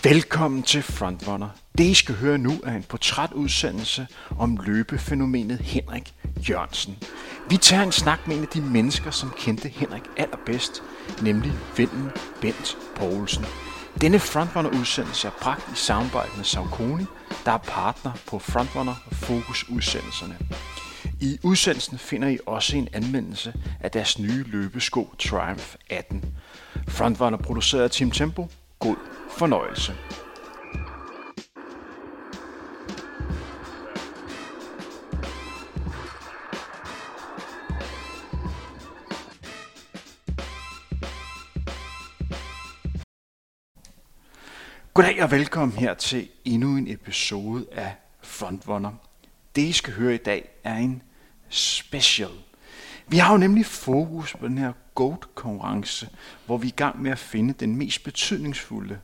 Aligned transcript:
Velkommen 0.00 0.62
til 0.62 0.82
Frontrunner. 0.82 1.48
Det 1.78 1.84
I 1.84 1.94
skal 1.94 2.14
høre 2.14 2.38
nu 2.38 2.52
er 2.64 2.72
en 2.72 2.82
portrætudsendelse 2.82 4.06
om 4.38 4.58
løbefænomenet 4.66 5.58
Henrik 5.58 6.14
Jørgensen. 6.48 6.98
Vi 7.50 7.56
tager 7.56 7.82
en 7.82 7.92
snak 7.92 8.28
med 8.28 8.36
en 8.36 8.42
af 8.42 8.48
de 8.48 8.60
mennesker, 8.60 9.10
som 9.10 9.34
kendte 9.38 9.68
Henrik 9.68 10.02
allerbedst, 10.16 10.82
nemlig 11.22 11.52
vennen 11.76 12.10
Bent 12.40 12.76
Poulsen. 12.96 13.44
Denne 14.00 14.18
Frontrunner-udsendelse 14.18 15.26
er 15.28 15.32
bragt 15.42 15.72
i 15.72 15.76
samarbejde 15.76 16.30
med 16.36 16.44
Saucony, 16.44 17.04
der 17.44 17.52
er 17.52 17.58
partner 17.58 18.12
på 18.26 18.38
Frontrunner 18.38 18.94
og 19.06 19.16
Fokus-udsendelserne. 19.16 20.38
I 21.20 21.38
udsendelsen 21.42 21.98
finder 21.98 22.28
I 22.28 22.38
også 22.46 22.76
en 22.76 22.88
anmeldelse 22.92 23.54
af 23.80 23.90
deres 23.90 24.18
nye 24.18 24.44
løbesko 24.46 25.14
Triumph 25.18 25.74
18. 25.90 26.24
Frontrunner 26.88 27.38
produceret 27.38 27.82
af 27.82 27.90
Team 27.90 28.10
Tempo. 28.10 28.48
God 28.78 28.96
fornøjelse. 29.38 29.92
Goddag 44.94 45.22
og 45.22 45.30
velkommen 45.30 45.78
her 45.78 45.94
til 45.94 46.28
endnu 46.44 46.76
en 46.76 46.88
episode 46.88 47.66
af 47.72 47.94
Frontrunner. 48.22 48.92
Det 49.56 49.62
I 49.62 49.72
skal 49.72 49.92
høre 49.92 50.14
i 50.14 50.18
dag 50.18 50.48
er 50.64 50.76
en 50.76 51.02
special. 51.48 52.30
Vi 53.08 53.16
har 53.16 53.32
jo 53.32 53.38
nemlig 53.38 53.66
fokus 53.66 54.36
på 54.40 54.46
den 54.46 54.58
her 54.58 54.72
GOAT-konkurrence, 54.94 56.08
hvor 56.46 56.58
vi 56.58 56.66
er 56.66 56.72
i 56.72 56.76
gang 56.76 57.02
med 57.02 57.10
at 57.10 57.18
finde 57.18 57.54
den 57.54 57.76
mest 57.76 58.04
betydningsfulde 58.04 58.98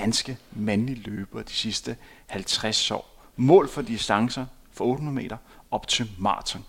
danske 0.00 0.36
mandlige 0.52 1.02
løbere 1.10 1.42
de 1.42 1.52
sidste 1.52 1.96
50 2.26 2.90
år. 2.90 3.30
Mål 3.36 3.68
for 3.68 3.82
distancer 3.82 4.46
for 4.72 4.84
800 4.84 5.14
meter 5.14 5.36
op 5.70 5.88
til 5.88 6.10
maraton. 6.18 6.64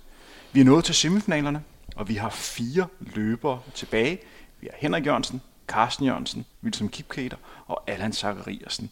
Vi 0.51 0.59
er 0.59 0.65
nået 0.65 0.85
til 0.85 0.95
semifinalerne, 0.95 1.63
og 1.95 2.07
vi 2.09 2.15
har 2.15 2.29
fire 2.29 2.87
løbere 2.99 3.61
tilbage. 3.73 4.19
Vi 4.61 4.67
har 4.71 4.77
Henrik 4.79 5.05
Jørgensen, 5.05 5.41
Carsten 5.67 6.05
Jørgensen, 6.05 6.45
Wilson 6.63 6.89
Kipketer 6.89 7.37
og 7.67 7.83
Allan 7.87 8.13
Zachariasen. 8.13 8.89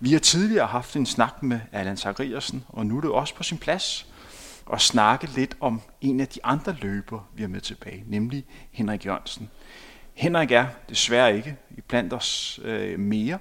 Vi 0.00 0.12
har 0.12 0.18
tidligere 0.18 0.66
haft 0.66 0.96
en 0.96 1.06
snak 1.06 1.42
med 1.42 1.60
Allan 1.72 1.96
Zachariasen, 1.96 2.64
og 2.68 2.86
nu 2.86 2.96
er 2.96 3.00
det 3.00 3.10
også 3.10 3.34
på 3.34 3.42
sin 3.42 3.58
plads 3.58 4.06
at 4.72 4.80
snakke 4.80 5.26
lidt 5.26 5.56
om 5.60 5.80
en 6.00 6.20
af 6.20 6.28
de 6.28 6.40
andre 6.44 6.76
løbere, 6.80 7.22
vi 7.34 7.42
har 7.42 7.48
med 7.48 7.60
tilbage, 7.60 8.04
nemlig 8.06 8.44
Henrik 8.70 9.06
Jørgensen. 9.06 9.50
Henrik 10.14 10.50
er 10.50 10.66
desværre 10.88 11.36
ikke 11.36 11.56
i 11.70 11.80
blandt 11.80 12.12
os 12.12 12.60
øh, 12.62 12.98
mere, 12.98 13.38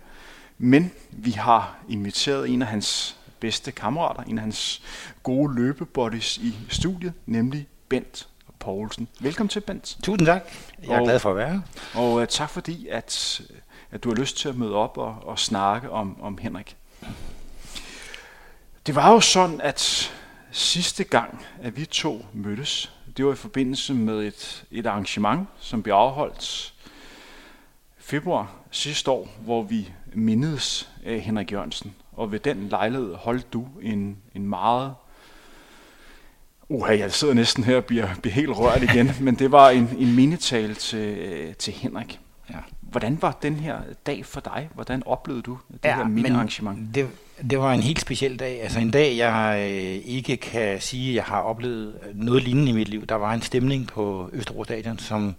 men 0.58 0.92
vi 1.12 1.32
har 1.32 1.76
inviteret 1.90 2.50
en 2.50 2.62
af 2.62 2.68
hans 2.68 3.18
bedste 3.40 3.72
kammerater, 3.72 4.24
en 4.24 4.38
af 4.38 4.42
hans 4.42 4.82
gode 5.24 5.56
løbebodies 5.56 6.38
i 6.38 6.56
studiet, 6.70 7.14
nemlig 7.26 7.68
Bent 7.90 8.28
Poulsen. 8.60 9.08
Velkommen 9.20 9.50
til, 9.50 9.60
Bent. 9.60 9.98
Tusind 10.04 10.28
tak. 10.28 10.42
Jeg 10.84 10.96
er 10.96 11.00
og, 11.00 11.04
glad 11.04 11.20
for 11.20 11.30
at 11.30 11.36
være 11.36 11.50
her. 11.50 11.62
Og 11.94 12.14
uh, 12.14 12.26
tak 12.26 12.50
fordi, 12.50 12.88
at, 12.88 13.42
at 13.92 14.04
du 14.04 14.10
har 14.10 14.16
lyst 14.16 14.38
til 14.38 14.50
at 14.50 14.56
møde 14.56 14.76
op 14.76 14.98
og, 14.98 15.18
og 15.24 15.40
snakke 15.40 15.90
om, 15.90 16.22
om 16.22 16.38
Henrik. 16.38 16.76
Det 18.88 18.96
var 18.96 19.12
jo 19.12 19.20
sådan, 19.20 19.62
at 19.62 20.12
sidste 20.52 21.04
gang, 21.04 21.46
at 21.62 21.78
vi 21.78 21.86
to 21.86 22.26
mødtes, 22.34 22.92
det 23.18 23.26
var 23.26 23.34
i 23.34 23.36
forbindelse 23.36 23.94
med 23.94 24.20
et, 24.20 24.66
et 24.72 24.86
arrangement, 24.86 25.48
som 25.60 25.84
blev 25.84 25.94
afholdt 25.94 26.74
februar 27.98 28.52
sidste 28.72 29.12
år, 29.12 29.30
hvor 29.40 29.64
vi 29.64 29.92
mindedes 30.16 30.90
af 31.06 31.20
Henrik 31.20 31.52
Jørgensen. 31.52 31.94
Og 32.12 32.32
ved 32.32 32.40
den 32.40 32.68
lejlighed 32.70 33.16
holdt 33.16 33.54
du 33.54 33.68
en, 33.82 34.18
en 34.36 34.48
meget... 34.48 34.94
Uha, 36.70 36.98
jeg 36.98 37.12
sidder 37.12 37.34
næsten 37.34 37.64
her 37.64 37.78
og 37.78 37.86
bliver, 37.86 38.08
bliver 38.22 38.34
helt 38.34 38.50
rørt 38.50 38.84
igen, 38.84 39.12
men 39.26 39.36
det 39.36 39.52
var 39.52 39.70
en, 39.70 39.90
en 39.98 40.16
mindetale 40.16 40.74
til, 40.74 41.56
til 41.60 41.74
Henrik. 41.74 42.20
Ja. 42.50 42.56
Hvordan 42.82 43.18
var 43.22 43.38
den 43.42 43.56
her 43.56 43.80
dag 44.06 44.26
for 44.26 44.40
dig? 44.40 44.70
Hvordan 44.74 45.04
oplevede 45.06 45.42
du 45.42 45.58
det 45.72 45.80
ja, 45.86 45.96
her 45.96 46.08
mindearrangement? 46.08 46.96
Det, 46.96 47.08
det 47.50 47.60
var 47.60 47.74
en 47.74 47.80
helt 47.80 48.02
speciel 48.02 48.40
dag. 48.40 48.62
Altså 48.62 48.80
en 48.80 48.92
dag, 48.92 49.18
jeg 49.18 49.58
øh, 49.72 50.16
ikke 50.16 50.38
kan 50.38 50.82
sige, 50.82 51.10
at 51.10 51.16
jeg 51.16 51.24
har 51.24 51.42
oplevet 51.42 51.96
noget 52.14 52.44
lignende 52.44 52.72
i 52.72 52.76
mit 52.76 52.88
liv. 52.88 53.06
Der 53.06 53.16
var 53.16 53.34
en 53.34 53.42
stemning 53.42 53.88
på 53.88 54.30
Østerbro 54.34 54.64
Stadion, 54.64 55.00
som 55.00 55.36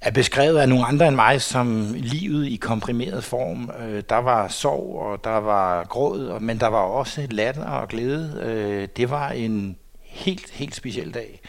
er 0.00 0.10
beskrevet 0.10 0.58
af 0.58 0.68
nogle 0.68 0.86
andre 0.86 1.08
end 1.08 1.16
mig 1.16 1.40
som 1.40 1.94
livet 1.94 2.46
i 2.46 2.56
komprimeret 2.56 3.24
form. 3.24 3.70
Øh, 3.80 4.02
der 4.08 4.16
var 4.16 4.48
sorg, 4.48 4.98
og 4.98 5.24
der 5.24 5.36
var 5.36 5.84
gråd, 5.84 6.40
men 6.40 6.60
der 6.60 6.66
var 6.66 6.78
også 6.78 7.26
latter 7.30 7.64
og 7.64 7.88
glæde. 7.88 8.42
Øh, 8.42 8.88
det 8.96 9.10
var 9.10 9.30
en 9.30 9.76
helt, 10.02 10.50
helt 10.50 10.74
speciel 10.74 11.14
dag. 11.14 11.40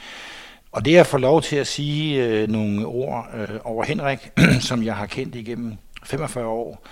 Og 0.71 0.85
det 0.85 0.97
at 0.97 1.07
få 1.07 1.17
lov 1.17 1.41
til 1.41 1.55
at 1.55 1.67
sige 1.67 2.25
øh, 2.25 2.47
nogle 2.47 2.85
ord 2.85 3.27
øh, 3.33 3.59
over 3.63 3.83
Henrik, 3.83 4.31
som 4.69 4.83
jeg 4.83 4.95
har 4.95 5.05
kendt 5.05 5.35
igennem 5.35 5.77
45 6.03 6.45
år, 6.45 6.83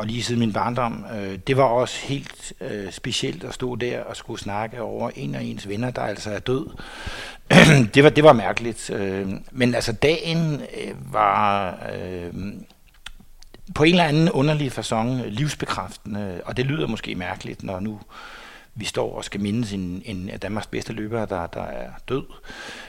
og 0.00 0.06
lige 0.06 0.22
siden 0.22 0.40
min 0.40 0.52
barndom, 0.52 1.04
øh, 1.14 1.38
det 1.46 1.56
var 1.56 1.62
også 1.62 2.06
helt 2.06 2.52
øh, 2.60 2.92
specielt 2.92 3.44
at 3.44 3.54
stå 3.54 3.76
der 3.76 4.00
og 4.00 4.16
skulle 4.16 4.40
snakke 4.40 4.82
over 4.82 5.10
en 5.16 5.34
af 5.34 5.42
ens 5.42 5.68
venner, 5.68 5.90
der 5.90 6.02
altså 6.02 6.30
er 6.30 6.38
død. 6.38 6.66
det, 7.94 8.04
var, 8.04 8.10
det 8.10 8.24
var 8.24 8.32
mærkeligt. 8.32 8.90
Øh, 8.90 9.28
men 9.52 9.74
altså 9.74 9.92
dagen 9.92 10.54
øh, 10.54 11.12
var 11.12 11.78
øh, 11.94 12.32
på 13.74 13.84
en 13.84 13.90
eller 13.90 14.04
anden 14.04 14.30
underlig 14.30 14.78
façon 14.78 15.26
livsbekræftende, 15.26 16.40
og 16.44 16.56
det 16.56 16.66
lyder 16.66 16.86
måske 16.86 17.14
mærkeligt, 17.14 17.62
når 17.62 17.80
nu 17.80 18.00
vi 18.74 18.84
står 18.84 19.16
og 19.16 19.24
skal 19.24 19.40
mindes 19.40 19.72
en, 19.72 20.02
en 20.04 20.30
af 20.30 20.40
Danmarks 20.40 20.66
bedste 20.66 20.92
løbere, 20.92 21.26
der, 21.26 21.46
der 21.46 21.62
er 21.62 21.90
død. 22.08 22.24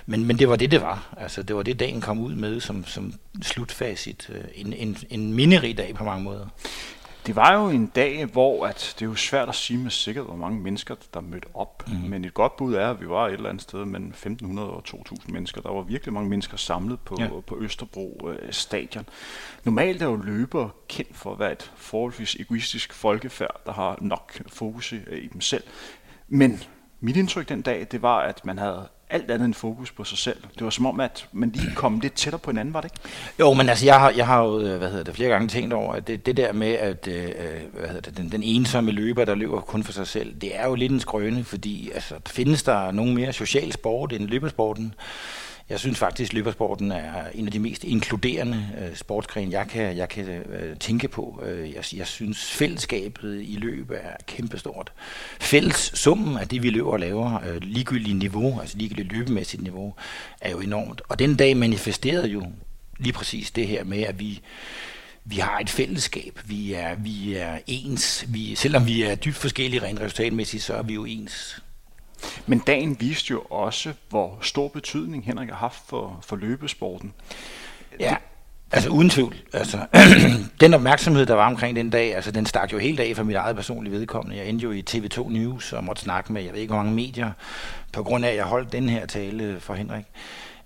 Men, 0.06 0.26
men 0.26 0.40
det 0.40 0.50
var 0.50 0.56
det, 0.56 0.72
det 0.72 0.82
var. 0.82 1.16
Altså, 1.18 1.44
det 1.44 1.56
var 1.56 1.64
det, 1.64 1.80
dagen 1.80 2.02
kom 2.02 2.20
ud 2.20 2.36
med 2.36 2.60
som, 2.60 2.86
som 2.86 3.14
slutfacit. 3.42 4.30
Øh, 4.30 4.44
en, 4.56 4.74
en, 4.74 4.98
en 5.10 5.34
minderig 5.34 5.78
dag 5.78 5.96
på 5.96 6.04
mange 6.04 6.24
måder. 6.24 6.48
Det 7.26 7.36
var 7.36 7.54
jo 7.54 7.70
en 7.70 7.88
dag, 7.88 8.26
hvor 8.26 8.66
at 8.66 8.96
det 9.00 9.06
er 9.06 9.10
jo 9.10 9.16
svært 9.16 9.50
at 9.50 9.56
sige 9.56 9.80
med 9.80 9.92
sikkerhed, 9.92 10.28
hvor 10.28 10.38
mange 10.38 10.60
mennesker, 10.60 10.96
der 11.14 11.22
mødte 11.22 11.48
op. 11.54 11.84
Mm. 11.88 12.10
Men 12.10 12.26
et 12.26 12.34
godt 12.34 12.56
bud 12.56 12.74
er, 12.74 12.90
at 12.90 13.02
vi 13.02 13.10
var 13.10 13.28
et 13.28 13.34
eller 13.34 13.50
andet 13.50 13.64
sted 13.64 13.86
mellem 13.86 14.10
1500 14.10 14.70
og 14.70 14.84
2000 14.84 15.34
mennesker. 15.34 15.62
Der 15.62 15.72
var 15.72 15.82
virkelig 15.82 16.14
mange 16.14 16.30
mennesker 16.30 16.58
samlet 16.58 17.00
på, 17.00 17.16
ja. 17.20 17.30
på 17.48 17.58
Østerbro 17.60 18.30
øh, 18.30 18.54
stadion. 18.54 19.06
Normalt 19.64 20.02
er 20.02 20.06
jo 20.06 20.16
løber 20.16 20.70
kendt 20.88 21.16
for 21.16 21.34
at 21.34 21.40
være 21.40 21.52
et 21.52 21.72
forholdsvis 21.76 22.36
egoistisk 22.36 22.94
folkefærd, 22.94 23.62
der 23.66 23.74
har 23.74 23.98
nok 24.02 24.42
fokus 24.48 24.92
i, 24.92 25.00
i 25.12 25.28
dem 25.28 25.42
selv. 25.42 25.64
Men 26.28 26.64
mit 27.00 27.18
indtryk 27.18 27.50
den 27.50 27.62
dag, 27.62 27.88
det 27.92 28.02
var, 28.02 28.20
at 28.20 28.46
man 28.46 28.58
havde 28.58 28.88
alt 29.12 29.32
andet 29.32 29.46
end 29.46 29.54
fokus 29.54 29.92
på 29.92 30.04
sig 30.04 30.18
selv. 30.18 30.38
Det 30.54 30.64
var 30.64 30.70
som 30.70 30.86
om, 30.86 31.00
at 31.00 31.28
man 31.32 31.50
lige 31.50 31.76
kom 31.76 32.00
lidt 32.00 32.14
tættere 32.14 32.40
på 32.40 32.52
hinanden, 32.52 32.74
var 32.74 32.82
det 32.82 32.92
ikke? 32.96 33.16
Jo, 33.40 33.54
men 33.54 33.70
altså, 33.70 33.86
jeg 33.86 34.00
har, 34.00 34.10
jeg 34.10 34.28
har 34.28 34.44
jo 34.44 34.60
øh, 34.60 34.78
hvad 34.78 34.90
hedder 34.90 35.04
det, 35.04 35.16
flere 35.16 35.30
gange 35.30 35.48
tænkt 35.48 35.74
over, 35.74 35.94
at 35.94 36.08
det, 36.08 36.26
det 36.26 36.38
der 36.38 36.54
med, 36.54 36.74
at 36.74 37.08
øh, 37.08 37.24
øh, 37.24 37.32
hvad 37.74 37.88
hedder 37.88 38.02
det, 38.02 38.18
den, 38.18 38.32
den 38.32 38.44
ensomme 38.44 38.92
løber, 38.92 39.26
der 39.26 39.36
løber 39.36 39.62
kun 39.62 39.84
for 39.84 39.92
sig 39.92 40.08
selv, 40.08 40.34
det 40.42 40.60
er 40.60 40.68
jo 40.68 40.76
lidt 40.76 40.92
en 40.92 41.00
skrøne, 41.00 41.44
fordi 41.44 41.92
altså, 41.94 42.16
findes 42.28 42.64
der 42.64 42.92
nogen 42.92 43.16
mere 43.16 43.34
social 43.34 43.72
sport 43.72 44.14
end 44.14 44.28
løbesporten? 44.28 44.94
Jeg 45.72 45.80
synes 45.80 46.00
faktisk, 46.00 46.30
at 46.30 46.34
løbersporten 46.34 46.92
er 46.92 47.24
en 47.34 47.46
af 47.46 47.52
de 47.52 47.60
mest 47.60 47.84
inkluderende 47.84 48.70
øh, 48.82 48.96
sportsgrene, 48.96 49.52
jeg 49.52 49.68
kan, 49.68 49.98
jeg 49.98 50.10
kan 50.10 50.28
øh, 50.28 50.78
tænke 50.78 51.08
på. 51.08 51.44
Øh, 51.46 51.74
jeg, 51.74 51.84
jeg 51.96 52.08
synes, 52.08 52.52
fællesskabet 52.52 53.42
i 53.44 53.56
løb 53.56 53.92
er 53.92 54.16
kæmpestort. 54.28 54.92
Fælles 55.40 55.92
summen 55.94 56.38
af 56.38 56.48
det, 56.48 56.64
vi 56.64 56.70
løber 56.70 56.92
og 56.92 57.00
laver, 57.00 57.40
øh, 57.48 57.62
ligegyldigt 57.62 58.18
niveau, 58.18 58.60
altså 58.60 58.78
ligegyldigt 58.78 59.12
løbemæssigt 59.12 59.64
niveau, 59.64 59.94
er 60.42 60.52
jo 60.52 60.60
enormt. 60.60 61.02
Og 61.10 61.20
den 61.20 61.36
dag 61.36 61.58
manifesterede 61.58 62.28
jo 62.28 62.44
lige 62.98 63.14
præcis 63.14 63.52
det 63.52 63.68
her 63.68 63.84
med, 63.84 64.02
at 64.04 64.20
vi 64.20 64.42
vi 65.26 65.36
har 65.36 65.60
et 65.60 65.70
fællesskab, 65.70 66.40
vi 66.46 66.74
er, 66.74 66.96
vi 66.96 67.36
er 67.36 67.58
ens, 67.68 68.26
vi, 68.28 68.56
selvom 68.56 68.86
vi 68.86 69.02
er 69.02 69.16
dybt 69.16 69.36
forskellige 69.36 69.84
rent 69.84 70.00
resultatmæssigt, 70.00 70.64
så 70.64 70.74
er 70.74 70.84
vi 70.84 70.94
jo 70.94 71.06
ens. 71.06 71.62
Men 72.46 72.60
dagen 72.60 72.98
viste 73.00 73.32
jo 73.32 73.42
også, 73.50 73.94
hvor 74.10 74.38
stor 74.42 74.68
betydning 74.68 75.26
Henrik 75.26 75.50
har 75.50 75.56
haft 75.56 75.82
for, 75.88 76.20
for 76.22 76.36
løbesporten. 76.36 77.14
Ja, 78.00 78.16
altså 78.72 78.90
uden 78.90 79.10
tvivl. 79.10 79.36
Altså, 79.54 79.86
den 80.62 80.74
opmærksomhed, 80.74 81.26
der 81.26 81.36
var 81.36 81.48
omkring 81.48 81.76
den 81.76 81.90
dag, 81.90 82.16
altså 82.16 82.32
den 82.32 82.46
stak 82.46 82.74
jo 82.74 82.78
helt 82.78 83.00
af 83.00 83.16
for 83.16 83.24
mit 83.24 83.36
eget 83.36 83.56
personlige 83.56 83.94
vedkommende. 83.94 84.38
Jeg 84.38 84.48
endte 84.48 84.64
jo 84.64 84.72
i 84.72 84.84
TV2 84.90 85.30
News 85.30 85.74
og 85.74 85.84
måtte 85.84 86.02
snakke 86.02 86.34
med, 86.34 86.44
jeg 86.44 86.54
ved 86.54 86.60
ikke 86.60 86.74
hvor 86.74 86.84
mange 86.84 86.96
medier, 86.96 87.32
på 87.94 88.04
grund 88.04 88.26
af, 88.26 88.30
at 88.30 88.36
jeg 88.36 88.46
holdt 88.46 88.72
den 88.72 88.90
her 88.90 89.06
tale 89.06 89.60
for 89.60 89.74
Henrik. 89.74 90.06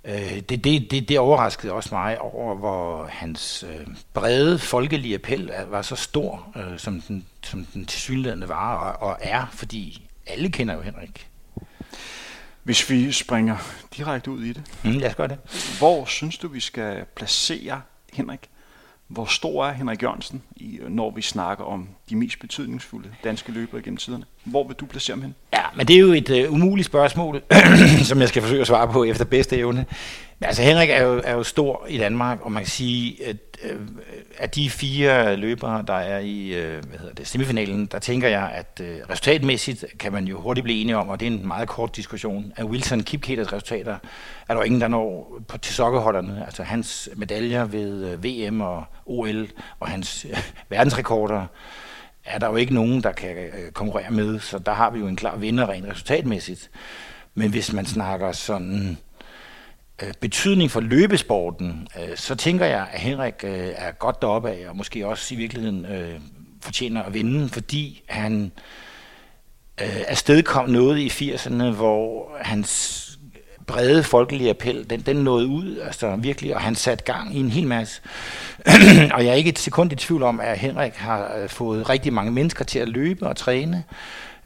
Øh, 0.06 0.40
det, 0.50 0.63
det, 0.63 0.92
det, 0.92 1.10
det 1.10 1.19
overraskede 1.19 1.74
også 1.74 1.90
mig 1.92 2.22
over, 2.22 2.56
hvor 2.56 3.08
hans 3.10 3.66
øh, 3.69 3.88
brede 4.13 4.60
folkelige 4.60 5.16
appel 5.16 5.51
var 5.69 5.81
så 5.81 5.96
stor, 5.96 6.48
øh, 6.56 6.80
som 6.80 7.01
den, 7.01 7.25
som 7.44 7.66
den 7.66 7.86
tilsyneladende 7.86 8.50
var 8.50 8.75
og, 8.75 9.10
og 9.10 9.18
er, 9.22 9.46
fordi 9.51 10.08
alle 10.28 10.51
kender 10.51 10.74
jo 10.74 10.81
Henrik. 10.81 11.28
Hvis 12.66 12.90
vi 12.90 13.12
springer 13.12 13.58
direkte 13.98 14.32
ud 14.32 14.44
i 14.44 14.54
det. 14.54 14.62
Mm, 14.84 14.92
lad 14.92 15.10
os 15.10 15.16
gøre 15.16 15.28
det. 15.28 15.38
Hvor 15.78 16.06
synes 16.06 16.38
du, 16.38 16.48
vi 16.48 16.60
skal 16.60 17.06
placere 17.16 17.82
Henrik 18.14 18.40
Hvor 19.08 19.26
stor 19.26 19.66
er 19.66 19.74
Henrik 19.74 20.04
Jørgensen, 20.04 20.42
når 20.90 21.12
vi 21.12 21.22
snakker 21.22 21.64
om 21.64 21.90
de 22.10 22.16
mest 22.16 22.40
betydningsfulde 22.40 23.10
danske 23.24 23.52
løbere 23.52 23.82
gennem 23.82 23.98
tiderne? 23.98 24.26
Hvor 24.44 24.68
vil 24.68 24.76
du 24.76 24.86
placere 24.86 25.16
ham 25.16 25.22
hen? 25.22 25.36
Ja, 25.54 25.62
men 25.76 25.88
det 25.88 25.96
er 25.96 26.00
jo 26.00 26.14
et 26.14 26.30
uh, 26.30 26.54
umuligt 26.54 26.86
spørgsmål, 26.86 27.42
som 28.10 28.20
jeg 28.20 28.30
skal 28.30 28.42
forsøge 28.42 28.62
at 28.62 28.68
svare 28.68 28.92
på 28.92 29.04
efter 29.04 29.26
bedste 29.26 29.58
evne. 29.58 29.86
Altså 30.46 30.62
Henrik 30.62 30.90
er 30.90 31.04
jo, 31.04 31.22
er 31.24 31.34
jo 31.34 31.44
stor 31.44 31.86
i 31.90 31.98
Danmark, 31.98 32.42
og 32.42 32.52
man 32.52 32.64
kan 32.64 32.70
sige, 32.70 33.26
at, 33.28 33.38
øh, 33.64 33.80
at 34.38 34.56
de 34.56 34.70
fire 34.70 35.36
løbere, 35.36 35.84
der 35.88 35.94
er 35.94 36.20
i 36.20 36.48
øh, 36.48 36.86
hvad 36.86 37.00
hedder 37.00 37.14
det, 37.14 37.28
semifinalen, 37.28 37.86
der 37.86 38.00
tænker 38.00 38.28
jeg, 38.28 38.52
at 38.54 38.82
øh, 38.84 38.98
resultatmæssigt 39.10 39.86
kan 40.00 40.14
man 40.14 40.26
jo 40.26 40.42
hurtigt 40.42 40.64
blive 40.64 40.82
enige 40.82 40.98
om, 40.98 41.10
og 41.10 41.20
det 41.20 41.28
er 41.28 41.32
en 41.32 41.48
meget 41.48 41.68
kort 41.68 41.96
diskussion, 41.96 42.54
at 42.56 42.66
Wilson 42.66 43.04
Kipketers 43.04 43.54
resultater 43.54 43.98
er 44.50 44.54
der 44.54 44.64
ingen, 44.64 44.82
der 44.82 44.88
når 44.88 45.38
på, 45.48 45.58
til 45.58 45.74
sokkeholderne. 45.74 46.44
Altså 46.46 46.64
hans 46.64 47.10
medaljer 47.16 47.66
ved 47.66 48.06
øh, 48.06 48.24
VM 48.24 48.62
og 48.62 48.84
OL 49.06 49.48
og 49.80 49.88
hans 49.88 50.26
øh, 50.30 50.38
verdensrekorder 50.70 51.46
er 52.26 52.40
der 52.40 52.48
jo 52.48 52.56
ikke 52.56 52.74
nogen, 52.74 53.04
der 53.04 53.12
kan 53.12 53.38
øh, 53.38 53.72
konkurrere 53.74 54.12
med, 54.12 54.40
så 54.40 54.60
der 54.60 54.74
har 54.74 54.90
vi 54.90 55.00
jo 55.00 55.08
en 55.08 55.16
klar 55.16 55.36
vinder 55.36 55.70
rent 55.70 55.88
resultatmæssigt. 55.88 56.70
Men 57.36 57.50
hvis 57.50 57.74
man 57.74 57.86
snakker 57.86 58.32
sådan 58.32 58.98
øh, 60.04 60.14
betydning 60.20 60.72
for 60.72 60.82
løbesporten, 60.82 61.88
øh, 62.00 62.18
så 62.18 62.36
tænker 62.36 62.66
jeg, 62.66 62.88
at 62.92 63.00
Henrik 63.00 63.44
øh, 63.44 63.70
er 63.76 63.92
godt 63.92 64.22
deroppe 64.22 64.50
af, 64.50 64.70
og 64.70 64.78
måske 64.78 65.08
også 65.08 65.34
i 65.34 65.38
virkeligheden 65.38 65.86
øh, 65.86 66.20
fortjener 66.62 67.04
at 67.04 67.14
vinde, 67.14 67.50
fordi 67.50 68.04
han 68.08 68.52
øh, 69.82 70.02
afstedkom 70.08 70.70
noget 70.70 70.98
i 70.98 71.34
80'erne, 71.34 71.64
hvor 71.64 72.32
hans 72.42 73.02
brede 73.68 74.04
folkelige 74.04 74.50
appel, 74.50 74.90
den, 74.90 75.02
den 75.02 75.16
nåede 75.16 75.48
ud, 75.48 75.78
altså 75.78 76.16
virkelig, 76.16 76.56
og 76.56 76.62
han 76.62 76.76
satte 76.76 77.04
gang 77.04 77.36
i 77.36 77.40
en 77.40 77.50
hel 77.50 77.68
masse. 77.68 78.02
og 79.16 79.26
jeg 79.26 79.28
er 79.28 79.34
ikke 79.34 79.50
et 79.50 79.60
sekund 79.60 79.92
i 79.92 79.96
tvivl 79.96 80.24
om, 80.24 80.40
at 80.40 80.58
Henrik 80.58 80.94
har 80.94 81.36
øh, 81.38 81.50
fået 81.50 81.90
rigtig 81.90 82.14
mange 82.14 82.32
mennesker 82.32 82.66
til 82.66 82.80
at 82.80 82.90
løbe 82.90 83.28
og 83.28 83.36
træne. 83.36 83.84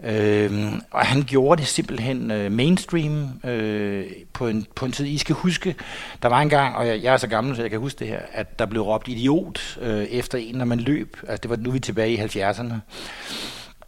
Øh, 0.04 0.74
og 0.92 1.06
han 1.06 1.24
gjorde 1.24 1.62
det 1.62 1.68
simpelthen 1.68 2.32
øh, 2.32 2.52
mainstream 2.52 3.42
øh, 3.44 4.06
på, 4.34 4.48
en, 4.48 4.66
på 4.76 4.86
en 4.86 4.92
tid. 4.92 5.06
I 5.06 5.18
skal 5.18 5.36
huske, 5.36 5.76
der 6.24 6.30
var 6.30 6.42
en 6.42 6.50
gang, 6.50 6.76
og 6.76 6.88
jeg, 6.88 7.04
jeg 7.04 7.14
er 7.14 7.18
så 7.18 7.28
gammel, 7.28 7.56
så 7.56 7.62
jeg 7.62 7.72
kan 7.72 7.80
huske 7.80 8.00
det 8.00 8.08
her, 8.08 8.20
at 8.32 8.60
der 8.60 8.66
blev 8.66 8.82
råbt 8.82 9.08
idiot 9.08 9.78
øh, 9.82 10.04
efter 10.04 10.38
en, 10.38 10.56
når 10.56 10.66
man 10.66 10.80
løb. 10.80 11.18
Altså 11.28 11.42
det 11.42 11.50
var 11.50 11.56
nu 11.56 11.72
vi 11.72 11.80
tilbage 11.80 12.12
i 12.12 12.18
70'erne. 12.18 12.74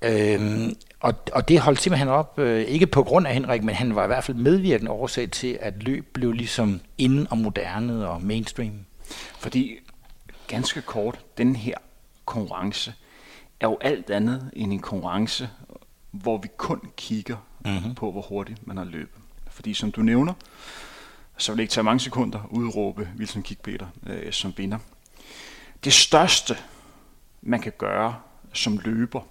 Øhm, 0.01 0.75
og, 0.99 1.13
og 1.33 1.47
det 1.47 1.59
holdt 1.59 1.81
simpelthen 1.81 2.07
op, 2.07 2.39
øh, 2.39 2.61
ikke 2.61 2.87
på 2.87 3.03
grund 3.03 3.27
af 3.27 3.33
Henrik, 3.33 3.63
men 3.63 3.75
han 3.75 3.95
var 3.95 4.03
i 4.03 4.07
hvert 4.07 4.23
fald 4.23 4.37
medvirkende 4.37 4.91
årsag 4.91 5.31
til, 5.31 5.57
at 5.61 5.83
løb 5.83 6.13
blev 6.13 6.31
ligesom 6.31 6.79
inden 6.97 7.27
og 7.29 7.37
moderne 7.37 8.07
og 8.07 8.21
mainstream. 8.21 8.73
Fordi 9.39 9.75
ganske 10.47 10.81
kort, 10.81 11.19
den 11.37 11.55
her 11.55 11.75
konkurrence 12.25 12.93
er 13.59 13.67
jo 13.67 13.77
alt 13.81 14.09
andet 14.09 14.51
end 14.53 14.73
en 14.73 14.79
konkurrence, 14.79 15.49
hvor 16.11 16.37
vi 16.37 16.47
kun 16.57 16.91
kigger 16.97 17.37
mm-hmm. 17.65 17.95
på, 17.95 18.11
hvor 18.11 18.21
hurtigt 18.21 18.67
man 18.67 18.77
har 18.77 18.83
løbet. 18.83 19.21
Fordi 19.49 19.73
som 19.73 19.91
du 19.91 20.01
nævner, 20.01 20.33
så 21.37 21.51
vil 21.51 21.57
det 21.57 21.63
ikke 21.63 21.71
tage 21.71 21.83
mange 21.83 21.99
sekunder 21.99 22.39
at 22.39 22.49
udråbe 22.49 23.09
Wilson 23.17 23.43
Kikpeter 23.43 23.87
øh, 24.07 24.33
som 24.33 24.53
vinder. 24.57 24.77
Det 25.83 25.93
største, 25.93 26.57
man 27.41 27.61
kan 27.61 27.73
gøre 27.77 28.15
som 28.53 28.79
løber, 28.83 29.21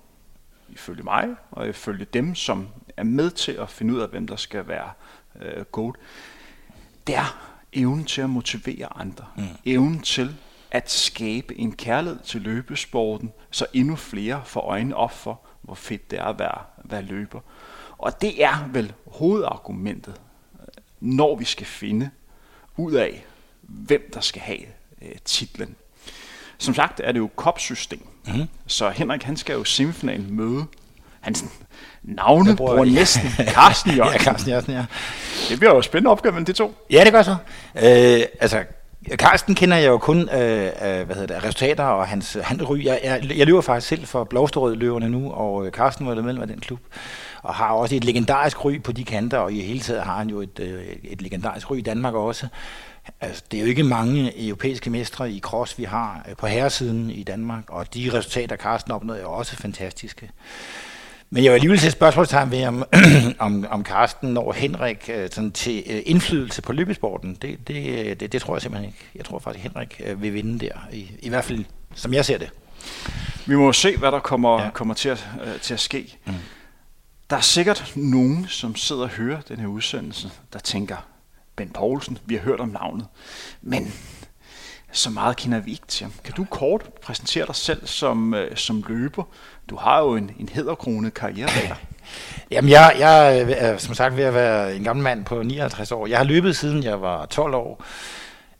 ifølge 0.68 1.02
mig, 1.02 1.28
og 1.50 1.68
ifølge 1.68 2.04
dem, 2.04 2.34
som 2.34 2.68
er 2.96 3.02
med 3.02 3.30
til 3.30 3.52
at 3.52 3.70
finde 3.70 3.94
ud 3.94 4.00
af, 4.00 4.08
hvem 4.08 4.26
der 4.26 4.36
skal 4.36 4.68
være 4.68 4.90
øh, 5.40 5.64
goat, 5.64 5.94
det 7.06 7.16
er 7.16 7.56
evnen 7.72 8.04
til 8.04 8.22
at 8.22 8.30
motivere 8.30 8.96
andre. 8.96 9.24
Mm. 9.36 9.44
Evnen 9.64 10.00
til 10.00 10.36
at 10.70 10.90
skabe 10.90 11.58
en 11.58 11.72
kærlighed 11.72 12.20
til 12.20 12.40
løbesporten, 12.40 13.32
så 13.50 13.66
endnu 13.72 13.96
flere 13.96 14.42
får 14.44 14.60
øjnene 14.60 14.96
op 14.96 15.12
for, 15.12 15.40
hvor 15.62 15.74
fedt 15.74 16.10
det 16.10 16.18
er 16.18 16.24
at 16.24 16.38
være, 16.38 16.58
være 16.84 17.02
løber. 17.02 17.40
Og 17.98 18.20
det 18.20 18.44
er 18.44 18.68
vel 18.72 18.92
hovedargumentet, 19.06 20.20
når 21.00 21.36
vi 21.36 21.44
skal 21.44 21.66
finde 21.66 22.10
ud 22.76 22.92
af, 22.92 23.24
hvem 23.62 24.10
der 24.14 24.20
skal 24.20 24.42
have 24.42 24.60
øh, 25.02 25.16
titlen. 25.24 25.76
Som 26.58 26.74
sagt 26.74 27.00
er 27.04 27.12
det 27.12 27.18
jo 27.18 27.30
kopsystem, 27.36 28.08
mm-hmm. 28.26 28.48
så 28.66 28.90
Henrik 28.90 29.22
han 29.22 29.36
skal 29.36 29.52
jo 29.52 29.64
semifinalen 29.64 30.34
møde 30.34 30.66
hans 31.20 31.44
navne 32.02 32.56
bruger 32.56 32.84
næsten 32.84 33.30
Carsten 33.54 33.90
Jørgensen. 33.90 34.20
ja, 34.20 34.24
Carsten 34.24 34.50
Jørgensen, 34.50 34.74
ja. 34.74 34.84
Det 35.48 35.58
bliver 35.58 35.74
jo 35.74 35.82
spændende 35.82 36.10
opgave 36.10 36.34
med 36.34 36.44
de 36.44 36.52
to. 36.52 36.74
Ja, 36.90 37.04
det 37.04 37.12
gør 37.12 37.22
så. 37.22 37.36
Øh, 37.74 38.22
altså, 38.40 38.64
Carsten 39.08 39.54
kender 39.54 39.76
jeg 39.76 39.88
jo 39.88 39.98
kun 39.98 40.28
øh, 40.28 40.66
øh 40.66 41.06
hvad 41.06 41.14
hedder 41.14 41.26
det, 41.26 41.44
resultater 41.44 41.84
og 41.84 42.08
hans, 42.08 42.36
hans 42.42 42.62
ry. 42.68 42.84
Jeg, 42.84 43.00
jeg, 43.04 43.36
jeg 43.36 43.46
løber 43.46 43.60
faktisk 43.60 43.88
selv 43.88 44.06
for 44.06 44.24
Blåsterød 44.24 44.76
løverne 44.76 45.08
nu, 45.08 45.32
og 45.32 45.66
øh, 45.66 45.72
Carsten 45.72 46.06
var 46.06 46.14
medlem 46.14 46.42
af 46.42 46.48
den 46.48 46.60
klub. 46.60 46.80
Og 47.42 47.54
har 47.54 47.70
også 47.70 47.94
et 47.94 48.04
legendarisk 48.04 48.64
ry 48.64 48.80
på 48.82 48.92
de 48.92 49.04
kanter, 49.04 49.38
og 49.38 49.52
i 49.52 49.60
hele 49.60 49.80
taget 49.80 50.02
har 50.02 50.16
han 50.16 50.30
jo 50.30 50.40
et, 50.40 50.60
øh, 50.60 50.82
et 51.04 51.22
legendarisk 51.22 51.70
ry 51.70 51.76
i 51.76 51.80
Danmark 51.80 52.14
også. 52.14 52.46
Altså, 53.20 53.42
det 53.50 53.56
er 53.56 53.60
jo 53.62 53.68
ikke 53.68 53.84
mange 53.84 54.46
europæiske 54.46 54.90
mestre 54.90 55.30
i 55.30 55.40
cross, 55.40 55.78
vi 55.78 55.84
har 55.84 56.24
øh, 56.28 56.36
på 56.36 56.46
herresiden 56.46 57.10
i 57.10 57.22
Danmark, 57.22 57.64
og 57.68 57.94
de 57.94 58.10
resultater, 58.14 58.56
Carsten 58.56 58.92
opnåede, 58.92 59.20
er 59.20 59.26
også 59.26 59.56
fantastiske. 59.56 60.30
Men 61.32 61.44
jeg 61.44 61.50
vil 61.50 61.54
alligevel 61.54 61.80
sætte 61.80 61.92
spørgsmålstegn 61.92 62.50
ved, 62.50 62.66
om, 62.66 62.84
om, 63.38 63.66
om 63.70 63.84
Carsten 63.84 64.34
når 64.34 64.52
Henrik 64.52 65.10
øh, 65.12 65.30
sådan 65.30 65.52
til 65.52 65.82
øh, 65.86 66.02
indflydelse 66.06 66.62
på 66.62 66.72
løbesporten. 66.72 67.34
Det, 67.42 67.68
det, 67.68 68.20
det, 68.20 68.32
det 68.32 68.42
tror 68.42 68.54
jeg 68.54 68.62
simpelthen 68.62 68.88
ikke. 68.88 69.04
Jeg 69.14 69.24
tror 69.24 69.38
faktisk, 69.38 69.64
at 69.64 69.72
Henrik 69.72 70.00
øh, 70.04 70.22
vil 70.22 70.34
vinde 70.34 70.58
der. 70.58 70.88
I, 70.92 71.10
I 71.20 71.28
hvert 71.28 71.44
fald, 71.44 71.64
som 71.94 72.14
jeg 72.14 72.24
ser 72.24 72.38
det. 72.38 72.50
Vi 73.46 73.56
må 73.56 73.72
se, 73.72 73.96
hvad 73.96 74.12
der 74.12 74.18
kommer, 74.18 74.62
ja. 74.62 74.70
kommer 74.70 74.94
til, 74.94 75.08
at, 75.08 75.26
til 75.62 75.74
at 75.74 75.80
ske. 75.80 76.18
Mm. 76.26 76.34
Der 77.30 77.36
er 77.36 77.40
sikkert 77.40 77.92
nogen, 77.96 78.46
som 78.48 78.76
sidder 78.76 79.02
og 79.02 79.08
hører 79.08 79.40
den 79.40 79.60
her 79.60 79.66
udsendelse, 79.66 80.30
der 80.52 80.58
tænker, 80.58 80.96
Ben 81.56 81.68
Poulsen, 81.68 82.18
vi 82.24 82.34
har 82.34 82.42
hørt 82.42 82.60
om 82.60 82.68
navnet, 82.68 83.06
men 83.62 83.92
så 84.92 85.10
meget 85.10 85.36
kender 85.36 85.60
vi 85.60 85.70
ikke 85.70 85.86
til 85.88 86.04
ham. 86.04 86.12
Kan 86.24 86.34
du 86.34 86.44
kort 86.44 86.82
præsentere 87.02 87.46
dig 87.46 87.54
selv 87.54 87.86
som, 87.86 88.34
øh, 88.34 88.56
som 88.56 88.84
løber? 88.88 89.22
Du 89.70 89.76
har 89.76 90.00
jo 90.00 90.14
en, 90.14 90.30
en 90.38 90.48
hederkronet 90.48 91.14
karriere 91.14 91.48
bag 91.48 91.62
dig. 91.62 91.76
Jamen, 92.50 92.70
jeg, 92.70 92.96
jeg 92.98 93.46
øh, 93.46 93.54
er 93.56 93.76
som 93.76 93.94
sagt 93.94 94.16
ved 94.16 94.24
at 94.24 94.34
være 94.34 94.76
en 94.76 94.84
gammel 94.84 95.02
mand 95.02 95.24
på 95.24 95.42
59 95.42 95.92
år. 95.92 96.06
Jeg 96.06 96.18
har 96.18 96.24
løbet 96.24 96.56
siden 96.56 96.84
jeg 96.84 97.00
var 97.00 97.26
12 97.26 97.54
år. 97.54 97.84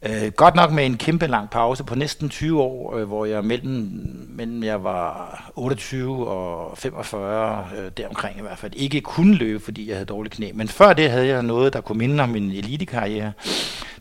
Øh, 0.03 0.33
godt 0.33 0.55
nok 0.55 0.73
med 0.73 0.87
en 0.87 0.97
kæmpe 0.97 1.27
lang 1.27 1.51
pause 1.51 1.85
på 1.85 1.95
næsten 1.95 2.29
20 2.29 2.63
år, 2.63 2.97
øh, 2.97 3.05
hvor 3.05 3.25
jeg 3.25 3.45
mellem, 3.45 3.91
mellem 4.29 4.63
jeg 4.63 4.85
var 4.85 5.53
28 5.57 6.29
og 6.29 6.79
45, 6.79 7.67
øh, 7.79 7.91
deromkring 7.97 8.39
i 8.39 8.43
hvert 8.43 8.59
fald, 8.59 8.73
ikke 8.77 9.01
kunne 9.01 9.35
løbe, 9.35 9.65
fordi 9.65 9.89
jeg 9.89 9.97
havde 9.97 10.07
dårlige 10.07 10.31
knæ. 10.31 10.51
Men 10.55 10.69
før 10.69 10.93
det 10.93 11.11
havde 11.11 11.27
jeg 11.27 11.43
noget, 11.43 11.73
der 11.73 11.81
kunne 11.81 11.99
minde 11.99 12.23
om 12.23 12.29
min 12.29 12.51
elitekarriere 12.51 13.33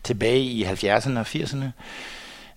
tilbage 0.04 0.40
i 0.40 0.64
70'erne 0.64 1.18
og 1.18 1.26
80'erne. 1.26 1.64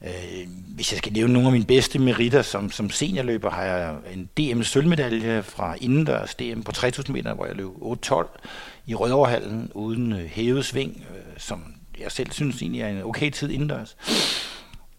Øh, 0.04 0.48
hvis 0.76 0.92
jeg 0.92 0.98
skal 0.98 1.14
nævne 1.14 1.34
nogle 1.34 1.48
af 1.48 1.52
mine 1.52 1.66
bedste 1.66 2.00
meritter 2.00 2.42
som, 2.42 2.72
som 2.72 2.90
seniorløber, 2.90 3.50
har 3.50 3.64
jeg 3.64 3.96
en 4.14 4.30
DM-sølvmedalje 4.38 5.44
fra 5.44 5.76
indendørs 5.82 6.36
DM 6.36 6.62
på 6.62 6.72
3000 6.72 7.16
meter, 7.16 7.34
hvor 7.34 7.46
jeg 7.46 7.56
løb 7.56 7.68
8.12 7.68 8.40
i 8.86 8.96
Rødoverhallen 8.96 9.72
uden 9.74 10.12
øh, 10.12 10.26
hævet 10.26 10.66
sving, 10.66 11.06
øh, 11.16 11.34
som 11.38 11.64
jeg 12.00 12.12
selv 12.12 12.32
synes 12.32 12.62
egentlig 12.62 12.82
er 12.82 12.88
en 12.88 13.04
okay 13.04 13.30
tid 13.30 13.50
indendørs. 13.50 13.98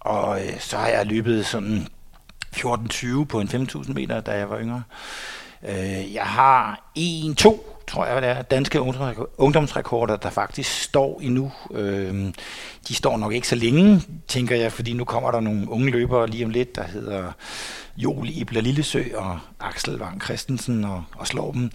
Og 0.00 0.46
øh, 0.46 0.60
så 0.60 0.76
har 0.76 0.88
jeg 0.88 1.06
løbet 1.06 1.46
sådan 1.46 1.86
14.20 2.56 3.24
på 3.24 3.40
en 3.40 3.48
5.000 3.48 3.92
meter, 3.92 4.20
da 4.20 4.32
jeg 4.32 4.50
var 4.50 4.60
yngre. 4.60 4.82
Øh, 5.68 6.14
jeg 6.14 6.24
har 6.24 6.90
en, 6.94 7.34
to 7.34 7.73
tror 7.86 8.06
jeg, 8.06 8.22
det 8.22 8.30
er, 8.30 8.42
danske 8.42 8.80
ungdomsrekorder, 9.38 10.16
der 10.16 10.30
faktisk 10.30 10.82
står 10.82 11.20
endnu. 11.22 11.52
Øh, 11.74 12.32
de 12.88 12.94
står 12.94 13.16
nok 13.16 13.32
ikke 13.32 13.48
så 13.48 13.56
længe, 13.56 14.02
tænker 14.28 14.56
jeg, 14.56 14.72
fordi 14.72 14.92
nu 14.92 15.04
kommer 15.04 15.30
der 15.30 15.40
nogle 15.40 15.70
unge 15.70 15.90
løbere 15.90 16.26
lige 16.26 16.44
om 16.44 16.50
lidt, 16.50 16.76
der 16.76 16.84
hedder 16.84 17.32
Joel 17.96 18.38
Ibler 18.40 18.60
Lillesø 18.60 19.02
og 19.14 19.38
Axel 19.60 19.98
Vang 19.98 20.22
Christensen 20.22 20.84
og, 20.84 21.04
og 21.16 21.26
slår 21.26 21.52
dem. 21.52 21.70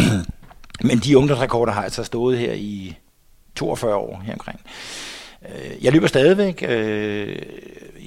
Men 0.88 0.98
de 0.98 1.18
ungdomsrekorder 1.18 1.72
har 1.72 1.82
altså 1.82 2.04
stået 2.04 2.38
her 2.38 2.52
i 2.52 2.96
42 3.54 3.94
år 3.94 4.22
her 4.26 4.32
omkring. 4.32 4.60
Øh, 5.48 5.84
jeg 5.84 5.92
løber 5.92 6.06
stadigvæk. 6.06 6.64
Øh, 6.68 7.42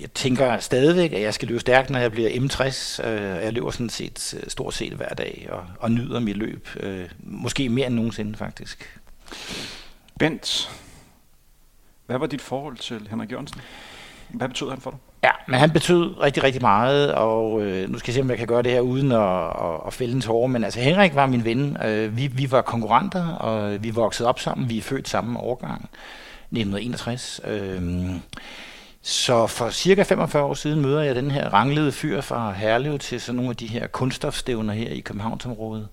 jeg 0.02 0.14
tænker 0.14 0.60
stadigvæk, 0.60 1.14
at 1.14 1.22
jeg 1.22 1.34
skal 1.34 1.48
løbe 1.48 1.60
stærkt, 1.60 1.90
når 1.90 2.00
jeg 2.00 2.12
bliver 2.12 2.30
M60. 2.30 3.08
Øh, 3.08 3.44
jeg 3.44 3.54
løber 3.54 3.72
sådan 3.72 3.90
set 3.90 4.34
øh, 4.38 4.44
stort 4.48 4.74
set 4.74 4.94
hver 4.94 5.10
dag 5.10 5.48
og, 5.50 5.66
og 5.80 5.92
nyder 5.92 6.20
mit 6.20 6.38
løb. 6.38 6.68
Øh, 6.80 7.10
måske 7.20 7.70
mere 7.70 7.88
end 7.88 7.96
nogensinde, 7.96 8.38
faktisk. 8.38 9.00
Bent, 10.20 10.70
hvad 12.06 12.18
var 12.18 12.28
dit 12.28 12.42
forhold 12.42 12.78
til 12.78 13.08
Henrik 13.10 13.32
Jørgensen? 13.32 13.62
Hvad 14.30 14.48
betød 14.48 14.70
han 14.70 14.82
for 14.82 14.92
dig? 14.92 15.00
Ja, 15.24 15.32
men 15.48 15.60
han 15.60 15.72
betød 15.72 16.22
rigtig, 16.22 16.44
rigtig 16.44 16.62
meget, 16.62 17.14
og 17.14 17.62
øh, 17.62 17.90
nu 17.90 18.00
skal 18.00 18.12
jeg 18.12 18.16
se, 18.16 18.22
om 18.22 18.30
jeg 18.30 18.38
kan 18.38 18.48
gøre 18.48 18.64
det 18.64 18.72
her 18.72 18.80
uden 18.80 19.12
at, 19.12 19.48
at, 19.48 19.82
at 19.88 19.94
fælde 19.94 20.14
en 20.14 20.22
tårer, 20.22 20.48
men 20.48 20.64
altså 20.64 20.80
Henrik 20.80 21.16
var 21.16 21.26
min 21.26 21.46
ven. 21.46 21.78
Øh, 21.86 22.18
vi, 22.18 22.28
vi 22.28 22.52
var 22.52 22.62
konkurrenter, 22.62 23.28
og 23.28 23.84
vi 23.84 23.90
voksede 23.90 24.30
op 24.30 24.40
sammen. 24.40 24.70
Vi 24.70 24.78
er 24.78 24.82
født 24.82 25.10
samme 25.10 25.40
årgang, 25.40 25.90
1961. 26.52 27.42
Øh, 27.46 27.82
så 29.02 29.48
for 29.48 29.70
cirka 29.70 30.04
45 30.04 30.44
år 30.44 30.54
siden 30.54 30.82
møder 30.82 31.02
jeg 31.02 31.16
den 31.16 31.32
her 31.32 31.54
ranglede 31.54 31.92
fyr 31.92 32.22
fra 32.22 32.52
Herlev 32.52 33.00
til 33.00 33.22
sådan 33.22 33.36
nogle 33.36 33.50
af 33.50 33.56
de 33.56 33.68
her 33.68 33.88
kunststofstævner 33.88 34.74
her 34.74 34.90
i 34.90 35.00
Københavnsområdet. 35.00 35.88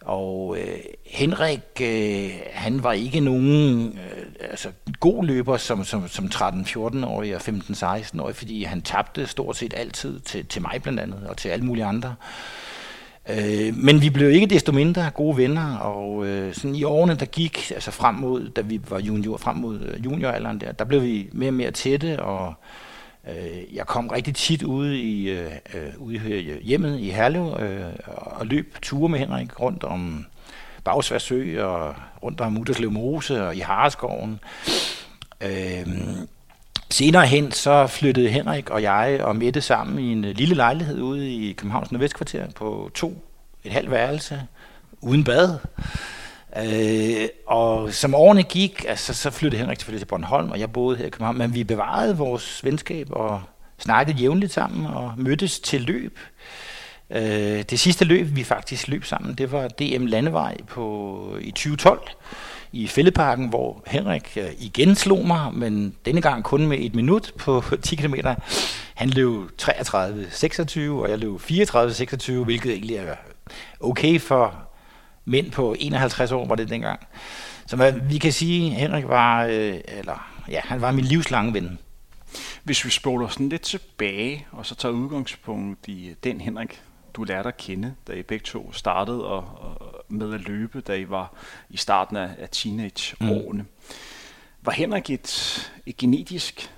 Og 0.00 0.56
øh, 0.60 0.78
Henrik, 1.06 1.80
øh, 1.82 2.30
han 2.52 2.82
var 2.82 2.92
ikke 2.92 3.20
nogen 3.20 3.88
øh, 3.88 4.50
altså, 4.50 4.68
god 5.00 5.24
løber 5.24 5.56
som, 5.56 5.84
som, 5.84 6.08
som 6.08 6.24
13-14-årig 6.34 7.34
og 7.34 7.40
15-16-årig, 7.40 8.36
fordi 8.36 8.62
han 8.62 8.82
tabte 8.82 9.26
stort 9.26 9.56
set 9.56 9.74
altid 9.76 10.20
til, 10.20 10.46
til 10.46 10.62
mig 10.62 10.82
blandt 10.82 11.00
andet, 11.00 11.26
og 11.28 11.36
til 11.36 11.48
alle 11.48 11.64
mulige 11.64 11.84
andre. 11.84 12.08
Øh, 12.08 12.67
Øh, 13.28 13.76
men 13.76 14.02
vi 14.02 14.10
blev 14.10 14.30
ikke 14.30 14.46
desto 14.46 14.72
mindre 14.72 15.10
gode 15.10 15.36
venner, 15.36 15.76
og 15.76 16.26
øh, 16.26 16.54
sådan 16.54 16.74
i 16.74 16.84
årene, 16.84 17.14
der 17.14 17.26
gik, 17.26 17.70
altså 17.74 17.90
frem 17.90 18.14
mod, 18.14 18.48
da 18.48 18.60
vi 18.60 18.80
var 18.88 18.98
junior, 19.00 19.36
frem 19.36 19.56
mod 19.56 19.80
øh, 19.80 20.04
junioralderen 20.04 20.60
der, 20.60 20.72
der 20.72 20.84
blev 20.84 21.02
vi 21.02 21.28
mere 21.32 21.50
og 21.50 21.54
mere 21.54 21.70
tætte, 21.70 22.22
og 22.22 22.54
øh, 23.28 23.74
jeg 23.74 23.86
kom 23.86 24.08
rigtig 24.08 24.34
tit 24.34 24.62
ude 24.62 25.00
i, 25.00 25.30
øh, 25.30 25.50
øh 25.74 25.88
ude 25.98 26.14
i 26.14 26.50
øh, 26.50 26.62
hjemmet 26.62 27.00
i 27.00 27.10
Herlev 27.10 27.56
øh, 27.60 27.80
og 28.06 28.46
løb 28.46 28.78
ture 28.82 29.08
med 29.08 29.18
Henrik 29.18 29.60
rundt 29.60 29.84
om 29.84 30.26
Bagsværsø 30.84 31.62
og 31.62 31.94
rundt 32.22 32.40
om 32.40 32.52
Mutterslev 32.52 32.90
Mose 32.90 33.46
og 33.46 33.56
i 33.56 33.60
Hareskoven. 33.60 34.40
Øh, 35.40 35.86
Senere 36.90 37.26
hen 37.26 37.52
så 37.52 37.86
flyttede 37.86 38.28
Henrik 38.28 38.70
og 38.70 38.82
jeg 38.82 39.20
og 39.22 39.36
Mette 39.36 39.60
sammen 39.60 39.98
i 39.98 40.12
en 40.12 40.24
øh, 40.24 40.36
lille 40.36 40.54
lejlighed 40.54 41.00
ude 41.00 41.34
i 41.34 41.52
Københavns 41.52 41.92
Nordvestkvarter 41.92 42.50
på 42.50 42.90
to, 42.94 43.24
et 43.64 43.72
halvt 43.72 43.90
værelse, 43.90 44.42
uden 45.00 45.24
bad. 45.24 45.58
Øh, 46.56 47.28
og 47.46 47.92
som 47.92 48.14
årene 48.14 48.42
gik, 48.42 48.84
altså, 48.88 49.14
så 49.14 49.30
flyttede 49.30 49.60
Henrik 49.60 49.78
selvfølgelig 49.78 50.00
til 50.00 50.08
Bornholm, 50.08 50.50
og 50.50 50.60
jeg 50.60 50.72
boede 50.72 50.96
her 50.96 51.06
i 51.06 51.10
København, 51.10 51.38
men 51.38 51.54
vi 51.54 51.64
bevarede 51.64 52.16
vores 52.16 52.64
venskab 52.64 53.06
og 53.10 53.42
snakkede 53.78 54.18
jævnligt 54.18 54.52
sammen 54.52 54.86
og 54.86 55.12
mødtes 55.16 55.60
til 55.60 55.80
løb. 55.80 56.18
Øh, 57.10 57.62
det 57.62 57.80
sidste 57.80 58.04
løb, 58.04 58.36
vi 58.36 58.44
faktisk 58.44 58.88
løb 58.88 59.04
sammen, 59.04 59.34
det 59.34 59.52
var 59.52 59.68
DM 59.68 60.06
Landevej 60.06 60.56
på, 60.66 61.36
i 61.40 61.50
2012 61.50 62.00
i 62.72 62.86
Fældeparken, 62.86 63.48
hvor 63.48 63.82
Henrik 63.86 64.36
øh, 64.36 64.50
igen 64.58 64.94
slog 64.94 65.26
mig, 65.26 65.54
men 65.54 65.94
denne 66.04 66.20
gang 66.20 66.44
kun 66.44 66.66
med 66.66 66.78
et 66.80 66.94
minut 66.94 67.32
på 67.38 67.62
10 67.82 67.96
km. 67.96 68.14
Han 68.94 69.10
løb 69.10 69.32
33-26, 69.62 70.80
og 70.80 71.10
jeg 71.10 71.18
løb 71.18 71.40
34-26, 71.40 72.32
hvilket 72.32 72.72
egentlig 72.72 72.96
er 72.96 73.14
okay 73.80 74.20
for 74.20 74.54
mænd 75.24 75.50
på 75.50 75.76
51 75.78 76.32
år, 76.32 76.46
var 76.46 76.54
det 76.54 76.68
dengang. 76.68 77.06
Så 77.66 78.00
vi 78.02 78.18
kan 78.18 78.32
sige, 78.32 78.70
at 78.70 78.76
Henrik 78.76 79.08
var, 79.08 79.44
øh, 79.44 79.80
eller, 79.86 80.30
ja, 80.48 80.60
han 80.64 80.80
var 80.80 80.92
min 80.92 81.04
livslange 81.04 81.54
ven. 81.54 81.78
Hvis 82.62 82.84
vi 82.84 82.90
spoler 82.90 83.28
sådan 83.28 83.48
lidt 83.48 83.62
tilbage, 83.62 84.46
og 84.52 84.66
så 84.66 84.74
tager 84.74 84.92
udgangspunkt 84.92 85.88
i 85.88 86.14
den 86.24 86.40
Henrik, 86.40 86.82
du 87.14 87.24
lærte 87.24 87.48
at 87.48 87.56
kende, 87.56 87.94
da 88.08 88.12
I 88.12 88.22
begge 88.22 88.44
to 88.44 88.72
startede 88.72 89.24
og, 89.24 89.44
og 89.60 89.87
med 90.08 90.34
at 90.34 90.40
løbe, 90.40 90.80
da 90.80 90.94
I 90.94 91.10
var 91.10 91.32
i 91.70 91.76
starten 91.76 92.16
af, 92.16 92.48
teenageårene. 92.52 93.62
Mm. 93.62 93.68
Var 94.62 94.72
Henrik 94.72 95.10
et, 95.10 95.70
et 95.86 95.96
genetisk 95.96 96.70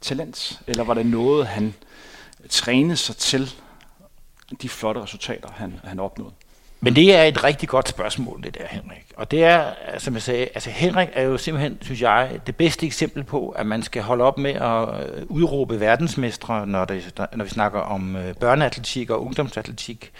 talent, 0.00 0.62
eller 0.66 0.84
var 0.84 0.94
det 0.94 1.06
noget, 1.06 1.46
han 1.46 1.74
trænede 2.48 2.96
sig 2.96 3.16
til, 3.16 3.54
de 4.62 4.68
flotte 4.68 5.02
resultater, 5.02 5.48
han, 5.52 5.80
han 5.84 6.00
opnåede? 6.00 6.34
Men 6.84 6.96
det 6.96 7.14
er 7.14 7.22
et 7.22 7.44
rigtig 7.44 7.68
godt 7.68 7.88
spørgsmål, 7.88 8.42
det 8.42 8.54
der, 8.58 8.66
Henrik. 8.66 9.12
Og 9.16 9.30
det 9.30 9.44
er, 9.44 9.72
som 9.98 10.14
jeg 10.14 10.22
sagde, 10.22 10.48
altså 10.54 10.70
Henrik 10.70 11.08
er 11.12 11.22
jo 11.22 11.38
simpelthen, 11.38 11.78
synes 11.82 12.02
jeg, 12.02 12.40
det 12.46 12.56
bedste 12.56 12.86
eksempel 12.86 13.24
på, 13.24 13.48
at 13.48 13.66
man 13.66 13.82
skal 13.82 14.02
holde 14.02 14.24
op 14.24 14.38
med 14.38 14.50
at 14.50 15.08
øh, 15.18 15.26
udråbe 15.28 15.80
verdensmestre, 15.80 16.66
når, 16.66 16.84
det, 16.84 17.22
når 17.36 17.44
vi 17.44 17.50
snakker 17.50 17.80
om 17.80 18.16
øh, 18.16 18.34
børneatletik 18.34 19.10
og 19.10 19.24
ungdomsatletik. 19.24 20.12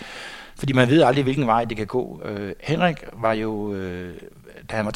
Fordi 0.58 0.73
man 0.73 0.88
ved 0.88 1.02
aldrig, 1.02 1.25
hvilken 1.25 1.46
vej 1.46 1.64
det 1.64 1.76
kan 1.76 1.87
gå. 1.87 2.23
Øh, 2.25 2.52
Henrik 2.61 3.04
var 3.12 3.32
jo, 3.32 3.75
øh, 3.75 4.14
da 4.70 4.76
han 4.76 4.87
var 4.87 4.92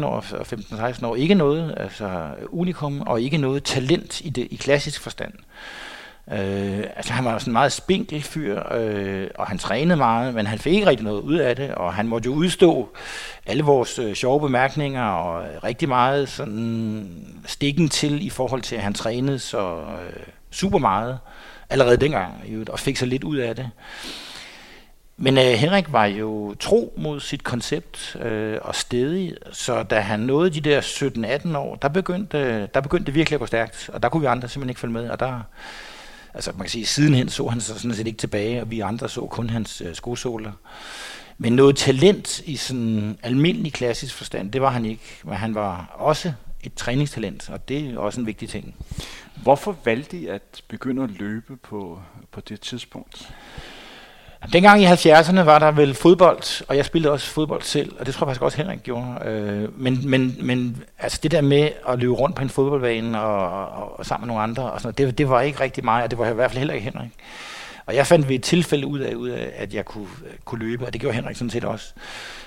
13-14 0.00 0.04
år 0.04 0.24
og 0.32 0.46
15-16 0.52 1.06
år, 1.06 1.16
ikke 1.16 1.34
noget 1.34 1.74
altså 1.76 2.26
unikum 2.48 3.00
og 3.00 3.20
ikke 3.20 3.38
noget 3.38 3.64
talent 3.64 4.20
i, 4.20 4.30
det, 4.30 4.48
i 4.50 4.56
klassisk 4.56 5.00
forstand. 5.00 5.32
Øh, 6.30 6.84
altså 6.96 7.12
han 7.12 7.24
var 7.24 7.38
sådan 7.38 7.50
en 7.50 7.52
meget 7.52 7.72
spinkel 7.72 8.22
fyr, 8.22 8.62
øh, 8.72 9.28
og 9.34 9.46
han 9.46 9.58
trænede 9.58 9.96
meget, 9.96 10.34
men 10.34 10.46
han 10.46 10.58
fik 10.58 10.74
ikke 10.74 10.86
rigtig 10.86 11.04
noget 11.04 11.20
ud 11.20 11.36
af 11.36 11.56
det, 11.56 11.74
og 11.74 11.94
han 11.94 12.08
måtte 12.08 12.26
jo 12.26 12.34
udstå 12.34 12.88
alle 13.46 13.62
vores 13.62 13.98
øh, 13.98 14.14
sjove 14.14 14.40
bemærkninger, 14.40 15.04
og 15.04 15.42
øh, 15.42 15.64
rigtig 15.64 15.88
meget 15.88 16.28
sådan 16.28 17.08
stikken 17.46 17.88
til 17.88 18.26
i 18.26 18.30
forhold 18.30 18.62
til, 18.62 18.76
at 18.76 18.82
han 18.82 18.94
trænede 18.94 19.38
så 19.38 19.76
øh, 19.76 20.22
super 20.50 20.78
meget 20.78 21.18
allerede 21.70 21.96
dengang, 21.96 22.34
og 22.68 22.78
fik 22.78 22.96
så 22.96 23.06
lidt 23.06 23.24
ud 23.24 23.36
af 23.36 23.56
det. 23.56 23.70
Men 25.24 25.38
øh, 25.38 25.44
Henrik 25.44 25.92
var 25.92 26.04
jo 26.04 26.54
tro 26.60 26.92
mod 26.96 27.20
sit 27.20 27.44
koncept 27.44 28.16
øh, 28.16 28.58
og 28.62 28.74
stedig, 28.74 29.34
så 29.52 29.82
da 29.82 30.00
han 30.00 30.20
nåede 30.20 30.50
de 30.50 30.60
der 30.60 30.80
17-18 30.80 31.56
år, 31.56 31.74
der 31.74 31.88
begyndte, 31.88 32.66
der 32.66 32.80
begyndte 32.80 33.06
det 33.06 33.14
virkelig 33.14 33.36
at 33.36 33.40
gå 33.40 33.46
stærkt, 33.46 33.90
og 33.92 34.02
der 34.02 34.08
kunne 34.08 34.20
vi 34.20 34.26
andre 34.26 34.48
simpelthen 34.48 34.70
ikke 34.70 34.80
følge 34.80 34.92
med, 34.92 35.10
og 35.10 35.20
der, 35.20 35.40
altså 36.34 36.52
man 36.52 36.60
kan 36.60 36.70
sige, 36.70 36.86
sidenhen 36.86 37.28
så 37.28 37.46
han 37.46 37.60
sig 37.60 37.76
sådan 37.76 37.94
set 37.94 38.06
ikke 38.06 38.18
tilbage, 38.18 38.62
og 38.62 38.70
vi 38.70 38.80
andre 38.80 39.08
så 39.08 39.20
kun 39.20 39.50
hans 39.50 39.82
øh, 39.86 39.94
skosåler. 39.94 40.52
Men 41.38 41.52
noget 41.52 41.76
talent 41.76 42.40
i 42.40 42.56
sådan 42.56 43.18
almindelig 43.22 43.72
klassisk 43.72 44.14
forstand, 44.14 44.52
det 44.52 44.62
var 44.62 44.70
han 44.70 44.84
ikke, 44.84 45.20
men 45.24 45.34
han 45.34 45.54
var 45.54 45.96
også 45.98 46.32
et 46.62 46.74
træningstalent, 46.74 47.50
og 47.50 47.68
det 47.68 47.90
er 47.90 47.98
også 47.98 48.20
en 48.20 48.26
vigtig 48.26 48.48
ting. 48.48 48.74
Hvorfor 49.42 49.76
valgte 49.84 50.16
I 50.16 50.26
at 50.26 50.62
begynde 50.68 51.02
at 51.02 51.10
løbe 51.10 51.56
på, 51.56 52.00
på 52.30 52.40
det 52.40 52.60
tidspunkt? 52.60 53.32
Dengang 54.52 54.82
i 54.82 54.86
70'erne 54.86 55.40
var 55.40 55.58
der 55.58 55.70
vel 55.70 55.94
fodbold, 55.94 56.68
og 56.68 56.76
jeg 56.76 56.84
spillede 56.84 57.12
også 57.12 57.30
fodbold 57.30 57.62
selv, 57.62 57.96
og 58.00 58.06
det 58.06 58.14
tror 58.14 58.26
jeg 58.26 58.28
faktisk 58.28 58.42
også 58.42 58.56
Henrik 58.56 58.82
gjorde. 58.82 59.24
Øh, 59.24 59.80
men, 59.80 60.10
men, 60.10 60.36
men 60.42 60.82
altså 60.98 61.20
det 61.22 61.30
der 61.30 61.40
med 61.40 61.68
at 61.88 61.98
løbe 61.98 62.12
rundt 62.12 62.36
på 62.36 62.42
en 62.42 62.48
fodboldbane 62.48 63.20
og, 63.20 63.68
og, 63.70 63.98
og 63.98 64.06
sammen 64.06 64.26
med 64.26 64.34
nogle 64.34 64.42
andre, 64.42 64.62
og 64.72 64.80
sådan 64.80 64.94
noget, 64.98 65.08
det, 65.08 65.18
det 65.18 65.28
var 65.28 65.40
ikke 65.40 65.60
rigtig 65.60 65.84
mig, 65.84 66.02
og 66.02 66.10
det 66.10 66.18
var 66.18 66.30
i 66.30 66.34
hvert 66.34 66.50
fald 66.50 66.58
heller 66.58 66.74
ikke 66.74 66.84
Henrik. 66.84 67.10
Og 67.86 67.94
jeg 67.94 68.06
fandt 68.06 68.28
ved 68.28 68.34
et 68.34 68.42
tilfælde 68.42 68.86
ud 68.86 68.98
af, 68.98 69.14
ud 69.14 69.28
af 69.28 69.52
at 69.56 69.74
jeg 69.74 69.84
kunne, 69.84 70.08
kunne 70.44 70.64
løbe, 70.64 70.86
og 70.86 70.92
det 70.92 71.00
gjorde 71.00 71.14
Henrik 71.14 71.36
sådan 71.36 71.50
set 71.50 71.64
også. 71.64 71.94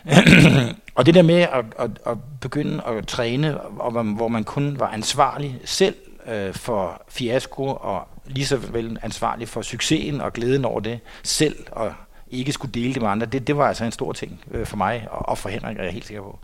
og 0.96 1.06
det 1.06 1.14
der 1.14 1.22
med 1.22 1.42
at, 1.42 1.66
at, 1.80 1.90
at 2.06 2.18
begynde 2.42 2.84
at 2.88 3.08
træne, 3.08 3.62
og, 3.62 4.04
hvor 4.04 4.28
man 4.28 4.44
kun 4.44 4.80
var 4.80 4.88
ansvarlig 4.88 5.60
selv 5.66 5.96
øh, 6.28 6.54
for 6.54 7.02
fiasko 7.10 7.66
og 7.66 8.08
lige 8.28 8.46
så 8.46 8.58
vel 8.58 9.00
ansvarlig 9.02 9.48
for 9.48 9.62
succesen 9.62 10.22
og 10.22 10.34
glæden 10.34 10.66
over 10.66 10.80
det 10.80 11.00
selv, 11.24 11.56
og 11.72 11.94
ikke 12.32 12.52
skulle 12.52 12.72
dele 12.72 12.94
det 12.94 13.02
med 13.02 13.10
andre, 13.10 13.26
det, 13.26 13.48
det 13.48 13.58
var 13.58 13.68
altså 13.68 13.86
en 13.86 13.92
stor 13.92 14.14
ting 14.14 14.44
øh, 14.52 14.66
for 14.66 14.78
mig 14.78 15.08
og, 15.12 15.30
og 15.30 15.38
for 15.38 15.50
Henrik, 15.50 15.78
er 15.78 15.84
jeg 15.84 15.92
helt 15.92 16.06
sikker 16.06 16.24
på. 16.24 16.40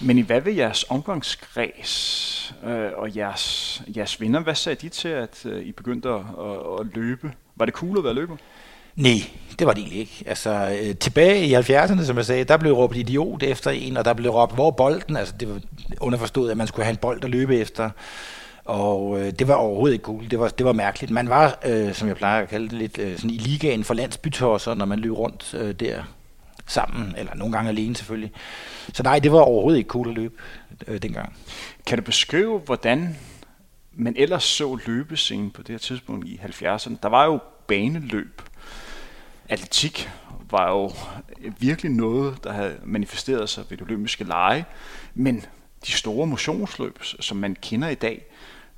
Men 0.00 0.18
i 0.18 0.20
hvad 0.20 0.40
ved 0.40 0.52
jeres 0.52 0.84
omgangskreds 0.88 2.54
øh, 2.66 2.90
og 2.96 3.16
jeres, 3.16 3.82
jeres 3.96 4.20
venner, 4.20 4.40
hvad 4.40 4.54
sagde 4.54 4.78
de 4.82 4.88
til, 4.88 5.08
at 5.08 5.46
øh, 5.46 5.62
I 5.62 5.72
begyndte 5.72 6.08
at, 6.08 6.20
at, 6.20 6.80
at 6.80 6.86
løbe? 6.94 7.32
Var 7.56 7.64
det 7.64 7.74
cool 7.74 7.98
at 7.98 8.04
være 8.04 8.14
løber? 8.14 8.36
Nej, 8.96 9.30
det 9.58 9.66
var 9.66 9.72
det 9.72 9.80
egentlig 9.80 10.00
ikke. 10.00 10.24
Altså, 10.26 10.78
øh, 10.82 10.96
tilbage 10.96 11.46
i 11.46 11.54
70'erne, 11.54 12.04
som 12.04 12.16
jeg 12.16 12.26
sagde, 12.26 12.44
der 12.44 12.56
blev 12.56 12.72
råbt 12.72 12.96
idiot 12.96 13.42
efter 13.42 13.70
en, 13.70 13.96
og 13.96 14.04
der 14.04 14.14
blev 14.14 14.30
råbt, 14.30 14.54
hvor 14.54 14.70
bolden? 14.70 15.16
Altså, 15.16 15.34
det 15.40 15.48
var 15.48 15.60
underforstået, 16.00 16.50
at 16.50 16.56
man 16.56 16.66
skulle 16.66 16.84
have 16.84 16.90
en 16.90 16.96
bold 16.96 17.24
at 17.24 17.30
løbe 17.30 17.56
efter. 17.56 17.90
Og 18.66 19.20
øh, 19.20 19.32
det 19.32 19.48
var 19.48 19.54
overhovedet 19.54 19.94
ikke 19.94 20.02
cool. 20.02 20.30
Det 20.30 20.38
var, 20.38 20.48
det 20.48 20.66
var 20.66 20.72
mærkeligt. 20.72 21.12
Man 21.12 21.28
var, 21.28 21.58
øh, 21.66 21.94
som 21.94 22.08
jeg 22.08 22.16
plejer 22.16 22.42
at 22.42 22.48
kalde 22.48 22.68
det 22.68 22.78
lidt, 22.78 22.98
øh, 22.98 23.16
sådan 23.16 23.30
i 23.30 23.38
ligaen 23.38 23.84
for 23.84 23.94
landsbytosser, 23.94 24.74
når 24.74 24.84
man 24.84 24.98
løb 24.98 25.12
rundt 25.12 25.54
øh, 25.54 25.74
der 25.74 26.02
sammen, 26.66 27.14
eller 27.18 27.34
nogle 27.34 27.56
gange 27.56 27.68
alene 27.70 27.96
selvfølgelig. 27.96 28.32
Så 28.92 29.02
nej, 29.02 29.18
det 29.18 29.32
var 29.32 29.38
overhovedet 29.38 29.78
ikke 29.78 29.88
cool 29.88 30.08
at 30.08 30.14
løbe 30.14 30.34
øh, 30.86 31.02
dengang. 31.02 31.36
Kan 31.86 31.98
du 31.98 32.04
beskrive, 32.04 32.58
hvordan 32.58 33.16
man 33.92 34.14
ellers 34.16 34.44
så 34.44 34.78
løbescenen 34.86 35.50
på 35.50 35.62
det 35.62 35.68
her 35.68 35.78
tidspunkt 35.78 36.26
i 36.26 36.40
70'erne? 36.44 36.94
Der 37.02 37.08
var 37.08 37.24
jo 37.24 37.38
baneløb. 37.66 38.42
Atletik 39.48 40.10
var 40.50 40.70
jo 40.70 40.92
virkelig 41.58 41.92
noget, 41.92 42.44
der 42.44 42.52
havde 42.52 42.76
manifesteret 42.84 43.48
sig 43.48 43.64
ved 43.68 43.76
det 43.76 43.86
olympiske 43.86 44.24
lege, 44.24 44.64
men 45.14 45.44
de 45.86 45.92
store 45.92 46.26
motionsløb, 46.26 46.98
som 47.02 47.36
man 47.36 47.56
kender 47.62 47.88
i 47.88 47.94
dag, 47.94 48.24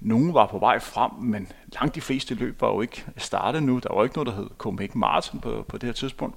nogle 0.00 0.34
var 0.34 0.46
på 0.46 0.58
vej 0.58 0.78
frem, 0.78 1.10
men 1.18 1.52
langt 1.72 1.94
de 1.94 2.00
fleste 2.00 2.34
løb 2.34 2.60
var 2.60 2.68
jo 2.68 2.80
ikke 2.80 3.04
startet 3.16 3.62
nu. 3.62 3.78
Der 3.78 3.94
var 3.94 4.02
ikke 4.02 4.16
noget, 4.16 4.26
der 4.26 4.34
hed 4.34 4.50
Copenhagen 4.58 5.00
Marathon 5.00 5.40
på, 5.40 5.64
på 5.68 5.78
det 5.78 5.86
her 5.86 5.92
tidspunkt. 5.92 6.36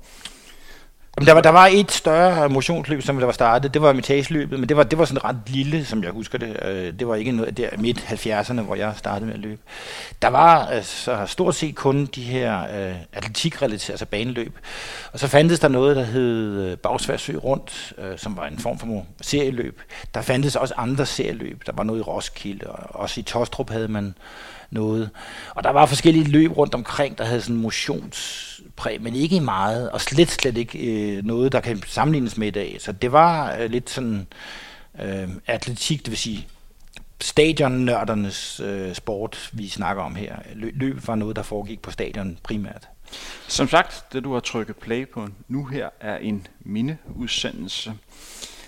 Jamen, 1.18 1.28
der 1.28 1.34
var, 1.34 1.42
der 1.42 1.50
var 1.50 1.68
et 1.72 1.92
større 1.92 2.50
motionsløb, 2.50 3.02
som 3.02 3.18
der 3.18 3.26
var 3.26 3.34
startet. 3.34 3.74
Det 3.74 3.82
var 3.82 3.94
mitageløbet, 3.94 4.60
men 4.60 4.70
det 4.70 4.78
var, 4.78 4.84
det 4.84 5.00
var 5.00 5.06
sådan 5.06 5.24
ret 5.24 5.38
lille, 5.48 5.86
som 5.86 6.04
jeg 6.04 6.12
husker 6.12 6.38
det. 6.38 6.58
Øh, 6.66 6.94
det 7.00 7.08
var 7.08 7.16
ikke 7.16 7.32
noget 7.32 7.58
der 7.58 7.70
midt 7.78 7.98
70'erne, 7.98 8.62
hvor 8.62 8.76
jeg 8.76 8.94
startede 8.98 9.26
med 9.26 9.34
at 9.34 9.40
løbe. 9.40 9.62
Der 10.22 10.28
var 10.28 10.66
altså, 10.66 11.26
stort 11.26 11.56
set 11.56 11.76
kun 11.76 12.06
de 12.06 12.22
her 12.22 12.62
øh, 12.62 12.96
atletikrelaterede, 13.14 13.94
altså 13.94 14.06
baneløb. 14.06 14.60
Og 15.14 15.20
så 15.20 15.28
fandtes 15.28 15.60
der 15.60 15.68
noget, 15.68 15.96
der 15.96 16.04
hed 16.04 16.62
øh, 16.62 16.78
Bagsværsø 16.78 17.38
Rundt, 17.38 17.94
øh, 17.98 18.18
som 18.18 18.38
var 18.38 18.48
en 18.48 18.60
form 18.60 18.80
for 18.80 19.06
serieløb. 19.22 19.82
Der 20.14 20.22
fandtes 20.22 20.56
også 20.56 20.74
andre 20.78 21.06
serieløb. 21.06 21.64
Der 21.66 21.72
var 21.76 21.84
noget 21.84 22.00
i 22.00 22.04
Roskilde, 22.04 22.68
og 22.68 23.02
også 23.02 23.20
i 23.20 23.24
Tostrup 23.24 23.70
havde 23.70 23.88
man 23.88 24.16
noget. 24.70 25.10
Og 25.56 25.64
der 25.64 25.70
var 25.70 25.86
forskellige 25.86 26.26
løb 26.26 26.58
rundt 26.58 26.76
omkring, 26.76 27.18
der 27.18 27.24
havde 27.24 27.42
sådan 27.42 27.56
motions 27.56 28.51
præg, 28.76 29.02
men 29.02 29.16
ikke 29.16 29.42
meget, 29.42 29.92
og 29.92 30.02
slet, 30.02 30.32
slet 30.32 30.58
ikke 30.58 30.80
øh, 30.80 31.26
noget, 31.26 31.52
der 31.52 31.60
kan 31.60 31.84
sammenlignes 31.88 32.38
med 32.38 32.48
i 32.48 32.52
dag. 32.52 32.78
Så 32.80 32.92
det 32.92 33.12
var 33.12 33.56
øh, 33.56 33.70
lidt 33.70 33.90
sådan 33.90 34.28
øh, 35.02 35.30
atletik, 35.48 36.00
det 36.00 36.10
vil 36.10 36.18
sige 36.18 36.48
stadionnørdernes 37.22 38.60
øh, 38.60 38.96
sport, 38.96 39.50
vi 39.54 39.68
snakker 39.68 40.04
om 40.04 40.16
her. 40.16 40.36
Løb 40.54 41.08
var 41.08 41.16
noget, 41.16 41.36
der 41.36 41.42
foregik 41.42 41.82
på 41.82 41.92
stadion 41.92 42.38
primært. 42.44 42.88
Som 43.48 43.68
sagt, 43.68 44.06
det 44.14 44.24
du 44.24 44.34
har 44.34 44.40
trykket 44.40 44.76
play 44.76 45.08
på 45.08 45.28
nu 45.48 45.66
her 45.66 45.90
er 46.00 46.18
en 46.18 46.48
mindeudsendelse. 46.60 47.94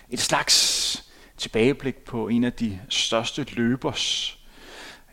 Et 0.09 0.19
slags 0.19 1.05
tilbageblik 1.37 1.95
på 1.95 2.27
en 2.27 2.43
af 2.43 2.53
de 2.53 2.79
største 2.89 3.45
løbers 3.53 4.37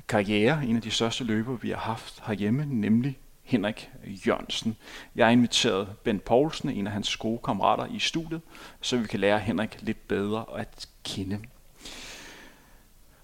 karriere, 0.09 0.65
en 0.65 0.77
af 0.77 0.83
de 0.83 0.91
største 0.91 1.25
løber, 1.25 1.57
vi 1.57 1.71
har 1.71 1.77
haft 1.77 2.23
herhjemme, 2.27 2.67
nemlig 2.67 3.19
Henrik 3.51 3.91
Jørgensen. 4.27 4.77
Jeg 5.17 5.27
har 5.27 5.33
inviteret 5.33 5.89
Ben 6.05 6.19
Poulsen, 6.19 6.71
en 6.71 6.87
af 6.87 6.93
hans 6.93 7.17
gode 7.17 7.41
kammerater, 7.45 7.87
i 7.87 7.99
studiet, 7.99 8.41
så 8.81 8.97
vi 8.97 9.07
kan 9.07 9.21
lære 9.21 9.39
Henrik 9.39 9.79
lidt 9.81 10.09
bedre 10.09 10.45
at 10.57 10.89
kende. 11.05 11.39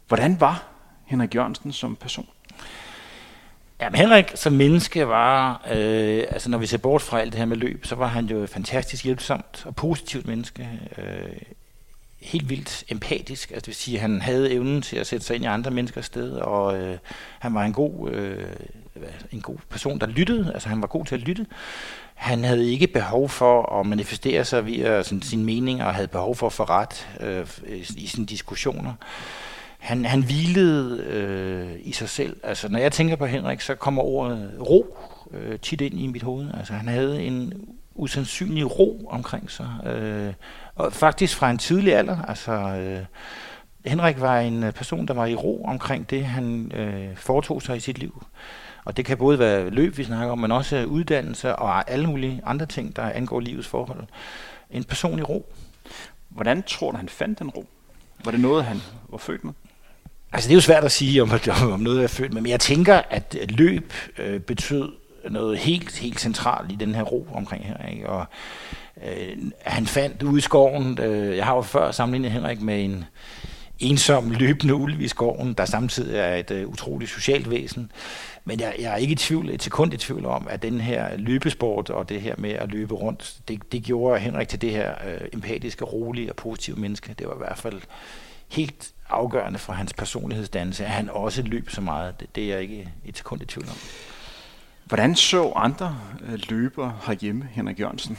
Hvordan 0.08 0.40
var 0.40 0.68
Henrik 1.04 1.34
Jørgensen 1.34 1.72
som 1.72 1.96
person? 1.96 2.28
Jamen, 3.80 3.98
Henrik 3.98 4.32
som 4.34 4.52
menneske 4.52 5.08
var, 5.08 5.62
øh, 5.70 6.24
altså 6.30 6.50
når 6.50 6.58
vi 6.58 6.66
ser 6.66 6.78
bort 6.78 7.02
fra 7.02 7.20
alt 7.20 7.32
det 7.32 7.38
her 7.38 7.46
med 7.46 7.56
løb, 7.56 7.86
så 7.86 7.94
var 7.94 8.06
han 8.06 8.26
jo 8.26 8.46
fantastisk 8.46 9.04
hjælpsomt 9.04 9.66
og 9.66 9.76
positivt 9.76 10.26
menneske. 10.26 10.68
Øh, 10.98 11.36
helt 12.20 12.48
vildt 12.48 12.84
empatisk. 12.88 13.50
Altså 13.50 13.60
det 13.60 13.66
vil 13.66 13.74
sige, 13.74 13.96
at 13.96 14.00
han 14.00 14.20
havde 14.20 14.52
evnen 14.52 14.82
til 14.82 14.96
at 14.96 15.06
sætte 15.06 15.26
sig 15.26 15.34
ind 15.34 15.44
i 15.44 15.48
andre 15.48 15.70
menneskers 15.70 16.06
sted, 16.06 16.32
og 16.32 16.78
øh, 16.78 16.98
han 17.38 17.54
var 17.54 17.64
en 17.64 17.72
god, 17.72 18.10
øh, 18.10 18.56
Øh, 19.00 19.08
en 19.32 19.40
god 19.40 19.56
person, 19.68 19.98
der 19.98 20.06
lyttede. 20.06 20.50
Altså 20.54 20.68
han 20.68 20.80
var 20.80 20.86
god 20.86 21.04
til 21.04 21.14
at 21.14 21.20
lytte. 21.20 21.46
Han 22.14 22.44
havde 22.44 22.70
ikke 22.70 22.86
behov 22.86 23.28
for 23.28 23.80
at 23.80 23.86
manifestere 23.86 24.44
sig 24.44 24.66
via 24.66 25.02
sin, 25.02 25.22
sin 25.22 25.44
mening, 25.44 25.82
og 25.82 25.94
havde 25.94 26.08
behov 26.08 26.36
for 26.36 26.46
at 26.46 26.52
få 26.52 26.64
ret 26.64 27.08
øh, 27.20 27.46
i 27.96 28.06
sine 28.06 28.26
diskussioner. 28.26 28.92
Han, 29.78 30.04
han 30.04 30.22
hvilede 30.22 31.02
øh, 31.02 31.80
i 31.80 31.92
sig 31.92 32.08
selv. 32.08 32.36
Altså 32.42 32.68
når 32.68 32.78
jeg 32.78 32.92
tænker 32.92 33.16
på 33.16 33.26
Henrik, 33.26 33.60
så 33.60 33.74
kommer 33.74 34.02
ordet 34.02 34.50
ro 34.60 34.96
øh, 35.32 35.58
tit 35.58 35.80
ind 35.80 36.00
i 36.00 36.06
mit 36.06 36.22
hoved. 36.22 36.50
Altså 36.58 36.72
han 36.72 36.88
havde 36.88 37.22
en 37.22 37.52
usandsynlig 37.94 38.78
ro 38.78 39.08
omkring 39.10 39.50
sig. 39.50 39.68
Øh, 39.86 40.32
og 40.74 40.92
faktisk 40.92 41.36
fra 41.36 41.50
en 41.50 41.58
tidlig 41.58 41.94
alder. 41.94 42.22
Altså, 42.22 42.52
øh, 42.52 43.04
Henrik 43.86 44.20
var 44.20 44.40
en 44.40 44.72
person, 44.72 45.08
der 45.08 45.14
var 45.14 45.26
i 45.26 45.34
ro 45.34 45.64
omkring 45.64 46.10
det, 46.10 46.24
han 46.24 46.72
øh, 46.74 47.16
foretog 47.16 47.62
sig 47.62 47.76
i 47.76 47.80
sit 47.80 47.98
liv. 47.98 48.24
Og 48.86 48.96
det 48.96 49.04
kan 49.04 49.18
både 49.18 49.38
være 49.38 49.70
løb, 49.70 49.98
vi 49.98 50.04
snakker 50.04 50.32
om, 50.32 50.38
men 50.38 50.52
også 50.52 50.84
uddannelse 50.84 51.56
og 51.56 51.90
alle 51.90 52.06
mulige 52.06 52.42
andre 52.44 52.66
ting, 52.66 52.96
der 52.96 53.02
angår 53.02 53.40
livets 53.40 53.68
forhold. 53.68 54.04
En 54.70 54.84
person 54.84 55.18
i 55.18 55.22
ro. 55.22 55.52
Hvordan 56.28 56.62
tror 56.62 56.90
du, 56.90 56.96
han 56.96 57.08
fandt 57.08 57.38
den 57.38 57.50
ro? 57.50 57.66
Var 58.24 58.30
det 58.30 58.40
noget, 58.40 58.64
han 58.64 58.82
var 59.08 59.18
født 59.18 59.44
med? 59.44 59.52
Altså 60.32 60.48
det 60.48 60.52
er 60.52 60.56
jo 60.56 60.60
svært 60.60 60.84
at 60.84 60.92
sige, 60.92 61.22
om, 61.22 61.30
om 61.72 61.80
noget 61.80 62.02
er 62.02 62.08
født 62.08 62.32
med, 62.32 62.42
men 62.42 62.50
jeg 62.50 62.60
tænker, 62.60 63.02
at 63.10 63.36
løb 63.48 63.92
øh, 64.18 64.40
betød 64.40 64.92
noget 65.30 65.58
helt, 65.58 65.98
helt 65.98 66.20
centralt 66.20 66.72
i 66.72 66.74
den 66.74 66.94
her 66.94 67.02
ro 67.02 67.28
omkring 67.34 67.64
her. 67.64 67.88
Ikke? 67.88 68.08
Og 68.08 68.26
øh, 69.06 69.36
han 69.62 69.86
fandt 69.86 70.22
ude 70.22 70.38
i 70.38 70.40
skoven, 70.40 70.98
øh, 71.00 71.36
jeg 71.36 71.44
har 71.44 71.54
jo 71.54 71.62
før 71.62 71.90
sammenlignet 71.90 72.30
Henrik 72.30 72.60
med 72.60 72.84
en 72.84 73.04
ensom 73.78 74.30
løbende 74.30 74.74
ulv 74.74 75.00
i 75.00 75.08
skoven, 75.08 75.52
der 75.52 75.64
samtidig 75.64 76.18
er 76.18 76.34
et 76.34 76.50
øh, 76.50 76.68
utroligt 76.68 77.10
socialt 77.10 77.50
væsen. 77.50 77.90
Men 78.48 78.60
jeg, 78.60 78.76
jeg 78.78 78.92
er 78.92 78.96
ikke 78.96 79.12
i 79.12 79.16
tvivl, 79.16 79.50
et 79.50 79.62
sekund 79.62 79.94
i 79.94 79.96
tvivl 79.96 80.26
om, 80.26 80.46
at 80.50 80.62
den 80.62 80.80
her 80.80 81.16
løbesport 81.16 81.90
og 81.90 82.08
det 82.08 82.20
her 82.20 82.34
med 82.38 82.50
at 82.50 82.68
løbe 82.68 82.94
rundt, 82.94 83.36
det, 83.48 83.72
det 83.72 83.82
gjorde 83.82 84.20
Henrik 84.20 84.48
til 84.48 84.60
det 84.60 84.70
her 84.70 84.94
øh, 85.06 85.28
empatiske, 85.32 85.84
rolige 85.84 86.32
og 86.32 86.36
positive 86.36 86.76
menneske. 86.76 87.14
Det 87.18 87.26
var 87.26 87.34
i 87.34 87.38
hvert 87.38 87.58
fald 87.58 87.82
helt 88.48 88.92
afgørende 89.08 89.58
for 89.58 89.72
hans 89.72 89.92
personlighedsdannelse, 89.92 90.84
at 90.84 90.90
han 90.90 91.10
også 91.10 91.42
løb 91.42 91.70
så 91.70 91.80
meget. 91.80 92.20
Det, 92.20 92.34
det 92.34 92.44
er 92.44 92.48
jeg 92.48 92.62
ikke 92.62 92.92
et 93.04 93.16
sekund 93.16 93.42
i 93.42 93.44
tvivl 93.44 93.68
om. 93.68 93.76
Hvordan 94.84 95.14
så 95.14 95.52
andre 95.56 95.98
øh, 96.28 96.38
løbere 96.48 96.98
herhjemme, 97.06 97.48
Henrik 97.52 97.80
Jørgensen? 97.80 98.18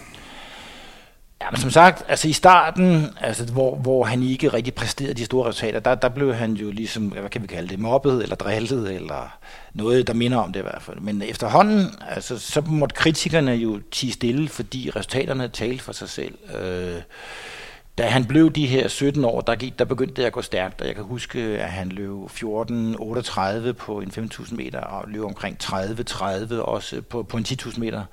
Ja, 1.42 1.52
men 1.52 1.60
som 1.60 1.70
sagt, 1.70 2.04
altså 2.08 2.28
i 2.28 2.34
starten, 2.34 3.18
altså 3.22 3.46
hvor, 3.46 3.76
hvor 3.76 4.04
han 4.04 4.24
ikke 4.24 4.48
rigtig 4.48 4.74
præsterede 4.74 5.14
de 5.14 5.26
store 5.26 5.50
resultater, 5.50 5.80
der, 5.80 5.96
der 5.96 6.10
blev 6.10 6.34
han 6.34 6.54
jo 6.54 6.72
ligesom, 6.72 7.08
hvad 7.08 7.30
kan 7.30 7.42
vi 7.42 7.48
kalde 7.48 7.70
det, 7.70 7.80
mobbet 7.80 8.24
eller 8.24 8.36
drillet, 8.36 8.96
eller 8.96 9.38
noget, 9.74 10.08
der 10.08 10.14
minder 10.14 10.38
om 10.38 10.52
det 10.52 10.60
i 10.60 10.64
hvert 10.64 10.82
fald. 10.82 11.00
Men 11.00 11.22
efterhånden, 11.22 11.88
altså, 12.10 12.40
så 12.40 12.62
måtte 12.62 12.96
kritikerne 12.96 13.52
jo 13.52 13.80
tige 13.92 14.12
stille, 14.14 14.50
fordi 14.50 14.90
resultaterne 14.96 15.48
talte 15.48 15.84
for 15.84 15.92
sig 15.92 16.10
selv. 16.10 16.38
Øh, 16.62 17.02
da 17.98 18.08
han 18.08 18.26
blev 18.26 18.52
de 18.52 18.68
her 18.68 18.88
17 18.88 19.26
år, 19.26 19.42
der, 19.42 19.56
gik, 19.56 19.80
der 19.80 19.86
begyndte 19.86 20.22
det 20.22 20.28
at 20.28 20.34
gå 20.34 20.42
stærkt, 20.42 20.82
og 20.82 20.88
jeg 20.88 20.96
kan 20.96 21.04
huske, 21.04 21.40
at 21.40 21.70
han 21.70 21.90
løb 21.90 22.12
14.38 22.12 23.72
på 23.72 24.00
en 24.00 24.30
5.000 24.34 24.56
meter, 24.56 24.80
og 24.80 25.04
løb 25.08 25.24
omkring 25.24 25.58
30.30 25.64 26.04
30 26.04 26.64
også 26.64 27.02
på, 27.02 27.24
på 27.24 27.38
en 27.38 27.46
10.000 27.50 27.80
meter. 27.80 28.04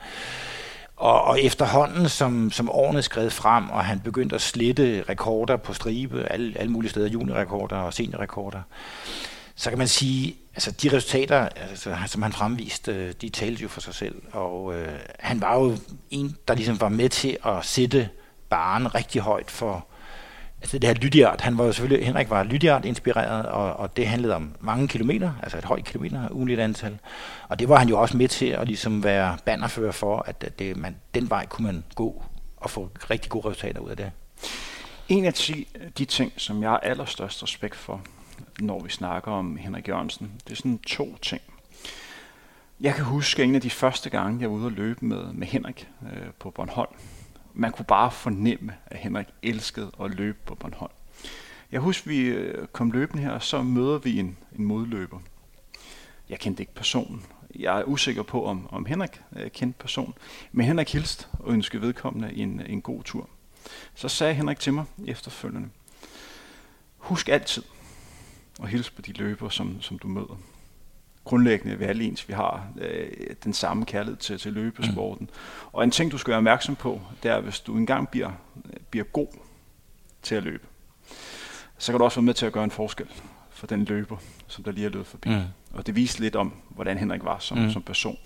Og, 0.97 1.25
og 1.25 1.41
efterhånden, 1.41 2.09
som, 2.09 2.51
som 2.51 2.71
årene 2.71 3.03
skred 3.03 3.31
frem, 3.31 3.71
og 3.71 3.85
han 3.85 4.01
begyndte 4.01 4.35
at 4.35 4.43
slette 4.43 5.05
rekorder 5.09 5.57
på 5.57 5.73
stribe, 5.73 6.33
alle, 6.33 6.59
alle 6.59 6.73
mulige 6.73 6.91
steder, 6.91 7.09
juniorrekorder 7.09 7.77
og 7.77 7.95
seniorrekorder, 7.95 8.63
så 9.57 9.71
kan 9.71 9.79
man 9.79 9.89
sige, 9.89 10.37
altså 10.55 10.71
de 10.71 10.97
resultater, 10.97 11.49
altså, 11.49 11.97
som 12.07 12.23
han 12.23 12.33
fremviste, 12.33 12.93
øh, 12.93 13.13
de 13.21 13.29
talte 13.29 13.63
jo 13.63 13.69
for 13.69 13.81
sig 13.81 13.95
selv. 13.95 14.23
Og 14.33 14.75
øh, 14.75 14.99
han 15.19 15.41
var 15.41 15.59
jo 15.61 15.77
en, 16.11 16.37
der 16.49 16.55
ligesom 16.55 16.81
var 16.81 16.89
med 16.89 17.09
til 17.09 17.37
at 17.47 17.65
sætte 17.65 18.09
baren 18.49 18.95
rigtig 18.95 19.21
højt 19.21 19.51
for 19.51 19.87
altså 20.65 20.79
det 20.79 20.89
her 20.89 20.95
Lydiard, 20.95 21.41
Han 21.41 21.59
var 21.59 21.65
jo 21.65 21.73
selvfølgelig, 21.73 22.07
Henrik 22.07 22.31
var 22.31 22.43
Lydiard 22.43 22.85
inspireret, 22.85 23.47
og, 23.47 23.77
og 23.77 23.97
det 23.97 24.09
handlede 24.09 24.35
om 24.35 24.55
mange 24.61 24.89
kilometer, 24.89 25.33
altså 25.43 25.59
et 25.59 25.65
højt 25.65 25.85
kilometer, 25.85 26.29
ugenligt 26.31 26.61
antal. 26.61 26.99
Og 27.49 27.59
det 27.59 27.69
var 27.69 27.77
han 27.79 27.89
jo 27.89 28.01
også 28.01 28.17
med 28.17 28.29
til 28.29 28.47
at 28.47 28.67
ligesom 28.67 29.05
være 29.05 29.37
bannerfører 29.45 29.93
for, 29.93 30.25
at 30.27 30.59
det, 30.59 30.77
man, 30.77 30.97
den 31.15 31.31
vej 31.31 31.47
kunne 31.47 31.67
man 31.67 31.85
gå 31.95 32.23
og 32.57 32.71
få 32.71 32.91
rigtig 33.11 33.31
gode 33.31 33.49
resultater 33.49 33.81
ud 33.81 33.91
af 33.91 33.97
det. 33.97 34.11
En 35.09 35.25
af 35.25 35.35
de, 35.35 35.65
de 35.99 36.05
ting, 36.05 36.33
som 36.37 36.63
jeg 36.63 36.71
har 36.71 36.79
allerstørst 36.79 37.43
respekt 37.43 37.77
for, 37.77 38.01
når 38.61 38.83
vi 38.83 38.91
snakker 38.91 39.33
om 39.33 39.57
Henrik 39.57 39.89
Jørgensen, 39.89 40.33
det 40.45 40.53
er 40.53 40.57
sådan 40.57 40.79
to 40.79 41.17
ting. 41.23 41.43
Jeg 42.81 42.95
kan 42.95 43.05
huske 43.05 43.43
en 43.43 43.55
af 43.55 43.61
de 43.61 43.71
første 43.71 44.11
gange, 44.11 44.41
jeg 44.41 44.51
var 44.51 44.57
ude 44.57 44.67
at 44.67 44.73
løbe 44.73 45.05
med, 45.05 45.33
med 45.33 45.47
Henrik 45.47 45.89
øh, 46.03 46.27
på 46.39 46.51
Bornholm 46.51 46.95
man 47.55 47.73
kunne 47.73 47.85
bare 47.85 48.11
fornemme, 48.11 48.75
at 48.87 48.99
Henrik 48.99 49.27
elskede 49.43 49.91
at 50.01 50.11
løbe 50.11 50.39
på 50.47 50.55
Bornholm. 50.55 50.93
Jeg 51.73 51.81
husker, 51.81 52.11
vi 52.11 52.21
øh, 52.21 52.67
kom 52.67 52.91
løbende 52.91 53.23
her, 53.23 53.31
og 53.31 53.43
så 53.43 53.63
møder 53.63 53.99
vi 53.99 54.19
en, 54.19 54.39
en 54.59 54.65
modløber. 54.65 55.19
Jeg 56.29 56.39
kendte 56.39 56.63
ikke 56.63 56.75
personen. 56.75 57.25
Jeg 57.55 57.81
er 57.81 57.85
usikker 57.85 58.23
på, 58.23 58.45
om, 58.45 58.69
om 58.71 58.87
Henrik 58.87 59.21
øh, 59.37 59.51
kendte 59.51 59.79
personen. 59.79 60.15
Men 60.53 60.67
Henrik 60.67 60.93
hilste 60.93 61.27
og 61.33 61.53
ønskede 61.53 61.83
vedkommende 61.83 62.35
en, 62.35 62.61
en 62.67 62.83
god 62.83 63.03
tur. 63.03 63.29
Så 63.95 64.09
sagde 64.09 64.35
Henrik 64.35 64.59
til 64.59 64.73
mig 64.73 64.85
efterfølgende, 65.07 65.69
husk 66.97 67.29
altid 67.29 67.63
at 68.63 68.69
hilse 68.69 68.93
på 68.93 69.03
de 69.03 69.13
løbere, 69.13 69.51
som, 69.51 69.83
som 69.83 69.99
du 69.99 70.09
møder 70.09 70.39
grundlæggende 71.25 71.79
vi 71.79 71.85
alle 71.85 72.05
ens. 72.05 72.29
Vi 72.29 72.33
har 72.33 72.67
øh, 72.81 73.11
den 73.45 73.53
samme 73.53 73.85
kærlighed 73.85 74.17
til, 74.17 74.39
til 74.39 74.53
løbesporten. 74.53 75.31
Mm. 75.33 75.69
Og 75.73 75.85
en 75.85 75.91
ting, 75.91 76.13
du 76.13 76.19
skal 76.19 76.31
være 76.31 76.39
opmærksom 76.39 76.77
på, 76.77 77.01
det 77.23 77.31
er, 77.31 77.41
hvis 77.41 77.61
du 77.61 77.77
engang 77.77 78.09
bliver, 78.09 78.31
bliver 78.91 79.05
god 79.05 79.29
til 80.23 80.35
at 80.35 80.43
løbe, 80.43 80.67
så 81.79 81.93
kan 81.93 81.99
du 81.99 82.05
også 82.05 82.21
være 82.21 82.25
med 82.25 82.35
til 82.35 82.47
at 82.47 82.53
gøre 82.53 82.65
en 82.65 82.71
forskel 82.71 83.07
for 83.51 83.67
den 83.67 83.85
løber, 83.85 84.17
som 84.47 84.65
der 84.65 84.73
lige 84.73 84.87
er 84.87 84.91
løbet 84.91 85.07
forbi. 85.07 85.29
Mm. 85.29 85.43
Og 85.73 85.87
det 85.87 85.97
viser 85.97 86.21
lidt 86.21 86.37
om, 86.37 86.53
hvordan 86.69 86.99
Henrik 86.99 87.25
var 87.25 87.39
som, 87.39 87.59
mm. 87.59 87.71
som 87.71 87.83
person. 87.83 88.19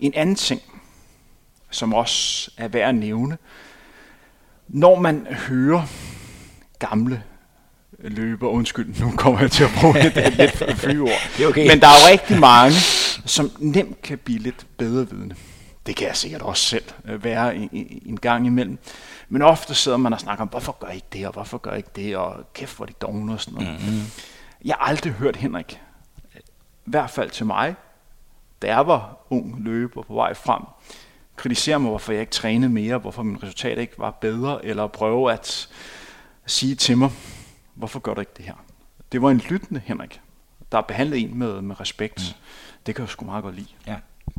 En 0.00 0.14
anden 0.14 0.34
ting, 0.34 0.60
som 1.70 1.94
også 1.94 2.50
er 2.56 2.68
værd 2.68 2.88
at 2.88 2.94
nævne, 2.94 3.38
når 4.68 5.00
man 5.00 5.26
hører 5.26 5.82
gamle 6.78 7.22
løber. 8.08 8.48
Undskyld, 8.48 9.00
nu 9.00 9.12
kommer 9.16 9.40
jeg 9.40 9.50
til 9.50 9.64
at 9.64 9.70
bruge 9.80 10.06
et, 10.06 10.26
et 10.26 10.36
lidt 10.36 10.78
flyord. 10.78 11.10
okay. 11.48 11.68
Men 11.68 11.80
der 11.80 11.86
er 11.86 11.92
jo 11.92 12.10
rigtig 12.10 12.40
mange, 12.40 12.76
som 13.24 13.50
nemt 13.58 14.02
kan 14.02 14.18
blive 14.18 14.38
lidt 14.38 14.66
bedre 14.78 15.10
vidne. 15.10 15.34
Det 15.86 15.96
kan 15.96 16.06
jeg 16.06 16.16
sikkert 16.16 16.42
også 16.42 16.64
selv 16.64 16.84
øh, 17.04 17.24
være 17.24 17.56
en, 17.56 17.68
en 18.06 18.16
gang 18.16 18.46
imellem. 18.46 18.78
Men 19.28 19.42
ofte 19.42 19.74
sidder 19.74 19.98
man 19.98 20.12
og 20.12 20.20
snakker 20.20 20.42
om, 20.42 20.48
hvorfor 20.48 20.76
gør 20.80 20.88
I 20.88 20.94
ikke 20.94 21.06
det, 21.12 21.26
og 21.26 21.32
hvorfor 21.32 21.58
gør 21.58 21.72
I 21.72 21.76
ikke 21.76 21.90
det, 21.96 22.16
og 22.16 22.52
kæft, 22.54 22.76
hvor 22.76 22.86
de 22.86 22.92
dogne 22.92 23.32
og 23.32 23.40
sådan 23.40 23.54
noget. 23.54 23.80
Mm-hmm. 23.80 24.00
Jeg 24.64 24.76
har 24.78 24.86
aldrig 24.86 25.12
hørt 25.12 25.36
Henrik, 25.36 25.80
i 26.86 26.90
hvert 26.90 27.10
fald 27.10 27.30
til 27.30 27.46
mig, 27.46 27.74
da 28.62 28.66
jeg 28.66 28.86
var 28.86 29.16
ung 29.30 29.64
løber 29.64 30.02
på 30.02 30.14
vej 30.14 30.34
frem, 30.34 30.62
kritisere 31.36 31.80
mig, 31.80 31.88
hvorfor 31.88 32.12
jeg 32.12 32.20
ikke 32.20 32.32
trænede 32.32 32.72
mere, 32.72 32.98
hvorfor 32.98 33.22
min 33.22 33.42
resultat 33.42 33.78
ikke 33.78 33.98
var 33.98 34.10
bedre, 34.10 34.64
eller 34.64 34.86
prøve 34.86 35.32
at 35.32 35.68
sige 36.46 36.74
til 36.74 36.98
mig, 36.98 37.10
hvorfor 37.74 38.00
gør 38.00 38.14
du 38.14 38.20
ikke 38.20 38.32
det 38.36 38.44
her? 38.44 38.64
Det 39.12 39.22
var 39.22 39.30
en 39.30 39.42
lyttende 39.50 39.82
Henrik, 39.84 40.20
der 40.72 40.80
behandlede 40.80 41.20
en 41.20 41.38
med, 41.38 41.62
med 41.62 41.80
respekt. 41.80 42.36
Mm. 42.36 42.40
Det 42.86 42.94
kan 42.94 43.02
jeg 43.02 43.08
sgu 43.08 43.24
meget 43.24 43.42
godt 43.42 43.54
lide. 43.54 43.68
Ja. 43.86 43.96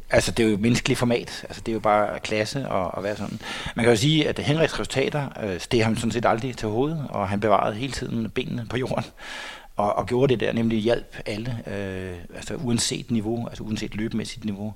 Altså, 0.09 0.31
det 0.31 0.45
er 0.45 0.49
jo 0.49 0.57
menneskeligt 0.57 0.99
format. 0.99 1.45
Altså, 1.49 1.61
det 1.61 1.71
er 1.71 1.73
jo 1.73 1.79
bare 1.79 2.19
klasse 2.19 2.69
og, 2.69 2.91
og 2.91 3.03
være 3.03 3.15
sådan. 3.15 3.39
Man 3.75 3.85
kan 3.85 3.93
jo 3.93 3.97
sige, 3.97 4.27
at 4.29 4.39
Henriks 4.39 4.79
resultater, 4.79 5.29
øh, 5.43 5.59
det 5.71 5.83
ham 5.83 5.95
sådan 5.95 6.11
set 6.11 6.25
aldrig 6.25 6.57
til 6.57 6.67
hovedet, 6.67 7.07
og 7.09 7.29
han 7.29 7.39
bevarede 7.39 7.75
hele 7.75 7.93
tiden 7.93 8.29
benene 8.29 8.65
på 8.69 8.77
jorden, 8.77 9.05
og, 9.75 9.95
og 9.95 10.05
gjorde 10.05 10.33
det 10.33 10.39
der, 10.39 10.53
nemlig 10.53 10.79
hjælp 10.79 11.17
alle, 11.25 11.63
øh, 11.67 12.17
altså 12.35 12.55
uanset 12.55 13.11
niveau, 13.11 13.47
altså 13.47 13.63
uanset 13.63 13.95
løbemæssigt 13.95 14.45
niveau 14.45 14.73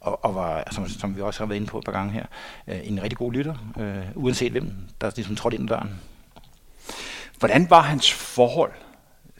og, 0.00 0.24
og 0.24 0.34
var, 0.34 0.68
som, 0.70 0.88
som 0.88 1.16
vi 1.16 1.20
også 1.20 1.40
har 1.40 1.46
været 1.46 1.56
inde 1.56 1.66
på 1.66 1.78
et 1.78 1.84
par 1.84 1.92
gange 1.92 2.12
her, 2.12 2.26
øh, 2.68 2.80
en 2.84 3.02
rigtig 3.02 3.18
god 3.18 3.32
lytter, 3.32 3.54
øh, 3.78 4.04
uanset 4.14 4.52
hvem, 4.52 4.72
der 5.00 5.10
ligesom 5.16 5.36
trådte 5.36 5.56
ind 5.56 5.70
ad 5.70 5.76
døren. 5.76 6.00
Hvordan 7.38 7.70
var 7.70 7.80
hans 7.80 8.12
forhold 8.12 8.72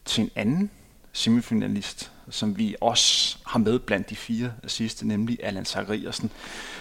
til 0.05 0.25
en 0.25 0.31
anden 0.37 0.71
semifinalist, 1.13 2.13
som 2.31 2.59
vi 2.59 2.77
også 2.81 3.39
har 3.47 3.59
med 3.59 3.79
blandt 3.79 4.11
de 4.11 4.17
fire 4.17 4.53
sidste, 4.67 5.09
nemlig 5.09 5.39
Allan 5.43 5.65
Zachariasen. 5.65 6.31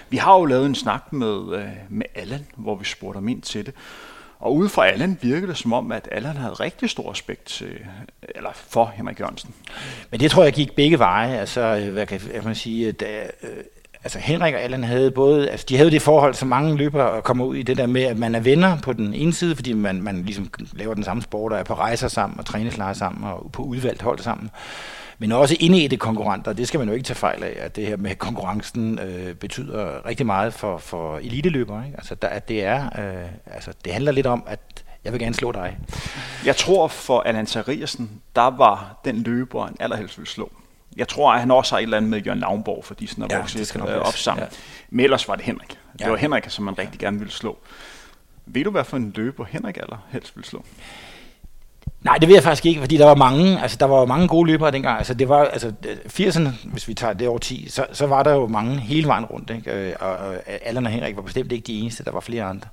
Vi 0.09 0.17
har 0.17 0.37
jo 0.37 0.45
lavet 0.45 0.65
en 0.65 0.75
snak 0.75 1.13
med, 1.13 1.57
øh, 1.57 1.69
med 1.89 2.05
Allan, 2.15 2.45
hvor 2.55 2.75
vi 2.75 2.85
spurgte 2.85 3.17
ham 3.17 3.27
ind 3.27 3.41
til 3.41 3.65
det. 3.65 3.73
Og 4.39 4.55
ude 4.55 4.69
fra 4.69 4.87
Allan 4.87 5.17
virkede 5.21 5.47
det 5.47 5.57
som 5.57 5.73
om, 5.73 5.91
at 5.91 6.09
Allan 6.11 6.37
havde 6.37 6.53
rigtig 6.53 6.89
stor 6.89 7.11
respekt 7.11 7.45
til, 7.45 7.67
øh, 7.67 7.87
eller 8.35 8.51
for 8.53 8.85
Henrik 8.95 9.19
Jørgensen. 9.19 9.53
Men 10.11 10.19
det 10.19 10.31
tror 10.31 10.43
jeg 10.43 10.53
gik 10.53 10.75
begge 10.75 10.99
veje. 10.99 11.39
Altså, 11.39 11.61
øh, 11.61 11.93
hvad 11.93 12.07
kan 12.07 12.21
man 12.43 12.55
sige, 12.55 12.91
da, 12.91 13.27
altså 14.05 14.19
Henrik 14.19 14.53
og 14.53 14.61
Allan 14.61 14.83
havde 14.83 15.11
både, 15.11 15.49
altså 15.49 15.65
de 15.69 15.77
havde 15.77 15.91
det 15.91 16.01
forhold, 16.01 16.33
som 16.33 16.47
mange 16.47 16.77
løbere 16.77 17.21
kommer 17.21 17.45
ud 17.45 17.55
i, 17.55 17.63
det 17.63 17.77
der 17.77 17.87
med, 17.87 18.03
at 18.03 18.17
man 18.17 18.35
er 18.35 18.39
venner 18.39 18.77
på 18.81 18.93
den 18.93 19.13
ene 19.13 19.33
side, 19.33 19.55
fordi 19.55 19.73
man, 19.73 20.01
man 20.01 20.23
ligesom 20.23 20.49
laver 20.73 20.93
den 20.93 21.03
samme 21.03 21.21
sport, 21.21 21.53
og 21.53 21.59
er 21.59 21.63
på 21.63 21.73
rejser 21.73 22.07
sammen, 22.07 22.39
og 22.39 22.45
træningslejre 22.45 22.95
sammen, 22.95 23.23
og 23.23 23.49
på 23.51 23.63
udvalgt 23.63 24.01
hold 24.01 24.19
sammen. 24.19 24.49
Men 25.19 25.31
også 25.31 25.55
inde 25.59 25.83
i 25.83 25.87
det 25.87 25.99
konkurrenter, 25.99 26.53
det 26.53 26.67
skal 26.67 26.77
man 26.77 26.87
jo 26.87 26.93
ikke 26.93 27.03
tage 27.03 27.15
fejl 27.15 27.43
af, 27.43 27.57
at 27.59 27.75
det 27.75 27.87
her 27.87 27.97
med 27.97 28.15
konkurrencen 28.15 28.99
øh, 28.99 29.35
betyder 29.35 30.05
rigtig 30.05 30.25
meget 30.25 30.53
for, 30.53 30.77
for 30.77 31.17
eliteløbere. 31.17 31.85
Ikke? 31.85 31.97
Altså, 31.97 32.15
der, 32.15 32.27
at 32.27 32.47
det, 32.47 32.63
er, 32.63 32.85
øh, 32.85 33.29
altså, 33.45 33.71
det 33.85 33.93
handler 33.93 34.11
lidt 34.11 34.27
om, 34.27 34.43
at 34.47 34.83
jeg 35.03 35.13
vil 35.13 35.21
gerne 35.21 35.35
slå 35.35 35.51
dig. 35.51 35.77
Jeg 36.45 36.55
tror 36.55 36.87
for 36.87 37.19
Allan 37.21 37.45
Theriasen, 37.45 38.21
der 38.35 38.49
var 38.57 39.01
den 39.05 39.23
løber, 39.23 39.65
han 39.65 39.75
allerhelst 39.79 40.17
ville 40.17 40.29
slå. 40.29 40.51
Jeg 40.95 41.07
tror, 41.07 41.31
at 41.31 41.39
han 41.39 41.51
også 41.51 41.75
har 41.75 41.79
et 41.79 41.83
eller 41.83 41.97
andet 41.97 42.11
med 42.11 42.21
Jørgen 42.21 42.39
Lavnborg, 42.39 42.85
fordi 42.85 43.07
sådan 43.07 43.23
er 43.23 43.27
ja, 43.31 43.37
vokset 43.37 43.75
øh, 43.75 43.83
op 43.83 44.13
sammen. 44.13 44.43
Ja. 44.43 44.57
Men 44.89 45.03
ellers 45.03 45.27
var 45.27 45.35
det 45.35 45.45
Henrik. 45.45 45.69
Det 45.69 46.01
ja. 46.01 46.09
var 46.09 46.15
Henrik, 46.15 46.43
som 46.47 46.65
man 46.65 46.77
rigtig 46.79 46.99
gerne 46.99 47.17
ville 47.17 47.31
slå. 47.33 47.57
Ved 48.45 48.63
du, 48.63 48.71
hvad 48.71 48.83
for 48.83 48.97
en 48.97 49.13
løber 49.15 49.45
Henrik 49.45 49.77
allerhelst 49.77 50.35
ville 50.35 50.47
slå? 50.47 50.65
Nej, 52.05 52.17
det 52.17 52.27
ved 52.27 52.35
jeg 52.35 52.43
faktisk 52.43 52.65
ikke, 52.65 52.81
fordi 52.81 52.97
der 52.97 53.05
var 53.05 53.15
mange, 53.15 53.61
altså 53.61 53.77
der 53.77 53.85
var 53.85 54.05
mange 54.05 54.27
gode 54.27 54.47
løbere 54.47 54.71
dengang. 54.71 54.97
Altså 54.97 55.13
det 55.13 55.29
var, 55.29 55.45
altså 55.45 55.73
80'erne, 56.19 56.49
hvis 56.63 56.87
vi 56.87 56.93
tager 56.93 57.13
det 57.13 57.27
over 57.27 57.39
10, 57.39 57.67
så, 57.69 57.85
så 57.91 58.07
var 58.07 58.23
der 58.23 58.31
jo 58.31 58.47
mange 58.47 58.79
hele 58.79 59.07
vejen 59.07 59.25
rundt, 59.25 59.49
ikke? 59.49 59.71
Øh, 59.71 59.93
og, 59.99 60.09
og 60.09 60.35
Allan 60.61 60.85
og 60.85 60.91
Henrik 60.91 61.15
var 61.15 61.21
bestemt 61.21 61.51
ikke 61.51 61.67
de 61.67 61.79
eneste, 61.79 62.03
der 62.03 62.11
var 62.11 62.19
flere 62.19 62.43
andre. 62.43 62.67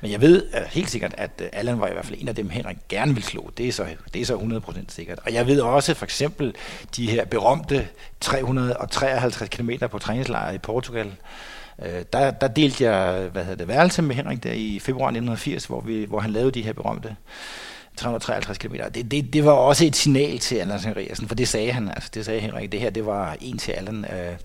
Men 0.00 0.10
jeg 0.10 0.20
ved 0.20 0.44
uh, 0.54 0.60
helt 0.70 0.90
sikkert, 0.90 1.14
at 1.18 1.30
uh, 1.40 1.46
Allan 1.52 1.80
var 1.80 1.86
i 1.86 1.92
hvert 1.92 2.06
fald 2.06 2.18
en 2.20 2.28
af 2.28 2.34
dem, 2.34 2.50
Henrik 2.50 2.76
gerne 2.88 3.14
ville 3.14 3.26
slå. 3.26 3.50
Det 3.58 3.68
er 3.68 3.72
så, 3.72 3.86
det 4.14 4.20
er 4.20 4.26
så 4.26 4.36
100% 4.36 4.78
sikkert. 4.88 5.18
Og 5.26 5.32
jeg 5.32 5.46
ved 5.46 5.60
også 5.60 5.94
for 5.94 6.04
eksempel 6.04 6.54
de 6.96 7.10
her 7.10 7.24
berømte 7.24 7.88
353 8.20 9.48
km 9.48 9.70
på 9.90 9.98
træningslejr 9.98 10.52
i 10.52 10.58
Portugal, 10.58 11.12
der, 12.12 12.30
der 12.30 12.48
delte 12.48 12.84
jeg 12.84 13.28
hvad 13.32 13.42
hedder 13.42 13.56
det, 13.56 13.68
værelse 13.68 14.02
med 14.02 14.16
Henrik 14.16 14.42
der 14.42 14.52
i 14.52 14.78
februar 14.78 15.06
1980, 15.06 15.64
hvor, 15.64 15.80
vi, 15.80 16.04
hvor 16.04 16.20
han 16.20 16.30
lavede 16.30 16.50
de 16.50 16.62
her 16.62 16.72
berømte 16.72 17.16
353 17.96 18.58
km. 18.58 18.74
Det, 18.94 19.10
det, 19.10 19.32
det 19.32 19.44
var 19.44 19.52
også 19.52 19.84
et 19.84 19.96
signal 19.96 20.38
til 20.38 20.56
Anders 20.56 20.84
Henriksen, 20.84 21.28
for 21.28 21.34
det 21.34 21.48
sagde 21.48 21.72
han, 21.72 21.88
altså 21.88 22.10
det 22.14 22.24
sagde 22.24 22.40
Henrik, 22.40 22.72
det 22.72 22.80
her 22.80 22.90
det 22.90 23.06
var 23.06 23.36
en 23.40 23.58
til 23.58 23.72
Allan. 23.72 24.04
Øh, 24.04 24.36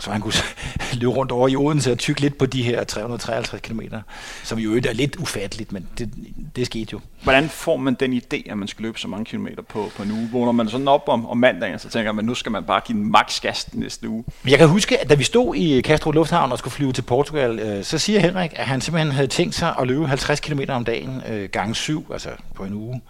så 0.00 0.10
han 0.10 0.20
kunne 0.20 0.34
løbe 1.00 1.12
rundt 1.12 1.32
over 1.32 1.48
i 1.48 1.56
Odense 1.56 1.92
og 1.92 1.98
tykke 1.98 2.20
lidt 2.20 2.38
på 2.38 2.46
de 2.46 2.62
her 2.62 2.84
353 2.84 3.60
km, 3.60 3.80
som 4.44 4.58
jo 4.58 4.76
er 4.76 4.92
lidt 4.92 5.16
ufatteligt, 5.16 5.72
men 5.72 5.88
det, 5.98 6.10
det 6.56 6.66
skete 6.66 6.88
jo. 6.92 7.00
Hvordan 7.24 7.48
får 7.48 7.76
man 7.76 7.94
den 7.94 8.12
idé, 8.12 8.50
at 8.50 8.58
man 8.58 8.68
skal 8.68 8.82
løbe 8.82 8.98
så 8.98 9.08
mange 9.08 9.24
kilometer 9.24 9.62
på, 9.62 9.90
på 9.96 10.02
en 10.02 10.10
uge? 10.10 10.28
Vågner 10.32 10.52
man 10.52 10.68
sådan 10.68 10.88
op 10.88 11.08
om, 11.08 11.26
om 11.26 11.36
mandagen, 11.36 11.78
så 11.78 11.88
tænker 11.88 12.12
man, 12.12 12.24
nu 12.24 12.34
skal 12.34 12.52
man 12.52 12.64
bare 12.64 12.80
give 12.86 12.98
den 12.98 13.12
maks 13.12 13.40
gas 13.40 13.74
næste 13.74 14.08
uge. 14.08 14.24
Jeg 14.48 14.58
kan 14.58 14.68
huske, 14.68 15.00
at 15.00 15.10
da 15.10 15.14
vi 15.14 15.24
stod 15.24 15.54
i 15.54 15.78
eh, 15.78 15.82
Castro 15.82 16.10
Lufthavn 16.10 16.52
og 16.52 16.58
skulle 16.58 16.72
flyve 16.74 16.92
til 16.92 17.02
Portugal, 17.02 17.58
øh, 17.58 17.84
så 17.84 17.98
siger 17.98 18.20
Henrik, 18.20 18.52
at 18.56 18.66
han 18.66 18.80
simpelthen 18.80 19.12
havde 19.12 19.26
tænkt 19.26 19.54
sig 19.54 19.74
at 19.80 19.86
løbe 19.86 20.08
50 20.08 20.40
km 20.40 20.60
om 20.68 20.84
dagen, 20.84 21.22
eh, 21.26 21.42
øh, 21.42 21.48
gang 21.48 21.76
syv, 21.76 22.06
altså 22.12 22.28
på 22.54 22.64
en 22.64 22.74
uge. 22.74 23.00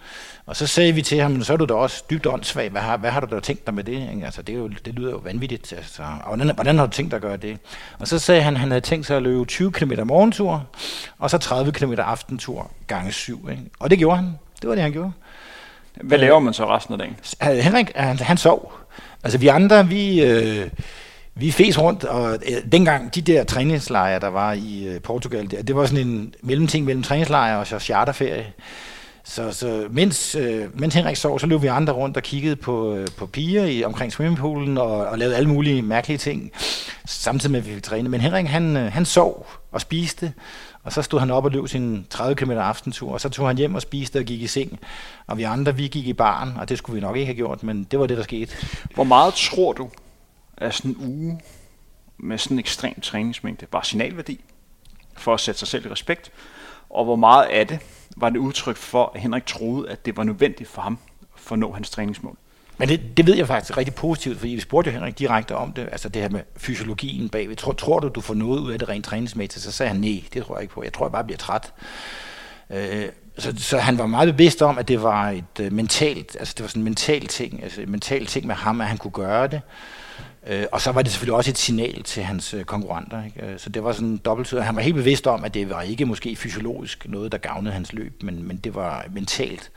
Og 0.46 0.56
så 0.56 0.66
sagde 0.66 0.92
vi 0.92 1.02
til 1.02 1.20
ham, 1.20 1.42
så 1.42 1.52
er 1.52 1.56
du 1.56 1.64
da 1.64 1.74
også 1.74 2.04
dybt 2.10 2.26
åndssvag. 2.26 2.70
Hvad 2.70 2.80
har, 2.80 2.96
hvad 2.96 3.10
har 3.10 3.20
du 3.20 3.34
da 3.34 3.40
tænkt 3.40 3.66
dig 3.66 3.74
med 3.74 3.84
det? 3.84 4.08
Ikke? 4.14 4.24
Altså, 4.24 4.42
det, 4.42 4.54
er 4.54 4.58
jo, 4.58 4.68
det 4.68 4.94
lyder 4.94 5.10
jo 5.10 5.16
vanvittigt. 5.16 5.72
Altså. 5.72 6.02
Og 6.02 6.36
hvordan, 6.36 6.54
hvordan 6.54 6.78
har 6.78 6.86
du 6.86 6.92
tænkt 6.92 7.10
dig 7.10 7.16
at 7.16 7.22
gøre 7.22 7.36
det? 7.36 7.58
Og 7.98 8.08
så 8.08 8.18
sagde 8.18 8.42
han, 8.42 8.54
at 8.54 8.60
han 8.60 8.70
havde 8.70 8.80
tænkt 8.80 9.06
sig 9.06 9.16
at 9.16 9.22
løbe 9.22 9.44
20 9.44 9.72
km 9.72 9.92
morgentur, 10.04 10.66
og 11.18 11.30
så 11.30 11.38
30 11.38 11.72
km 11.72 11.92
aftentur 11.92 12.70
gange 12.86 13.12
syv. 13.12 13.48
Ikke? 13.50 13.62
Og 13.78 13.90
det 13.90 13.98
gjorde 13.98 14.16
han. 14.16 14.38
Det 14.60 14.68
var 14.68 14.74
det, 14.74 14.82
han 14.82 14.92
gjorde. 14.92 15.12
Hvad 16.02 16.18
laver 16.18 16.38
man 16.38 16.54
så 16.54 16.76
resten 16.76 16.92
af 16.94 16.98
dagen? 16.98 17.16
Henrik, 17.62 17.92
han, 17.96 18.18
han 18.18 18.36
sov. 18.36 18.72
Altså 19.22 19.38
vi 19.38 19.48
andre, 19.48 19.88
vi... 19.88 20.22
Øh, 20.22 20.70
vi 21.36 21.50
fes 21.50 21.78
rundt, 21.78 22.04
og 22.04 22.34
øh, 22.34 22.72
dengang 22.72 23.14
de 23.14 23.20
der 23.20 23.44
træningslejre, 23.44 24.20
der 24.20 24.28
var 24.28 24.52
i 24.52 24.86
øh, 24.86 25.00
Portugal, 25.00 25.50
det, 25.50 25.68
det 25.68 25.76
var 25.76 25.86
sådan 25.86 26.06
en 26.06 26.34
mellemting 26.42 26.84
mellem 26.84 27.02
træningslejre 27.02 27.58
og 27.58 27.66
så 27.66 27.78
charterferie. 27.78 28.52
Så, 29.24 29.52
så 29.52 29.86
mens, 29.90 30.34
øh, 30.34 30.80
mens 30.80 30.94
Henrik 30.94 31.16
sov, 31.16 31.38
så 31.38 31.46
løb 31.46 31.62
vi 31.62 31.66
andre 31.66 31.92
rundt 31.92 32.16
og 32.16 32.22
kiggede 32.22 32.56
på, 32.56 32.94
øh, 32.94 33.06
på 33.16 33.26
piger 33.26 33.64
i, 33.64 33.84
omkring 33.84 34.12
swimmingpoolen 34.12 34.78
og, 34.78 35.06
og 35.06 35.18
lavede 35.18 35.36
alle 35.36 35.48
mulige 35.48 35.82
mærkelige 35.82 36.18
ting, 36.18 36.50
samtidig 37.06 37.50
med 37.50 37.60
at 37.60 37.64
vi 37.64 37.70
ville 37.70 37.80
træne. 37.80 38.08
Men 38.08 38.20
Henrik, 38.20 38.46
han, 38.46 38.76
øh, 38.76 38.92
han 38.92 39.04
sov 39.04 39.46
og 39.72 39.80
spiste, 39.80 40.32
og 40.84 40.92
så 40.92 41.02
stod 41.02 41.20
han 41.20 41.30
op 41.30 41.44
og 41.44 41.50
løb 41.50 41.68
sin 41.68 42.06
30 42.10 42.34
km 42.34 42.50
aftentur, 42.50 43.12
og 43.12 43.20
så 43.20 43.28
tog 43.28 43.46
han 43.46 43.56
hjem 43.56 43.74
og 43.74 43.82
spiste 43.82 44.18
og 44.18 44.24
gik 44.24 44.42
i 44.42 44.46
seng. 44.46 44.80
Og 45.26 45.38
vi 45.38 45.42
andre, 45.42 45.76
vi 45.76 45.88
gik 45.88 46.06
i 46.06 46.12
baren, 46.12 46.56
og 46.56 46.68
det 46.68 46.78
skulle 46.78 46.94
vi 46.94 47.00
nok 47.00 47.16
ikke 47.16 47.26
have 47.26 47.36
gjort, 47.36 47.62
men 47.62 47.84
det 47.84 47.98
var 47.98 48.06
det, 48.06 48.16
der 48.16 48.22
skete. 48.22 48.56
Hvor 48.94 49.04
meget 49.04 49.34
tror 49.34 49.72
du, 49.72 49.90
at 50.56 50.74
sådan 50.74 50.90
en 50.90 50.96
uge 51.06 51.40
med 52.18 52.38
sådan 52.38 52.54
en 52.54 52.58
ekstrem 52.58 53.00
træningsmængde 53.00 53.66
var 53.72 53.82
signalværdi 53.82 54.40
for 55.16 55.34
at 55.34 55.40
sætte 55.40 55.58
sig 55.58 55.68
selv 55.68 55.86
i 55.86 55.90
respekt? 55.90 56.30
Og 56.90 57.04
hvor 57.04 57.16
meget 57.16 57.44
af 57.44 57.66
det 57.66 57.78
var 58.16 58.30
det 58.30 58.38
udtryk 58.38 58.76
for, 58.76 59.12
at 59.14 59.20
Henrik 59.20 59.46
troede, 59.46 59.90
at 59.90 60.06
det 60.06 60.16
var 60.16 60.24
nødvendigt 60.24 60.70
for 60.70 60.82
ham 60.82 60.98
for 61.36 61.54
at 61.54 61.58
nå 61.58 61.72
hans 61.72 61.90
træningsmål. 61.90 62.36
Men 62.78 62.88
det, 62.88 63.16
det 63.16 63.26
ved 63.26 63.36
jeg 63.36 63.46
faktisk 63.46 63.76
rigtig 63.76 63.94
positivt, 63.94 64.38
fordi 64.38 64.52
vi 64.52 64.60
spurgte 64.60 64.90
jo 64.90 64.94
Henrik 64.94 65.18
direkte 65.18 65.56
om 65.56 65.72
det, 65.72 65.88
altså 65.92 66.08
det 66.08 66.22
her 66.22 66.28
med 66.28 66.40
fysiologien 66.56 67.28
bagved. 67.28 67.56
Tror, 67.56 67.72
tror 67.72 68.00
du, 68.00 68.08
du 68.08 68.20
får 68.20 68.34
noget 68.34 68.60
ud 68.60 68.72
af 68.72 68.78
det 68.78 68.88
rent 68.88 69.04
træningsmæssigt? 69.04 69.64
Så 69.64 69.72
sagde 69.72 69.92
han, 69.92 70.00
nej, 70.00 70.22
det 70.34 70.44
tror 70.44 70.56
jeg 70.56 70.62
ikke 70.62 70.74
på. 70.74 70.82
Jeg 70.82 70.92
tror, 70.92 71.06
jeg 71.06 71.12
bare 71.12 71.24
bliver 71.24 71.38
træt. 71.38 71.72
Øh, 72.70 73.08
så, 73.38 73.54
så 73.56 73.78
han 73.78 73.98
var 73.98 74.06
meget 74.06 74.34
bevidst 74.34 74.62
om, 74.62 74.78
at 74.78 74.88
det 74.88 75.02
var 75.02 75.30
et 75.30 75.60
øh, 75.60 75.72
mentalt, 75.72 76.36
altså 76.38 76.54
det 76.56 76.62
var 76.62 76.68
sådan 76.68 76.80
en 76.80 76.84
mental 76.84 77.26
ting, 77.26 77.62
altså 77.62 77.80
en 77.80 77.90
mental 77.90 78.26
ting 78.26 78.46
med 78.46 78.54
ham, 78.54 78.80
at 78.80 78.86
han 78.86 78.98
kunne 78.98 79.10
gøre 79.10 79.46
det. 79.46 79.60
Øh, 80.46 80.64
og 80.72 80.80
så 80.80 80.92
var 80.92 81.02
det 81.02 81.12
selvfølgelig 81.12 81.34
også 81.36 81.50
et 81.50 81.58
signal 81.58 82.02
til 82.02 82.22
hans 82.22 82.54
øh, 82.54 82.64
konkurrenter. 82.64 83.24
Ikke? 83.24 83.46
Øh, 83.46 83.58
så 83.58 83.70
det 83.70 83.84
var 83.84 83.92
sådan 83.92 84.08
en 84.08 84.16
dobbelt. 84.16 84.62
Han 84.62 84.76
var 84.76 84.82
helt 84.82 84.94
bevidst 84.94 85.26
om, 85.26 85.44
at 85.44 85.54
det 85.54 85.70
var 85.70 85.82
ikke 85.82 86.06
måske 86.06 86.36
fysiologisk 86.36 87.06
noget, 87.08 87.32
der 87.32 87.38
gavnede 87.38 87.74
hans 87.74 87.92
løb, 87.92 88.22
men, 88.22 88.48
men 88.48 88.56
det 88.56 88.74
var 88.74 89.06
mentalt. 89.12 89.70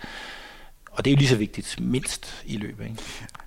Og 0.97 1.05
det 1.05 1.11
er 1.11 1.15
jo 1.15 1.17
lige 1.17 1.27
så 1.27 1.35
vigtigt, 1.35 1.79
mindst 1.79 2.43
i 2.45 2.57
løbet. 2.57 2.83
Ikke? 2.83 2.95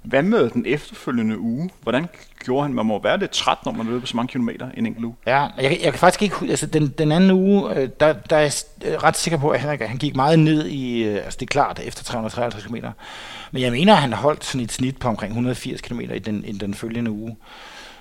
Hvad 0.02 0.22
med 0.22 0.50
den 0.50 0.66
efterfølgende 0.66 1.38
uge? 1.38 1.70
Hvordan 1.82 2.06
gjorde 2.44 2.62
han? 2.62 2.74
Man 2.74 2.86
må 2.86 3.02
være 3.02 3.18
lidt 3.18 3.30
træt, 3.30 3.58
når 3.64 3.72
man 3.72 3.86
løber 3.86 4.06
så 4.06 4.16
mange 4.16 4.28
kilometer 4.28 4.70
en 4.76 4.86
enkelt 4.86 5.04
uge. 5.04 5.14
Ja, 5.26 5.40
jeg, 5.40 5.78
jeg 5.82 5.92
kan 5.92 5.94
faktisk 5.94 6.22
ikke... 6.22 6.36
Altså 6.50 6.66
den, 6.66 6.88
den 6.88 7.12
anden 7.12 7.30
uge, 7.30 7.76
øh, 7.76 7.88
der, 8.00 8.12
der 8.12 8.36
er 8.36 8.40
jeg 8.40 9.02
ret 9.02 9.16
sikker 9.16 9.38
på, 9.38 9.50
at 9.50 9.60
han, 9.60 9.78
han 9.88 9.98
gik 9.98 10.16
meget 10.16 10.38
ned 10.38 10.66
i... 10.66 11.04
Altså 11.04 11.36
det 11.40 11.46
er 11.46 11.50
klart, 11.50 11.80
efter 11.84 12.04
353 12.04 12.66
km. 12.66 12.76
Men 13.50 13.62
jeg 13.62 13.72
mener, 13.72 13.94
at 13.94 14.00
han 14.00 14.12
har 14.12 14.20
holdt 14.20 14.44
sådan 14.44 14.64
et 14.64 14.72
snit 14.72 14.98
på 14.98 15.08
omkring 15.08 15.30
180 15.30 15.80
km 15.80 16.00
i 16.00 16.18
den, 16.18 16.44
i 16.44 16.52
den 16.52 16.74
følgende 16.74 17.10
uge. 17.10 17.36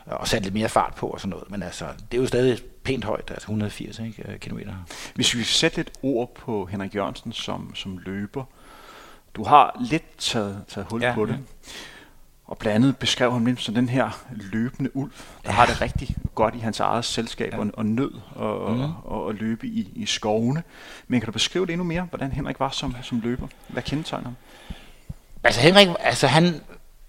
Og 0.05 0.27
sat 0.27 0.43
lidt 0.43 0.53
mere 0.53 0.69
fart 0.69 0.93
på 0.95 1.07
og 1.07 1.19
sådan 1.19 1.29
noget. 1.29 1.51
Men 1.51 1.63
altså, 1.63 1.85
det 2.11 2.17
er 2.17 2.21
jo 2.21 2.27
stadig 2.27 2.59
pænt 2.83 3.05
højt, 3.05 3.31
altså 3.31 3.45
180 3.45 3.99
ikke, 3.99 4.37
kilometer. 4.39 4.73
Hvis 5.15 5.35
vi 5.35 5.43
sætter 5.43 5.77
lidt 5.77 5.91
ord 6.03 6.35
på 6.35 6.65
Henrik 6.65 6.95
Jørgensen 6.95 7.31
som, 7.31 7.75
som 7.75 7.99
løber, 8.05 8.43
du 9.35 9.43
har 9.43 9.77
lidt 9.79 10.17
taget, 10.17 10.63
taget 10.67 10.87
hul 10.91 11.01
ja, 11.01 11.13
på 11.13 11.25
det. 11.25 11.31
Ja. 11.31 11.37
Og 12.45 12.57
blandt 12.57 12.75
andet 12.75 12.97
beskrev 12.97 13.31
han 13.31 13.57
som 13.57 13.73
den 13.73 13.89
her 13.89 14.23
løbende 14.29 14.95
ulv, 14.95 15.11
der 15.43 15.49
ja. 15.49 15.51
har 15.51 15.65
det 15.65 15.81
rigtig 15.81 16.15
godt 16.35 16.55
i 16.55 16.59
hans 16.59 16.79
eget 16.79 17.05
selskab 17.05 17.53
ja. 17.53 17.59
og, 17.59 17.67
og 17.73 17.85
nød 17.85 18.11
og, 18.35 18.71
mm. 18.71 18.81
og, 18.81 18.93
og, 19.05 19.25
og 19.25 19.33
løbe 19.33 19.67
i, 19.67 19.91
i 19.95 20.05
skovene. 20.05 20.63
Men 21.07 21.19
kan 21.19 21.25
du 21.25 21.31
beskrive 21.31 21.65
det 21.65 21.73
endnu 21.73 21.83
mere, 21.83 22.01
hvordan 22.01 22.31
Henrik 22.31 22.59
var 22.59 22.69
som, 22.69 22.95
som 23.01 23.19
løber? 23.19 23.47
Hvad 23.67 23.83
kendetegner 23.83 24.23
ham? 24.23 24.35
Altså 25.43 25.61
Henrik, 25.61 25.87
altså 25.99 26.27
han, 26.27 26.61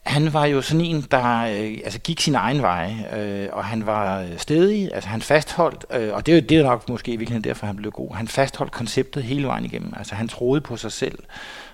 han 0.03 0.33
var 0.33 0.45
jo 0.45 0.63
sådan 0.63 0.85
en, 0.85 1.07
der 1.11 1.37
øh, 1.37 1.79
altså 1.85 1.99
gik 1.99 2.21
sin 2.21 2.35
egen 2.35 2.63
vej, 2.63 2.95
øh, 3.17 3.49
og 3.53 3.65
han 3.65 3.87
var 3.87 4.27
stedig, 4.37 4.95
altså 4.95 5.11
han 5.11 5.23
fastholdt, 5.23 5.87
øh, 5.93 6.15
og 6.15 6.27
det 6.27 6.37
er, 6.37 6.41
det 6.41 6.59
er 6.59 6.63
nok 6.63 6.89
måske 6.89 7.13
i 7.13 7.17
virkeligheden 7.17 7.45
derfor, 7.45 7.67
han 7.67 7.77
blev 7.77 7.93
god, 7.93 8.15
han 8.15 8.29
fastholdt 8.29 8.73
konceptet 8.73 9.23
hele 9.23 9.47
vejen 9.47 9.65
igennem, 9.65 9.93
altså 9.97 10.15
han 10.15 10.29
troede 10.29 10.61
på 10.61 10.77
sig 10.77 10.93
selv 10.93 11.19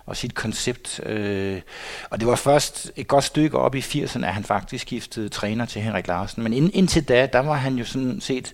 og 0.07 0.17
sit 0.17 0.35
koncept, 0.35 1.01
øh, 1.07 1.61
og 2.11 2.21
det 2.21 2.29
var 2.29 2.37
først 2.37 2.93
et 2.97 3.09
godt 3.09 3.25
stykke 3.25 3.59
op 3.59 3.75
i 3.75 3.81
80'erne, 3.81 4.27
at 4.27 4.35
han 4.35 4.45
faktisk 4.45 4.83
skiftede 4.83 5.29
træner 5.29 5.67
til 5.67 5.83
Henrik 5.83 6.07
Larsen, 6.07 6.43
men 6.43 6.53
ind, 6.53 6.71
indtil 6.75 7.09
da, 7.09 7.27
der 7.33 7.41
var 7.41 7.55
han 7.55 7.75
jo 7.75 7.85
sådan 7.85 8.21
set 8.21 8.53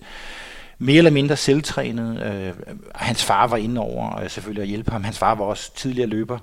mere 0.77 0.97
eller 0.97 1.11
mindre 1.11 1.37
selvtrænet, 1.37 2.21
øh, 2.21 2.53
hans 2.95 3.23
far 3.23 3.47
var 3.47 3.57
inde 3.57 3.81
over 3.81 4.19
øh, 4.19 4.29
selvfølgelig 4.29 4.61
at 4.61 4.67
hjælpe 4.67 4.91
ham, 4.91 5.03
hans 5.03 5.19
far 5.19 5.35
var 5.35 5.45
også 5.45 5.75
tidligere 5.75 6.09
løber, 6.09 6.39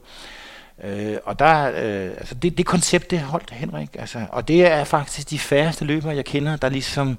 Øh, 0.84 1.16
og 1.24 1.38
der, 1.38 1.70
øh, 1.76 2.10
altså 2.10 2.34
det, 2.34 2.58
det 2.58 2.66
koncept, 2.66 3.10
det 3.10 3.20
holdt 3.20 3.50
Henrik. 3.50 3.88
Altså, 3.98 4.26
og 4.28 4.48
det 4.48 4.66
er 4.66 4.84
faktisk 4.84 5.30
de 5.30 5.38
færreste 5.38 5.84
løbere, 5.84 6.16
jeg 6.16 6.24
kender, 6.24 6.56
der 6.56 6.68
ligesom 6.68 7.18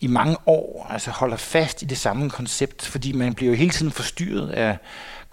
i 0.00 0.06
mange 0.06 0.36
år 0.46 0.86
altså 0.90 1.10
holder 1.10 1.36
fast 1.36 1.82
i 1.82 1.84
det 1.84 1.98
samme 1.98 2.30
koncept, 2.30 2.86
fordi 2.86 3.12
man 3.12 3.34
bliver 3.34 3.50
jo 3.50 3.56
hele 3.56 3.70
tiden 3.70 3.92
forstyrret 3.92 4.50
af 4.50 4.76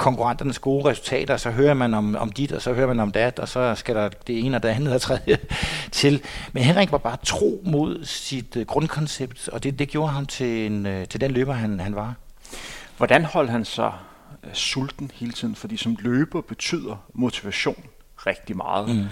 konkurrenternes 0.01 0.59
gode 0.59 0.89
resultater, 0.89 1.37
så 1.37 1.51
hører 1.51 1.73
man 1.73 1.93
om, 1.93 2.15
om 2.15 2.31
dit, 2.31 2.51
og 2.51 2.61
så 2.61 2.73
hører 2.73 2.87
man 2.87 2.99
om 2.99 3.11
dat, 3.11 3.39
og 3.39 3.47
så 3.47 3.75
skal 3.75 3.95
der 3.95 4.09
det 4.09 4.45
ene 4.45 4.57
og 4.57 4.63
det 4.63 4.69
andet 4.69 4.93
og 4.93 5.01
tredje 5.01 5.37
til. 5.91 6.21
Men 6.51 6.63
Henrik 6.63 6.91
var 6.91 6.97
bare 6.97 7.17
tro 7.23 7.61
mod 7.65 8.05
sit 8.05 8.55
uh, 8.55 8.61
grundkoncept, 8.61 9.49
og 9.49 9.63
det, 9.63 9.79
det 9.79 9.87
gjorde 9.87 10.11
ham 10.11 10.25
til, 10.25 10.65
en, 10.71 10.85
uh, 10.85 11.03
til 11.03 11.21
den 11.21 11.31
løber, 11.31 11.53
han, 11.53 11.79
han 11.79 11.95
var. 11.95 12.13
Hvordan 12.97 13.25
holdt 13.25 13.51
han 13.51 13.65
så 13.65 13.91
er 14.43 14.53
sulten 14.53 15.11
hele 15.13 15.31
tiden, 15.31 15.55
fordi 15.55 15.77
som 15.77 15.97
løber 15.99 16.41
betyder 16.41 17.05
motivation 17.13 17.83
rigtig 18.17 18.57
meget. 18.57 18.95
Mm. 18.95 19.05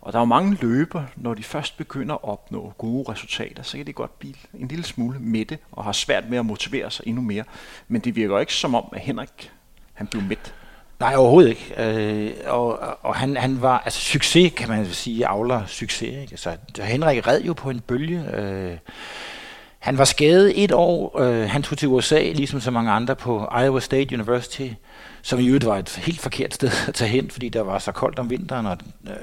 Og 0.00 0.12
der 0.12 0.18
er 0.18 0.20
jo 0.20 0.26
mange 0.26 0.58
løber, 0.60 1.02
når 1.16 1.34
de 1.34 1.42
først 1.42 1.76
begynder 1.76 2.14
at 2.14 2.24
opnå 2.24 2.72
gode 2.78 3.12
resultater, 3.12 3.62
så 3.62 3.76
kan 3.76 3.86
det 3.86 3.94
godt 3.94 4.18
blive 4.18 4.34
en 4.54 4.68
lille 4.68 4.84
smule 4.84 5.18
mætte 5.18 5.58
og 5.72 5.84
har 5.84 5.92
svært 5.92 6.28
med 6.28 6.38
at 6.38 6.46
motivere 6.46 6.90
sig 6.90 7.06
endnu 7.06 7.22
mere. 7.22 7.44
Men 7.88 8.00
det 8.00 8.16
virker 8.16 8.38
ikke 8.38 8.54
som 8.54 8.74
om, 8.74 8.84
at 8.92 9.00
Henrik 9.00 9.50
han 9.94 10.06
blev 10.06 10.22
mæt. 10.22 10.54
Nej, 11.00 11.14
overhovedet 11.16 11.50
ikke. 11.50 11.74
Øh, 11.78 12.30
og 12.46 12.78
og 13.02 13.16
han, 13.16 13.36
han 13.36 13.62
var, 13.62 13.78
altså 13.78 14.00
succes 14.00 14.52
kan 14.56 14.68
man 14.68 14.86
sige, 14.86 15.26
avler 15.26 15.66
succes. 15.66 16.08
Ikke? 16.08 16.28
Altså, 16.30 16.56
Henrik 16.78 17.26
red 17.26 17.42
jo 17.42 17.52
på 17.52 17.70
en 17.70 17.80
bølge. 17.80 18.36
Øh, 18.36 18.76
han 19.78 19.98
var 19.98 20.04
skadet 20.04 20.64
et 20.64 20.72
år. 20.72 21.20
Øh, 21.20 21.50
han 21.50 21.62
tog 21.62 21.78
til 21.78 21.88
USA, 21.88 22.20
ligesom 22.20 22.60
så 22.60 22.70
mange 22.70 22.90
andre, 22.90 23.16
på 23.16 23.48
Iowa 23.64 23.80
State 23.80 24.14
University, 24.14 24.68
som 25.24 25.40
i 25.40 25.46
øvrigt 25.46 25.66
var 25.66 25.76
et 25.78 25.88
helt 25.88 26.20
forkert 26.20 26.54
sted 26.54 26.70
at 26.88 26.94
tage 26.94 27.08
hen, 27.08 27.30
fordi 27.30 27.48
der 27.48 27.60
var 27.60 27.78
så 27.78 27.92
koldt 27.92 28.18
om 28.18 28.30
vinteren, 28.30 28.66
og 28.66 28.78
øh, 29.06 29.16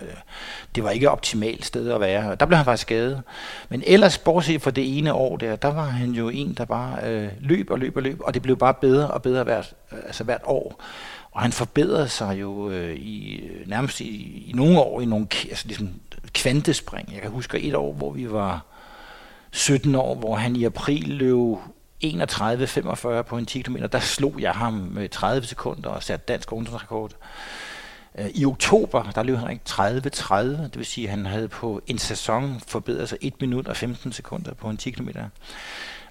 det 0.75 0.83
var 0.83 0.89
ikke 0.89 1.03
et 1.03 1.09
optimalt 1.09 1.65
sted 1.65 1.91
at 1.91 2.01
være. 2.01 2.35
Der 2.35 2.45
blev 2.45 2.57
han 2.57 2.65
faktisk 2.65 2.81
skadet. 2.81 3.21
Men 3.69 3.83
ellers, 3.85 4.17
bortset 4.17 4.61
fra 4.61 4.71
det 4.71 4.97
ene 4.97 5.13
år 5.13 5.37
der, 5.37 5.55
der 5.55 5.73
var 5.73 5.85
han 5.85 6.11
jo 6.11 6.29
en, 6.29 6.53
der 6.53 6.65
bare 6.65 7.09
øh, 7.09 7.29
løb 7.39 7.69
og 7.69 7.79
løb 7.79 7.95
og 7.95 8.03
løb, 8.03 8.21
og 8.23 8.33
det 8.33 8.41
blev 8.41 8.57
bare 8.57 8.73
bedre 8.73 9.07
og 9.07 9.21
bedre 9.21 9.43
hvert, 9.43 9.73
øh, 9.91 9.99
altså 10.05 10.23
hvert 10.23 10.41
år. 10.45 10.83
Og 11.31 11.41
han 11.41 11.51
forbedrede 11.51 12.07
sig 12.07 12.41
jo 12.41 12.69
øh, 12.69 12.95
i, 12.95 13.35
øh, 13.35 13.69
nærmest 13.69 13.99
i, 13.99 14.43
i 14.49 14.51
nogle 14.55 14.79
år 14.79 15.01
i 15.01 15.05
nogle 15.05 15.27
altså 15.49 15.67
ligesom 15.67 15.89
kvantespring. 16.33 17.13
Jeg 17.13 17.21
kan 17.21 17.31
huske 17.31 17.59
et 17.59 17.75
år, 17.75 17.93
hvor 17.93 18.11
vi 18.11 18.31
var 18.31 18.65
17 19.51 19.95
år, 19.95 20.15
hvor 20.15 20.35
han 20.35 20.55
i 20.55 20.63
april 20.63 21.07
løb 21.07 21.57
31-45 22.03 23.21
på 23.21 23.37
en 23.37 23.45
10 23.45 23.61
km. 23.61 23.75
Der 23.91 23.99
slog 23.99 24.35
jeg 24.39 24.51
ham 24.51 24.73
med 24.73 25.09
30 25.09 25.47
sekunder 25.47 25.89
og 25.89 26.03
satte 26.03 26.25
dansk 26.27 26.51
ungdomsrekord. 26.51 27.11
Øh, 28.17 28.29
I 28.33 28.45
oktober, 28.45 29.03
der 29.03 29.23
løb 29.23 29.37
han 29.37 29.51
ikke 29.51 29.63
30-30, 29.69 30.35
det 30.35 30.77
vil 30.77 30.85
sige, 30.85 31.07
at 31.07 31.11
han 31.11 31.25
havde 31.25 31.47
på 31.47 31.81
en 31.87 31.97
sæson 31.97 32.61
forbedret 32.67 33.09
sig 33.09 33.17
1 33.21 33.33
minut 33.41 33.67
og 33.67 33.77
15 33.77 34.11
sekunder 34.11 34.53
på 34.53 34.69
en 34.69 34.77
10 34.77 34.91
km. 34.91 35.09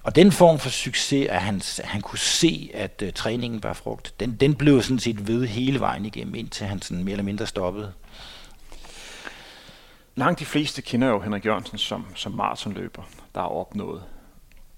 Og 0.03 0.15
den 0.15 0.31
form 0.31 0.59
for 0.59 0.69
succes, 0.69 1.27
at 1.27 1.41
han, 1.41 1.61
han 1.83 2.01
kunne 2.01 2.19
se, 2.19 2.71
at 2.73 3.03
uh, 3.05 3.09
træningen 3.15 3.63
var 3.63 3.73
frugt, 3.73 4.13
den, 4.19 4.35
den 4.35 4.55
blev 4.55 4.81
sådan 4.81 4.99
set 4.99 5.27
ved 5.27 5.47
hele 5.47 5.79
vejen 5.79 6.05
igennem, 6.05 6.35
indtil 6.35 6.67
han 6.67 6.81
sådan 6.81 7.03
mere 7.03 7.11
eller 7.11 7.23
mindre 7.23 7.47
stoppede. 7.47 7.93
Langt 10.15 10.39
de 10.39 10.45
fleste 10.45 10.81
kender 10.81 11.07
jo 11.07 11.19
Henrik 11.19 11.45
Jørgensen 11.45 11.77
som, 11.77 12.05
som 12.15 12.31
maratonløber 12.31 13.03
der 13.35 13.41
har 13.41 13.47
opnået 13.47 14.03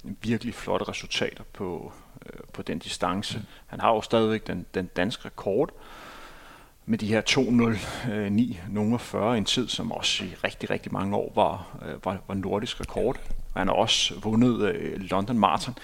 virkelig 0.03 0.53
flotte 0.53 0.89
resultater 0.89 1.43
på, 1.53 1.93
øh, 2.25 2.39
på 2.53 2.61
den 2.61 2.79
distance. 2.79 3.37
Mm. 3.37 3.45
Han 3.67 3.79
har 3.79 3.89
jo 3.89 4.01
stadigvæk 4.01 4.47
den, 4.47 4.65
den 4.73 4.85
danske 4.85 5.25
rekord 5.25 5.69
med 6.85 6.97
de 6.97 7.07
her 7.07 7.21
2.09 7.21 8.97
40, 8.97 9.31
øh, 9.31 9.37
en 9.37 9.45
tid, 9.45 9.67
som 9.67 9.91
også 9.91 10.23
i 10.23 10.35
rigtig, 10.43 10.69
rigtig 10.69 10.93
mange 10.93 11.15
år 11.15 11.31
var, 11.35 11.77
øh, 11.85 12.05
var, 12.05 12.17
var 12.27 12.35
nordisk 12.35 12.79
rekord. 12.79 13.19
Han 13.55 13.67
har 13.67 13.75
også 13.75 14.19
vundet 14.19 14.61
øh, 14.61 14.99
London 14.99 15.39
Marathon. 15.39 15.77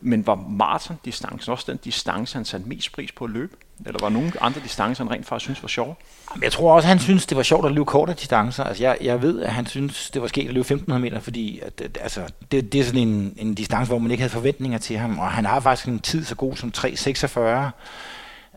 Men 0.00 0.26
var 0.26 0.34
maraton-distancen 0.34 1.52
også 1.52 1.72
den 1.72 1.76
distance, 1.76 2.34
han 2.34 2.44
satte 2.44 2.68
mest 2.68 2.92
pris 2.92 3.12
på 3.12 3.24
at 3.24 3.30
løbe? 3.30 3.56
Eller 3.86 3.98
var 4.00 4.08
nogle 4.08 4.32
andre 4.40 4.60
distancer, 4.60 5.04
han 5.04 5.12
rent 5.12 5.26
faktisk 5.26 5.44
synes 5.44 5.62
var 5.62 5.68
sjove? 5.68 5.94
Jeg 6.42 6.52
tror 6.52 6.74
også, 6.74 6.88
han 6.88 6.98
synes, 6.98 7.26
det 7.26 7.36
var 7.36 7.42
sjovt 7.42 7.66
at 7.66 7.72
løbe 7.72 7.84
korte 7.84 8.14
distancer. 8.14 8.64
Altså, 8.64 8.82
jeg, 8.82 8.96
jeg 9.00 9.22
ved, 9.22 9.42
at 9.42 9.52
han 9.52 9.66
synes, 9.66 10.10
det 10.10 10.22
var 10.22 10.28
sket 10.28 10.48
at 10.48 10.54
løbe 10.54 10.60
1500 10.60 11.02
meter, 11.02 11.20
fordi 11.20 11.60
at, 11.60 11.80
at, 11.80 11.98
altså, 12.00 12.20
det, 12.52 12.72
det 12.72 12.80
er 12.80 12.84
sådan 12.84 13.00
en, 13.08 13.34
en 13.36 13.54
distance, 13.54 13.88
hvor 13.88 13.98
man 13.98 14.10
ikke 14.10 14.22
havde 14.22 14.32
forventninger 14.32 14.78
til 14.78 14.96
ham. 14.96 15.18
Og 15.18 15.30
han 15.30 15.44
har 15.44 15.60
faktisk 15.60 15.88
en 15.88 15.98
tid 15.98 16.24
så 16.24 16.34
god 16.34 16.56
som 16.56 16.72
3.46, 16.76 17.40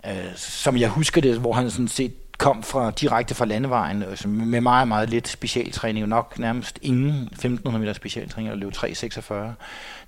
øh, 0.10 0.36
som 0.36 0.78
jeg 0.78 0.90
husker 0.90 1.22
det, 1.22 1.38
hvor 1.40 1.54
han 1.54 1.72
sådan 1.72 1.88
set 1.88 2.14
kom 2.40 2.64
fra 2.64 2.92
direkte 2.92 3.36
fra 3.36 3.46
landevejen 3.46 4.04
altså 4.04 4.28
med 4.28 4.62
meget, 4.62 4.88
meget 4.88 5.10
lidt 5.10 5.28
specialtræning, 5.28 6.08
nok 6.08 6.40
nærmest 6.40 6.80
ingen 6.82 7.30
1500 7.32 7.80
meter 7.80 7.94
specialtræning, 7.94 8.52
og 8.52 8.58
løb 8.58 8.74
3.46. 8.76 9.34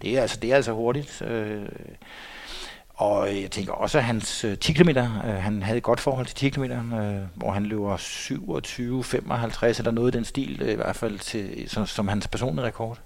Det 0.02 0.18
er 0.18 0.22
altså, 0.22 0.38
det 0.42 0.52
er 0.52 0.56
altså 0.56 0.72
hurtigt. 0.72 1.22
Øh, 1.22 1.62
og 3.02 3.30
øh, 3.30 3.42
jeg 3.42 3.52
tænker 3.52 3.74
også, 3.74 3.98
at 3.98 4.04
hans 4.04 4.44
øh, 4.44 4.58
10 4.58 4.74
km, 4.74 4.90
øh, 4.90 5.04
han 5.24 5.64
havde 5.64 5.78
et 5.78 5.84
godt 5.84 6.00
forhold 6.00 6.26
til 6.26 6.36
10 6.36 6.50
km, 6.50 6.64
øh, 6.64 7.16
hvor 7.36 7.52
han 7.52 7.66
løber 7.66 7.98
27-55 7.98 9.80
eller 9.80 9.92
noget 9.92 10.16
i 10.16 10.18
den 10.18 10.26
stil, 10.26 10.62
øh, 10.62 10.72
i 10.72 10.76
hvert 10.76 10.96
fald 10.96 11.20
til, 11.20 11.70
som, 11.70 11.86
som 11.86 12.08
hans 12.08 12.28
personlige 12.28 12.66
rekord. 12.66 13.00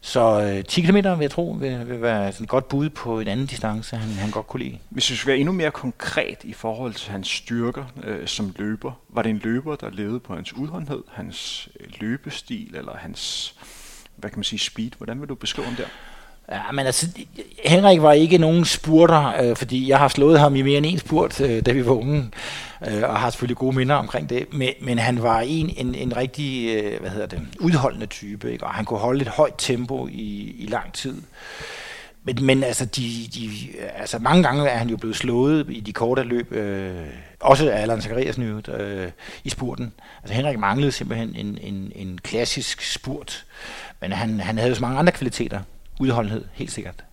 Så 0.00 0.42
øh, 0.42 0.64
10 0.64 0.80
km 0.80 0.94
vil 0.94 1.20
jeg 1.20 1.30
tro 1.30 1.56
vil, 1.60 1.88
vil 1.88 2.02
være 2.02 2.32
sådan 2.32 2.44
et 2.44 2.50
godt 2.50 2.68
bud 2.68 2.88
på 2.88 3.20
en 3.20 3.28
anden 3.28 3.46
distance, 3.46 3.96
han, 3.96 4.10
han 4.10 4.30
godt 4.30 4.46
kunne 4.46 4.62
lide. 4.62 4.78
Hvis 4.90 5.10
vi 5.10 5.16
skal 5.16 5.28
være 5.28 5.38
endnu 5.38 5.52
mere 5.52 5.70
konkret 5.70 6.38
i 6.44 6.52
forhold 6.52 6.94
til 6.94 7.10
hans 7.10 7.28
styrker 7.28 7.84
øh, 8.04 8.26
som 8.26 8.54
løber, 8.56 8.92
var 9.08 9.22
det 9.22 9.30
en 9.30 9.40
løber, 9.44 9.76
der 9.76 9.90
levede 9.90 10.20
på 10.20 10.34
hans 10.34 10.52
udholdenhed, 10.52 11.02
hans 11.12 11.68
øh, 11.80 11.86
løbestil 12.00 12.76
eller 12.76 12.96
hans 12.96 13.54
hvad 14.16 14.30
kan 14.30 14.38
man 14.38 14.44
sige, 14.44 14.58
speed? 14.58 14.90
Hvordan 14.96 15.20
vil 15.20 15.28
du 15.28 15.34
beskrive 15.34 15.66
ham 15.66 15.76
der? 15.76 15.86
Ja, 16.52 16.72
men 16.72 16.86
altså, 16.86 17.08
Henrik 17.64 18.02
var 18.02 18.12
ikke 18.12 18.38
nogen 18.38 18.64
spurter, 18.64 19.42
øh, 19.42 19.56
fordi 19.56 19.88
jeg 19.88 19.98
har 19.98 20.08
slået 20.08 20.40
ham 20.40 20.56
i 20.56 20.62
mere 20.62 20.78
end 20.78 20.86
en 20.86 20.98
spurt, 20.98 21.40
øh, 21.40 21.66
da 21.66 21.72
vi 21.72 21.86
var 21.86 21.92
unge, 21.92 22.30
øh, 22.88 23.02
og 23.02 23.16
har 23.20 23.30
selvfølgelig 23.30 23.56
gode 23.56 23.76
minder 23.76 23.94
omkring 23.94 24.30
det. 24.30 24.46
Men, 24.52 24.68
men 24.80 24.98
han 24.98 25.22
var 25.22 25.40
en, 25.40 25.74
en, 25.76 25.94
en 25.94 26.16
rigtig, 26.16 26.76
øh, 26.76 27.00
hvad 27.00 27.10
hedder 27.10 27.26
det, 27.26 27.40
udholdende 27.60 28.06
type, 28.06 28.52
ikke? 28.52 28.64
og 28.64 28.70
han 28.70 28.84
kunne 28.84 28.98
holde 28.98 29.22
et 29.22 29.28
højt 29.28 29.54
tempo 29.58 30.08
i, 30.10 30.54
i 30.58 30.66
lang 30.66 30.92
tid. 30.92 31.22
Men, 32.24 32.44
men 32.44 32.62
altså, 32.62 32.84
de, 32.84 33.28
de, 33.34 33.50
altså, 33.96 34.18
mange 34.18 34.42
gange 34.42 34.68
er 34.68 34.78
han 34.78 34.88
jo 34.88 34.96
blevet 34.96 35.16
slået 35.16 35.66
i 35.68 35.80
de 35.80 35.92
korte 35.92 36.22
løb, 36.22 36.52
øh, 36.52 37.06
også 37.40 37.70
af 37.70 37.80
Allan 37.82 38.02
Zachariasen 38.02 38.42
øh, 38.68 39.10
i 39.44 39.48
spurten. 39.48 39.92
Altså 40.22 40.34
Henrik 40.34 40.58
manglede 40.58 40.92
simpelthen 40.92 41.34
en, 41.36 41.58
en, 41.60 41.92
en 41.94 42.18
klassisk 42.22 42.92
spurt, 42.92 43.44
men 44.00 44.12
han, 44.12 44.40
han 44.40 44.58
havde 44.58 44.74
så 44.74 44.80
mange 44.80 44.98
andre 44.98 45.12
kvaliteter 45.12 45.60
udholdenhed, 46.00 46.44
helt 46.52 46.72
sikkert. 46.72 47.04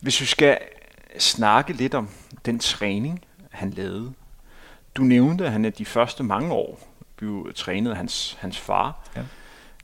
Hvis 0.00 0.20
vi 0.20 0.26
skal 0.26 0.58
snakke 1.18 1.72
lidt 1.72 1.94
om 1.94 2.08
den 2.46 2.58
træning, 2.58 3.24
han 3.50 3.70
lavede. 3.70 4.12
Du 4.94 5.02
nævnte, 5.02 5.46
at 5.46 5.52
han 5.52 5.64
er 5.64 5.70
de 5.70 5.84
første 5.84 6.22
mange 6.22 6.52
år 6.52 6.80
blev 7.16 7.52
trænet 7.54 7.90
af 7.90 7.96
hans, 7.96 8.36
hans 8.40 8.58
far. 8.58 8.94
Ja. 9.16 9.20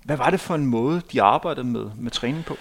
Hvad 0.05 0.17
var 0.17 0.31
det 0.31 0.41
for 0.41 0.55
en 0.55 0.67
måde, 0.67 1.03
de 1.13 1.23
arbejdede 1.23 1.67
med, 1.67 1.85
med 1.97 2.11
træning 2.11 2.45
på? 2.45 2.57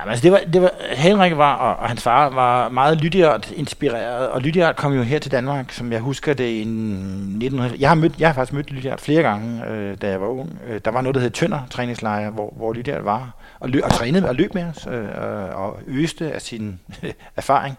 Jamen, 0.00 0.10
altså 0.10 0.22
det 0.22 0.32
var, 0.32 0.40
det 0.52 0.62
var, 0.62 0.70
Henrik 0.94 1.36
var, 1.36 1.54
og, 1.54 1.76
og 1.76 1.88
hans 1.88 2.02
far 2.02 2.28
var 2.28 2.68
meget 2.68 3.00
Lydiard 3.00 3.50
inspireret, 3.50 4.28
og 4.28 4.40
Lydiard 4.40 4.76
kom 4.76 4.92
jo 4.92 5.02
her 5.02 5.18
til 5.18 5.32
Danmark, 5.32 5.72
som 5.72 5.92
jeg 5.92 6.00
husker 6.00 6.34
det 6.34 6.48
i 6.48 6.60
1900. 6.60 7.76
Jeg 7.78 7.90
har, 7.90 7.94
mødt, 7.94 8.20
jeg 8.20 8.28
har 8.28 8.34
faktisk 8.34 8.52
mødt 8.52 8.70
Lydiard 8.70 8.98
flere 8.98 9.22
gange, 9.22 9.66
øh, 9.66 9.96
da 10.02 10.08
jeg 10.08 10.20
var 10.20 10.26
ung. 10.26 10.58
Øh, 10.66 10.80
der 10.84 10.90
var 10.90 11.00
noget, 11.00 11.14
der 11.14 11.20
hed 11.20 11.30
Tønder 11.30 11.60
træningslejr, 11.70 12.30
hvor, 12.30 12.52
hvor 12.56 12.72
Lydiard 12.72 13.02
var 13.02 13.36
og, 13.60 13.68
løb, 13.68 13.84
og 13.84 13.92
trænede 13.92 14.28
og 14.28 14.34
løb 14.34 14.54
med 14.54 14.64
os, 14.64 14.86
øh, 14.90 15.04
øh 15.04 15.60
og 15.60 15.78
øste 15.86 16.32
af 16.32 16.42
sin 16.42 16.80
øh, 17.02 17.12
erfaring. 17.36 17.76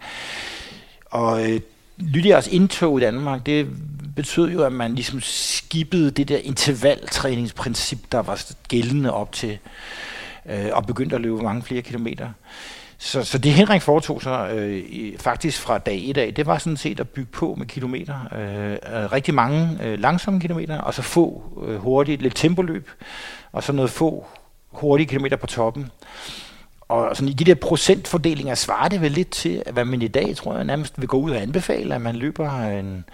Og 1.06 1.52
øh, 1.52 1.60
Lydias 1.98 2.48
indtog 2.48 2.98
i 2.98 3.02
Danmark, 3.02 3.46
det 3.46 3.68
betød 4.16 4.50
jo, 4.50 4.64
at 4.64 4.72
man 4.72 4.96
ligesom 4.96 5.22
skippede 5.22 6.12
det 6.12 6.28
der 6.28 6.38
intervaltræningsprincip, 6.38 7.98
der 8.12 8.20
var 8.20 8.46
gældende 8.68 9.14
op 9.14 9.32
til, 9.32 9.58
øh, 10.46 10.70
og 10.72 10.86
begyndte 10.86 11.16
at 11.16 11.22
løbe 11.22 11.42
mange 11.44 11.64
flere 11.64 11.82
kilometer. 11.82 12.30
Så, 12.98 13.24
så 13.24 13.38
det 13.38 13.52
Henrik 13.52 13.82
foretog 13.82 14.22
sig 14.22 14.52
øh, 14.56 15.20
faktisk 15.20 15.62
fra 15.62 15.78
dag 15.78 16.10
1 16.10 16.18
af, 16.18 16.34
det 16.34 16.46
var 16.46 16.58
sådan 16.58 16.78
set 16.78 17.00
at 17.00 17.10
bygge 17.10 17.32
på 17.32 17.56
med 17.58 17.66
kilometer. 17.66 18.16
Øh, 18.36 18.72
øh, 18.72 19.12
rigtig 19.12 19.34
mange 19.34 19.78
øh, 19.84 20.00
langsomme 20.00 20.40
kilometer, 20.40 20.78
og 20.78 20.94
så 20.94 21.02
få 21.02 21.44
øh, 21.68 21.78
hurtigt, 21.78 22.22
lidt 22.22 22.36
tempoløb, 22.36 22.90
og 23.52 23.64
så 23.64 23.72
noget 23.72 23.92
få 23.92 24.26
hurtige 24.78 25.08
kilometer 25.08 25.38
på 25.38 25.48
toppen. 25.48 25.92
Og 26.82 27.16
sådan 27.16 27.30
i 27.30 27.34
de 27.34 27.46
der 27.46 27.56
procentfordelinger 27.56 28.56
svarer 28.56 28.90
det 28.90 29.02
vel 29.02 29.12
lidt 29.12 29.30
til, 29.30 29.64
hvad 29.72 29.86
man 29.86 30.02
i 30.02 30.08
dag, 30.08 30.36
tror 30.36 30.56
jeg, 30.56 30.64
nærmest 30.64 30.94
vil 30.98 31.08
gå 31.08 31.18
ud 31.18 31.32
og 31.32 31.42
anbefale, 31.42 31.96
at 31.96 32.02
man 32.02 32.16
løber 32.16 32.52
en 32.62 33.06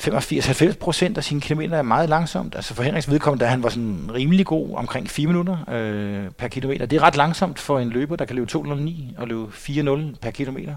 85-90 0.00 0.72
procent 0.78 1.18
af 1.18 1.24
sine 1.24 1.40
kilometer 1.40 1.76
er 1.76 1.82
meget 1.82 2.08
langsomt. 2.08 2.54
Altså 2.54 2.74
for 2.74 2.82
Henriks 2.82 3.10
vedkommende, 3.10 3.44
da 3.44 3.50
han 3.50 3.62
var 3.62 3.68
sådan 3.68 4.10
rimelig 4.14 4.46
god, 4.46 4.74
omkring 4.74 5.10
4 5.10 5.26
minutter 5.26 5.58
øh, 5.70 6.30
per 6.30 6.48
kilometer. 6.48 6.86
Det 6.86 6.96
er 6.96 7.02
ret 7.02 7.16
langsomt 7.16 7.58
for 7.58 7.78
en 7.78 7.90
løber, 7.90 8.16
der 8.16 8.24
kan 8.24 8.36
løbe 8.36 8.50
209 8.50 9.14
og 9.18 9.28
løbe 9.28 9.46
4-0 9.46 10.16
per 10.20 10.30
kilometer. 10.30 10.74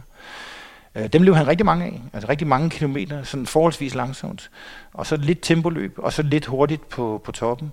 Øh, 0.95 1.07
dem 1.07 1.21
løb 1.21 1.35
han 1.35 1.47
rigtig 1.47 1.65
mange 1.65 1.85
af. 1.85 2.01
Altså 2.13 2.29
rigtig 2.29 2.47
mange 2.47 2.69
kilometer, 2.69 3.23
sådan 3.23 3.45
forholdsvis 3.45 3.95
langsomt. 3.95 4.49
Og 4.93 5.05
så 5.05 5.17
lidt 5.17 5.39
tempoløb, 5.41 5.93
og 5.97 6.13
så 6.13 6.21
lidt 6.21 6.45
hurtigt 6.45 6.89
på, 6.89 7.21
på 7.25 7.31
toppen. 7.31 7.71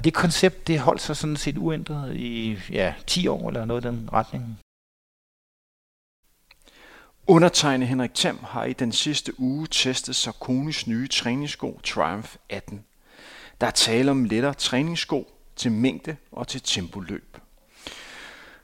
Og 0.00 0.04
det 0.04 0.14
koncept, 0.14 0.66
det 0.66 0.80
holdt 0.80 1.00
sig 1.00 1.16
sådan 1.16 1.36
set 1.36 1.58
uændret 1.58 2.16
i 2.16 2.58
ja, 2.70 2.94
10 3.06 3.26
år 3.26 3.48
eller 3.48 3.64
noget 3.64 3.84
i 3.84 3.88
den 3.88 4.08
retning. 4.12 4.58
Undertegnet 7.26 7.88
Henrik 7.88 8.14
Thiem 8.14 8.38
har 8.42 8.64
i 8.64 8.72
den 8.72 8.92
sidste 8.92 9.40
uge 9.40 9.66
testet 9.66 10.16
Sarkonis 10.16 10.86
nye 10.86 11.08
træningssko 11.08 11.80
Triumph 11.84 12.36
18. 12.48 12.84
Der 13.60 13.66
er 13.66 13.70
tale 13.70 14.10
om 14.10 14.24
lettere 14.24 14.54
træningssko 14.54 15.32
til 15.56 15.72
mængde 15.72 16.16
og 16.32 16.48
til 16.48 16.62
tempoløb. 16.62 17.38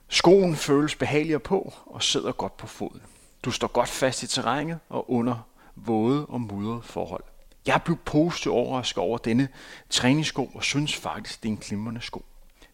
Skoen 0.07 0.55
føles 0.55 0.95
behageligere 0.95 1.39
på 1.39 1.73
og 1.85 2.03
sidder 2.03 2.31
godt 2.31 2.57
på 2.57 2.67
foden. 2.67 3.01
Du 3.43 3.51
står 3.51 3.67
godt 3.67 3.89
fast 3.89 4.23
i 4.23 4.27
terrænet 4.27 4.79
og 4.89 5.11
under 5.11 5.47
våde 5.75 6.25
og 6.25 6.41
mudrede 6.41 6.81
forhold. 6.81 7.23
Jeg 7.67 7.81
blev 7.85 7.97
positivt 7.97 8.53
overrasket 8.53 8.97
over 8.97 9.17
denne 9.17 9.47
træningssko 9.89 10.51
og 10.53 10.63
synes 10.63 10.95
faktisk, 10.95 11.43
det 11.43 11.49
er 11.49 11.53
en 11.53 11.57
glimrende 11.57 12.01
sko. 12.01 12.25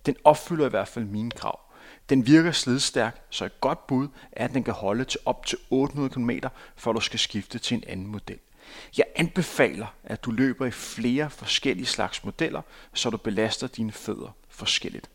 Den 0.05 0.15
opfylder 0.23 0.65
i 0.65 0.69
hvert 0.69 0.87
fald 0.87 1.05
mine 1.05 1.31
krav. 1.31 1.59
Den 2.09 2.27
virker 2.27 2.51
slidstærk, 2.51 3.25
så 3.29 3.45
et 3.45 3.61
godt 3.61 3.87
bud 3.87 4.07
er, 4.31 4.45
at 4.45 4.53
den 4.53 4.63
kan 4.63 4.73
holde 4.73 5.05
til 5.05 5.19
op 5.25 5.45
til 5.45 5.57
800 5.69 6.09
km, 6.09 6.29
før 6.75 6.91
du 6.91 6.99
skal 6.99 7.19
skifte 7.19 7.59
til 7.59 7.75
en 7.77 7.83
anden 7.87 8.07
model. 8.07 8.39
Jeg 8.97 9.05
anbefaler, 9.15 9.87
at 10.03 10.23
du 10.25 10.31
løber 10.31 10.65
i 10.65 10.71
flere 10.71 11.29
forskellige 11.29 11.85
slags 11.85 12.23
modeller, 12.23 12.61
så 12.93 13.09
du 13.09 13.17
belaster 13.17 13.67
dine 13.67 13.91
fødder 13.91 14.35
forskelligt. 14.49 15.09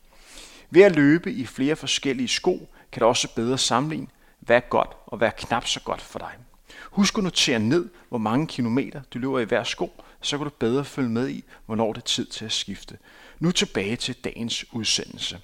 Ved 0.69 0.81
at 0.81 0.95
løbe 0.95 1.31
i 1.31 1.45
flere 1.45 1.75
forskellige 1.75 2.27
sko, 2.27 2.69
kan 2.91 2.99
du 2.99 3.05
også 3.05 3.35
bedre 3.35 3.57
sammenligne, 3.57 4.07
hvad 4.39 4.55
er 4.55 4.69
godt 4.69 4.89
og 5.05 5.17
hvad 5.17 5.27
er 5.27 5.31
knap 5.31 5.67
så 5.67 5.79
godt 5.79 6.01
for 6.01 6.19
dig. 6.19 6.35
Husk 6.99 7.17
at 7.17 7.23
notere 7.23 7.59
ned, 7.59 7.89
hvor 8.09 8.17
mange 8.17 8.47
kilometer 8.47 9.01
du 9.13 9.19
løber 9.19 9.39
i 9.39 9.43
hver 9.43 9.63
sko, 9.63 10.03
så 10.21 10.37
kan 10.37 10.43
du 10.43 10.51
bedre 10.59 10.85
følge 10.85 11.09
med 11.09 11.29
i, 11.29 11.43
hvornår 11.65 11.93
det 11.93 12.01
er 12.01 12.05
tid 12.05 12.25
til 12.25 12.45
at 12.45 12.51
skifte. 12.51 12.97
Nu 13.39 13.51
tilbage 13.51 13.95
til 13.95 14.15
dagens 14.15 14.73
udsendelse. 14.73 15.39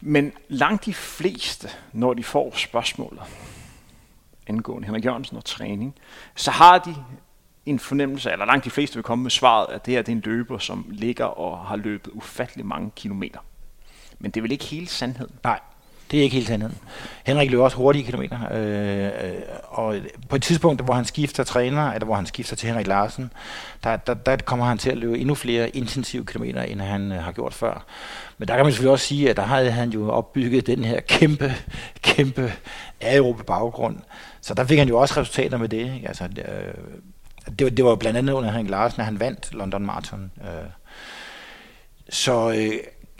Men 0.00 0.32
langt 0.48 0.84
de 0.84 0.94
fleste, 0.94 1.68
når 1.92 2.14
de 2.14 2.24
får 2.24 2.56
spørgsmålet 2.56 3.22
angående 4.46 4.86
Henrik 4.86 5.04
Jørgensen 5.04 5.36
og 5.36 5.44
træning, 5.44 5.94
så 6.34 6.50
har 6.50 6.78
de 6.78 6.94
en 7.66 7.78
fornemmelse, 7.78 8.30
eller 8.30 8.44
langt 8.44 8.64
de 8.64 8.70
fleste 8.70 8.94
vil 8.94 9.02
komme 9.02 9.22
med 9.22 9.30
svaret, 9.30 9.74
at 9.74 9.86
det 9.86 9.94
her 9.94 10.02
det 10.02 10.12
er 10.12 10.16
en 10.16 10.22
løber, 10.24 10.58
som 10.58 10.86
ligger 10.88 11.24
og 11.24 11.66
har 11.66 11.76
løbet 11.76 12.10
ufattelig 12.12 12.66
mange 12.66 12.90
kilometer. 12.96 13.40
Men 14.18 14.30
det 14.30 14.40
er 14.40 14.42
vel 14.42 14.52
ikke 14.52 14.64
hele 14.64 14.86
sandheden? 14.86 15.38
Nej, 15.42 15.60
det 16.14 16.20
er 16.20 16.24
ikke 16.24 16.34
helt 16.34 16.48
sandheden. 16.48 16.78
Henrik 17.24 17.50
løber 17.50 17.64
også 17.64 17.76
hurtige 17.76 18.04
kilometer, 18.04 18.38
øh, 18.52 19.32
og 19.64 19.96
på 20.28 20.36
et 20.36 20.42
tidspunkt, 20.42 20.84
hvor 20.84 20.94
han 20.94 21.04
skifter 21.04 21.44
træner, 21.44 21.92
eller 21.92 22.04
hvor 22.04 22.14
han 22.14 22.26
skifter 22.26 22.56
til 22.56 22.68
Henrik 22.68 22.86
Larsen, 22.86 23.32
der, 23.84 23.96
der, 23.96 24.14
der 24.14 24.36
kommer 24.36 24.66
han 24.66 24.78
til 24.78 24.90
at 24.90 24.98
løbe 24.98 25.18
endnu 25.18 25.34
flere 25.34 25.76
intensive 25.76 26.26
kilometer, 26.26 26.62
end 26.62 26.80
han 26.80 27.12
øh, 27.12 27.18
har 27.18 27.32
gjort 27.32 27.54
før. 27.54 27.84
Men 28.38 28.48
der 28.48 28.56
kan 28.56 28.64
man 28.64 28.72
selvfølgelig 28.72 28.92
også 28.92 29.06
sige, 29.06 29.30
at 29.30 29.36
der 29.36 29.42
havde 29.42 29.70
han 29.70 29.90
jo 29.90 30.10
opbygget 30.10 30.66
den 30.66 30.84
her 30.84 31.00
kæmpe, 31.00 31.54
kæmpe 32.02 32.52
aerobe 33.00 33.44
baggrund. 33.44 33.96
Så 34.40 34.54
der 34.54 34.64
fik 34.64 34.78
han 34.78 34.88
jo 34.88 34.98
også 34.98 35.20
resultater 35.20 35.58
med 35.58 35.68
det. 35.68 35.94
Ikke? 35.94 36.08
Altså, 36.08 36.24
øh, 36.24 36.74
det, 37.58 37.64
var, 37.64 37.70
det 37.70 37.84
var 37.84 37.94
blandt 37.94 38.18
andet 38.18 38.32
under 38.32 38.50
Henrik 38.50 38.70
Larsen, 38.70 39.00
at 39.00 39.06
han 39.06 39.20
vandt 39.20 39.54
London 39.54 39.86
Marathon. 39.86 40.30
Øh. 40.40 40.68
Så 42.08 42.50
øh, 42.50 42.72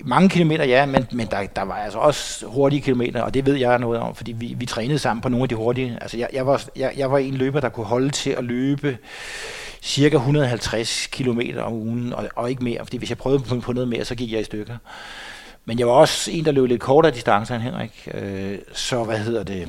mange 0.04 0.28
kilometer, 0.28 0.64
ja, 0.64 0.86
men, 0.86 1.06
men 1.12 1.26
der, 1.26 1.46
der 1.56 1.62
var 1.62 1.74
altså 1.74 1.98
også 1.98 2.46
hurtige 2.46 2.82
kilometer, 2.82 3.22
og 3.22 3.34
det 3.34 3.46
ved 3.46 3.54
jeg 3.54 3.78
noget 3.78 4.00
om, 4.00 4.14
fordi 4.14 4.32
vi, 4.32 4.54
vi 4.58 4.66
trænede 4.66 4.98
sammen 4.98 5.22
på 5.22 5.28
nogle 5.28 5.42
af 5.42 5.48
de 5.48 5.54
hurtige. 5.54 5.98
Altså 6.00 6.16
jeg, 6.16 6.28
jeg, 6.32 6.46
var, 6.46 6.64
jeg, 6.76 6.92
jeg 6.96 7.10
var 7.10 7.18
en 7.18 7.34
løber, 7.34 7.60
der 7.60 7.68
kunne 7.68 7.86
holde 7.86 8.10
til 8.10 8.30
at 8.30 8.44
løbe 8.44 8.98
cirka 9.82 10.16
150 10.16 11.06
km 11.06 11.40
om 11.58 11.72
ugen, 11.72 12.12
og, 12.12 12.28
og 12.36 12.50
ikke 12.50 12.64
mere, 12.64 12.78
fordi 12.84 12.96
hvis 12.96 13.10
jeg 13.10 13.18
prøvede 13.18 13.42
på, 13.42 13.60
på 13.60 13.72
noget 13.72 13.88
mere, 13.88 14.04
så 14.04 14.14
gik 14.14 14.32
jeg 14.32 14.40
i 14.40 14.44
stykker. 14.44 14.76
Men 15.64 15.78
jeg 15.78 15.86
var 15.86 15.92
også 15.92 16.30
en, 16.30 16.44
der 16.44 16.52
løb 16.52 16.66
lidt 16.66 16.80
kortere 16.80 17.12
distancer 17.12 17.54
end 17.54 17.62
Henrik, 17.62 18.08
øh, 18.14 18.58
så 18.72 19.04
hvad 19.04 19.18
hedder 19.18 19.42
det, 19.42 19.68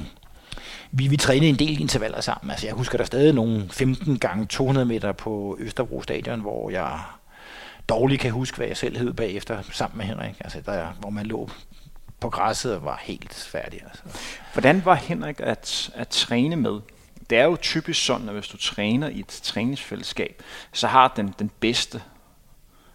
vi, 0.91 1.07
vi 1.07 1.17
trænede 1.17 1.49
en 1.49 1.59
del 1.59 1.81
intervaller 1.81 2.21
sammen. 2.21 2.51
Altså 2.51 2.67
jeg 2.67 2.75
husker 2.75 2.97
der 2.97 3.05
stadig 3.05 3.33
nogle 3.33 3.65
15 3.71 4.19
gange 4.19 4.45
200 4.45 4.85
meter 4.85 5.11
på 5.11 5.57
Østerbro 5.59 6.01
Stadion, 6.01 6.39
hvor 6.39 6.69
jeg 6.69 6.99
dårligt 7.89 8.21
kan 8.21 8.31
huske, 8.31 8.57
hvad 8.57 8.67
jeg 8.67 8.77
selv 8.77 8.97
hed 8.97 9.13
bagefter 9.13 9.61
sammen 9.61 9.97
med 9.97 10.05
Henrik. 10.05 10.35
Altså 10.39 10.61
der, 10.65 10.87
hvor 10.99 11.09
man 11.09 11.25
lå 11.25 11.49
på 12.19 12.29
græsset 12.29 12.75
og 12.75 12.85
var 12.85 12.99
helt 13.03 13.33
færdig. 13.33 13.81
Altså. 13.83 14.03
Hvordan 14.53 14.85
var 14.85 14.95
Henrik 14.95 15.35
at, 15.39 15.91
at 15.95 16.07
træne 16.07 16.55
med? 16.55 16.79
Det 17.29 17.37
er 17.37 17.43
jo 17.43 17.57
typisk 17.61 18.05
sådan, 18.05 18.27
at 18.29 18.33
hvis 18.33 18.47
du 18.47 18.57
træner 18.57 19.09
i 19.09 19.19
et 19.19 19.27
træningsfællesskab, 19.27 20.43
så 20.73 20.87
har 20.87 21.13
den, 21.15 21.35
den 21.39 21.51
bedste 21.59 22.01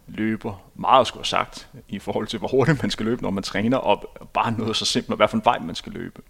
løber 0.07 0.63
meget 0.75 1.07
skulle 1.07 1.21
have 1.21 1.27
sagt 1.27 1.69
i 1.89 1.99
forhold 1.99 2.27
til, 2.27 2.39
hvor 2.39 2.49
hurtigt 2.49 2.83
man 2.83 2.91
skal 2.91 3.07
løbe, 3.07 3.23
når 3.23 3.31
man 3.31 3.43
træner, 3.43 3.77
og 3.77 4.27
bare 4.35 4.53
noget 4.53 4.77
så 4.77 4.85
simpelt, 4.85 5.19
hvad 5.19 5.29
for 5.29 5.37
en 5.37 5.45
vej 5.45 5.59
man 5.59 5.75
skal 5.75 5.93
løbe. 5.93 6.23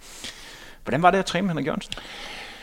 Hvordan 0.83 1.03
var 1.03 1.11
det 1.11 1.19
at 1.19 1.27
træne 1.27 1.43
med 1.43 1.51
Henrik 1.51 1.67
Jørgensen? 1.67 1.95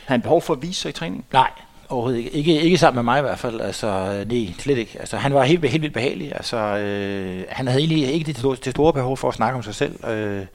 Har 0.05 0.13
han 0.13 0.21
behov 0.21 0.41
for 0.41 0.53
at 0.53 0.61
vise 0.61 0.81
sig 0.81 0.89
i 0.89 0.93
træning? 0.93 1.25
Nej, 1.31 1.51
Overhovedet 1.89 2.17
ikke. 2.17 2.31
ikke. 2.31 2.61
Ikke 2.61 2.77
sammen 2.77 2.95
med 2.95 3.03
mig 3.03 3.19
i 3.19 3.21
hvert 3.21 3.39
fald. 3.39 3.61
Altså, 3.61 3.87
øh, 3.87 4.31
nej, 4.31 4.53
slet 4.59 4.77
ikke. 4.77 4.99
Altså, 4.99 5.17
han 5.17 5.33
var 5.33 5.43
helt, 5.43 5.69
helt 5.69 5.81
vildt 5.81 5.93
behagelig. 5.93 6.31
Altså, 6.35 6.57
øh, 6.57 7.43
han 7.49 7.67
havde 7.67 7.79
egentlig 7.81 8.13
ikke 8.13 8.33
det, 8.33 8.65
det 8.65 8.71
store 8.71 8.93
behov 8.93 9.17
for 9.17 9.27
at 9.27 9.33
snakke 9.33 9.57
om 9.57 9.63
sig 9.63 9.75
selv. 9.75 10.07
Øh, 10.07 10.45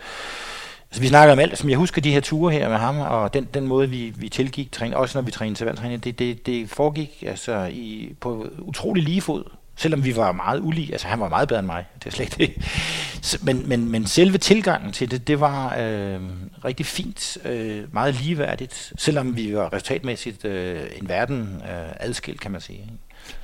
altså, 0.90 1.00
vi 1.00 1.06
snakkede 1.06 1.32
om 1.32 1.38
alt. 1.38 1.58
Som 1.58 1.70
jeg 1.70 1.78
husker 1.78 2.00
de 2.00 2.12
her 2.12 2.20
ture 2.20 2.52
her 2.52 2.68
med 2.68 2.76
ham, 2.76 3.00
og 3.00 3.34
den, 3.34 3.48
den 3.54 3.66
måde, 3.66 3.90
vi, 3.90 4.12
vi 4.16 4.28
tilgik 4.28 4.72
træning, 4.72 4.96
også 4.96 5.18
når 5.18 5.22
vi 5.22 5.30
trænede 5.30 5.58
til 5.58 6.04
det, 6.04 6.18
det, 6.18 6.46
det 6.46 6.70
foregik 6.70 7.24
altså, 7.26 7.64
i, 7.72 8.14
på 8.20 8.46
utrolig 8.58 9.02
lige 9.02 9.20
fod. 9.20 9.44
Selvom 9.76 10.04
vi 10.04 10.16
var 10.16 10.32
meget 10.32 10.60
ulige, 10.60 10.92
altså 10.92 11.06
han 11.06 11.20
var 11.20 11.28
meget 11.28 11.48
bedre 11.48 11.58
end 11.58 11.66
mig, 11.66 11.86
det 11.98 12.06
er 12.06 12.10
slet 12.10 12.38
ikke 12.38 12.54
det. 12.54 13.42
Men, 13.42 13.68
men, 13.68 13.90
men 13.90 14.06
selve 14.06 14.38
tilgangen 14.38 14.92
til 14.92 15.10
det, 15.10 15.26
det 15.26 15.40
var 15.40 15.76
øh, 15.78 16.20
rigtig 16.64 16.86
fint, 16.86 17.38
øh, 17.44 17.94
meget 17.94 18.14
ligeværdigt, 18.14 18.92
selvom 18.98 19.36
vi 19.36 19.56
var 19.56 19.72
resultatmæssigt 19.72 20.44
øh, 20.44 20.82
en 20.96 21.08
verden 21.08 21.62
øh, 21.62 21.92
adskilt, 22.00 22.40
kan 22.40 22.50
man 22.50 22.60
sige. 22.60 22.92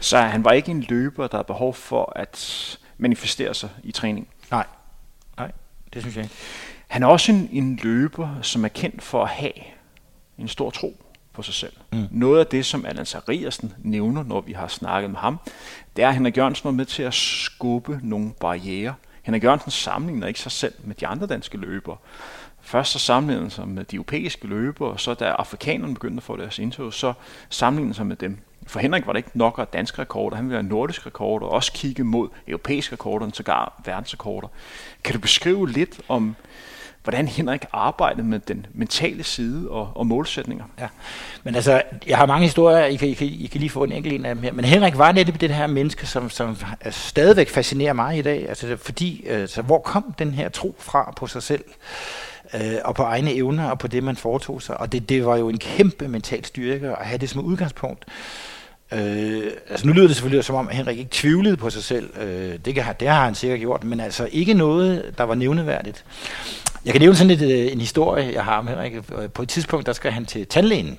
Så 0.00 0.18
han 0.18 0.44
var 0.44 0.52
ikke 0.52 0.70
en 0.70 0.82
løber, 0.88 1.26
der 1.26 1.36
havde 1.36 1.46
behov 1.46 1.74
for 1.74 2.12
at 2.16 2.78
manifestere 2.98 3.54
sig 3.54 3.70
i 3.84 3.92
træning? 3.92 4.28
Nej, 4.50 4.66
nej, 5.38 5.50
det 5.94 6.02
synes 6.02 6.16
jeg 6.16 6.24
ikke. 6.24 6.34
Han 6.88 7.02
er 7.02 7.06
også 7.06 7.32
en, 7.32 7.48
en 7.52 7.78
løber, 7.82 8.42
som 8.42 8.64
er 8.64 8.68
kendt 8.68 9.02
for 9.02 9.22
at 9.22 9.28
have 9.28 9.52
en 10.38 10.48
stor 10.48 10.70
tro 10.70 11.04
på 11.32 11.42
sig 11.42 11.54
selv. 11.54 11.72
Mm. 11.92 12.06
Noget 12.10 12.40
af 12.40 12.46
det, 12.46 12.66
som 12.66 12.86
Allan 12.86 13.06
Sariasen 13.06 13.72
nævner, 13.78 14.22
når 14.22 14.40
vi 14.40 14.52
har 14.52 14.68
snakket 14.68 15.10
med 15.10 15.18
ham, 15.18 15.40
det 15.98 16.04
er, 16.04 16.08
at 16.08 16.14
Henrik 16.14 16.36
Jørgensen 16.36 16.64
var 16.64 16.70
med 16.70 16.84
til 16.84 17.02
at 17.02 17.14
skubbe 17.14 18.00
nogle 18.02 18.32
barriere. 18.40 18.94
Henrik 19.22 19.44
Jørgensen 19.44 19.70
sammenligner 19.70 20.26
ikke 20.26 20.40
sig 20.40 20.52
selv 20.52 20.74
med 20.84 20.94
de 20.94 21.06
andre 21.06 21.26
danske 21.26 21.58
løbere. 21.58 21.96
Først 22.60 22.92
så 22.92 22.98
sammenligner 22.98 23.42
han 23.42 23.50
sig 23.50 23.68
med 23.68 23.84
de 23.84 23.96
europæiske 23.96 24.46
løbere, 24.46 24.88
og 24.88 25.00
så 25.00 25.14
da 25.14 25.24
afrikanerne 25.24 25.94
begyndte 25.94 26.16
at 26.16 26.22
få 26.22 26.36
deres 26.36 26.58
indtog, 26.58 26.92
så 26.92 27.12
sammenligner 27.48 27.88
han 27.88 27.94
sig 27.94 28.06
med 28.06 28.16
dem. 28.16 28.38
For 28.66 28.80
Henrik 28.80 29.06
var 29.06 29.12
det 29.12 29.18
ikke 29.18 29.38
nok 29.38 29.58
at 29.58 29.72
danske 29.72 30.02
rekorder, 30.02 30.36
han 30.36 30.44
ville 30.44 30.62
have 30.62 30.68
nordiske 30.68 31.06
rekorder, 31.06 31.46
og 31.46 31.52
også 31.52 31.72
kigge 31.72 32.04
mod 32.04 32.28
europæiske 32.48 32.92
rekorder, 32.92 33.26
og 33.26 33.32
sågar 33.34 33.80
verdensrekorder. 33.84 34.48
Kan 35.04 35.14
du 35.14 35.20
beskrive 35.20 35.70
lidt 35.70 36.00
om 36.08 36.36
hvordan 37.08 37.28
Henrik 37.28 37.64
arbejdede 37.72 38.26
med 38.26 38.38
den 38.38 38.66
mentale 38.74 39.24
side 39.24 39.70
og, 39.70 39.90
og 39.94 40.06
målsætninger. 40.06 40.64
Ja, 40.80 40.88
men 41.42 41.54
altså, 41.54 41.82
jeg 42.06 42.18
har 42.18 42.26
mange 42.26 42.46
historier, 42.46 42.84
I 42.84 42.96
kan, 42.96 43.08
I 43.08 43.14
kan, 43.14 43.26
I 43.26 43.46
kan 43.46 43.60
lige 43.60 43.70
få 43.70 43.84
en 43.84 43.92
enkelt 43.92 44.14
en 44.14 44.24
af 44.24 44.34
dem 44.34 44.44
her, 44.44 44.52
men 44.52 44.64
Henrik 44.64 44.98
var 44.98 45.12
netop 45.12 45.40
det 45.40 45.50
her 45.50 45.66
menneske, 45.66 46.06
som, 46.06 46.30
som 46.30 46.56
stadigvæk 46.90 47.48
fascinerer 47.48 47.92
mig 47.92 48.18
i 48.18 48.22
dag, 48.22 48.48
altså 48.48 48.76
fordi, 48.76 49.26
altså, 49.26 49.62
hvor 49.62 49.78
kom 49.78 50.14
den 50.18 50.34
her 50.34 50.48
tro 50.48 50.74
fra 50.78 51.12
på 51.16 51.26
sig 51.26 51.42
selv? 51.42 51.64
øh, 52.54 52.76
og 52.84 52.94
på 52.94 53.02
egne 53.02 53.34
evner 53.34 53.70
og 53.70 53.78
på 53.78 53.88
det, 53.88 54.02
man 54.02 54.16
foretog 54.16 54.62
sig. 54.62 54.80
Og 54.80 54.92
det, 54.92 55.08
det 55.08 55.26
var 55.26 55.36
jo 55.36 55.48
en 55.48 55.58
kæmpe 55.58 56.08
mental 56.08 56.44
styrke 56.44 56.88
at 56.88 57.06
have 57.06 57.18
det 57.18 57.30
som 57.30 57.44
udgangspunkt. 57.44 58.04
Øh, 58.92 59.42
altså 59.70 59.86
nu 59.86 59.92
lyder 59.92 60.06
det 60.06 60.16
selvfølgelig 60.16 60.44
som 60.44 60.56
om, 60.56 60.68
at 60.68 60.76
Henrik 60.76 60.98
ikke 60.98 61.10
tvivlede 61.12 61.56
på 61.56 61.70
sig 61.70 61.82
selv. 61.82 62.20
Øh, 62.20 62.58
det, 62.64 62.74
kan, 62.74 62.84
det 63.00 63.08
har 63.08 63.24
han 63.24 63.34
sikkert 63.34 63.60
gjort, 63.60 63.84
men 63.84 64.00
altså 64.00 64.28
ikke 64.32 64.54
noget, 64.54 65.14
der 65.18 65.24
var 65.24 65.34
nævneværdigt. 65.34 66.04
Jeg 66.84 66.92
kan 66.92 67.00
nævne 67.00 67.16
sådan 67.16 67.36
lidt, 67.36 67.42
øh, 67.42 67.72
en 67.72 67.80
historie, 67.80 68.32
jeg 68.34 68.44
har 68.44 68.58
om 68.58 68.66
Henrik. 68.66 68.92
På 69.34 69.42
et 69.42 69.48
tidspunkt, 69.48 69.86
der 69.86 69.92
skal 69.92 70.12
han 70.12 70.26
til 70.26 70.46
tandlægen. 70.46 70.98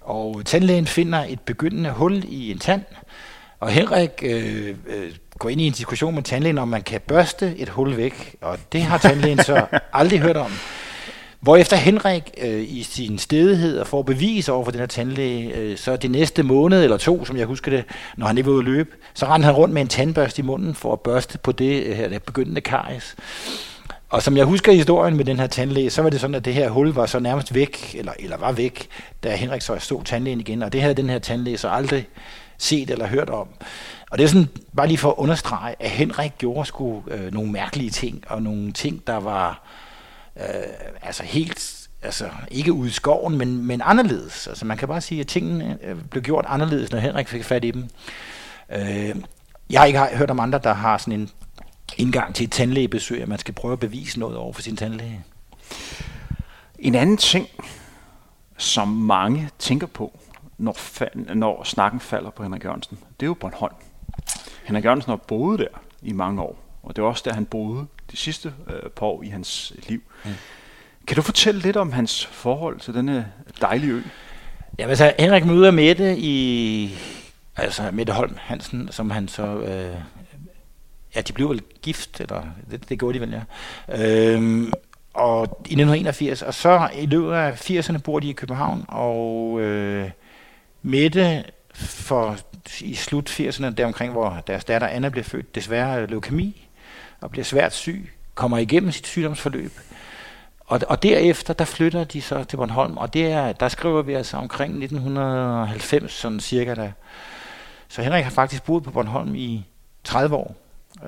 Og 0.00 0.42
tandlægen 0.44 0.86
finder 0.86 1.24
et 1.28 1.40
begyndende 1.40 1.90
hul 1.90 2.24
i 2.28 2.50
en 2.50 2.58
tand. 2.58 2.82
Og 3.60 3.70
Henrik 3.70 4.10
øh, 4.22 4.68
øh, 4.86 5.12
går 5.38 5.48
ind 5.48 5.60
i 5.60 5.66
en 5.66 5.72
diskussion 5.72 6.14
med 6.14 6.22
tandlægen, 6.22 6.58
om 6.58 6.68
man 6.68 6.82
kan 6.82 7.00
børste 7.00 7.54
et 7.56 7.68
hul 7.68 7.96
væk. 7.96 8.36
Og 8.40 8.58
det 8.72 8.82
har 8.82 8.98
tandlægen 8.98 9.38
så 9.38 9.66
aldrig 9.92 10.20
hørt 10.20 10.36
om. 10.36 10.52
Hvorefter 11.40 11.76
Henrik 11.76 12.30
øh, 12.42 12.64
i 12.68 12.82
sin 12.82 13.18
stedighed 13.18 13.78
og 13.78 13.86
får 13.86 14.02
bevis 14.02 14.48
over 14.48 14.64
for 14.64 14.70
den 14.70 14.80
her 14.80 14.86
tandlæge, 14.86 15.54
øh, 15.54 15.76
så 15.76 15.96
det 15.96 16.10
næste 16.10 16.42
måned 16.42 16.84
eller 16.84 16.96
to, 16.96 17.24
som 17.24 17.36
jeg 17.36 17.46
husker 17.46 17.70
det, 17.70 17.84
når 18.16 18.26
han 18.26 18.38
ikke 18.38 18.50
var 18.50 18.54
ude 18.54 18.60
at 18.60 18.64
løbe, 18.64 18.90
så 19.14 19.26
rendte 19.26 19.46
han 19.46 19.54
rundt 19.54 19.74
med 19.74 19.82
en 19.82 19.88
tandbørste 19.88 20.42
i 20.42 20.44
munden 20.44 20.74
for 20.74 20.92
at 20.92 21.00
børste 21.00 21.38
på 21.38 21.52
det 21.52 21.82
øh, 21.82 21.96
her 21.96 22.08
det 22.08 22.22
begyndende 22.22 22.60
karies. 22.60 23.16
Og 24.14 24.22
som 24.22 24.36
jeg 24.36 24.44
husker 24.44 24.72
historien 24.72 25.16
med 25.16 25.24
den 25.24 25.40
her 25.40 25.46
tandlæge, 25.46 25.90
så 25.90 26.02
var 26.02 26.10
det 26.10 26.20
sådan, 26.20 26.34
at 26.34 26.44
det 26.44 26.54
her 26.54 26.70
hul 26.70 26.92
var 26.92 27.06
så 27.06 27.18
nærmest 27.18 27.54
væk, 27.54 27.94
eller, 27.98 28.12
eller 28.18 28.36
var 28.36 28.52
væk, 28.52 28.88
da 29.22 29.36
Henrik 29.36 29.62
så 29.62 29.78
stod 29.78 30.04
tandlægen 30.04 30.40
igen, 30.40 30.62
og 30.62 30.72
det 30.72 30.80
havde 30.80 30.94
den 30.94 31.10
her 31.10 31.18
tandlæge 31.18 31.58
så 31.58 31.68
aldrig 31.68 32.08
set 32.58 32.90
eller 32.90 33.06
hørt 33.06 33.30
om. 33.30 33.48
Og 34.10 34.18
det 34.18 34.24
er 34.24 34.28
sådan, 34.28 34.48
bare 34.76 34.86
lige 34.86 34.98
for 34.98 35.08
at 35.08 35.14
understrege, 35.16 35.74
at 35.80 35.90
Henrik 35.90 36.32
gjorde 36.38 36.66
sgu 36.66 37.02
øh, 37.08 37.32
nogle 37.32 37.52
mærkelige 37.52 37.90
ting, 37.90 38.24
og 38.26 38.42
nogle 38.42 38.72
ting, 38.72 39.06
der 39.06 39.16
var 39.16 39.62
øh, 40.36 40.44
altså 41.02 41.22
helt, 41.22 41.88
altså 42.02 42.28
ikke 42.50 42.72
ude 42.72 42.88
i 42.88 42.92
skoven, 42.92 43.38
men, 43.38 43.66
men 43.66 43.80
anderledes. 43.84 44.46
Altså 44.46 44.66
man 44.66 44.76
kan 44.76 44.88
bare 44.88 45.00
sige, 45.00 45.20
at 45.20 45.26
tingene 45.26 45.78
øh, 45.82 45.96
blev 46.10 46.22
gjort 46.22 46.44
anderledes, 46.48 46.92
når 46.92 46.98
Henrik 46.98 47.28
fik 47.28 47.44
fat 47.44 47.64
i 47.64 47.70
dem. 47.70 47.88
Øh, 48.72 49.14
jeg 49.70 49.80
har 49.80 49.84
ikke 49.84 50.00
hørt 50.00 50.30
om 50.30 50.40
andre, 50.40 50.60
der 50.64 50.74
har 50.74 50.98
sådan 50.98 51.20
en 51.20 51.30
indgang 51.96 52.34
til 52.34 52.44
et 52.44 52.52
tandlægebesøg, 52.52 53.22
at 53.22 53.28
man 53.28 53.38
skal 53.38 53.54
prøve 53.54 53.72
at 53.72 53.80
bevise 53.80 54.18
noget 54.18 54.36
over 54.36 54.52
for 54.52 54.62
sin 54.62 54.76
tandlæge. 54.76 55.24
En 56.78 56.94
anden 56.94 57.16
ting, 57.16 57.48
som 58.58 58.88
mange 58.88 59.50
tænker 59.58 59.86
på, 59.86 60.18
når, 60.58 60.72
fa- 60.72 61.34
når 61.34 61.64
snakken 61.64 62.00
falder 62.00 62.30
på 62.30 62.42
Henrik 62.42 62.64
Jørgensen, 62.64 62.98
det 63.20 63.26
er 63.26 63.28
jo 63.28 63.34
Bornholm. 63.34 63.74
Henrik 64.64 64.84
Jørgensen 64.84 65.10
har 65.10 65.16
boet 65.16 65.58
der 65.58 65.80
i 66.02 66.12
mange 66.12 66.42
år, 66.42 66.58
og 66.82 66.96
det 66.96 67.02
er 67.02 67.06
også 67.06 67.22
der, 67.24 67.34
han 67.34 67.46
boede 67.46 67.86
de 68.10 68.16
sidste 68.16 68.54
øh, 68.70 68.90
par 68.90 69.06
år 69.06 69.22
i 69.22 69.28
hans 69.28 69.72
liv. 69.88 70.02
Mm. 70.24 70.30
Kan 71.06 71.16
du 71.16 71.22
fortælle 71.22 71.60
lidt 71.60 71.76
om 71.76 71.92
hans 71.92 72.26
forhold 72.26 72.80
til 72.80 72.94
denne 72.94 73.32
dejlige 73.60 73.92
ø? 73.92 74.02
Ja, 74.78 74.88
altså 74.88 75.12
Henrik 75.18 75.44
møder 75.44 75.70
Mette 75.70 76.18
i, 76.18 76.94
altså 77.56 77.90
Mette 77.92 78.12
Holm 78.12 78.36
Hansen, 78.38 78.88
som 78.92 79.10
han 79.10 79.28
så, 79.28 79.42
øh, 79.46 79.96
ja, 81.16 81.20
de 81.20 81.32
blev 81.32 81.48
vel 81.48 81.62
gift, 81.82 82.20
eller 82.20 82.42
det, 82.70 82.88
det 82.88 82.98
gjorde 82.98 83.18
de 83.18 83.20
vel, 83.20 83.42
ja. 83.88 84.34
Øhm, 84.34 84.72
og 85.14 85.42
i 85.42 85.74
1981, 85.74 86.42
og 86.42 86.54
så 86.54 86.88
i 86.94 87.06
løbet 87.06 87.32
af 87.32 87.70
80'erne 87.70 87.98
bor 87.98 88.20
de 88.20 88.28
i 88.28 88.32
København, 88.32 88.84
og 88.88 89.60
øh, 89.60 90.10
Mette 90.82 91.44
for 91.74 92.36
i 92.80 92.94
slut 92.94 93.40
80'erne, 93.40 93.70
deromkring, 93.70 94.12
hvor 94.12 94.42
deres 94.46 94.64
datter 94.64 94.88
Anna 94.88 95.08
bliver 95.08 95.24
født, 95.24 95.54
desværre 95.54 96.06
leukemi, 96.06 96.68
og 97.20 97.30
bliver 97.30 97.44
svært 97.44 97.74
syg, 97.74 98.12
kommer 98.34 98.58
igennem 98.58 98.92
sit 98.92 99.06
sygdomsforløb. 99.06 99.72
Og, 100.60 100.80
og 100.88 101.02
derefter, 101.02 101.54
der 101.54 101.64
flytter 101.64 102.04
de 102.04 102.22
så 102.22 102.44
til 102.44 102.56
Bornholm, 102.56 102.96
og 102.96 103.14
det 103.14 103.26
er, 103.26 103.52
der 103.52 103.68
skriver 103.68 104.02
vi 104.02 104.14
altså 104.14 104.36
omkring 104.36 104.70
1990, 104.84 106.12
sådan 106.12 106.40
cirka 106.40 106.74
der. 106.74 106.90
Så 107.88 108.02
Henrik 108.02 108.24
har 108.24 108.30
faktisk 108.30 108.64
boet 108.64 108.84
på 108.84 108.90
Bornholm 108.90 109.34
i 109.34 109.66
30 110.04 110.36
år, 110.36 110.56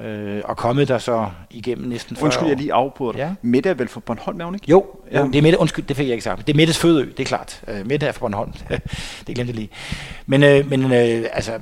øh, 0.05 0.43
og 0.45 0.57
kommet 0.57 0.89
der 0.89 0.99
så 0.99 1.31
igennem 1.51 1.89
næsten 1.89 2.17
40 2.17 2.25
Undskyld, 2.25 2.45
år. 2.45 2.49
jeg 2.49 2.57
lige 2.57 2.73
afbryder 2.73 3.13
dig. 3.13 3.19
Ja. 3.19 3.35
Mette 3.43 3.71
er 3.71 3.75
vel 3.75 3.89
fra 3.89 4.01
Bornholm, 4.01 4.41
er 4.41 4.45
hun 4.45 4.55
ikke? 4.55 4.71
Jo, 4.71 4.87
ja. 5.13 5.23
det 5.23 5.37
er 5.37 5.43
Mette, 5.43 5.59
undskyld, 5.61 5.85
det 5.85 5.97
fik 5.97 6.07
jeg 6.07 6.13
ikke 6.13 6.25
sagt. 6.25 6.47
Det 6.47 6.53
er 6.53 6.57
Mettes 6.57 6.79
fødeø, 6.79 7.05
det 7.05 7.21
er 7.21 7.25
klart. 7.25 7.63
Øh, 7.69 7.87
Mette 7.87 8.07
er 8.07 8.13
fra 8.13 8.21
Bornholm, 8.21 8.53
det 9.27 9.35
glemte 9.35 9.51
jeg 9.51 9.55
lige. 9.55 9.71
Men, 10.27 10.43
øh, 10.43 10.71
men 10.71 10.85
øh, 10.85 11.25
altså, 11.33 11.53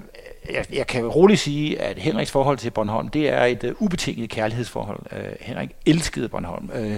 jeg, 0.52 0.64
jeg 0.72 0.86
kan 0.86 1.06
roligt 1.06 1.40
sige, 1.40 1.80
at 1.80 1.98
Henriks 1.98 2.30
forhold 2.30 2.58
til 2.58 2.70
Bornholm, 2.70 3.08
det 3.08 3.28
er 3.28 3.44
et 3.44 3.64
uh, 3.64 3.82
ubetinget 3.82 4.30
kærlighedsforhold. 4.30 5.00
Uh, 5.12 5.18
Henrik 5.40 5.70
elskede 5.86 6.28
Bornholm. 6.28 6.70
Uh, 6.78 6.94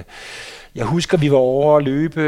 jeg 0.75 0.85
husker, 0.85 1.19
vi 1.19 1.31
var 1.31 1.37
over 1.37 1.77
at 1.77 1.85
løbe 1.85 2.21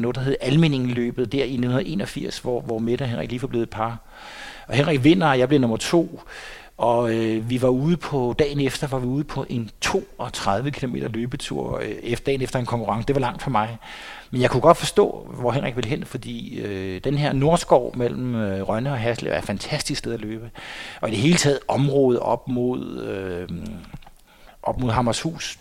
noget, 0.00 0.16
der 0.16 0.22
hed 0.22 0.36
Almeningen-løbet 0.40 1.32
der 1.32 1.38
i 1.38 1.42
1981, 1.42 2.38
hvor, 2.38 2.60
hvor 2.60 2.78
Mette 2.78 3.02
og 3.02 3.08
Henrik 3.08 3.30
lige 3.30 3.42
var 3.42 3.48
blevet 3.48 3.62
et 3.62 3.70
par. 3.70 3.98
Og 4.68 4.74
Henrik 4.74 5.04
vinder, 5.04 5.26
og 5.26 5.38
jeg 5.38 5.48
blev 5.48 5.60
nummer 5.60 5.76
to. 5.76 6.20
Og 6.76 7.14
øh, 7.14 7.50
vi 7.50 7.62
var 7.62 7.68
ude 7.68 7.96
på, 7.96 8.34
dagen 8.38 8.60
efter 8.60 8.86
var 8.86 8.98
vi 8.98 9.06
ude 9.06 9.24
på 9.24 9.46
en 9.48 9.70
32 9.80 10.70
km 10.70 10.94
løbetur, 10.94 11.78
øh, 11.78 11.88
efter, 12.02 12.24
dagen 12.24 12.42
efter 12.42 12.58
en 12.58 12.66
konkurrence. 12.66 13.06
Det 13.06 13.14
var 13.14 13.20
langt 13.20 13.42
for 13.42 13.50
mig. 13.50 13.78
Men 14.30 14.40
jeg 14.40 14.50
kunne 14.50 14.60
godt 14.60 14.76
forstå, 14.76 15.26
hvor 15.40 15.52
Henrik 15.52 15.76
ville 15.76 15.90
hen, 15.90 16.04
fordi 16.04 16.60
øh, 16.60 17.00
den 17.04 17.18
her 17.18 17.32
Nordskov 17.32 17.96
mellem 17.96 18.34
øh, 18.34 18.68
Rønne 18.68 18.90
og 18.90 18.98
Haslev 18.98 19.32
er 19.32 19.38
et 19.38 19.44
fantastisk 19.44 19.98
sted 19.98 20.12
at 20.12 20.20
løbe. 20.20 20.50
Og 21.00 21.08
i 21.08 21.12
det 21.12 21.20
hele 21.20 21.36
taget 21.36 21.58
området 21.68 22.20
op 22.20 22.48
mod, 22.48 23.02
øh, 23.02 23.48
op 24.62 24.80
mod 24.80 24.90
Hammershus, 24.90 25.58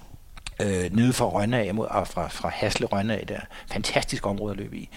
øh, 0.62 0.96
nede 0.96 1.14
fra 1.14 1.26
Rønne 1.26 1.60
af, 1.60 1.74
mod, 1.74 1.88
fra, 2.06 2.28
fra 2.28 2.50
Hasle 2.50 2.86
Rønne 2.86 3.18
af 3.20 3.28
der. 3.28 3.40
Fantastisk 3.72 4.26
område 4.26 4.52
at 4.52 4.58
løbe 4.58 4.78
i. 4.78 4.90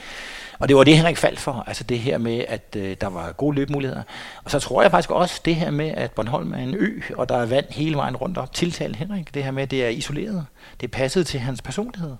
Og 0.58 0.68
det 0.68 0.76
var 0.76 0.84
det, 0.84 0.96
Henrik 0.96 1.16
faldt 1.16 1.40
for, 1.40 1.64
altså 1.66 1.84
det 1.84 1.98
her 1.98 2.18
med, 2.18 2.44
at 2.48 2.76
øh, 2.76 2.96
der 3.00 3.06
var 3.06 3.32
gode 3.32 3.56
løbemuligheder. 3.56 4.02
Og 4.44 4.50
så 4.50 4.58
tror 4.58 4.82
jeg 4.82 4.90
faktisk 4.90 5.10
også 5.10 5.40
det 5.44 5.56
her 5.56 5.70
med, 5.70 5.88
at 5.88 6.12
Bornholm 6.12 6.52
er 6.52 6.58
en 6.58 6.74
ø, 6.74 7.00
og 7.16 7.28
der 7.28 7.36
er 7.36 7.46
vand 7.46 7.66
hele 7.70 7.96
vejen 7.96 8.16
rundt 8.16 8.38
op, 8.38 8.52
tiltalte 8.52 8.98
Henrik. 8.98 9.34
Det 9.34 9.44
her 9.44 9.50
med, 9.50 9.62
at 9.62 9.70
det 9.70 9.84
er 9.84 9.88
isoleret. 9.88 10.46
Det 10.80 10.90
passede 10.90 11.24
til 11.24 11.40
hans 11.40 11.62
personlighed. 11.62 12.16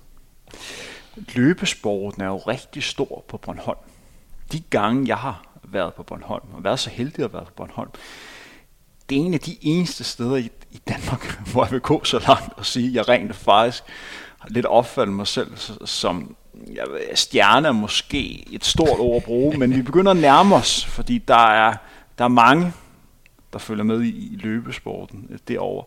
Løbesporten 1.34 2.22
er 2.22 2.26
jo 2.26 2.36
rigtig 2.36 2.82
stor 2.82 3.24
på 3.28 3.36
Bornholm. 3.36 3.78
De 4.52 4.60
gange, 4.60 5.08
jeg 5.08 5.16
har 5.16 5.44
været 5.64 5.94
på 5.94 6.02
Bornholm, 6.02 6.44
og 6.52 6.64
været 6.64 6.78
så 6.78 6.90
heldig 6.90 7.24
at 7.24 7.32
være 7.32 7.44
på 7.44 7.52
Bornholm, 7.56 7.90
det 9.08 9.18
er 9.18 9.22
en 9.22 9.34
af 9.34 9.40
de 9.40 9.56
eneste 9.60 10.04
steder 10.04 10.36
i, 10.36 10.50
i 10.70 10.80
Danmark, 10.88 11.38
hvor 11.52 11.64
jeg 11.64 11.72
vil 11.72 11.80
gå 11.80 12.04
så 12.04 12.18
langt 12.18 12.52
og 12.56 12.66
sige, 12.66 12.88
at 12.88 12.94
jeg 12.94 13.08
rent 13.08 13.36
faktisk 13.36 13.82
har 14.38 14.48
lidt 14.48 14.66
opfattet 14.66 15.16
mig 15.16 15.26
selv 15.26 15.56
som 15.84 16.36
jeg 16.74 16.84
ved, 16.90 17.16
stjerne 17.16 17.68
er 17.68 17.72
måske 17.72 18.44
et 18.52 18.64
stort 18.64 18.98
ord 18.98 19.16
at 19.16 19.24
bruge, 19.24 19.58
men 19.58 19.76
vi 19.76 19.82
begynder 19.82 20.10
at 20.10 20.16
nærme 20.16 20.54
os, 20.54 20.84
fordi 20.84 21.18
der 21.18 21.46
er, 21.48 21.74
der 22.18 22.24
er 22.24 22.28
mange, 22.28 22.72
der 23.52 23.58
følger 23.58 23.84
med 23.84 24.02
i, 24.02 24.08
i 24.08 24.36
løbesporten 24.36 25.40
derovre. 25.48 25.84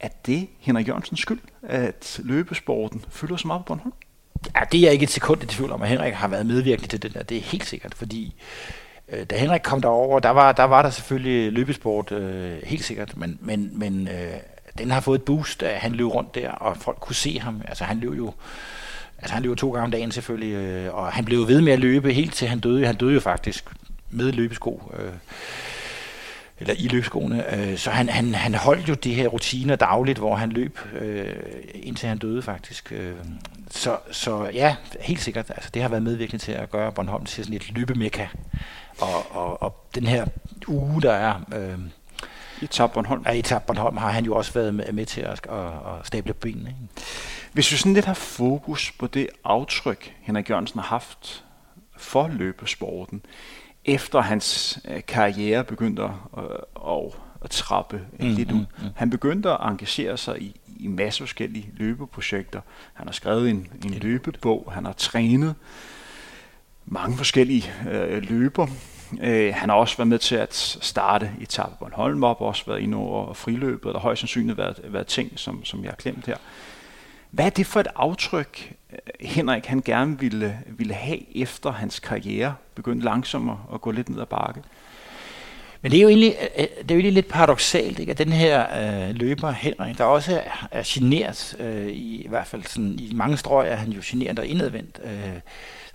Er 0.00 0.08
det 0.26 0.48
Henrik 0.58 0.88
Jørgensens 0.88 1.20
skyld, 1.20 1.40
at 1.62 2.20
løbesporten 2.24 3.04
fylder 3.08 3.36
så 3.36 3.46
meget 3.46 3.60
på 3.60 3.64
Bornholm? 3.64 3.94
Ja, 4.54 4.60
det 4.72 4.78
er 4.78 4.82
jeg 4.82 4.92
ikke 4.92 5.02
et 5.02 5.10
sekund 5.10 5.42
i 5.42 5.46
tvivl 5.46 5.72
om, 5.72 5.82
at 5.82 5.88
Henrik 5.88 6.14
har 6.14 6.28
været 6.28 6.46
medvirkende 6.46 6.88
til 6.88 7.02
det 7.02 7.14
der. 7.14 7.22
Det 7.22 7.36
er 7.36 7.40
helt 7.40 7.66
sikkert, 7.66 7.94
fordi 7.94 8.34
øh, 9.08 9.24
da 9.24 9.36
Henrik 9.36 9.60
kom 9.64 9.80
derover, 9.80 10.20
der 10.20 10.30
var 10.30 10.52
der, 10.52 10.64
var 10.64 10.82
der 10.82 10.90
selvfølgelig 10.90 11.52
løbesport, 11.52 12.12
øh, 12.12 12.62
helt 12.64 12.84
sikkert, 12.84 13.16
men, 13.16 13.38
men, 13.40 13.70
men 13.78 14.08
øh, 14.08 14.34
den 14.78 14.90
har 14.90 15.00
fået 15.00 15.18
et 15.18 15.24
boost, 15.24 15.62
at 15.62 15.80
han 15.80 15.92
løb 15.92 16.06
rundt 16.06 16.34
der, 16.34 16.50
og 16.50 16.76
folk 16.76 16.98
kunne 17.00 17.16
se 17.16 17.40
ham. 17.40 17.62
Altså 17.68 17.84
han 17.84 18.00
løb 18.00 18.12
jo 18.12 18.32
Altså 19.18 19.34
han 19.34 19.42
løb 19.42 19.56
to 19.56 19.70
gange 19.70 19.84
om 19.84 19.90
dagen 19.90 20.12
selvfølgelig, 20.12 20.52
øh, 20.52 20.94
og 20.94 21.12
han 21.12 21.24
blev 21.24 21.48
ved 21.48 21.60
med 21.60 21.72
at 21.72 21.78
løbe 21.78 22.12
helt 22.12 22.34
til 22.34 22.48
han 22.48 22.60
døde. 22.60 22.86
Han 22.86 22.94
døde 22.94 23.14
jo 23.14 23.20
faktisk 23.20 23.64
med 24.10 24.32
løbesko. 24.32 24.92
Øh, 24.98 25.12
eller 26.60 26.74
i 26.78 26.88
løbskoene. 26.88 27.54
Øh, 27.56 27.76
så 27.76 27.90
han, 27.90 28.08
han, 28.08 28.34
han 28.34 28.54
holdt 28.54 28.88
jo 28.88 28.94
de 28.94 29.14
her 29.14 29.28
rutiner 29.28 29.76
dagligt, 29.76 30.18
hvor 30.18 30.36
han 30.36 30.50
løb, 30.50 30.78
øh, 31.00 31.34
indtil 31.74 32.08
han 32.08 32.18
døde 32.18 32.42
faktisk. 32.42 32.92
Øh, 32.92 33.14
så, 33.70 33.96
så 34.10 34.50
ja, 34.52 34.76
helt 35.00 35.20
sikkert. 35.20 35.50
Altså, 35.50 35.70
det 35.74 35.82
har 35.82 35.88
været 35.88 36.02
medvirkende 36.02 36.44
til 36.44 36.52
at 36.52 36.70
gøre 36.70 36.92
Bornholm 36.92 37.24
til 37.24 37.44
sådan 37.44 37.56
et 37.56 37.72
løbemekka. 37.72 38.26
Og, 39.00 39.36
og, 39.36 39.62
og 39.62 39.86
den 39.94 40.06
her 40.06 40.26
uge, 40.68 41.02
der 41.02 41.12
er... 41.12 41.34
Øh, 41.54 41.78
i 42.62 42.66
Tab 42.66 42.92
Bornholm. 42.92 43.22
Ja, 43.26 43.32
i 43.32 43.42
Tab 43.42 43.62
Bornholm 43.62 43.96
har 43.96 44.10
han 44.10 44.24
jo 44.24 44.34
også 44.34 44.52
været 44.52 44.74
med, 44.74 44.92
med 44.92 45.06
til 45.06 45.20
at, 45.20 45.46
at, 45.50 45.66
at 45.66 46.06
stable 46.06 46.34
benene. 46.34 46.68
Ikke? 46.68 47.06
Hvis 47.52 47.72
vi 47.72 47.76
sådan 47.76 47.94
lidt 47.94 48.04
har 48.04 48.14
fokus 48.14 48.92
på 48.98 49.06
det 49.06 49.28
aftryk, 49.44 50.14
Henrik 50.20 50.50
Jørgensen 50.50 50.80
har 50.80 50.86
haft 50.86 51.44
for 51.96 52.28
løbesporten, 52.28 53.22
efter 53.84 54.20
hans 54.20 54.78
øh, 54.88 55.02
karriere 55.08 55.64
begyndte 55.64 56.02
at, 56.02 56.10
at, 56.86 57.12
at 57.44 57.50
trappe 57.50 58.00
mm, 58.20 58.28
lidt 58.28 58.52
ud. 58.52 58.58
Mm, 58.58 58.84
mm. 58.84 58.90
Han 58.94 59.10
begyndte 59.10 59.50
at 59.50 59.58
engagere 59.60 60.16
sig 60.16 60.42
i, 60.42 60.60
i 60.76 60.86
masser 60.86 61.22
af 61.22 61.28
forskellige 61.28 61.70
løbeprojekter. 61.76 62.60
Han 62.94 63.06
har 63.06 63.12
skrevet 63.12 63.50
en, 63.50 63.68
en 63.84 63.90
løbebog, 63.90 64.70
han 64.74 64.84
har 64.84 64.92
trænet 64.92 65.54
mange 66.86 67.16
forskellige 67.16 67.72
øh, 67.90 68.22
løber. 68.22 68.66
Øh, 69.20 69.54
han 69.54 69.68
har 69.68 69.76
også 69.76 69.96
været 69.96 70.08
med 70.08 70.18
til 70.18 70.34
at 70.36 70.54
starte 70.80 71.30
Etape 71.40 71.72
Bornholm 71.78 72.24
op, 72.24 72.40
også 72.40 72.62
været 72.66 72.80
inde 72.80 72.96
over 72.96 73.34
friløbet, 73.34 73.86
og 73.86 73.94
der 73.94 74.00
højst 74.00 74.20
sandsynligt 74.20 74.58
været, 74.58 74.80
været 74.84 75.06
ting, 75.06 75.32
som, 75.36 75.64
som 75.64 75.82
jeg 75.82 75.90
har 75.90 75.96
glemt 75.96 76.26
her. 76.26 76.36
Hvad 77.30 77.46
er 77.46 77.50
det 77.50 77.66
for 77.66 77.80
et 77.80 77.88
aftryk, 77.96 78.72
øh, 78.92 78.98
Henrik 79.20 79.66
han 79.66 79.82
gerne 79.84 80.20
ville, 80.20 80.58
ville 80.66 80.94
have 80.94 81.36
efter 81.36 81.72
hans 81.72 82.00
karriere 82.00 82.54
begyndte 82.74 83.04
langsomt 83.04 83.50
at 83.74 83.80
gå 83.80 83.90
lidt 83.90 84.08
ned 84.08 84.20
ad 84.20 84.26
bakke? 84.26 84.62
Men 85.82 85.92
det 85.92 85.98
er 85.98 86.02
jo 86.02 86.08
egentlig, 86.08 86.34
øh, 86.40 86.48
øh, 86.62 86.66
det 86.82 86.90
er 86.90 86.94
jo 86.94 86.98
egentlig 86.98 87.12
lidt 87.12 87.28
paradoxalt, 87.28 87.98
ikke? 87.98 88.10
at 88.10 88.18
den 88.18 88.32
her 88.32 88.66
øh, 89.08 89.14
løber 89.14 89.50
Henrik, 89.50 89.98
der 89.98 90.04
også 90.04 90.40
er, 90.40 90.68
er 90.70 90.82
generet, 90.86 91.56
øh, 91.60 91.86
i, 91.86 92.22
i 92.22 92.28
hvert 92.28 92.46
fald 92.46 92.64
sådan, 92.64 92.98
i 92.98 93.12
mange 93.14 93.36
strøg 93.36 93.68
er 93.68 93.76
han 93.76 93.92
jo 93.92 94.00
generet 94.04 94.38
og 94.38 94.46
indadvendt, 94.46 95.00
øh, 95.04 95.40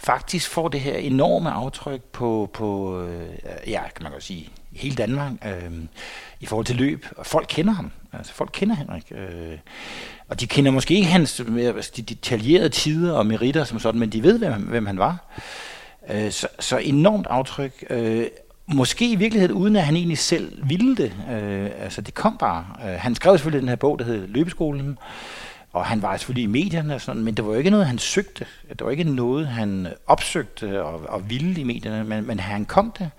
faktisk 0.03 0.49
får 0.49 0.67
det 0.67 0.79
her 0.79 0.95
enorme 0.95 1.51
aftryk 1.51 2.01
på, 2.01 2.49
på 2.53 2.99
øh, 3.01 3.29
ja, 3.67 3.81
kan 3.95 4.03
man 4.03 4.11
godt 4.11 4.23
sige, 4.23 4.49
hele 4.71 4.95
Danmark 4.95 5.31
øh, 5.45 5.71
i 6.39 6.45
forhold 6.45 6.65
til 6.65 6.75
løb. 6.75 7.05
Og 7.17 7.25
folk 7.25 7.45
kender 7.49 7.73
ham. 7.73 7.91
Altså 8.13 8.33
folk 8.33 8.49
kender 8.53 8.75
Henrik. 8.75 9.11
Øh, 9.11 9.57
og 10.27 10.39
de 10.39 10.47
kender 10.47 10.71
måske 10.71 10.93
ikke 10.93 11.07
hans 11.07 11.39
øh, 11.39 11.83
de 11.95 12.01
detaljerede 12.01 12.69
tider 12.69 13.13
og 13.13 13.25
meritter 13.25 13.63
som 13.63 13.79
sådan, 13.79 13.99
men 13.99 14.09
de 14.09 14.23
ved, 14.23 14.39
hvem, 14.39 14.61
hvem 14.61 14.85
han 14.85 14.97
var. 14.97 15.17
Øh, 16.09 16.31
så, 16.31 16.47
så 16.59 16.77
enormt 16.77 17.27
aftryk. 17.29 17.85
Øh, 17.89 18.27
måske 18.67 19.11
i 19.11 19.15
virkeligheden, 19.15 19.55
uden 19.55 19.75
at 19.75 19.83
han 19.83 19.95
egentlig 19.95 20.17
selv 20.17 20.69
ville 20.69 20.95
det. 20.95 21.13
Øh, 21.31 21.69
altså 21.79 22.01
det 22.01 22.13
kom 22.13 22.37
bare. 22.37 22.65
Øh, 22.85 22.99
han 22.99 23.15
skrev 23.15 23.37
selvfølgelig 23.37 23.61
den 23.61 23.69
her 23.69 23.75
bog, 23.75 23.99
der 23.99 24.05
hed 24.05 24.27
Løbeskolen, 24.27 24.97
og 25.73 25.85
han 25.85 26.01
var 26.01 26.09
altså 26.09 26.23
selvfølgelig 26.23 26.43
i 26.43 26.63
medierne 26.63 26.95
og 26.95 27.01
sådan, 27.01 27.23
men 27.23 27.33
det 27.33 27.45
var 27.45 27.51
jo 27.51 27.57
ikke 27.57 27.69
noget, 27.69 27.85
han 27.85 27.97
søgte. 27.97 28.45
Det 28.69 28.81
var 28.81 28.91
ikke 28.91 29.03
noget, 29.03 29.47
han 29.47 29.87
opsøgte 30.07 30.83
og, 30.83 31.01
og 31.09 31.29
ville 31.29 31.61
i 31.61 31.63
medierne, 31.63 32.03
men, 32.03 32.27
men 32.27 32.39
han 32.39 32.65
kom 32.65 32.93
der. 32.99 33.09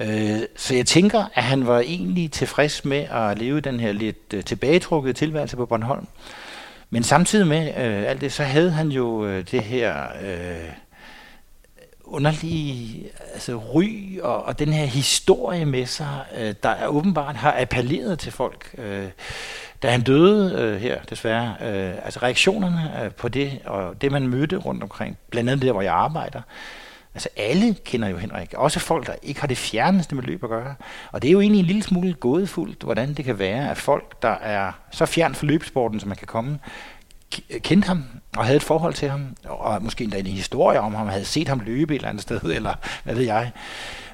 Øh, 0.00 0.40
så 0.56 0.74
jeg 0.74 0.86
tænker, 0.86 1.24
at 1.34 1.42
han 1.42 1.66
var 1.66 1.80
egentlig 1.80 2.32
tilfreds 2.32 2.84
med 2.84 3.06
at 3.10 3.38
leve 3.38 3.60
den 3.60 3.80
her 3.80 3.92
lidt 3.92 4.34
øh, 4.34 4.44
tilbagetrukket 4.44 5.16
tilværelse 5.16 5.56
på 5.56 5.66
Bornholm. 5.66 6.06
Men 6.90 7.02
samtidig 7.02 7.46
med 7.46 7.66
øh, 7.68 8.10
alt 8.10 8.20
det, 8.20 8.32
så 8.32 8.42
havde 8.42 8.70
han 8.70 8.88
jo 8.88 9.26
øh, 9.26 9.44
det 9.50 9.60
her 9.60 10.04
øh, 10.22 10.70
underlige 12.06 13.08
altså, 13.32 13.56
ry 13.56 14.18
og, 14.22 14.44
og 14.44 14.58
den 14.58 14.72
her 14.72 14.84
historie 14.84 15.64
med 15.64 15.86
sig, 15.86 16.24
øh, 16.38 16.54
der 16.62 16.68
er 16.68 16.86
åbenbart 16.86 17.36
har 17.36 17.54
appelleret 17.58 18.18
til 18.18 18.32
folk. 18.32 18.74
Øh, 18.78 19.08
da 19.82 19.90
han 19.90 20.00
døde 20.00 20.54
øh, 20.60 20.80
her, 20.80 21.02
desværre, 21.10 21.54
øh, 21.62 21.94
altså 22.04 22.20
reaktionerne 22.22 23.04
øh, 23.04 23.10
på 23.10 23.28
det, 23.28 23.60
og 23.64 24.02
det 24.02 24.12
man 24.12 24.28
mødte 24.28 24.56
rundt 24.56 24.82
omkring, 24.82 25.18
blandt 25.30 25.50
andet 25.50 25.66
der, 25.66 25.72
hvor 25.72 25.82
jeg 25.82 25.94
arbejder, 25.94 26.40
Altså 27.16 27.28
alle 27.36 27.74
kender 27.84 28.08
jo 28.08 28.16
Henrik, 28.16 28.54
også 28.54 28.80
folk, 28.80 29.06
der 29.06 29.14
ikke 29.22 29.40
har 29.40 29.48
det 29.48 29.58
fjerneste 29.58 30.14
med 30.14 30.22
løb 30.22 30.44
at 30.44 30.50
gøre. 30.50 30.74
Og 31.12 31.22
det 31.22 31.28
er 31.28 31.32
jo 31.32 31.40
egentlig 31.40 31.60
en 31.60 31.66
lille 31.66 31.82
smule 31.82 32.14
gådefuldt, 32.14 32.82
hvordan 32.82 33.14
det 33.14 33.24
kan 33.24 33.38
være, 33.38 33.70
at 33.70 33.76
folk, 33.76 34.22
der 34.22 34.28
er 34.28 34.72
så 34.90 35.06
fjern 35.06 35.34
for 35.34 35.46
løbsporten, 35.46 36.00
som 36.00 36.08
man 36.08 36.16
kan 36.16 36.26
komme, 36.26 36.58
kendte 37.60 37.88
ham 37.88 38.04
og 38.36 38.44
havde 38.44 38.56
et 38.56 38.62
forhold 38.62 38.94
til 38.94 39.08
ham, 39.08 39.36
og 39.44 39.82
måske 39.82 40.04
endda 40.04 40.18
en 40.18 40.26
historie 40.26 40.80
om 40.80 40.94
ham, 40.94 41.08
havde 41.08 41.24
set 41.24 41.48
ham 41.48 41.60
løbe 41.60 41.94
et 41.94 41.98
eller 41.98 42.08
andet 42.08 42.22
sted, 42.22 42.40
eller 42.56 42.74
hvad 43.04 43.14
ved 43.14 43.24
jeg. 43.24 43.52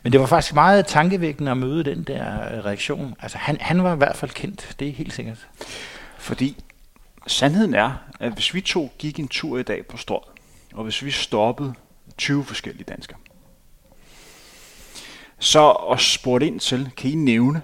Men 0.03 0.13
det 0.13 0.21
var 0.21 0.27
faktisk 0.27 0.55
meget 0.55 0.87
tankevækkende 0.87 1.51
at 1.51 1.57
møde 1.57 1.85
den 1.85 2.03
der 2.03 2.55
øh, 2.55 2.65
reaktion. 2.65 3.15
Altså 3.23 3.39
han, 3.39 3.57
han 3.61 3.83
var 3.83 3.95
i 3.95 3.97
hvert 3.97 4.17
fald 4.17 4.31
kendt, 4.31 4.77
det 4.79 4.89
er 4.89 4.93
helt 4.93 5.13
sikkert. 5.13 5.49
Fordi 6.19 6.65
sandheden 7.27 7.75
er, 7.75 7.93
at 8.21 8.33
hvis 8.33 8.55
vi 8.55 8.61
to 8.61 8.93
gik 8.99 9.19
en 9.19 9.29
tur 9.29 9.59
i 9.59 9.63
dag 9.63 9.87
på 9.87 9.97
strået, 9.97 10.25
og 10.75 10.85
hvis 10.85 11.05
vi 11.05 11.11
stoppede 11.11 11.75
20 12.19 12.45
forskellige 12.45 12.85
danskere. 12.85 13.19
Så 15.39 15.61
og 15.61 16.01
spurgte 16.01 16.47
ind 16.47 16.61
til, 16.61 16.91
kan 16.97 17.11
I 17.11 17.15
nævne 17.15 17.63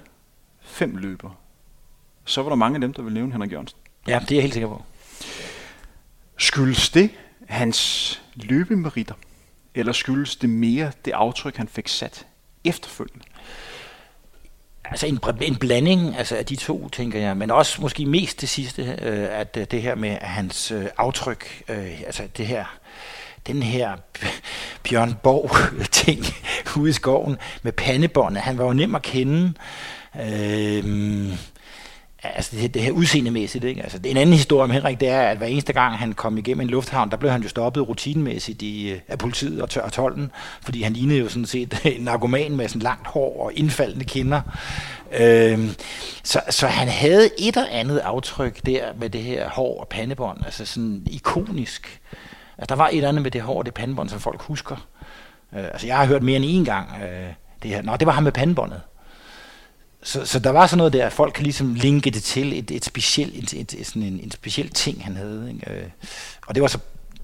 fem 0.61 0.97
løber? 0.97 1.31
Så 2.25 2.43
var 2.43 2.49
der 2.49 2.57
mange 2.57 2.77
af 2.77 2.81
dem, 2.81 2.93
der 2.93 3.03
ville 3.03 3.15
nævne 3.15 3.33
Henrik 3.33 3.53
Jørgensen. 3.53 3.79
Ja, 4.07 4.19
det 4.19 4.31
er 4.31 4.37
jeg 4.37 4.43
helt 4.43 4.55
sikker 4.55 4.69
på. 4.69 4.83
Skyldes 6.39 6.91
det 6.91 7.11
hans 7.49 8.23
løbemeritter, 8.35 9.15
eller 9.75 9.93
skyldes 9.93 10.37
det 10.37 10.51
mere 10.51 10.93
det 11.05 11.11
aftryk, 11.11 11.57
han 11.57 11.69
fik 11.69 11.89
sat 11.89 12.27
efterfølgende? 12.65 13.25
Altså 14.85 15.07
en, 15.07 15.21
en 15.41 15.57
blanding 15.57 16.17
altså 16.17 16.37
af 16.37 16.47
de 16.47 16.57
to, 16.57 16.89
tænker 16.89 17.21
jeg, 17.21 17.37
men 17.37 17.51
også 17.51 17.83
måske 17.83 18.07
mest 18.07 18.41
det 18.41 18.49
sidste, 18.49 18.83
øh, 18.83 19.41
at 19.41 19.57
øh, 19.61 19.67
det 19.71 19.83
her 19.83 19.95
med 19.95 20.17
hans 20.21 20.71
øh, 20.71 20.87
aftryk, 20.97 21.63
øh, 21.69 22.01
altså 22.07 22.23
det 22.37 22.47
her 22.47 22.65
den 23.47 23.63
her 23.63 23.97
Bjørn 24.89 25.15
Borg-ting 25.23 26.25
ude 26.77 26.91
i 26.91 26.93
skoven 26.93 27.37
med 27.63 27.73
pandebåndet. 27.73 28.43
Han 28.43 28.59
var 28.59 28.65
jo 28.65 28.73
nem 28.73 28.95
at 28.95 29.03
kende. 29.03 29.53
Øh, 30.21 31.33
altså 32.23 32.57
det, 32.57 32.75
det 32.75 32.83
her 32.83 32.93
udseendemæssigt. 32.93 33.65
Ikke? 33.65 33.83
Altså, 33.83 33.99
en 34.05 34.17
anden 34.17 34.35
historie 34.35 34.65
om 34.65 34.71
Henrik, 34.71 35.01
det 35.01 35.09
er, 35.09 35.21
at 35.21 35.37
hver 35.37 35.47
eneste 35.47 35.73
gang 35.73 35.99
han 35.99 36.13
kom 36.13 36.39
igennem 36.39 36.61
en 36.61 36.69
lufthavn, 36.69 37.11
der 37.11 37.17
blev 37.17 37.31
han 37.31 37.43
jo 37.43 37.49
stoppet 37.49 37.89
rutinemæssigt 37.89 38.63
i, 38.63 38.91
øh, 38.91 39.01
af 39.09 39.19
politiet 39.19 39.63
og, 39.63 39.71
tør 39.71 39.89
tolden, 39.89 40.31
fordi 40.63 40.83
han 40.83 40.93
lignede 40.93 41.19
jo 41.19 41.29
sådan 41.29 41.47
set 41.47 41.81
en 41.85 42.05
narkoman 42.05 42.57
med 42.57 42.69
sådan 42.69 42.83
langt 42.83 43.07
hår 43.07 43.45
og 43.45 43.53
indfaldende 43.55 44.05
kinder. 44.05 44.41
Øhm, 45.19 45.71
så, 46.23 46.41
så 46.51 46.67
han 46.67 46.89
havde 46.89 47.31
et 47.39 47.57
eller 47.57 47.69
andet 47.71 47.99
aftryk 47.99 48.67
der 48.67 48.85
med 49.01 49.11
det 49.11 49.23
her 49.23 49.49
hår 49.49 49.81
og 49.81 49.89
pandebånd, 49.89 50.45
altså 50.45 50.67
sådan 50.67 51.03
ikonisk. 51.11 52.01
Altså, 52.59 52.75
der 52.75 52.75
var 52.75 52.89
et 52.89 52.97
eller 52.97 53.09
andet 53.09 53.23
med 53.23 53.31
det 53.31 53.43
hår 53.43 53.59
og 53.59 53.67
det 53.67 53.75
pandebånd, 53.75 54.09
som 54.09 54.21
folk 54.21 54.41
husker. 54.41 54.87
Øh, 55.53 55.65
altså, 55.65 55.87
jeg 55.87 55.97
har 55.97 56.07
hørt 56.07 56.23
mere 56.23 56.37
end 56.37 56.69
én 56.69 56.73
gang 56.73 56.89
øh, 57.03 57.29
det 57.63 57.71
her. 57.71 57.83
Nå, 57.83 57.97
det 57.97 58.07
var 58.07 58.13
ham 58.13 58.23
med 58.23 58.33
pandebåndet. 58.33 58.81
Så, 60.03 60.27
så 60.27 60.39
der 60.39 60.51
var 60.51 60.67
sådan 60.67 60.79
noget 60.79 60.93
der, 60.93 61.07
at 61.07 61.13
folk 61.13 61.33
kan 61.33 61.43
ligesom 61.43 61.75
linke 61.75 62.11
det 62.11 62.23
til 62.23 62.59
et, 62.59 62.71
et 62.71 62.85
specielt, 62.85 63.55
et, 63.55 63.75
et, 63.75 63.87
sådan 63.87 64.03
en, 64.03 64.21
en 64.21 64.31
speciel 64.31 64.69
ting, 64.69 65.05
han 65.05 65.17
havde. 65.17 65.51
Ikke? 65.55 65.71
Øh, 65.71 65.89
og 66.47 66.55
det 66.55 66.63
var 66.63 66.69
så 66.69 66.79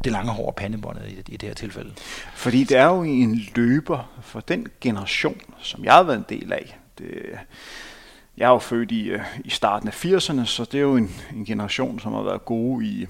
det 0.05 0.13
lange 0.13 0.33
hår 0.33 0.47
og 0.47 0.55
pandebåndet 0.55 1.09
i, 1.09 1.33
i 1.33 1.37
det 1.37 1.49
her 1.49 1.55
tilfælde. 1.55 1.93
Fordi 2.35 2.65
det 2.65 2.77
er 2.77 2.87
jo 2.87 3.03
en 3.03 3.41
løber 3.55 4.11
for 4.23 4.41
den 4.41 4.67
generation, 4.81 5.41
som 5.61 5.85
jeg 5.85 5.93
har 5.93 6.03
været 6.03 6.19
en 6.19 6.39
del 6.41 6.53
af. 6.53 6.79
Det, 6.99 7.09
jeg 8.37 8.45
er 8.45 8.51
jo 8.51 8.59
født 8.59 8.91
i, 8.91 9.03
øh, 9.09 9.21
i 9.45 9.51
starten 9.51 9.89
af 9.89 10.05
80'erne, 10.05 10.45
så 10.45 10.65
det 10.65 10.75
er 10.75 10.83
jo 10.83 10.97
en, 10.97 11.15
en 11.37 11.45
generation, 11.45 12.01
som 12.01 12.13
har 12.13 12.23
været 12.23 12.45
gode 12.45 12.87
i 12.87 13.07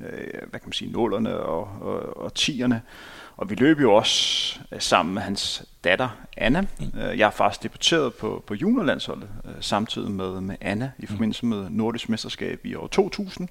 øh, 0.00 0.48
hvad 0.50 0.60
kan 0.60 0.68
man 0.68 0.72
sige, 0.72 0.92
nullerne 0.92 1.36
og, 1.36 1.68
og, 1.80 2.16
og 2.16 2.34
tierne. 2.34 2.82
Og 3.38 3.50
vi 3.50 3.54
løb 3.54 3.80
jo 3.80 3.94
også 3.94 4.58
øh, 4.72 4.80
sammen 4.80 5.14
med 5.14 5.22
hans 5.22 5.62
datter, 5.84 6.08
Anna. 6.36 6.60
Mm. 6.60 7.00
Øh, 7.00 7.18
jeg 7.18 7.26
har 7.26 7.30
faktisk 7.30 7.62
debuteret 7.62 8.14
på, 8.14 8.44
på 8.46 8.54
juniorlandsholdet 8.54 9.28
øh, 9.44 9.50
samtidig 9.60 10.10
med, 10.10 10.40
med 10.40 10.56
Anna 10.60 10.90
i 10.98 11.02
mm. 11.02 11.08
forbindelse 11.08 11.46
med 11.46 11.70
Nordisk 11.70 12.08
Mesterskab 12.08 12.60
i 12.64 12.74
år 12.74 12.86
2000 12.86 13.48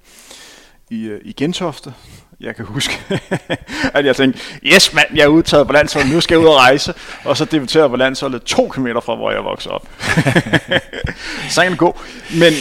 i, 0.90 1.18
i 1.22 1.32
Gentofte. 1.32 1.94
Jeg 2.40 2.56
kan 2.56 2.64
huske, 2.64 2.94
at 3.94 4.06
jeg 4.06 4.16
tænkte, 4.16 4.40
yes 4.62 4.94
mand, 4.94 5.06
jeg 5.14 5.24
er 5.24 5.28
udtaget 5.28 5.66
på 5.66 5.72
landsholdet, 5.72 6.12
nu 6.12 6.20
skal 6.20 6.34
jeg 6.34 6.42
ud 6.42 6.48
og 6.48 6.56
rejse. 6.56 6.94
Og 7.24 7.36
så 7.36 7.44
debuterede 7.44 7.88
på 7.88 7.96
landsholdet 7.96 8.42
to 8.42 8.68
kilometer 8.68 9.00
fra, 9.00 9.14
hvor 9.14 9.30
jeg 9.30 9.44
voksede 9.44 9.74
op. 9.74 9.88
så 11.50 11.62
kan 11.62 11.70
det 11.70 11.78
gå. 11.78 11.98
Men 12.40 12.52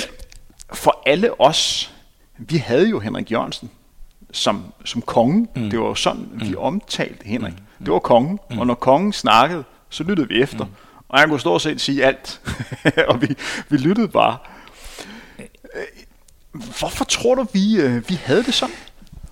for 0.73 1.01
alle 1.05 1.41
os, 1.41 1.93
vi 2.37 2.57
havde 2.57 2.89
jo 2.89 2.99
Henrik 2.99 3.31
Jørgensen 3.31 3.69
som, 4.31 4.63
som 4.85 5.01
konge. 5.01 5.47
Mm. 5.55 5.69
Det 5.69 5.79
var 5.79 5.85
jo 5.85 5.95
sådan, 5.95 6.29
vi 6.33 6.49
mm. 6.49 6.57
omtalte 6.57 7.25
Henrik. 7.25 7.53
Mm. 7.53 7.85
Det 7.85 7.93
var 7.93 7.99
kongen, 7.99 8.39
mm. 8.49 8.59
og 8.59 8.67
når 8.67 8.73
kongen 8.73 9.13
snakkede, 9.13 9.63
så 9.89 10.03
lyttede 10.03 10.27
vi 10.27 10.41
efter. 10.41 10.65
Mm. 10.65 10.71
Og 11.09 11.19
han 11.19 11.29
kunne 11.29 11.39
stort 11.39 11.61
set 11.61 11.81
sige 11.81 12.05
alt, 12.05 12.41
og 13.09 13.21
vi, 13.21 13.27
vi 13.69 13.77
lyttede 13.77 14.07
bare. 14.07 14.37
Hvorfor 16.51 17.05
tror 17.05 17.35
du, 17.35 17.45
vi, 17.53 17.81
øh, 17.81 18.09
vi 18.09 18.19
havde 18.23 18.43
det 18.43 18.53
sådan? 18.53 18.75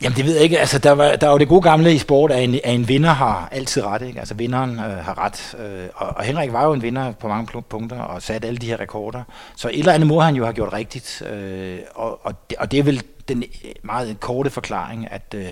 Jamen 0.06 0.18
det 0.18 0.26
ved 0.26 0.34
jeg 0.34 0.44
ikke. 0.44 0.60
Altså, 0.60 0.80
der, 0.80 0.92
var, 0.92 1.16
der 1.16 1.28
er 1.28 1.32
jo 1.32 1.38
det 1.38 1.48
gode 1.48 1.62
gamle 1.62 1.94
i 1.94 1.98
sport, 1.98 2.32
at 2.32 2.44
en, 2.44 2.56
at 2.64 2.76
en 2.76 2.88
vinder 2.88 3.10
har 3.10 3.50
altid 3.52 3.86
ret. 3.86 4.02
Ikke? 4.02 4.20
Altså 4.20 4.34
vinderen 4.34 4.72
øh, 4.72 4.80
har 4.80 5.18
ret. 5.18 5.56
Øh, 5.60 5.88
og, 5.94 6.08
og 6.08 6.24
Henrik 6.24 6.54
var 6.54 6.66
jo 6.66 6.74
en 6.74 6.82
vinder 6.82 7.12
på 7.12 7.28
mange 7.28 7.62
punkter 7.62 8.00
og 8.00 8.22
satte 8.22 8.48
alle 8.48 8.58
de 8.58 8.68
her 8.68 8.80
rekorder. 8.80 9.24
Så 9.56 9.70
et 9.70 9.80
eller 9.80 9.94
andet 9.94 10.08
må 10.08 10.20
han 10.20 10.36
jo 10.36 10.44
have 10.44 10.54
gjort 10.54 10.74
rigtigt. 10.74 11.22
Øh, 11.32 11.80
og, 11.96 12.26
og, 12.26 12.50
det, 12.50 12.58
og 12.58 12.72
det 12.72 12.80
er 12.80 12.84
vel 12.84 13.04
den 13.28 13.44
meget 13.84 14.20
korte 14.20 14.50
forklaring, 14.50 15.12
at 15.12 15.36
øh, 15.36 15.48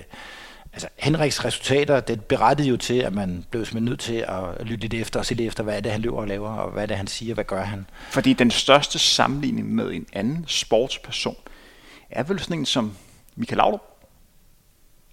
altså, 0.74 0.88
Henriks 0.98 1.46
resultater, 1.46 2.00
det 2.00 2.24
berettede 2.24 2.70
jo 2.70 2.78
til, 2.78 3.00
at 3.00 3.14
man 3.14 3.46
blev 3.50 3.66
simpelthen 3.66 3.86
nødt 3.86 4.00
til 4.00 4.26
at 4.28 4.66
lytte 4.66 4.82
lidt 4.82 4.94
efter 4.94 5.20
og 5.20 5.26
se 5.26 5.34
lidt 5.34 5.48
efter, 5.48 5.64
hvad 5.64 5.78
er 5.78 5.80
det, 5.80 5.92
han 5.92 6.02
løber 6.02 6.18
og 6.18 6.28
laver, 6.28 6.50
og 6.50 6.72
hvad 6.72 6.84
er 6.84 6.88
det, 6.88 6.98
han 6.98 7.08
siger, 7.08 7.34
hvad 7.34 7.44
gør 7.44 7.64
han. 7.64 7.86
Fordi 8.10 8.34
den 8.34 8.52
største 8.52 9.00
sammenligning 9.00 9.76
med 9.76 9.92
en 9.92 10.06
anden 10.14 10.46
sportsperson 10.48 11.36
er 12.12 12.24
vel 12.24 12.40
sådan 12.40 12.60
en 12.60 12.66
som 12.66 12.94
Michael 13.36 13.58
Laudrup. 13.58 13.93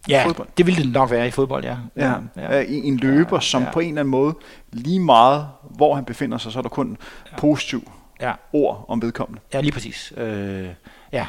Ja, 0.08 0.24
fodbold. 0.26 0.48
det 0.58 0.66
ville 0.66 0.82
det 0.82 0.92
nok 0.92 1.10
være 1.10 1.26
i 1.28 1.30
fodbold, 1.30 1.64
ja. 1.64 1.76
ja. 1.96 2.14
ja. 2.36 2.64
En 2.68 2.96
løber, 2.96 3.40
som 3.40 3.62
ja. 3.62 3.70
på 3.72 3.80
en 3.80 3.88
eller 3.88 4.00
anden 4.00 4.10
måde, 4.10 4.34
lige 4.72 5.00
meget 5.00 5.46
hvor 5.62 5.94
han 5.94 6.04
befinder 6.04 6.38
sig, 6.38 6.52
så 6.52 6.58
er 6.58 6.62
der 6.62 6.68
kun 6.68 6.96
ja. 7.32 7.36
positiv 7.36 7.90
ja. 8.20 8.32
ord 8.52 8.84
om 8.88 9.02
vedkommende. 9.02 9.40
Ja, 9.54 9.60
lige 9.60 9.72
præcis. 9.72 10.12
Øh, 10.16 10.68
ja, 11.12 11.26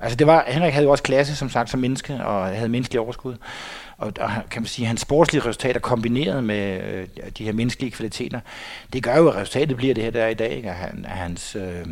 Altså 0.00 0.16
det 0.16 0.26
var, 0.26 0.44
Henrik 0.48 0.72
havde 0.72 0.84
jo 0.84 0.90
også 0.90 1.02
klasse, 1.02 1.36
som 1.36 1.50
sagt, 1.50 1.70
som 1.70 1.80
menneske, 1.80 2.24
og 2.24 2.46
havde 2.46 2.68
menneskelig 2.68 3.00
overskud. 3.00 3.36
Og, 3.98 4.12
og 4.20 4.30
kan 4.50 4.62
man 4.62 4.66
sige, 4.66 4.86
hans 4.86 5.00
sportslige 5.00 5.42
resultater 5.44 5.80
kombineret 5.80 6.44
med 6.44 6.80
øh, 6.82 7.06
de 7.38 7.44
her 7.44 7.52
menneskelige 7.52 7.90
kvaliteter, 7.90 8.40
det 8.92 9.02
gør 9.02 9.16
jo, 9.16 9.28
at 9.28 9.36
resultatet 9.36 9.76
bliver 9.76 9.94
det 9.94 10.04
her, 10.04 10.10
der 10.10 10.22
er 10.22 10.28
i 10.28 10.34
dag, 10.34 10.50
ikke? 10.50 10.70
At, 10.70 10.76
han, 10.76 11.04
hans, 11.08 11.56
øh, 11.56 11.86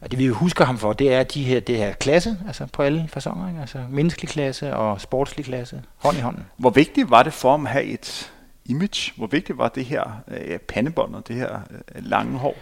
Og 0.00 0.10
det 0.10 0.18
vi 0.18 0.26
husker 0.26 0.64
ham 0.64 0.78
for, 0.78 0.92
det 0.92 1.12
er 1.12 1.22
de 1.22 1.44
her, 1.44 1.60
det 1.60 1.76
her 1.76 1.92
klasse, 1.92 2.36
altså 2.46 2.66
på 2.72 2.82
alle 2.82 3.08
fasonger, 3.12 3.48
ikke? 3.48 3.60
altså 3.60 3.78
menneskelig 3.90 4.28
klasse 4.28 4.76
og 4.76 5.00
sportslig 5.00 5.44
klasse, 5.44 5.82
hånd 5.96 6.16
i 6.16 6.20
hånden. 6.20 6.44
Hvor 6.56 6.70
vigtigt 6.70 7.10
var 7.10 7.22
det 7.22 7.32
for 7.32 7.50
ham 7.50 7.66
at 7.66 7.72
have 7.72 7.84
et 7.84 8.32
image? 8.64 9.12
Hvor 9.16 9.26
vigtigt 9.26 9.58
var 9.58 9.68
det 9.68 9.84
her 9.84 10.22
øh, 10.28 10.58
pandebånd 10.58 11.14
og 11.14 11.28
det 11.28 11.36
her 11.36 11.54
øh, 11.70 12.10
lange 12.10 12.38
hår? 12.38 12.56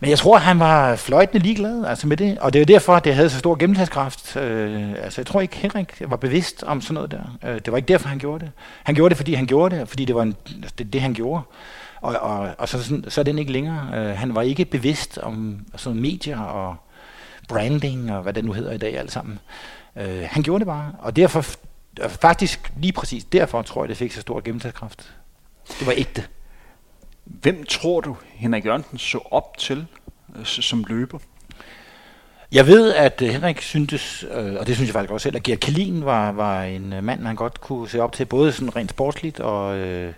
Men 0.00 0.10
jeg 0.10 0.18
tror, 0.18 0.38
han 0.38 0.58
var 0.58 0.96
fløjtende 0.96 1.42
ligeglad 1.42 1.84
altså 1.84 2.06
med 2.06 2.16
det, 2.16 2.38
og 2.38 2.52
det 2.52 2.60
er 2.60 2.66
derfor, 2.66 2.94
at 2.94 3.04
det 3.04 3.14
havde 3.14 3.30
så 3.30 3.38
stor 3.38 3.54
gennemslagskraft. 3.54 4.36
Øh, 4.36 4.90
altså, 4.90 5.20
jeg 5.20 5.26
tror 5.26 5.40
ikke, 5.40 5.56
Henrik 5.56 6.02
var 6.06 6.16
bevidst 6.16 6.62
om 6.62 6.80
sådan 6.80 6.94
noget 6.94 7.10
der. 7.10 7.48
Øh, 7.48 7.54
det 7.54 7.70
var 7.70 7.76
ikke 7.76 7.88
derfor, 7.88 8.08
han 8.08 8.18
gjorde 8.18 8.44
det. 8.44 8.52
Han 8.82 8.94
gjorde 8.94 9.08
det, 9.08 9.16
fordi 9.16 9.34
han 9.34 9.46
gjorde 9.46 9.76
det, 9.76 9.88
fordi 9.88 10.04
det 10.04 10.14
var 10.14 10.22
en, 10.22 10.36
altså, 10.62 10.74
det, 10.78 10.92
det, 10.92 11.00
han 11.00 11.14
gjorde. 11.14 11.42
Og, 12.04 12.14
og, 12.14 12.54
og 12.58 12.68
så, 12.68 12.82
sådan, 12.82 13.04
så 13.08 13.20
er 13.20 13.22
den 13.22 13.38
ikke 13.38 13.52
længere. 13.52 13.90
Øh, 13.94 14.16
han 14.16 14.34
var 14.34 14.42
ikke 14.42 14.64
bevidst 14.64 15.18
om 15.18 15.66
sådan 15.76 16.00
medier 16.00 16.40
og 16.40 16.76
branding 17.48 18.12
og 18.12 18.22
hvad 18.22 18.32
det 18.32 18.44
nu 18.44 18.52
hedder 18.52 18.72
i 18.72 18.78
dag 18.78 18.98
alt 18.98 19.12
sammen. 19.12 19.38
Øh, 19.96 20.22
han 20.30 20.42
gjorde 20.42 20.58
det 20.58 20.66
bare, 20.66 20.92
og 20.98 21.16
derfor, 21.16 21.44
faktisk 22.08 22.72
lige 22.76 22.92
præcis 22.92 23.24
derfor 23.24 23.62
tror 23.62 23.82
jeg, 23.82 23.88
det 23.88 23.96
fik 23.96 24.12
så 24.12 24.20
stor 24.20 24.40
gennemslagskraft. 24.40 25.14
Det 25.78 25.86
var 25.86 25.92
ægte. 25.96 26.24
Hvem 27.24 27.64
tror 27.68 28.00
du, 28.00 28.16
Henrik 28.34 28.66
Jørgensen 28.66 28.98
så 28.98 29.18
op 29.30 29.58
til 29.58 29.86
øh, 30.36 30.44
som 30.44 30.84
løber? 30.88 31.18
Jeg 32.52 32.66
ved, 32.66 32.94
at 32.94 33.22
øh, 33.22 33.28
Henrik 33.28 33.60
syntes, 33.60 34.24
øh, 34.30 34.54
og 34.60 34.66
det 34.66 34.74
synes 34.74 34.88
jeg 34.88 34.94
faktisk 34.94 35.12
også 35.12 35.22
selv, 35.22 35.36
at 35.36 35.42
Gert 35.42 35.60
Kalin 35.60 36.04
var, 36.04 36.32
var 36.32 36.62
en 36.62 36.92
øh, 36.92 37.04
mand, 37.04 37.20
man 37.20 37.36
godt 37.36 37.60
kunne 37.60 37.88
se 37.88 38.00
op 38.00 38.12
til, 38.12 38.24
både 38.24 38.52
sådan 38.52 38.76
rent 38.76 38.90
sportsligt 38.90 39.40
og, 39.40 39.76
øh, 39.76 40.12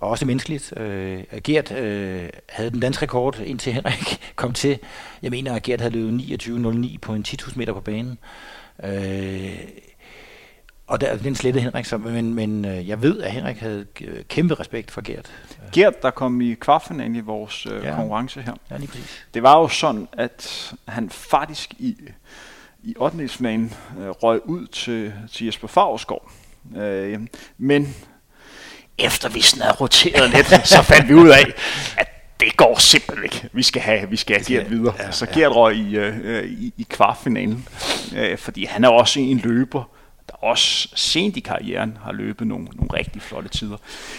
og 0.00 0.10
også 0.10 0.26
menneskeligt. 0.26 0.78
Øh, 0.78 1.24
Gert 1.44 1.72
øh, 1.72 2.28
havde 2.48 2.70
den 2.70 2.80
danske 2.80 3.02
rekord, 3.02 3.40
indtil 3.40 3.72
Henrik 3.72 4.20
kom 4.36 4.52
til. 4.52 4.78
Jeg 5.22 5.30
mener, 5.30 5.54
at 5.54 5.62
Gert 5.62 5.80
havde 5.80 5.94
løbet 5.94 6.20
29.09 6.42 6.98
på 6.98 7.14
en 7.14 7.24
10.000 7.28 7.58
meter 7.58 7.72
på 7.72 7.80
banen. 7.80 8.18
Øh, 8.84 9.58
og 10.86 11.00
der, 11.00 11.16
den 11.16 11.34
slettede 11.34 11.64
Henrik, 11.64 11.84
så, 11.84 11.98
men, 11.98 12.34
men 12.34 12.64
øh, 12.64 12.88
jeg 12.88 13.02
ved, 13.02 13.20
at 13.20 13.32
Henrik 13.32 13.56
havde 13.56 13.86
kæmpe 14.28 14.54
respekt 14.54 14.90
for 14.90 15.00
Gert. 15.00 15.32
Gert, 15.72 16.02
der 16.02 16.10
kom 16.10 16.40
i 16.40 16.54
kvartfinalen 16.54 17.16
i 17.16 17.20
vores 17.20 17.66
øh, 17.66 17.84
ja. 17.84 17.94
konkurrence 17.94 18.42
her. 18.42 18.54
Ja, 18.70 18.76
lige 18.76 18.88
præcis. 18.88 19.26
Det 19.34 19.42
var 19.42 19.58
jo 19.58 19.68
sådan, 19.68 20.08
at 20.12 20.72
han 20.88 21.10
faktisk 21.10 21.74
i, 21.78 21.96
i 22.82 22.94
8. 22.96 23.22
øh, 23.22 23.28
røg 24.08 24.40
ud 24.46 24.66
til, 24.66 25.12
til 25.32 25.46
Jesper 25.46 25.68
Favsgaard. 25.68 26.30
Øh, 26.76 27.20
men 27.58 27.96
efter 29.00 29.28
vi 29.28 29.40
sådan 29.40 29.72
roteret 29.80 30.30
lidt, 30.30 30.68
så 30.68 30.82
fandt 30.82 31.08
vi 31.08 31.14
ud 31.14 31.28
af, 31.28 31.44
at 31.96 32.06
det 32.40 32.56
går 32.56 32.78
simpelthen 32.78 33.24
ikke. 33.24 33.48
Vi 33.52 33.62
skal 33.62 33.82
have, 33.82 34.10
vi 34.10 34.16
skal 34.16 34.36
have 34.36 34.44
Gert 34.44 34.70
videre. 34.70 34.94
Ja, 34.98 35.10
så 35.10 35.26
Gert 35.26 35.56
røg 35.56 35.76
i, 35.76 35.96
øh, 35.96 36.44
i, 36.44 36.72
i 36.76 36.86
kvartfinalen, 36.90 37.68
øh, 38.16 38.38
fordi 38.38 38.64
han 38.64 38.84
er 38.84 38.88
også 38.88 39.20
en 39.20 39.38
løber, 39.38 39.90
der 40.28 40.34
også 40.44 40.88
sent 40.94 41.36
i 41.36 41.40
karrieren 41.40 41.98
har 42.04 42.12
løbet 42.12 42.46
nogle, 42.46 42.64
nogle 42.64 42.90
rigtig 42.94 43.22
flotte 43.22 43.48
tider. 43.48 43.76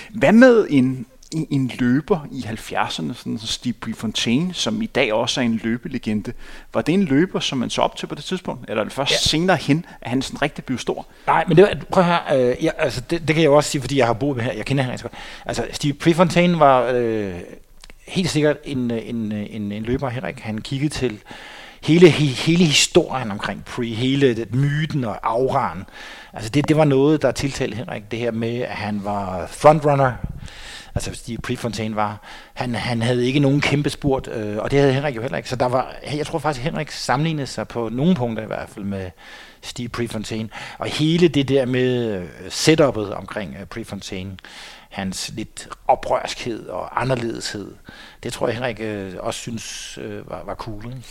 Hvad 0.09 0.31
med 0.31 0.67
en, 0.69 1.05
en, 1.31 1.47
en 1.49 1.71
løber 1.79 2.27
i 2.31 2.41
70'erne, 2.41 2.89
sådan 2.89 3.13
som 3.13 3.37
Steve 3.37 3.73
Prefontaine, 3.73 4.53
som 4.53 4.81
i 4.81 4.85
dag 4.85 5.13
også 5.13 5.41
er 5.41 5.45
en 5.45 5.59
løbelegende. 5.63 6.33
Var 6.73 6.81
det 6.81 6.93
en 6.93 7.03
løber, 7.03 7.39
som 7.39 7.57
man 7.57 7.69
så 7.69 7.81
op 7.81 7.95
til 7.95 8.07
på 8.07 8.15
det 8.15 8.23
tidspunkt? 8.23 8.69
Eller 8.69 8.81
er 8.81 8.83
det 8.83 8.93
først 8.93 9.11
ja. 9.11 9.17
senere 9.17 9.57
hen, 9.57 9.85
at 10.01 10.09
han 10.09 10.21
sådan 10.21 10.41
rigtig 10.41 10.65
blev 10.65 10.77
stor? 10.77 11.05
Nej, 11.27 11.45
men 11.47 11.57
det, 11.57 11.87
prøv 11.91 12.03
at 12.03 12.09
høre, 12.09 12.51
øh, 12.51 12.63
ja, 12.63 12.69
altså 12.77 13.01
det, 13.01 13.27
det, 13.27 13.35
kan 13.35 13.37
jeg 13.37 13.45
jo 13.45 13.55
også 13.55 13.69
sige, 13.69 13.81
fordi 13.81 13.97
jeg 13.97 14.05
har 14.05 14.13
boet 14.13 14.43
her. 14.43 14.53
Jeg 14.53 14.65
kender 14.65 14.83
ham 14.83 14.97
godt. 15.01 15.13
Altså 15.45 15.67
Steve 15.71 15.93
Prefontaine 15.93 16.59
var 16.59 16.91
øh, 16.93 17.33
helt 18.07 18.29
sikkert 18.29 18.57
en, 18.63 18.91
en, 18.91 19.31
en, 19.31 19.71
en 19.71 19.83
løber, 19.83 20.09
Henrik. 20.09 20.39
Han 20.39 20.57
kiggede 20.57 20.93
til 20.93 21.19
hele, 21.83 22.09
hele 22.09 22.63
historien 22.63 23.31
omkring 23.31 23.65
Pre, 23.65 23.85
hele 23.85 24.35
det, 24.35 24.55
myten 24.55 25.03
og 25.03 25.19
auraen. 25.23 25.83
Altså 26.33 26.49
det, 26.49 26.67
det 26.67 26.77
var 26.77 26.85
noget, 26.85 27.21
der 27.21 27.31
tiltalte 27.31 27.77
Henrik, 27.77 28.11
det 28.11 28.19
her 28.19 28.31
med, 28.31 28.57
at 28.61 28.75
han 28.75 29.01
var 29.03 29.47
frontrunner, 29.47 30.13
altså 30.95 31.13
Steve 31.13 31.37
Prefontaine 31.37 31.95
var, 31.95 32.21
han, 32.53 32.75
han 32.75 33.01
havde 33.01 33.25
ikke 33.25 33.39
nogen 33.39 33.61
kæmpe 33.61 33.89
spurt, 33.89 34.27
øh, 34.27 34.57
og 34.57 34.71
det 34.71 34.79
havde 34.79 34.93
Henrik 34.93 35.15
jo 35.15 35.21
heller 35.21 35.37
ikke. 35.37 35.49
Så 35.49 35.55
der 35.55 35.65
var, 35.65 35.95
jeg 36.15 36.25
tror 36.25 36.39
faktisk, 36.39 36.65
at 36.65 36.71
Henrik 36.71 36.91
sammenlignede 36.91 37.47
sig 37.47 37.67
på 37.67 37.89
nogle 37.89 38.15
punkter 38.15 38.43
i 38.43 38.47
hvert 38.47 38.69
fald 38.69 38.85
med 38.85 39.11
Steve 39.61 39.89
Prefontaine. 39.89 40.49
Og 40.77 40.85
hele 40.85 41.27
det 41.27 41.47
der 41.47 41.65
med 41.65 42.15
øh, 42.19 42.27
setupet 42.49 43.13
omkring 43.13 43.55
uh, 43.61 43.67
Prefontaine, 43.67 44.37
hans 44.89 45.31
lidt 45.35 45.69
oprørskhed 45.87 46.67
og 46.67 47.01
anderledeshed, 47.01 47.75
det 48.23 48.33
tror 48.33 48.47
jeg 48.47 48.55
Henrik 48.55 48.79
øh, 48.79 49.13
også 49.19 49.39
synes 49.39 49.97
øh, 50.01 50.29
var, 50.29 50.43
var 50.45 50.55
cool. 50.55 50.85
Ikke? 50.85 51.03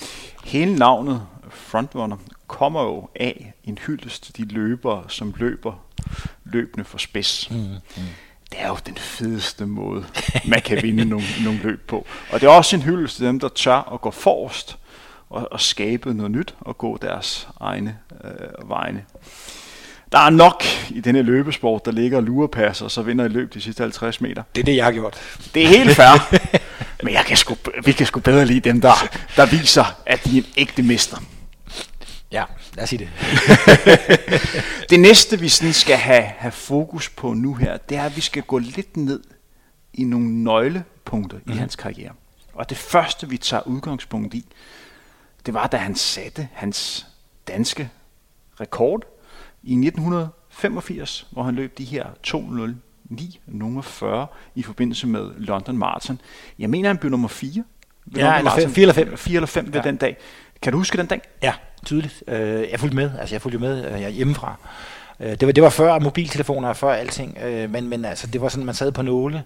Hele 0.44 0.74
navnet 0.76 1.26
Frontrunner 1.50 2.16
kommer 2.46 2.82
jo 2.82 3.08
af 3.14 3.52
en 3.64 3.78
hyldest 3.78 4.24
til 4.24 4.36
de 4.36 4.54
løbere, 4.54 5.04
som 5.08 5.34
løber 5.36 5.84
løbende 6.44 6.84
for 6.84 6.98
spids. 6.98 7.50
Mm, 7.50 7.56
mm 7.56 8.02
det 8.52 8.60
er 8.60 8.68
jo 8.68 8.76
den 8.86 8.96
fedeste 8.96 9.66
måde, 9.66 10.04
man 10.44 10.60
kan 10.60 10.82
vinde 10.82 11.04
nogle, 11.04 11.26
nogle 11.44 11.58
løb 11.62 11.88
på. 11.88 12.06
Og 12.30 12.40
det 12.40 12.46
er 12.46 12.50
også 12.50 12.76
en 12.76 12.82
hyldest 12.82 13.16
til 13.16 13.26
dem, 13.26 13.40
der 13.40 13.48
tør 13.48 13.92
at 13.94 14.00
gå 14.00 14.10
forrest 14.10 14.78
og, 15.30 15.48
og 15.52 15.60
skabe 15.60 16.14
noget 16.14 16.32
nyt 16.32 16.54
og 16.60 16.78
gå 16.78 16.98
deres 17.02 17.48
egne 17.60 17.98
øh, 18.24 18.68
vegne. 18.70 19.04
Der 20.12 20.18
er 20.18 20.30
nok 20.30 20.64
i 20.90 21.00
denne 21.00 21.22
løbesport, 21.22 21.84
der 21.84 21.92
ligger 21.92 22.20
lurepasser, 22.20 22.84
og 22.84 22.90
så 22.90 23.02
vinder 23.02 23.24
i 23.24 23.28
løb 23.28 23.54
de 23.54 23.60
sidste 23.60 23.82
50 23.82 24.20
meter. 24.20 24.42
Det 24.54 24.60
er 24.60 24.64
det, 24.64 24.76
jeg 24.76 24.84
har 24.84 24.92
gjort. 24.92 25.16
Det 25.54 25.62
er 25.62 25.68
helt 25.68 25.96
fair. 25.96 26.36
Men 27.04 27.14
jeg 27.14 27.24
kan 27.24 27.36
sgu, 27.36 27.56
vi 27.84 27.92
kan 27.92 28.06
sgu 28.06 28.20
bedre 28.20 28.44
lide 28.44 28.60
dem, 28.60 28.80
der, 28.80 29.08
der 29.36 29.46
viser, 29.46 29.84
at 30.06 30.24
de 30.24 30.38
er 30.38 30.42
en 30.42 30.48
ægte 30.56 30.82
mester. 30.82 31.16
Ja, 32.32 32.44
lad 32.74 32.82
os 32.82 32.88
sige 32.88 32.98
det. 32.98 33.10
det 34.90 35.00
næste, 35.00 35.40
vi 35.40 35.48
sådan 35.48 35.72
skal 35.72 35.96
have, 35.96 36.22
have 36.22 36.52
fokus 36.52 37.08
på 37.08 37.34
nu 37.34 37.54
her, 37.54 37.76
det 37.76 37.96
er, 37.96 38.02
at 38.02 38.16
vi 38.16 38.20
skal 38.20 38.42
gå 38.42 38.58
lidt 38.58 38.96
ned 38.96 39.20
i 39.94 40.04
nogle 40.04 40.44
nøglepunkter 40.44 41.38
mm. 41.38 41.44
i 41.46 41.50
mhm. 41.50 41.58
hans 41.58 41.76
karriere. 41.76 42.12
Og 42.54 42.70
det 42.70 42.76
første, 42.76 43.28
vi 43.28 43.38
tager 43.38 43.66
udgangspunkt 43.66 44.34
i, 44.34 44.44
det 45.46 45.54
var, 45.54 45.66
da 45.66 45.76
han 45.76 45.94
satte 45.94 46.48
hans 46.52 47.06
danske 47.48 47.90
rekord 48.60 49.04
i 49.62 49.72
1985, 49.72 51.26
hvor 51.30 51.42
han 51.42 51.54
løb 51.54 51.78
de 51.78 51.84
her 51.84 52.06
209 52.22 53.40
nummer 53.46 53.82
40 53.82 54.26
i 54.54 54.62
forbindelse 54.62 55.06
med 55.06 55.30
London 55.36 55.78
Marathon. 55.78 56.20
Jeg 56.58 56.70
mener, 56.70 56.88
han 56.88 56.98
blev 56.98 57.10
nummer 57.10 57.28
4. 57.28 57.64
Ja, 58.16 58.38
eller 58.38 58.68
4 58.68 58.82
eller 58.82 58.94
5. 58.94 59.16
4 59.16 59.36
eller 59.36 59.46
5 59.46 59.66
ved 59.66 59.72
ja. 59.74 59.80
den 59.80 59.96
dag. 59.96 60.16
Kan 60.62 60.72
du 60.72 60.78
huske 60.78 60.98
den 60.98 61.06
dag? 61.06 61.20
Ja, 61.42 61.54
tydeligt. 61.86 62.22
Øh, 62.28 62.70
jeg 62.70 62.80
fulgte 62.80 62.96
med, 62.96 63.10
altså 63.20 63.34
jeg 63.34 63.42
fulgte 63.42 63.58
med 63.58 63.92
øh, 63.92 64.00
jeg 64.00 64.10
hjemmefra. 64.10 64.56
Øh, 65.20 65.30
det, 65.30 65.46
var, 65.46 65.52
det 65.52 65.62
var 65.62 65.70
før 65.70 65.98
mobiltelefoner 65.98 66.68
og 66.68 66.76
før 66.76 66.92
alting, 66.92 67.38
øh, 67.44 67.70
men, 67.70 67.88
men 67.88 68.04
altså, 68.04 68.26
det 68.26 68.40
var 68.40 68.48
sådan, 68.48 68.66
man 68.66 68.74
sad 68.74 68.92
på 68.92 69.02
nåle. 69.02 69.42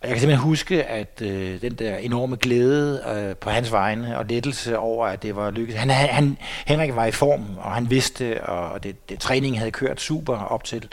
Og 0.00 0.08
jeg 0.08 0.10
kan 0.10 0.20
simpelthen 0.20 0.48
huske, 0.48 0.84
at 0.84 1.22
øh, 1.22 1.60
den 1.60 1.74
der 1.74 1.96
enorme 1.96 2.36
glæde 2.36 3.02
øh, 3.16 3.36
på 3.36 3.50
hans 3.50 3.72
vegne 3.72 4.18
og 4.18 4.24
lettelse 4.24 4.78
over, 4.78 5.06
at 5.06 5.22
det 5.22 5.36
var 5.36 5.50
lykkedes. 5.50 5.80
Han, 5.80 5.90
han, 5.90 6.38
Henrik 6.66 6.96
var 6.96 7.04
i 7.04 7.10
form, 7.10 7.44
og 7.58 7.72
han 7.72 7.90
vidste, 7.90 8.44
og 8.44 8.82
det, 8.84 9.08
det, 9.08 9.18
træningen 9.18 9.58
havde 9.58 9.70
kørt 9.70 10.00
super 10.00 10.36
op 10.36 10.64
til. 10.64 10.88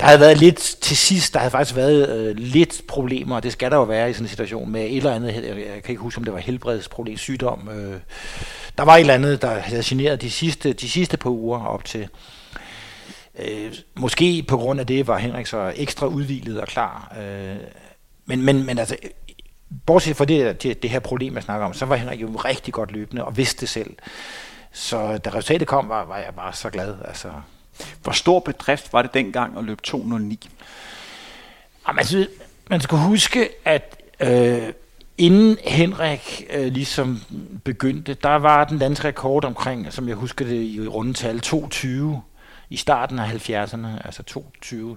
Der 0.00 0.06
havde 0.06 0.20
været 0.20 0.38
lidt 0.38 0.56
til 0.56 0.96
sidst, 0.96 1.32
der 1.34 1.38
havde 1.38 1.50
faktisk 1.50 1.76
været 1.76 2.08
øh, 2.08 2.36
lidt 2.36 2.82
problemer, 2.88 3.36
og 3.36 3.42
det 3.42 3.52
skal 3.52 3.70
der 3.70 3.76
jo 3.76 3.82
være 3.82 4.10
i 4.10 4.12
sådan 4.12 4.24
en 4.24 4.28
situation 4.28 4.70
med 4.70 4.84
et 4.84 4.96
eller 4.96 5.14
andet, 5.14 5.34
jeg, 5.34 5.44
jeg 5.44 5.82
kan 5.82 5.90
ikke 5.90 6.02
huske, 6.02 6.18
om 6.18 6.24
det 6.24 6.32
var 6.32 6.38
helbredsproblem, 6.38 7.16
sygdom. 7.16 7.68
Øh, 7.68 8.00
der 8.78 8.84
var 8.84 8.96
et 8.96 9.00
eller 9.00 9.14
andet, 9.14 9.42
der 9.42 9.58
havde 9.58 9.82
generet 9.84 10.22
de 10.22 10.30
sidste, 10.30 10.72
de 10.72 10.90
sidste 10.90 11.16
par 11.16 11.30
uger 11.30 11.64
op 11.64 11.84
til. 11.84 12.08
Øh, 13.38 13.74
måske 13.94 14.44
på 14.48 14.56
grund 14.56 14.80
af 14.80 14.86
det 14.86 15.06
var 15.06 15.18
Henrik 15.18 15.46
så 15.46 15.72
ekstra 15.76 16.06
udvilet 16.06 16.60
og 16.60 16.66
klar. 16.66 17.16
Øh, 17.20 17.56
men, 18.26 18.42
men, 18.42 18.66
men 18.66 18.78
altså, 18.78 18.96
bortset 19.86 20.16
fra 20.16 20.24
det, 20.24 20.62
det, 20.62 20.82
det 20.82 20.90
her 20.90 21.00
problem, 21.00 21.34
jeg 21.34 21.42
snakker 21.42 21.66
om, 21.66 21.74
så 21.74 21.86
var 21.86 21.96
Henrik 21.96 22.22
jo 22.22 22.28
rigtig 22.28 22.74
godt 22.74 22.92
løbende 22.92 23.24
og 23.24 23.36
vidste 23.36 23.60
det 23.60 23.68
selv. 23.68 23.90
Så 24.72 25.18
da 25.18 25.30
resultatet 25.30 25.68
kom, 25.68 25.88
var, 25.88 26.04
var 26.04 26.16
jeg 26.16 26.34
bare 26.36 26.52
så 26.52 26.70
glad. 26.70 26.94
Altså, 27.04 27.28
hvor 28.02 28.12
stor 28.12 28.40
bedrift 28.40 28.92
var 28.92 29.02
det 29.02 29.14
dengang 29.14 29.58
at 29.58 29.64
løbe 29.64 29.82
209? 29.82 30.50
Jamen, 31.88 31.98
altså, 31.98 32.26
man 32.70 32.80
skal 32.80 32.98
huske, 32.98 33.48
at 33.64 34.02
øh, 34.20 34.72
inden 35.18 35.56
Henrik 35.64 36.44
øh, 36.50 36.66
ligesom 36.66 37.20
begyndte, 37.64 38.14
der 38.14 38.36
var 38.36 38.64
den 38.64 38.78
danske 38.78 39.08
rekord 39.08 39.44
omkring, 39.44 39.92
som 39.92 40.08
jeg 40.08 40.16
husker 40.16 40.44
det 40.44 40.62
i 40.62 40.88
rundetal, 40.88 41.40
22 41.40 42.22
i 42.70 42.76
starten 42.76 43.18
af 43.18 43.28
70'erne, 43.48 44.06
altså 44.06 44.22
22. 44.22 44.96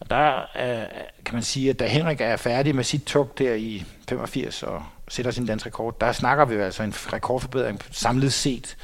Og 0.00 0.10
der 0.10 0.36
øh, 0.38 0.86
kan 1.24 1.34
man 1.34 1.42
sige, 1.42 1.70
at 1.70 1.78
da 1.78 1.86
Henrik 1.86 2.20
er 2.20 2.36
færdig 2.36 2.74
med 2.74 2.84
sit 2.84 3.02
tog 3.04 3.32
der 3.38 3.54
i 3.54 3.84
85 4.08 4.62
og 4.62 4.82
sætter 5.08 5.30
sin 5.30 5.46
danske 5.46 5.66
rekord, 5.66 6.00
der 6.00 6.12
snakker 6.12 6.44
vi 6.44 6.54
altså 6.54 6.82
en 6.82 6.94
rekordforbedring 7.12 7.80
samlet 7.90 8.32
set 8.32 8.76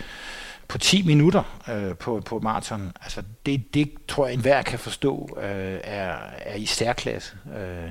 på 0.69 0.79
10 0.79 1.03
minutter 1.03 1.43
øh, 1.69 1.97
på, 1.97 2.21
på 2.21 2.39
maraton. 2.39 2.93
Altså 3.03 3.23
det, 3.47 3.75
det 3.75 3.93
tror 4.09 4.27
jeg 4.27 4.35
enhver 4.35 4.63
kan 4.63 4.79
forstå 4.79 5.39
øh, 5.43 5.81
er, 5.85 6.17
er 6.39 6.55
i 6.55 6.67
særklasse. 6.67 7.33
Øh. 7.59 7.91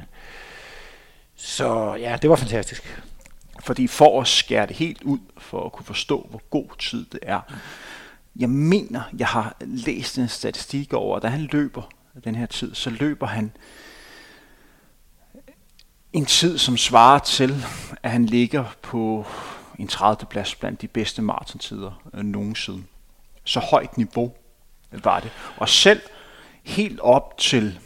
Så 1.36 1.96
ja, 2.00 2.18
det 2.22 2.30
var 2.30 2.36
fantastisk. 2.36 3.02
Fordi 3.64 3.88
for 3.88 4.22
at 4.22 4.28
skære 4.28 4.68
det 4.68 4.76
helt 4.76 5.04
ud, 5.04 5.20
for 5.38 5.66
at 5.66 5.72
kunne 5.72 5.86
forstå, 5.86 6.28
hvor 6.30 6.42
god 6.50 6.78
tid 6.80 7.06
det 7.06 7.20
er, 7.22 7.42
jeg 8.36 8.50
mener, 8.50 9.02
jeg 9.18 9.28
har 9.28 9.56
læst 9.62 10.18
en 10.18 10.28
statistik 10.28 10.94
over, 10.94 11.18
at 11.18 11.24
da 11.24 11.28
han 11.28 11.42
løber 11.52 11.82
den 12.24 12.36
her 12.36 12.46
tid, 12.46 12.76
så 12.76 12.90
løber 12.90 13.28
han 13.28 13.52
en 16.14 16.26
tid, 16.26 16.58
som 16.58 16.78
svarer 16.78 17.20
til, 17.20 17.66
at 18.04 18.12
han 18.12 18.26
ligger 18.26 18.66
på 18.82 19.26
en 19.80 19.88
30. 19.88 20.28
plads 20.30 20.56
blandt 20.56 20.82
de 20.82 20.88
bedste 20.88 21.22
maratontider 21.22 22.02
øh, 22.14 22.24
nogensinde. 22.24 22.84
Så 23.44 23.60
højt 23.60 23.98
niveau 23.98 24.34
var 24.92 25.20
det. 25.20 25.32
Og 25.58 25.70
selv 25.70 26.02
helt 26.64 27.00
op 27.00 27.38
til 27.38 27.80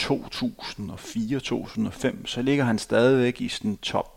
2004-2005, 0.00 2.26
så 2.26 2.42
ligger 2.42 2.64
han 2.64 2.78
stadigvæk 2.78 3.40
i 3.40 3.48
sådan 3.48 3.76
top 3.76 4.14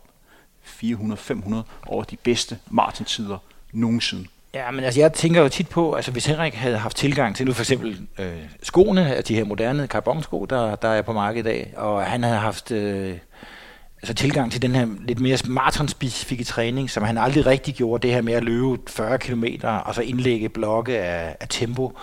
400-500 0.64 1.54
over 1.86 2.04
de 2.04 2.16
bedste 2.16 2.58
maratontider 2.70 3.38
nogensinde. 3.72 4.28
Ja, 4.54 4.70
men 4.70 4.84
altså 4.84 5.00
jeg 5.00 5.12
tænker 5.12 5.40
jo 5.40 5.48
tit 5.48 5.68
på, 5.68 5.94
altså 5.94 6.10
hvis 6.10 6.26
Henrik 6.26 6.54
havde 6.54 6.78
haft 6.78 6.96
tilgang 6.96 7.36
til 7.36 7.46
nu 7.46 7.52
for 7.52 7.62
eksempel 7.62 8.06
øh, 8.18 8.42
skoene, 8.62 9.14
altså 9.14 9.28
de 9.28 9.34
her 9.34 9.44
moderne 9.44 9.86
carbonsko, 9.86 10.44
der, 10.44 10.76
der 10.76 10.88
er 10.88 11.02
på 11.02 11.12
markedet 11.12 11.46
i 11.46 11.48
dag, 11.48 11.74
og 11.76 12.04
han 12.04 12.22
havde 12.22 12.38
haft 12.38 12.70
øh, 12.70 13.18
altså 14.02 14.14
tilgang 14.14 14.52
til 14.52 14.62
den 14.62 14.74
her 14.74 14.88
lidt 15.00 15.20
mere 15.20 15.38
maratonspecifikke 15.48 16.44
træning, 16.44 16.90
som 16.90 17.02
han 17.02 17.18
aldrig 17.18 17.46
rigtig 17.46 17.74
gjorde, 17.74 18.02
det 18.02 18.14
her 18.14 18.22
med 18.22 18.32
at 18.32 18.44
løbe 18.44 18.78
40 18.88 19.18
km 19.18 19.44
og 19.84 19.94
så 19.94 20.02
indlægge 20.02 20.48
blokke 20.48 20.98
af, 20.98 21.36
af 21.40 21.46
tempo 21.50 21.98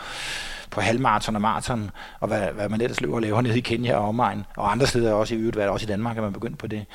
på 0.70 0.82
halvmarathon 0.82 1.36
og 1.36 1.41
maraton, 1.41 1.91
og 2.20 2.28
hvad, 2.28 2.41
hvad 2.56 2.70
man 2.70 2.82
ellers 2.82 3.02
løber 3.02 3.16
og 3.16 3.22
laver 3.22 3.41
nede 3.41 3.58
i 3.58 3.62
Kenya 3.62 3.95
og 3.95 4.08
omegn, 4.08 4.45
og 4.58 4.72
andre 4.72 4.88
steder 4.88 5.14
også 5.14 5.36
i 5.36 5.38
øvrigt, 5.38 5.58
også 5.58 5.86
i 5.86 5.88
Danmark, 5.88 6.18
at 6.18 6.24
man 6.24 6.34
begyndt 6.34 6.58
på 6.58 6.68
det. 6.68 6.86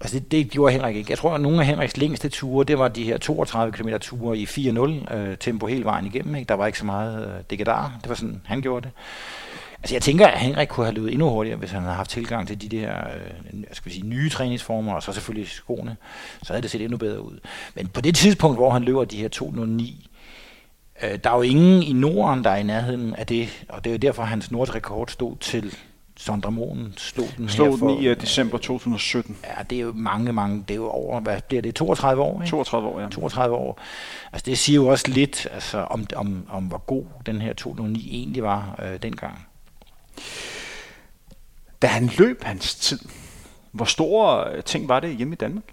Altså 0.00 0.18
det, 0.18 0.32
det 0.32 0.50
gjorde 0.50 0.72
Henrik 0.72 0.96
ikke. 0.96 1.10
Jeg 1.10 1.18
tror, 1.18 1.34
at 1.34 1.40
nogle 1.40 1.60
af 1.60 1.66
Henriks 1.66 1.96
længste 1.96 2.28
ture, 2.28 2.64
det 2.64 2.78
var 2.78 2.88
de 2.88 3.04
her 3.04 3.18
32 3.18 3.72
km 3.72 3.88
ture 4.00 4.38
i 4.38 4.44
4-0 4.44 5.14
øh, 5.14 5.36
tempo 5.38 5.66
hele 5.66 5.84
vejen 5.84 6.06
igennem. 6.06 6.34
Ikke? 6.34 6.48
Der 6.48 6.54
var 6.54 6.66
ikke 6.66 6.78
så 6.78 6.86
meget 6.86 7.26
øh, 7.26 7.42
dekadar. 7.50 7.98
Det 8.02 8.08
var 8.08 8.14
sådan, 8.14 8.40
han 8.44 8.62
gjorde 8.62 8.84
det. 8.84 8.92
Altså 9.88 9.94
jeg 9.94 10.02
tænker, 10.02 10.26
at 10.26 10.38
Henrik 10.38 10.68
kunne 10.68 10.86
have 10.86 10.94
løbet 10.94 11.12
endnu 11.12 11.30
hurtigere, 11.30 11.58
hvis 11.58 11.70
han 11.70 11.82
havde 11.82 11.94
haft 11.94 12.10
tilgang 12.10 12.48
til 12.48 12.60
de 12.60 12.68
der 12.68 12.94
øh, 13.52 13.64
skal 13.72 13.90
vi 13.90 13.94
sige, 13.94 14.06
nye 14.06 14.30
træningsformer, 14.30 14.94
og 14.94 15.02
så 15.02 15.12
selvfølgelig 15.12 15.48
skoene. 15.48 15.96
Så 16.42 16.52
havde 16.52 16.62
det 16.62 16.70
set 16.70 16.80
endnu 16.80 16.96
bedre 16.96 17.22
ud. 17.22 17.38
Men 17.74 17.88
på 17.88 18.00
det 18.00 18.14
tidspunkt, 18.14 18.58
hvor 18.58 18.70
han 18.70 18.82
løber 18.82 19.04
de 19.04 19.16
her 19.16 19.28
209, 19.28 20.10
øh, 21.02 21.18
der 21.24 21.30
er 21.30 21.36
jo 21.36 21.42
ingen 21.42 21.82
i 21.82 21.92
Norden, 21.92 22.44
der 22.44 22.50
er 22.50 22.56
i 22.56 22.62
nærheden 22.62 23.14
af 23.14 23.26
det, 23.26 23.64
og 23.68 23.84
det 23.84 23.90
er 23.90 23.94
jo 23.94 23.98
derfor, 23.98 24.22
at 24.22 24.28
hans 24.28 24.50
nordrekord 24.50 25.08
stod 25.08 25.36
til 25.36 25.74
Sondre 26.16 26.52
Moen 26.52 26.94
slog 26.96 27.26
den 27.36 27.48
slog 27.48 27.68
her 27.68 27.76
for, 27.76 27.88
den 27.88 27.98
i 27.98 28.10
uh, 28.10 28.16
december 28.20 28.58
2017. 28.58 29.36
Ja, 29.44 29.62
det 29.70 29.78
er 29.78 29.82
jo 29.82 29.92
mange, 29.94 30.32
mange, 30.32 30.64
det 30.68 30.74
er 30.74 30.78
jo 30.78 30.88
over, 30.88 31.20
hvad 31.20 31.40
bliver 31.48 31.62
det, 31.62 31.74
32 31.74 32.22
år? 32.22 32.42
Ikke? 32.42 32.50
32 32.50 32.88
år, 32.88 33.00
ja. 33.00 33.08
32 33.08 33.56
år. 33.56 33.80
Altså 34.32 34.44
det 34.46 34.58
siger 34.58 34.76
jo 34.76 34.86
også 34.86 35.04
lidt 35.08 35.46
altså, 35.52 35.78
om, 35.78 36.06
om, 36.16 36.46
om 36.50 36.64
hvor 36.64 36.78
god 36.78 37.04
den 37.26 37.40
her 37.40 37.52
209 37.52 38.08
egentlig 38.12 38.42
var 38.42 38.80
øh, 38.82 39.02
dengang. 39.02 39.47
Da 41.82 41.86
han 41.86 42.10
løb 42.18 42.44
hans 42.44 42.74
tid, 42.74 42.98
hvor 43.72 43.84
store 43.84 44.56
øh, 44.56 44.62
ting 44.62 44.88
var 44.88 45.00
det 45.00 45.16
hjemme 45.16 45.32
i 45.32 45.36
Danmark? 45.36 45.64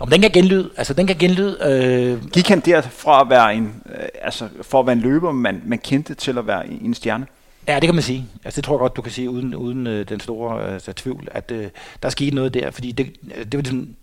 Om 0.00 0.10
den 0.10 0.20
kan 0.20 0.30
genlyde, 0.30 0.70
altså 0.76 0.94
den 0.94 1.06
kan 1.06 1.16
genlyde. 1.16 1.58
Øh, 1.64 2.30
Gik 2.30 2.48
han 2.48 2.60
der 2.60 2.80
fra 2.80 3.20
at 3.20 3.30
være 3.30 3.54
en, 3.54 3.82
øh, 3.86 4.08
altså 4.22 4.48
for 4.62 4.80
at 4.80 4.86
være 4.86 4.92
en 4.92 5.00
løber, 5.00 5.32
man, 5.32 5.62
man 5.64 5.78
kendte 5.78 6.14
til 6.14 6.38
at 6.38 6.46
være 6.46 6.66
en 6.68 6.94
stjerne? 6.94 7.26
Ja, 7.68 7.74
det 7.74 7.82
kan 7.82 7.94
man 7.94 8.02
sige. 8.02 8.26
Altså, 8.44 8.60
det 8.60 8.64
tror 8.64 8.74
jeg 8.74 8.78
godt, 8.78 8.96
du 8.96 9.02
kan 9.02 9.12
sige 9.12 9.30
uden, 9.30 9.54
uden 9.54 9.86
øh, 9.86 10.08
den 10.08 10.20
store 10.20 10.72
altså, 10.72 10.92
tvivl, 10.92 11.28
at 11.30 11.50
øh, 11.50 11.68
der 12.02 12.08
skete 12.08 12.34
noget 12.34 12.54
der, 12.54 12.70
fordi 12.70 12.92
det, 12.92 13.12
det 13.52 13.58
var 13.58 13.64
sådan, 13.64 13.96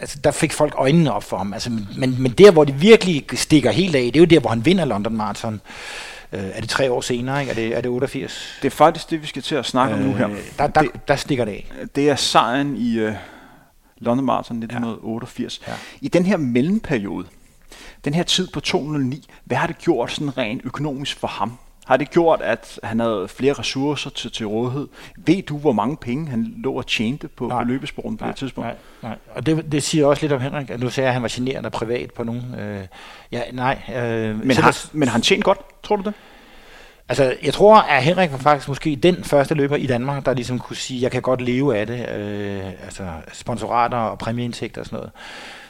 altså, 0.00 0.18
der 0.24 0.30
fik 0.30 0.52
folk 0.52 0.74
øjnene 0.76 1.12
op 1.12 1.24
for 1.24 1.36
ham. 1.36 1.52
Altså, 1.52 1.70
men, 1.96 2.22
men 2.22 2.32
der, 2.32 2.50
hvor 2.50 2.64
det 2.64 2.82
virkelig 2.82 3.24
stikker 3.34 3.70
helt 3.70 3.96
af, 3.96 4.02
det 4.02 4.16
er 4.16 4.20
jo 4.20 4.24
der, 4.24 4.40
hvor 4.40 4.50
han 4.50 4.64
vinder 4.64 4.84
London 4.84 5.16
Marathon. 5.16 5.54
Øh, 5.54 5.60
er 6.38 6.60
det 6.60 6.68
tre 6.68 6.92
år 6.92 7.00
senere, 7.00 7.40
ikke? 7.40 7.50
Er 7.50 7.54
det, 7.54 7.76
er 7.76 7.80
det 7.80 7.90
88? 7.90 8.58
Det 8.62 8.66
er 8.66 8.70
faktisk 8.70 9.10
det, 9.10 9.22
vi 9.22 9.26
skal 9.26 9.42
til 9.42 9.54
at 9.54 9.66
snakke 9.66 9.94
øh, 9.94 10.00
om 10.00 10.06
nu 10.06 10.14
her. 10.14 10.28
Der, 10.58 10.66
der, 10.66 10.82
det, 10.82 11.08
der 11.08 11.16
stikker 11.16 11.44
det 11.44 11.52
af. 11.52 11.72
Det 11.94 12.10
er 12.10 12.16
sejren 12.16 12.76
i 12.76 12.98
øh, 12.98 13.14
London 13.98 14.26
Marathon 14.26 14.56
1988. 14.56 15.60
Ja. 15.66 15.72
Ja. 15.72 15.78
I 16.00 16.08
den 16.08 16.26
her 16.26 16.36
mellemperiode, 16.36 17.26
den 18.04 18.14
her 18.14 18.22
tid 18.22 18.48
på 18.48 18.60
209, 18.60 19.28
hvad 19.44 19.56
har 19.56 19.66
det 19.66 19.78
gjort 19.78 20.12
sådan 20.12 20.38
rent 20.38 20.62
økonomisk 20.64 21.18
for 21.18 21.28
ham? 21.28 21.58
Har 21.86 21.96
det 21.96 22.10
gjort, 22.10 22.40
at 22.42 22.80
han 22.82 23.00
havde 23.00 23.28
flere 23.28 23.52
ressourcer 23.52 24.10
til, 24.10 24.32
til 24.32 24.46
rådighed? 24.46 24.88
Ved 25.16 25.42
du, 25.42 25.58
hvor 25.58 25.72
mange 25.72 25.96
penge 25.96 26.30
han 26.30 26.54
lå 26.56 26.72
og 26.72 26.86
tjente 26.86 27.28
på, 27.28 27.46
nej, 27.46 27.62
på 27.62 27.68
løbesporen 27.68 28.16
på 28.16 28.24
nej, 28.24 28.30
det 28.30 28.38
tidspunkt? 28.38 28.68
Nej, 28.68 28.76
nej. 29.02 29.18
Og 29.34 29.46
det, 29.46 29.72
det 29.72 29.82
siger 29.82 30.06
også 30.06 30.22
lidt 30.22 30.32
om 30.32 30.40
Henrik, 30.40 30.70
at 30.70 30.80
nu 30.80 30.90
sagde 30.90 31.04
jeg, 31.04 31.10
at 31.10 31.14
han 31.14 31.22
var 31.22 31.30
generende 31.32 31.70
privat 31.70 32.10
på 32.10 32.24
nogen. 32.24 32.54
Øh, 32.58 32.86
ja, 33.32 33.42
nej. 33.52 33.78
Øh, 33.96 34.44
men, 34.44 34.56
har, 34.56 34.86
men 34.92 35.08
har 35.08 35.12
han 35.12 35.22
tjent 35.22 35.44
godt, 35.44 35.58
tror 35.82 35.96
du 35.96 36.02
det? 36.02 36.14
Altså, 37.08 37.34
jeg 37.42 37.54
tror, 37.54 37.76
at 37.76 38.02
Henrik 38.02 38.32
var 38.32 38.38
faktisk 38.38 38.68
måske 38.68 38.96
den 38.96 39.24
første 39.24 39.54
løber 39.54 39.76
i 39.76 39.86
Danmark, 39.86 40.26
der 40.26 40.34
ligesom 40.34 40.58
kunne 40.58 40.76
sige, 40.76 40.98
at 40.98 41.02
jeg 41.02 41.10
kan 41.10 41.22
godt 41.22 41.40
leve 41.40 41.76
af 41.78 41.86
det. 41.86 42.08
Øh, 42.08 42.66
altså 42.66 43.08
sponsorater 43.32 43.96
og 43.96 44.18
præmieindtægter 44.18 44.80
og 44.80 44.86
sådan 44.86 44.96
noget. 44.96 45.10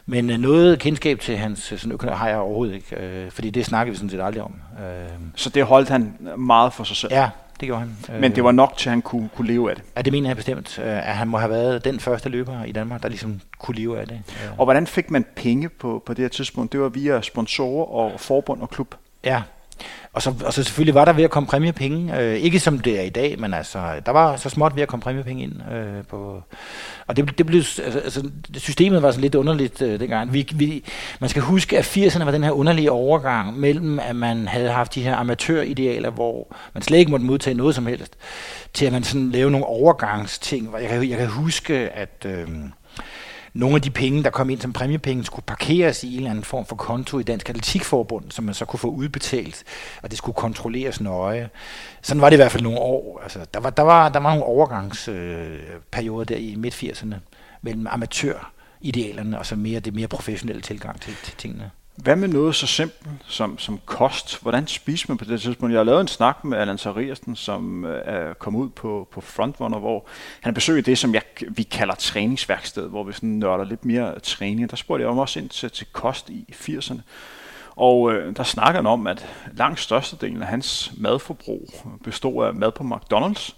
Men 0.06 0.30
øh, 0.30 0.38
noget 0.38 0.78
kendskab 0.78 1.20
til 1.20 1.36
hans 1.36 1.72
øh, 1.72 1.78
sådan 1.78 1.92
økonomi 1.92 2.16
har 2.16 2.28
jeg 2.28 2.38
overhovedet 2.38 2.74
ikke, 2.74 2.96
øh, 2.96 3.30
fordi 3.30 3.50
det 3.50 3.66
snakker 3.66 3.92
vi 3.92 3.96
sådan 3.96 4.10
set 4.10 4.20
aldrig 4.20 4.42
om. 4.42 4.54
Øh. 4.78 5.08
Så 5.34 5.50
det 5.50 5.64
holdt 5.64 5.88
han 5.88 6.18
meget 6.36 6.72
for 6.72 6.84
sig 6.84 6.96
selv? 6.96 7.12
Ja, 7.12 7.30
det 7.60 7.66
gjorde 7.66 7.80
han. 7.80 8.20
Men 8.20 8.34
det 8.34 8.44
var 8.44 8.52
nok 8.52 8.76
til, 8.76 8.88
at 8.88 8.90
han 8.90 9.02
kunne, 9.02 9.28
kunne 9.36 9.46
leve 9.46 9.70
af 9.70 9.76
det? 9.76 9.84
Ja, 9.96 10.02
det 10.02 10.12
mener 10.12 10.28
jeg 10.28 10.36
bestemt, 10.36 10.78
øh, 10.78 11.08
at 11.08 11.16
han 11.16 11.28
må 11.28 11.38
have 11.38 11.50
været 11.50 11.84
den 11.84 12.00
første 12.00 12.28
løber 12.28 12.64
i 12.64 12.72
Danmark, 12.72 13.02
der 13.02 13.08
ligesom 13.08 13.40
kunne 13.58 13.76
leve 13.76 14.00
af 14.00 14.06
det. 14.06 14.22
Og 14.58 14.64
hvordan 14.64 14.86
fik 14.86 15.10
man 15.10 15.24
penge 15.36 15.68
på, 15.68 16.02
på 16.06 16.14
det 16.14 16.22
her 16.22 16.28
tidspunkt? 16.28 16.72
Det 16.72 16.80
var 16.80 16.88
via 16.88 17.22
sponsorer 17.22 17.86
og 17.86 18.20
forbund 18.20 18.62
og 18.62 18.70
klub? 18.70 18.94
Ja, 19.24 19.42
og 20.12 20.22
så, 20.22 20.34
og 20.44 20.52
så 20.52 20.62
selvfølgelig 20.62 20.94
var 20.94 21.04
der 21.04 21.12
ved 21.12 21.24
at 21.24 21.30
komme 21.30 21.46
præmiepenge. 21.46 22.20
Øh, 22.20 22.34
ikke 22.34 22.60
som 22.60 22.78
det 22.78 22.98
er 22.98 23.02
i 23.02 23.08
dag, 23.08 23.40
men 23.40 23.54
altså, 23.54 23.78
der 24.06 24.12
var 24.12 24.36
så 24.36 24.48
småt 24.48 24.76
ved 24.76 24.82
at 24.82 24.88
komme 24.88 25.02
præmiepenge 25.02 25.42
ind. 25.42 25.52
Øh, 25.72 26.04
på, 26.08 26.42
og 27.06 27.16
det, 27.16 27.38
det 27.38 27.46
blev, 27.46 27.58
altså, 27.58 27.98
altså, 28.04 28.30
systemet 28.56 29.02
var 29.02 29.10
sådan 29.10 29.22
lidt 29.22 29.34
underligt 29.34 29.82
øh, 29.82 30.00
dengang. 30.00 30.32
Vi, 30.32 30.48
vi, 30.54 30.84
man 31.20 31.30
skal 31.30 31.42
huske, 31.42 31.78
at 31.78 31.96
80'erne 31.96 32.24
var 32.24 32.30
den 32.30 32.44
her 32.44 32.50
underlige 32.50 32.90
overgang 32.90 33.58
mellem, 33.58 33.98
at 33.98 34.16
man 34.16 34.48
havde 34.48 34.70
haft 34.70 34.94
de 34.94 35.02
her 35.02 35.16
amatøridealer, 35.16 36.10
hvor 36.10 36.54
man 36.74 36.82
slet 36.82 36.98
ikke 36.98 37.10
måtte 37.10 37.26
modtage 37.26 37.54
noget 37.54 37.74
som 37.74 37.86
helst, 37.86 38.12
til 38.72 38.86
at 38.86 38.92
man 38.92 39.04
sådan 39.04 39.30
lavede 39.30 39.50
nogle 39.50 39.66
overgangsting. 39.66 40.74
Jeg 40.80 40.88
kan, 40.88 41.08
jeg 41.10 41.18
kan 41.18 41.28
huske, 41.28 41.74
at... 41.74 42.26
Øh, 42.26 42.48
nogle 43.54 43.76
af 43.76 43.82
de 43.82 43.90
penge, 43.90 44.22
der 44.22 44.30
kom 44.30 44.50
ind 44.50 44.60
som 44.60 44.72
præmiepenge, 44.72 45.24
skulle 45.24 45.44
parkeres 45.46 46.04
i 46.04 46.12
en 46.12 46.16
eller 46.16 46.30
anden 46.30 46.44
form 46.44 46.66
for 46.66 46.76
konto 46.76 47.18
i 47.18 47.22
Dansk 47.22 47.48
Atletikforbund, 47.48 48.30
som 48.30 48.44
man 48.44 48.54
så 48.54 48.64
kunne 48.64 48.80
få 48.80 48.88
udbetalt, 48.88 49.64
og 50.02 50.10
det 50.10 50.18
skulle 50.18 50.36
kontrolleres 50.36 51.00
nøje. 51.00 51.50
Sådan 52.02 52.20
var 52.20 52.30
det 52.30 52.36
i 52.36 52.38
hvert 52.38 52.52
fald 52.52 52.62
nogle 52.62 52.78
år. 52.78 53.20
Altså, 53.22 53.46
der, 53.54 53.60
var, 53.60 53.70
der, 53.70 53.82
var, 53.82 54.08
der 54.08 54.20
var 54.20 54.30
nogle 54.30 54.44
overgangsperioder 54.44 56.20
øh, 56.20 56.28
der 56.28 56.36
i 56.36 56.54
midt-80'erne 56.54 57.14
mellem 57.62 57.86
amatøridealerne 57.86 59.38
og 59.38 59.46
så 59.46 59.56
mere 59.56 59.80
det 59.80 59.94
mere 59.94 60.08
professionelle 60.08 60.62
tilgang 60.62 61.00
til, 61.00 61.14
til 61.24 61.34
tingene. 61.36 61.70
Hvad 61.96 62.16
med 62.16 62.28
noget 62.28 62.54
så 62.54 62.66
simpelt 62.66 63.10
som, 63.26 63.58
som 63.58 63.80
kost? 63.84 64.42
Hvordan 64.42 64.66
spiser 64.66 65.06
man 65.08 65.18
på 65.18 65.24
det 65.24 65.40
tidspunkt? 65.40 65.72
Jeg 65.72 65.78
har 65.78 65.84
lavet 65.84 66.00
en 66.00 66.08
snak 66.08 66.44
med 66.44 66.58
Allan 66.58 66.78
Sariersen, 66.78 67.36
som 67.36 67.84
øh, 67.84 68.02
er 68.04 68.34
kommet 68.34 68.60
ud 68.60 68.68
på, 68.68 69.08
på 69.10 69.20
Frontrunner, 69.20 69.78
hvor 69.78 70.06
han 70.40 70.54
har 70.54 70.80
det, 70.86 70.98
som 70.98 71.14
jeg, 71.14 71.22
vi 71.48 71.62
kalder 71.62 71.94
træningsværksted, 71.94 72.88
hvor 72.88 73.04
vi 73.04 73.12
sådan 73.12 73.28
nørder 73.28 73.64
lidt 73.64 73.84
mere 73.84 74.20
træning. 74.20 74.70
Der 74.70 74.76
spurgte 74.76 75.02
jeg 75.02 75.10
om 75.10 75.18
også 75.18 75.40
ind 75.40 75.48
til, 75.48 75.70
til 75.70 75.86
kost 75.92 76.30
i 76.30 76.44
80'erne. 76.52 77.00
Og 77.76 78.12
øh, 78.12 78.36
der 78.36 78.42
snakker 78.42 78.78
han 78.78 78.86
om, 78.86 79.06
at 79.06 79.26
langt 79.56 79.80
størstedelen 79.80 80.42
af 80.42 80.48
hans 80.48 80.92
madforbrug 80.96 81.68
bestod 82.04 82.46
af 82.46 82.54
mad 82.54 82.72
på 82.72 82.84
McDonald's. 82.84 83.54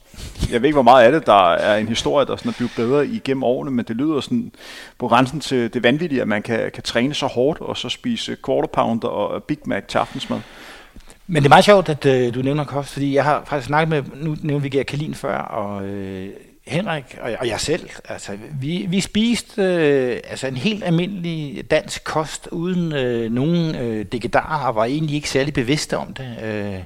Jeg 0.53 0.63
ved 0.63 0.69
ikke, 0.69 0.77
hvor 0.77 0.83
meget 0.83 1.05
af 1.05 1.13
det, 1.13 1.27
der 1.27 1.53
er 1.53 1.77
en 1.77 1.89
historie, 1.89 2.27
der 2.27 2.37
sådan 2.37 2.49
er 2.49 2.55
blevet 2.57 2.73
bedre 2.77 3.07
igennem 3.07 3.43
årene, 3.43 3.71
men 3.71 3.85
det 3.85 3.97
lyder 3.97 4.21
sådan 4.21 4.53
på 4.99 5.09
grænsen 5.09 5.41
til 5.41 5.75
det 5.75 5.83
vanvittige, 5.83 6.21
at 6.21 6.29
man 6.29 6.43
kan, 6.43 6.71
kan 6.75 6.83
træne 6.83 7.15
så 7.15 7.27
hårdt, 7.27 7.61
og 7.61 7.77
så 7.77 7.89
spise 7.89 8.37
quarter 8.47 8.69
pounder 8.69 9.09
og 9.09 9.43
Big 9.43 9.59
Mac 9.65 9.83
til 9.89 9.99
aftensmad. 9.99 10.41
Men 11.27 11.43
det 11.43 11.45
er 11.45 11.49
meget 11.49 11.65
sjovt, 11.65 11.89
at 11.89 12.07
øh, 12.07 12.35
du 12.35 12.43
nævner 12.43 12.65
kost, 12.65 12.93
fordi 12.93 13.15
jeg 13.15 13.25
har 13.25 13.43
faktisk 13.47 13.67
snakket 13.67 13.89
med, 13.89 14.03
nu 14.15 14.37
nævnte 14.43 14.63
vi 14.63 14.69
Gert 14.69 14.87
Kalin 14.87 15.15
før, 15.15 15.39
og 15.39 15.85
øh, 15.85 16.29
Henrik 16.67 17.19
og, 17.21 17.33
og 17.41 17.49
jeg 17.49 17.61
selv, 17.61 17.91
altså, 18.09 18.39
vi, 18.61 18.87
vi 18.89 19.01
spiste 19.01 19.63
øh, 19.63 20.21
altså 20.25 20.47
en 20.47 20.57
helt 20.57 20.85
almindelig 20.85 21.65
dansk 21.71 22.05
kost, 22.05 22.49
uden 22.53 22.93
øh, 22.93 23.33
nogen 23.33 23.75
øh, 23.75 24.07
degedarer, 24.13 24.67
og 24.67 24.75
var 24.75 24.85
egentlig 24.85 25.17
ikke 25.17 25.31
særlig 25.31 25.55
bevidste 25.55 25.99
om 25.99 26.15
det. 26.15 26.37
Øh, 26.43 26.83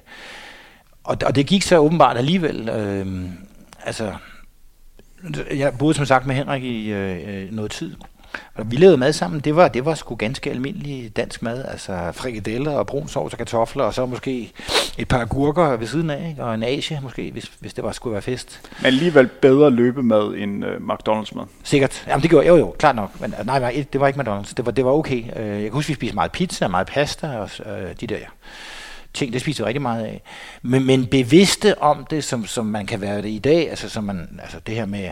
og, 1.05 1.17
og 1.27 1.35
det 1.35 1.47
gik 1.47 1.63
så 1.63 1.79
åbenbart 1.79 2.17
alligevel. 2.17 2.69
Øh, 2.69 3.07
altså, 3.85 4.15
jeg 5.55 5.79
boede 5.79 5.95
som 5.95 6.07
sagt 6.07 6.27
med 6.27 6.35
Henrik 6.35 6.65
i 6.65 6.91
øh, 6.91 7.43
øh 7.43 7.53
noget 7.53 7.71
tid, 7.71 7.97
vi 8.65 8.77
lavede 8.77 8.97
mad 8.97 9.13
sammen, 9.13 9.41
det 9.41 9.57
var, 9.57 9.69
det 9.69 9.85
var 9.85 9.95
sgu 9.95 10.15
ganske 10.15 10.51
almindelig 10.51 11.17
dansk 11.17 11.43
mad, 11.43 11.65
altså 11.65 12.13
frikadeller 12.13 12.71
og 12.71 12.87
brun 12.87 13.09
sovs 13.09 13.33
og 13.33 13.39
kartofler, 13.39 13.85
og 13.85 13.95
så 13.95 14.07
måske 14.07 14.53
et 14.99 15.09
par 15.09 15.21
agurker 15.21 15.77
ved 15.77 15.87
siden 15.87 16.11
af, 16.11 16.29
ikke? 16.29 16.45
og 16.45 16.55
en 16.55 16.63
asie 16.63 17.01
måske, 17.03 17.31
hvis, 17.33 17.53
hvis 17.61 17.75
det 17.75 17.85
var 17.85 17.93
skulle 17.93 18.13
være 18.13 18.23
fest. 18.23 18.61
Men 18.79 18.87
alligevel 18.87 19.27
bedre 19.27 19.71
løbemad 19.71 20.35
end 20.35 20.65
uh, 20.65 20.71
McDonald's 20.71 21.37
mad. 21.37 21.47
Sikkert. 21.65 22.05
Jamen 22.09 22.23
det 22.23 22.31
gjorde 22.31 22.47
jo 22.47 22.57
jo, 22.57 22.75
klart 22.79 22.97
nok. 22.97 23.21
Men 23.21 23.35
nej, 23.45 23.59
nej, 23.59 23.87
det 23.93 24.01
var 24.01 24.07
ikke 24.07 24.21
McDonald's. 24.21 24.53
Det 24.57 24.67
var, 24.67 24.73
det 24.73 24.85
var 24.85 24.91
okay. 24.91 25.25
Øh, 25.37 25.49
jeg 25.49 25.63
kan 25.63 25.73
huske, 25.73 25.89
vi 25.89 25.95
spiste 25.95 26.15
meget 26.15 26.33
pizza, 26.33 26.69
meget 26.69 26.87
pasta 26.87 27.27
og 27.27 27.51
øh, 27.67 27.95
de 28.01 28.07
der 28.07 28.19
ting, 29.15 29.33
det 29.33 29.41
spiser 29.41 29.65
rigtig 29.65 29.83
meget 29.83 30.05
af. 30.05 30.23
Men, 30.63 30.87
men 30.87 31.07
bevidste 31.07 31.83
om 31.83 32.07
det, 32.11 32.25
som, 32.25 32.47
som 32.47 32.67
man 32.67 32.87
kan 32.87 33.01
være 33.01 33.23
det 33.23 33.29
i 33.29 33.39
dag, 33.39 33.71
altså, 33.71 33.89
som 33.89 34.05
man, 34.05 34.41
altså 34.43 34.61
det 34.67 34.75
her 34.75 34.87
med, 34.87 35.09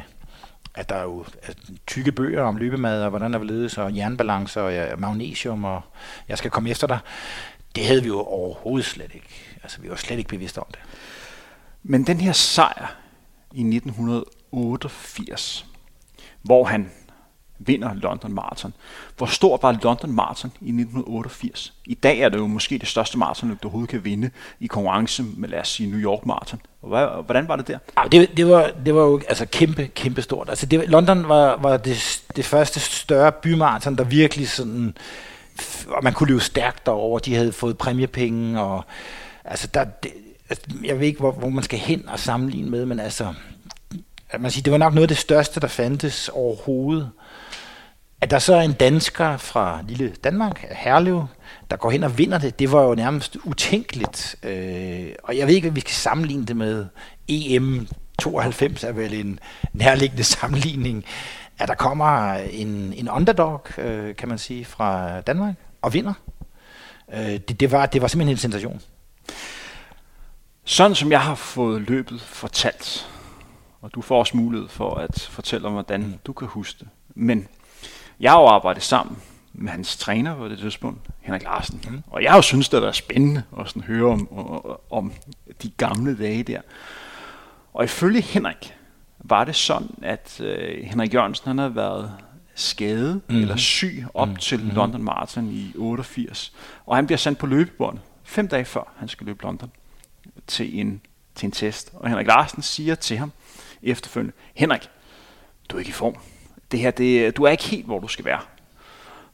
at 0.79 0.89
der 0.89 0.95
er 0.95 1.03
jo 1.03 1.25
altså, 1.43 1.73
tykke 1.87 2.13
bøger 2.13 2.43
om 2.43 2.57
løbemad, 2.57 3.03
og 3.03 3.11
hvordan 3.11 3.33
der 3.33 3.39
vil 3.39 3.49
ledes, 3.49 3.79
og 3.79 3.97
jernbalance, 3.97 4.63
og 4.63 4.73
ja, 4.73 4.97
magnesium, 4.97 5.65
og 5.65 5.83
jeg 6.29 6.39
skal 6.39 6.51
komme 6.51 6.71
efter 6.71 6.87
dig. 6.87 6.99
Det 7.75 7.87
havde 7.87 8.03
vi 8.03 8.09
jo 8.09 8.21
overhovedet 8.21 8.87
slet 8.87 9.15
ikke. 9.15 9.59
Altså, 9.63 9.81
vi 9.81 9.91
var 9.91 9.97
slet 9.97 10.19
ikke 10.19 10.29
bevidste 10.29 10.59
om 10.59 10.67
det. 10.71 10.79
Men 11.83 12.07
den 12.07 12.21
her 12.21 12.33
sejr 12.33 12.97
i 13.55 13.61
1988, 13.61 15.67
hvor 16.43 16.65
han 16.65 16.91
vinder 17.59 17.95
London 17.95 18.33
Marathon. 18.33 18.73
Hvor 19.17 19.27
stor 19.27 19.59
var 19.63 19.79
London 19.83 20.13
Marathon 20.13 20.53
i 20.61 20.69
1988? 20.69 21.73
I 21.85 21.95
dag 21.95 22.19
er 22.19 22.29
det 22.29 22.39
jo 22.39 22.47
måske 22.47 22.79
det 22.79 22.89
største 22.89 23.19
maraton, 23.19 23.49
du 23.49 23.57
overhovedet 23.63 23.91
kan 23.91 24.05
vinde 24.05 24.31
i 24.61 24.67
konkurrence 24.67 25.23
med, 25.37 25.49
lad 25.49 25.61
os 25.61 25.69
sige, 25.69 25.91
New 25.91 26.01
York 26.01 26.27
Marathon. 26.27 26.61
Hvordan 26.81 27.49
var 27.49 27.57
det 27.57 27.69
der? 27.69 27.79
Ja, 27.99 28.09
det, 28.09 28.37
det, 28.37 28.49
var, 28.49 28.71
det 28.85 28.95
var 28.95 29.03
jo 29.03 29.21
altså 29.29 29.47
kæmpe, 29.47 29.87
kæmpe 29.87 30.23
stort. 30.23 30.49
Altså 30.49 30.67
det, 30.67 30.89
London 30.89 31.29
var, 31.29 31.57
var 31.57 31.77
det, 31.77 32.23
det 32.37 32.45
første 32.45 32.81
større 32.81 33.33
bymarathon, 33.33 33.97
der 33.97 34.05
virkelig 34.05 34.49
sådan, 34.49 34.97
og 35.89 36.05
man 36.05 36.13
kunne 36.13 36.29
løbe 36.29 36.41
stærkt 36.41 36.87
derover. 36.87 37.19
De 37.19 37.35
havde 37.35 37.53
fået 37.53 37.79
præmiepenge, 37.79 38.61
og 38.61 38.85
altså 39.45 39.67
der, 39.75 39.85
det, 39.85 40.11
altså, 40.51 40.65
jeg 40.85 41.01
ved 41.01 41.07
ikke, 41.07 41.21
hvor, 41.21 41.33
hvor 41.33 41.49
man 41.49 41.65
skal 41.65 41.79
hen 41.79 42.09
og 42.09 42.19
sammenligne 42.19 42.71
med, 42.71 42.87
men 42.87 43.01
altså, 43.01 43.35
man 44.39 44.51
siger, 44.51 44.63
det 44.63 44.73
var 44.73 44.79
nok 44.79 44.95
noget 44.95 45.05
af 45.05 45.09
det 45.09 45.19
største, 45.19 45.61
der 45.61 45.69
fandtes 45.69 46.29
overhovedet. 46.29 47.11
At 48.21 48.31
der 48.31 48.39
så 48.39 48.55
er 48.55 48.61
en 48.61 48.73
dansker 48.73 49.37
fra 49.37 49.81
lille 49.89 50.15
Danmark, 50.25 50.65
Herlev, 50.71 51.27
der 51.71 51.77
går 51.77 51.91
hen 51.91 52.05
og 52.05 52.19
vinder 52.19 52.39
det, 52.39 52.59
det 52.59 52.73
var 52.73 52.83
jo 52.83 52.95
nærmest 52.95 53.37
utænkeligt. 53.45 54.37
Øh, 54.43 55.13
og 55.23 55.37
jeg 55.37 55.47
ved 55.47 55.55
ikke, 55.55 55.69
hvad 55.69 55.75
vi 55.75 55.81
skal 55.81 55.93
sammenligne 55.93 56.47
det 56.47 56.57
med. 56.57 56.87
EM 57.29 57.89
92 58.19 58.85
er 58.85 58.93
vel 58.93 59.15
en 59.15 59.41
nærliggende 59.73 60.25
sammenligning. 60.39 61.05
At 61.59 61.69
der 61.69 61.75
kommer 61.75 62.33
en, 62.35 62.93
en 62.97 63.11
underdog, 63.11 63.67
øh, 63.79 64.17
kan 64.17 64.29
man 64.29 64.39
sige, 64.39 64.65
fra 64.65 65.21
Danmark 65.21 65.55
og 65.83 65.95
vinder. 65.95 66.13
Øh, 67.13 67.21
det, 67.21 67.61
det, 67.61 67.73
var, 67.73 67.87
det 67.87 68.03
var 68.03 68.09
simpelthen 68.09 68.35
en 68.35 68.39
sensation. 68.39 68.81
Sådan 70.65 70.95
som 70.95 71.13
jeg 71.13 71.21
har 71.21 71.35
fået 71.35 71.83
løbet 71.83 72.21
fortalt, 72.21 73.11
og 73.81 73.95
du 73.95 74.03
får 74.03 74.19
også 74.19 74.37
mulighed 74.37 74.69
for 74.69 74.95
at 74.95 75.29
fortælle 75.31 75.67
om, 75.67 75.73
hvordan 75.73 76.21
du 76.27 76.33
kan 76.33 76.49
huske 76.49 76.79
det. 76.79 76.89
Men 77.15 77.49
jeg 78.21 78.33
har 78.33 78.41
jo 78.41 78.47
arbejdet 78.47 78.83
sammen 78.83 79.17
med 79.53 79.73
hans 79.73 79.97
træner 79.97 80.37
på 80.37 80.49
det 80.49 80.59
tidspunkt, 80.59 81.01
Henrik 81.21 81.43
Larsen. 81.43 81.81
Mm. 81.89 82.03
Og 82.07 82.23
jeg 82.23 82.31
har 82.31 82.39
jo 82.39 82.43
synes, 82.43 82.69
det 82.69 82.77
har 82.77 82.81
været 82.81 82.97
spændende 82.97 83.43
at 83.61 83.69
sådan 83.69 83.83
høre 83.83 84.13
om, 84.13 84.39
om, 84.39 84.79
om 84.91 85.13
de 85.63 85.71
gamle 85.71 86.19
dage 86.19 86.43
der. 86.43 86.61
Og 87.75 87.85
ifølge 87.85 88.21
Henrik 88.21 88.75
var 89.19 89.45
det 89.45 89.57
sådan, 89.57 89.91
at 90.03 90.41
øh, 90.41 90.85
Henrik 90.85 91.15
Jørgensen 91.15 91.49
han 91.49 91.59
havde 91.59 91.75
været 91.77 92.13
skadet 92.55 93.21
mm. 93.29 93.37
eller 93.37 93.57
syg 93.57 94.05
op 94.15 94.29
mm. 94.29 94.37
til 94.37 94.65
mm. 94.65 94.71
London 94.71 95.03
Marathon 95.03 95.51
i 95.51 95.73
88. 95.77 96.53
Og 96.87 96.97
han 96.97 97.07
bliver 97.07 97.19
sendt 97.19 97.39
på 97.39 97.47
løbebåndet 97.47 98.03
fem 98.25 98.49
dage 98.49 98.65
før 98.65 98.93
han 98.97 99.09
skal 99.09 99.27
løbe 99.27 99.43
London 99.43 99.71
til 100.47 100.81
en, 100.81 101.01
til 101.35 101.47
en 101.47 101.53
test. 101.53 101.91
Og 101.95 102.09
Henrik 102.09 102.27
Larsen 102.27 102.63
siger 102.63 102.95
til 102.95 103.19
ham 103.19 103.33
efterfølgende, 103.83 104.35
Henrik, 104.55 104.89
du 105.69 105.77
er 105.77 105.79
ikke 105.79 105.89
i 105.89 105.93
form 105.93 106.17
det 106.73 106.81
her, 106.81 106.91
det, 106.91 107.37
du 107.37 107.43
er 107.43 107.51
ikke 107.51 107.65
helt, 107.65 107.87
hvor 107.87 107.99
du 107.99 108.09
skal 108.09 108.25
være. 108.25 108.41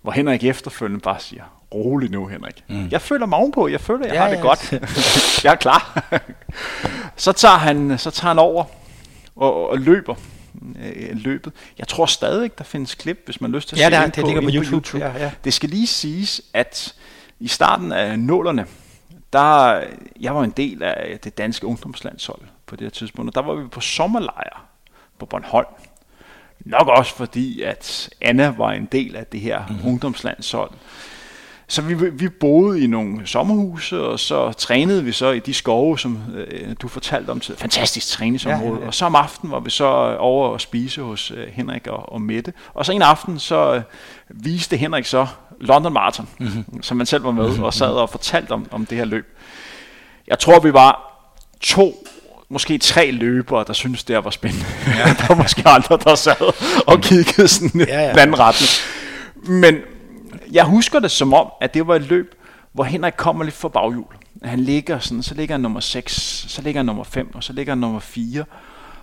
Hvor 0.03 0.12
Henrik 0.12 0.45
efterfølgende 0.45 1.01
bare 1.01 1.20
siger, 1.20 1.43
rolig 1.74 2.11
nu 2.11 2.26
Henrik. 2.26 2.64
Mm. 2.68 2.89
Jeg 2.91 3.01
føler 3.01 3.26
mig 3.26 3.39
ovenpå, 3.39 3.68
jeg 3.68 3.80
føler, 3.80 4.07
jeg 4.07 4.14
ja, 4.14 4.20
har 4.20 4.28
det 4.28 4.37
ja. 4.37 4.43
godt. 4.43 4.72
jeg 5.45 5.51
er 5.51 5.57
klar. 5.57 6.05
så, 7.16 7.32
tager 7.32 7.57
han, 7.57 7.99
så 7.99 8.11
tager 8.11 8.28
han 8.28 8.39
over 8.39 8.64
og, 9.37 9.70
og 9.70 9.78
løber 9.78 10.14
øh, 10.78 11.16
løbet. 11.16 11.53
Jeg 11.78 11.89
tror 11.89 12.07
stadig, 12.07 12.59
der 12.59 12.64
findes 12.64 12.95
klip, 12.95 13.22
hvis 13.24 13.41
man 13.41 13.51
har 13.51 13.57
lyst 13.57 13.68
til 13.68 13.76
at 13.76 13.93
ja, 13.93 14.01
se 14.01 14.07
det, 14.07 14.14
det 14.14 14.22
på, 14.22 14.26
ligger 14.26 14.43
på 14.43 14.49
YouTube. 14.55 14.70
På 14.70 14.74
YouTube. 14.74 15.05
Ja, 15.05 15.24
ja. 15.24 15.30
Det 15.45 15.55
skal 15.55 15.68
lige 15.68 15.87
siges, 15.87 16.43
at 16.53 16.95
i 17.41 17.49
starten 17.49 17.93
af 17.93 18.18
nålerne, 18.18 18.66
der, 19.32 19.80
jeg 20.20 20.35
var 20.35 20.45
en 20.45 20.51
del 20.51 20.82
af 20.82 21.18
det 21.24 21.39
danske 21.39 21.66
ungdomslandshold 21.66 22.41
på 22.66 22.76
det 22.76 22.85
her 22.85 22.91
tidspunkt, 22.91 23.28
og 23.28 23.35
der 23.35 23.53
var 23.53 23.55
vi 23.55 23.68
på 23.68 23.80
sommerlejr 23.80 24.66
på 25.18 25.26
Bornholm. 25.26 25.66
Nok 26.65 26.89
også 26.89 27.15
fordi, 27.15 27.62
at 27.62 28.11
Anna 28.21 28.55
var 28.59 28.73
en 28.73 28.89
del 28.93 29.17
af 29.17 29.27
det 29.27 29.41
her 29.41 29.62
mm-hmm. 29.69 29.89
ungdomslandshold. 29.89 30.71
Så 31.67 31.83
vi, 31.83 32.11
vi 32.11 32.29
boede 32.29 32.85
i 32.85 32.87
nogle 32.87 33.27
sommerhuse, 33.27 34.01
og 34.01 34.21
så 34.21 34.53
trænede 34.53 35.05
vi 35.05 35.12
så 35.12 35.31
i 35.31 35.39
de 35.39 35.55
skove, 35.55 35.99
som 35.99 36.19
øh, 36.35 36.77
du 36.83 36.89
fortalte 36.89 37.31
om 37.31 37.41
til. 37.41 37.57
Fantastisk 37.57 38.09
træningsområde. 38.09 38.65
Ja, 38.65 38.75
ja, 38.75 38.81
ja. 38.81 38.87
Og 38.87 38.95
så 38.95 39.07
om 39.07 39.15
aftenen 39.15 39.53
var 39.53 39.61
vi 39.61 39.71
så 39.71 40.17
over 40.19 40.55
at 40.55 40.61
spise 40.61 41.03
hos 41.03 41.31
øh, 41.31 41.49
Henrik 41.53 41.87
og, 41.87 42.12
og 42.12 42.23
Mette. 42.23 42.53
Og 42.75 42.87
så 42.87 42.93
en 42.93 43.03
aften 43.03 43.39
så 43.39 43.75
øh, 43.75 43.83
viste 44.29 44.77
Henrik 44.77 45.05
så 45.05 45.27
London 45.61 45.93
Marathon, 45.93 46.29
mm-hmm. 46.39 46.83
som 46.83 46.97
man 46.97 47.07
selv 47.07 47.25
var 47.25 47.31
med, 47.31 47.49
mm-hmm. 47.49 47.62
og 47.62 47.75
sad 47.75 47.91
og 47.91 48.11
fortalte 48.11 48.53
om, 48.53 48.67
om 48.71 48.87
det 48.87 48.99
her 48.99 49.05
løb. 49.05 49.39
Jeg 50.29 50.39
tror, 50.39 50.61
vi 50.61 50.73
var 50.73 51.21
to 51.61 52.07
måske 52.55 52.78
tre 52.78 53.11
løbere, 53.11 53.64
der 53.66 53.72
synes 53.72 54.05
det 54.05 54.24
var 54.24 54.30
spændende. 54.30 54.66
Ja. 54.86 55.05
der 55.18 55.26
var 55.28 55.34
måske 55.34 55.68
andre, 55.68 55.98
der 56.05 56.14
sad 56.14 56.55
og 56.86 57.00
kiggede 57.00 57.48
sådan 57.48 57.80
ja, 57.80 58.02
ja. 58.02 58.12
retning. 58.16 58.70
Men 59.61 59.76
jeg 60.52 60.64
husker 60.64 60.98
det 60.98 61.11
som 61.11 61.34
om, 61.34 61.48
at 61.61 61.74
det 61.74 61.86
var 61.86 61.94
et 61.96 62.02
løb, 62.02 62.34
hvor 62.72 62.84
Henrik 62.84 63.12
kommer 63.16 63.44
lidt 63.44 63.55
for 63.55 63.68
baghjul. 63.68 64.05
Han 64.42 64.61
ligger 64.61 64.98
sådan, 64.98 65.22
så 65.22 65.34
ligger 65.34 65.55
han 65.55 65.61
nummer 65.61 65.80
6, 65.80 66.12
så 66.48 66.62
ligger 66.62 66.78
han 66.78 66.86
nummer 66.86 67.05
5, 67.05 67.34
og 67.34 67.44
så 67.44 67.52
ligger 67.52 67.70
han 67.70 67.78
nummer 67.78 68.00
4. 68.00 68.44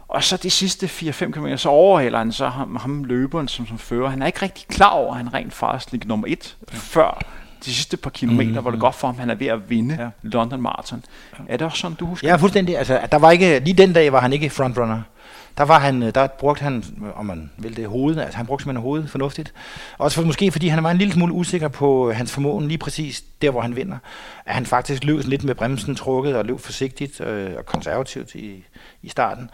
Og 0.08 0.24
så 0.24 0.38
de 0.38 0.50
sidste 0.50 0.86
4-5 0.86 1.32
km, 1.32 1.56
så 1.56 1.70
overhaler 1.70 2.18
han 2.18 2.32
så 2.32 2.48
ham, 2.48 2.76
ham 2.76 3.04
løberen 3.04 3.48
som, 3.48 3.68
som 3.68 3.78
fører. 3.78 4.10
Han 4.10 4.22
er 4.22 4.26
ikke 4.26 4.42
rigtig 4.42 4.68
klar 4.68 4.90
over, 4.90 5.12
at 5.12 5.18
han 5.18 5.34
rent 5.34 5.54
faktisk 5.54 5.92
ligger 5.92 6.08
nummer 6.08 6.28
1, 6.28 6.58
ja. 6.72 6.78
før 6.78 7.22
de 7.66 7.74
sidste 7.74 7.98
par 7.98 8.10
kilometer, 8.10 8.50
mm-hmm. 8.50 8.62
hvor 8.62 8.72
det 8.72 8.80
går 8.80 8.92
for 8.92 9.08
ham, 9.08 9.18
han 9.20 9.30
er 9.30 9.36
ved 9.36 9.48
at 9.48 9.70
vinde 9.70 9.98
ja. 10.00 10.10
London 10.22 10.62
Marathon. 10.62 11.04
Ja. 11.40 11.44
Er 11.54 11.58
det 11.58 11.66
også 11.66 11.78
sådan, 11.78 11.98
du 11.98 12.06
husker? 12.06 12.28
Ja, 12.28 12.36
fuldstændig. 12.36 12.78
Altså, 12.78 13.00
der 13.12 13.18
var 13.18 13.32
ikke, 13.32 13.60
lige 13.60 13.74
den 13.74 13.94
dag 13.94 14.12
var 14.12 14.22
han 14.22 14.34
ikke 14.34 14.50
frontrunner. 14.50 15.02
Der, 15.58 15.64
var 15.64 15.80
han, 15.80 16.02
der 16.02 16.28
brugte 16.28 16.64
han, 16.64 16.84
om 17.16 17.26
man 17.26 17.52
vil 17.58 17.78
det, 17.78 17.88
hovedet. 17.88 18.22
Altså, 18.22 18.38
han 18.38 18.46
brugte 18.46 18.64
simpelthen 18.64 18.84
hovedet 18.84 19.10
fornuftigt. 19.10 19.54
Også 19.98 20.16
for, 20.16 20.26
måske 20.26 20.52
fordi 20.52 20.68
han 20.68 20.84
var 20.84 20.92
en 20.92 20.98
lille 20.98 21.14
smule 21.14 21.34
usikker 21.34 21.68
på 21.68 22.12
hans 22.12 22.32
formåen 22.32 22.68
lige 22.68 22.78
præcis 22.78 23.24
der, 23.42 23.52
hvor 23.52 23.62
han 23.62 23.76
vinder. 23.76 23.98
At 24.46 24.54
han 24.54 24.66
faktisk 24.66 25.04
løb 25.04 25.24
lidt 25.26 25.44
med 25.44 25.56
bremsen 25.56 25.96
trukket 25.96 26.36
og 26.36 26.46
løb 26.46 26.60
forsigtigt 26.60 27.22
øh, 27.22 27.52
og 27.58 27.66
konservativt 27.66 28.36
i, 28.36 28.64
i 29.02 29.10
starten. 29.10 29.50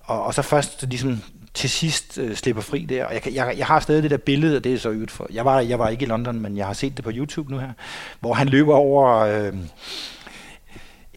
Og, 0.00 0.22
og 0.24 0.34
så 0.34 0.42
først 0.42 0.84
ligesom 0.88 1.22
til 1.54 1.70
sidst 1.70 2.18
øh, 2.18 2.34
slipper 2.34 2.62
fri 2.62 2.84
der. 2.84 3.04
Og 3.04 3.14
jeg, 3.14 3.34
jeg, 3.34 3.54
jeg 3.58 3.66
har 3.66 3.80
stadig 3.80 4.02
det 4.02 4.10
der 4.10 4.16
billede, 4.16 4.56
og 4.56 4.64
det 4.64 4.74
er 4.74 4.78
så 4.78 4.92
ydt 4.92 5.10
for. 5.10 5.26
Jeg 5.32 5.44
var, 5.44 5.60
jeg 5.60 5.78
var 5.78 5.88
ikke 5.88 6.02
i 6.02 6.08
London, 6.08 6.40
men 6.40 6.56
jeg 6.56 6.66
har 6.66 6.72
set 6.72 6.96
det 6.96 7.04
på 7.04 7.10
YouTube 7.14 7.50
nu 7.50 7.58
her, 7.58 7.72
hvor 8.20 8.34
han 8.34 8.48
løber 8.48 8.74
over... 8.74 9.18
Øh, 9.18 9.52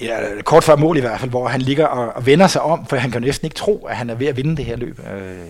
ja, 0.01 0.41
kort 0.41 0.63
før 0.63 0.75
mål 0.75 0.97
i 0.97 0.99
hvert 0.99 1.19
fald, 1.19 1.31
hvor 1.31 1.47
han 1.47 1.61
ligger 1.61 1.85
og, 1.85 2.13
og 2.13 2.25
vender 2.25 2.47
sig 2.47 2.61
om, 2.61 2.85
for 2.85 2.95
han 2.95 3.11
kan 3.11 3.21
næsten 3.21 3.45
ikke 3.45 3.55
tro, 3.55 3.85
at 3.85 3.97
han 3.97 4.09
er 4.09 4.15
ved 4.15 4.27
at 4.27 4.37
vinde 4.37 4.57
det 4.57 4.65
her 4.65 4.75
løb. 4.75 4.99
Øh, 4.99 5.47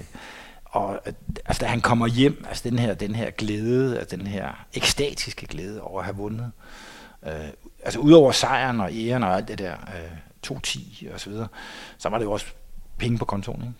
og 0.66 1.00
øh, 1.06 1.14
altså, 1.46 1.60
da 1.60 1.66
han 1.66 1.82
kommer 1.82 2.08
hjem, 2.08 2.46
altså 2.50 2.70
den 2.70 2.80
her, 2.80 2.94
den 2.94 3.16
her 3.16 3.30
glæde, 3.30 4.00
altså 4.00 4.16
den 4.16 4.28
her 4.28 4.66
ekstatiske 4.74 5.46
glæde 5.46 5.82
over 5.82 6.00
at 6.00 6.06
have 6.06 6.18
vundet, 6.18 6.52
øh, 7.26 7.32
altså 7.84 8.00
udover 8.00 8.32
sejren 8.32 8.80
og 8.80 8.90
æren 8.94 9.24
og 9.24 9.36
alt 9.36 9.48
det 9.48 9.60
der, 9.60 9.74
øh, 9.74 10.18
2-10 10.48 11.14
og 11.14 11.20
så 11.20 11.30
videre, 11.30 11.48
så 11.98 12.10
var 12.10 12.18
det 12.18 12.26
jo 12.26 12.32
også 12.32 12.46
penge 12.98 13.18
på 13.18 13.26
kontoen. 13.26 13.62
Ikke? 13.62 13.74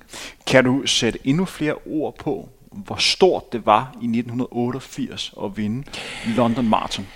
Kan 0.48 0.64
du 0.64 0.86
sætte 0.86 1.20
endnu 1.24 1.46
flere 1.46 1.76
ord 1.86 2.16
på, 2.16 2.50
hvor 2.72 2.96
stort 2.96 3.54
det 3.54 3.66
var 3.66 3.92
i 4.02 4.06
1988 4.06 5.34
at 5.44 5.58
vinde 5.58 5.84
London 6.36 6.70
Marathon? 6.70 7.08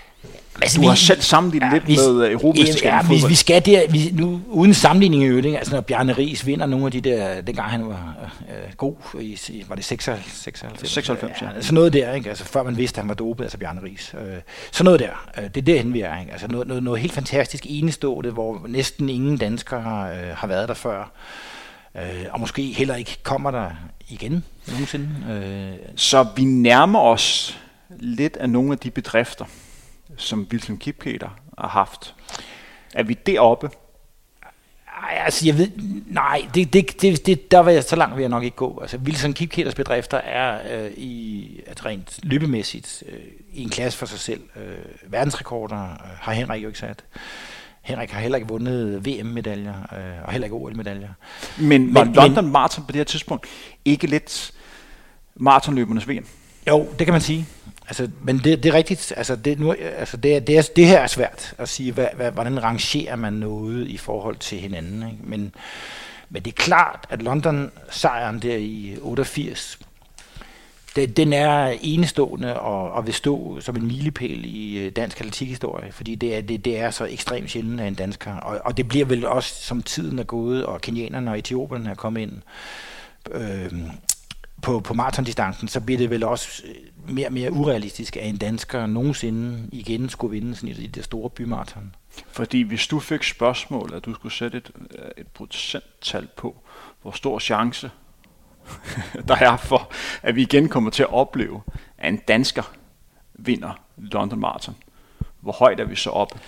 Altså, 0.62 0.78
du 0.78 0.82
vi, 0.82 0.88
har 0.88 0.95
selv 0.95 1.22
sammenlignet 1.22 1.68
ja, 1.68 1.74
lidt 1.74 1.88
vi, 1.88 1.95
med 1.95 2.32
Europamesterskabet 2.32 3.10
ja, 3.10 3.16
vi, 3.16 3.28
vi 3.28 3.36
skal 3.36 3.66
der, 3.66 3.91
vi, 3.91 4.12
nu, 4.14 4.41
uden 4.48 4.74
sammenligning 4.74 5.24
i 5.24 5.26
øvrigt, 5.26 5.58
altså 5.58 5.74
når 5.74 5.82
Bjarne 5.82 6.14
Ries 6.14 6.45
vinder 6.45 6.66
nogle 6.66 6.86
af 6.86 6.91
de 6.91 7.02
der, 7.02 7.41
dengang 7.41 7.70
han 7.70 7.88
var 7.88 8.16
øh, 8.50 8.74
god, 8.78 8.95
i, 9.20 9.64
var 9.68 9.76
det 9.76 9.86
96? 9.86 10.41
96, 10.41 10.91
96 10.91 11.41
ja. 11.41 11.48
ja. 11.48 11.54
Altså 11.56 11.74
noget 11.74 11.93
der, 11.93 12.14
ikke? 12.14 12.30
Altså 12.30 12.45
før 12.45 12.64
man 12.64 12.78
vidste, 12.78 12.98
at 12.98 13.04
han 13.04 13.10
var 13.10 13.16
dopet, 13.16 13.43
altså 13.43 13.58
Bjarne 13.58 13.82
Ries. 13.84 14.16
Øh, 14.22 14.38
så 14.72 14.84
noget 14.84 15.00
der, 15.00 15.30
øh, 15.38 15.43
det 15.43 15.58
er 15.58 15.62
derhen 15.62 15.93
vi 15.93 16.02
er, 16.02 16.20
ikke? 16.20 16.32
Altså 16.32 16.48
noget, 16.48 16.68
noget, 16.68 16.84
noget 16.84 17.02
helt 17.02 17.14
fantastisk 17.14 17.66
enestående, 17.70 18.32
hvor 18.32 18.66
næsten 18.68 19.10
ingen 19.10 19.38
danskere 19.38 19.82
har, 19.82 20.10
øh, 20.10 20.36
har 20.36 20.48
været 20.48 20.68
der 20.68 20.76
før. 20.76 21.12
Øh, 21.98 22.26
og 22.32 22.39
måske 22.39 22.62
heller 22.62 22.95
ikke 22.95 23.18
kommer 23.24 23.52
der 23.52 23.72
igen 24.10 24.43
nogensinde. 24.68 25.10
Øh. 25.30 25.89
Så 25.95 26.28
vi 26.36 26.43
nærmer 26.43 27.00
os 27.00 27.60
lidt 27.89 28.38
af 28.38 28.50
nogle 28.50 28.72
af 28.72 28.80
de 28.80 28.91
bedrifter, 28.91 29.45
som 30.18 30.48
Wilson 30.52 30.78
Kipketer 30.78 31.30
har 31.58 31.68
haft. 31.68 32.16
Er 32.93 33.04
vi 33.04 33.14
deroppe? 33.14 33.70
Ej, 35.04 35.22
altså 35.26 35.45
jeg 35.45 35.58
ved, 35.58 35.70
nej, 36.08 36.48
det, 36.54 36.74
det, 36.74 37.02
det, 37.02 37.26
det, 37.26 37.52
der 37.52 37.60
var 37.60 37.72
jeg, 37.72 37.84
så 37.84 37.95
langt 37.95 38.16
vil 38.16 38.22
jeg 38.22 38.30
nok 38.30 38.43
ikke 38.43 38.56
gå. 38.56 38.80
Altså 38.82 38.98
Wilson 38.98 39.34
Kipketers 39.34 39.76
bedrifter 39.76 40.18
er 40.18 40.84
øh, 40.86 40.91
i, 40.91 41.62
at 41.68 41.86
rent 41.86 42.20
løbemæssigt 42.24 43.04
øh, 43.10 43.20
i 43.54 43.62
en 43.62 43.70
klasse 43.70 44.00
for 44.00 44.06
sig 44.06 44.20
selv. 44.20 44.41
Øh, 44.56 45.12
verdensrekorder 45.12 45.84
øh, 45.84 45.98
har 46.20 46.34
Henrik 46.34 46.64
jo 46.64 46.68
ikke 46.68 46.80
sat. 46.80 47.04
Henrik 47.88 48.11
har 48.11 48.19
heller 48.19 48.35
ikke 48.35 48.47
vundet 48.47 49.05
VM-medaljer, 49.05 49.73
øh, 49.73 50.23
og 50.25 50.31
heller 50.31 50.45
ikke 50.45 50.55
OL-medaljer. 50.55 51.09
Men 51.57 51.93
men, 51.93 52.13
London 52.13 52.43
men, 52.43 52.51
Marathon 52.51 52.85
på 52.85 52.91
det 52.91 52.99
her 52.99 53.03
tidspunkt 53.03 53.47
ikke 53.85 54.07
lidt 54.07 54.51
maratonløbernes 55.35 56.09
VM? 56.09 56.25
Jo, 56.67 56.88
det 56.99 57.07
kan 57.07 57.11
man 57.11 57.21
sige. 57.21 57.45
Altså, 57.88 58.09
men 58.21 58.38
det, 58.38 58.63
det 58.63 58.69
er 58.69 58.73
rigtigt. 58.73 59.13
Altså, 59.17 59.35
det, 59.35 59.59
nu, 59.59 59.75
altså 59.97 60.17
det, 60.17 60.47
det, 60.47 60.57
er, 60.57 60.61
det 60.75 60.85
her 60.85 60.99
er 60.99 61.07
svært 61.07 61.55
at 61.57 61.69
sige, 61.69 61.91
hvad, 61.91 62.07
hvad, 62.15 62.31
hvordan 62.31 62.63
rangerer 62.63 63.15
man 63.15 63.33
noget 63.33 63.88
i 63.88 63.97
forhold 63.97 64.35
til 64.35 64.57
hinanden. 64.57 65.11
Ikke? 65.11 65.23
Men, 65.23 65.55
men 66.29 66.43
det 66.43 66.51
er 66.51 66.63
klart, 66.63 67.05
at 67.09 67.21
London-sejren 67.21 68.39
der 68.39 68.55
i 68.55 68.97
88, 69.01 69.79
det, 70.98 71.18
den 71.18 71.34
er 71.34 71.78
enestående 71.82 72.60
og, 72.60 72.91
og 72.91 73.06
vil 73.06 73.14
stå 73.14 73.60
som 73.60 73.76
en 73.76 73.88
milepæl 73.88 74.45
i 74.45 74.78
øh, 74.78 74.91
dansk 74.91 75.20
atletikhistorie, 75.20 75.91
fordi 75.91 76.16
det 76.16 76.36
er, 76.36 76.41
det, 76.41 76.66
det 76.66 76.80
er 76.80 76.91
så 76.91 77.06
ekstremt 77.06 77.52
sjældent 77.52 77.80
af 77.80 77.88
en 77.88 77.93
dansker. 77.93 78.34
Og, 78.34 78.60
og 78.66 78.78
det 78.78 78.88
bliver 78.88 79.06
vel 79.06 79.26
også, 79.26 79.64
som 79.64 79.82
tiden 79.82 80.20
er 80.20 80.24
gået, 80.24 80.66
og 80.66 80.82
kenianerne 80.82 81.32
og 81.32 81.39
etioperne 81.39 81.89
er 81.89 81.95
kommet 81.95 82.22
ind, 82.22 82.41
øh, 83.32 83.74
på, 84.62 84.80
på 84.80 84.93
maratondistancen, 84.93 85.68
så 85.68 85.82
bliver 85.82 85.98
det 85.98 86.10
vel 86.10 86.24
også 86.24 86.64
øh, 86.66 87.14
mere 87.14 87.28
og 87.28 87.34
mere 87.34 87.52
urealistisk, 87.52 88.18
at 88.18 88.30
en 88.30 88.38
dansker 88.38 88.86
nogensinde 88.86 89.70
igen 89.72 90.10
skulle 90.10 90.32
vinde 90.32 90.56
sådan 90.56 90.70
et, 90.70 90.95
det 90.95 91.04
store 91.04 91.30
bymaraton. 91.30 91.95
Fordi 92.28 92.62
hvis 92.62 92.88
du 92.88 93.00
fik 93.00 93.24
spørgsmål, 93.24 93.91
at 93.93 94.06
du 94.06 94.14
skulle 94.14 94.34
sætte 94.34 94.58
et, 94.58 94.72
øh, 95.00 95.12
et 95.18 95.28
procenttal 95.28 96.28
på, 96.38 96.56
hvor 97.02 97.12
stor 97.12 97.39
chance 97.39 97.91
der 99.28 99.36
er 99.36 99.57
for, 99.57 99.91
at 100.22 100.36
vi 100.36 100.41
igen 100.41 100.70
kommer 100.70 100.89
til 100.89 101.03
at 101.03 101.13
opleve, 101.13 101.61
at 101.97 102.13
en 102.13 102.18
dansker 102.18 102.72
vinder 103.34 103.80
London 103.97 104.39
Marathon. 104.39 104.76
Hvor 105.39 105.51
højt 105.51 105.80
er 105.80 105.86
vi 105.86 105.95
så 105.95 106.09
oppe? 106.09 106.39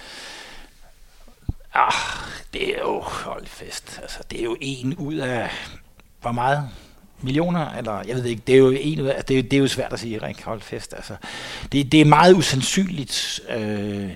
Ah, 1.73 1.93
det 2.53 2.75
er 2.75 2.79
jo, 2.79 2.99
hold 2.99 3.45
fest, 3.45 3.99
altså 4.01 4.19
det 4.31 4.39
er 4.39 4.43
jo 4.43 4.57
en 4.61 4.95
ud 4.95 5.15
af, 5.15 5.49
hvor 6.21 6.31
meget? 6.31 6.69
millioner, 7.21 7.73
eller 7.73 8.03
jeg 8.07 8.15
ved 8.15 8.25
ikke, 8.25 8.41
det 8.47 8.55
er 8.55 8.59
jo, 8.59 8.69
en, 8.69 8.97
det 8.97 9.17
er, 9.17 9.21
det 9.21 9.53
er 9.53 9.57
jo 9.57 9.67
svært 9.67 9.93
at 9.93 9.99
sige, 9.99 10.23
Rik, 10.23 10.43
hold 10.43 10.61
fest. 10.61 10.93
Altså, 10.93 11.15
det, 11.71 11.91
det 11.91 12.01
er 12.01 12.05
meget 12.05 12.33
usandsynligt. 12.33 13.41
Øh, 13.49 14.09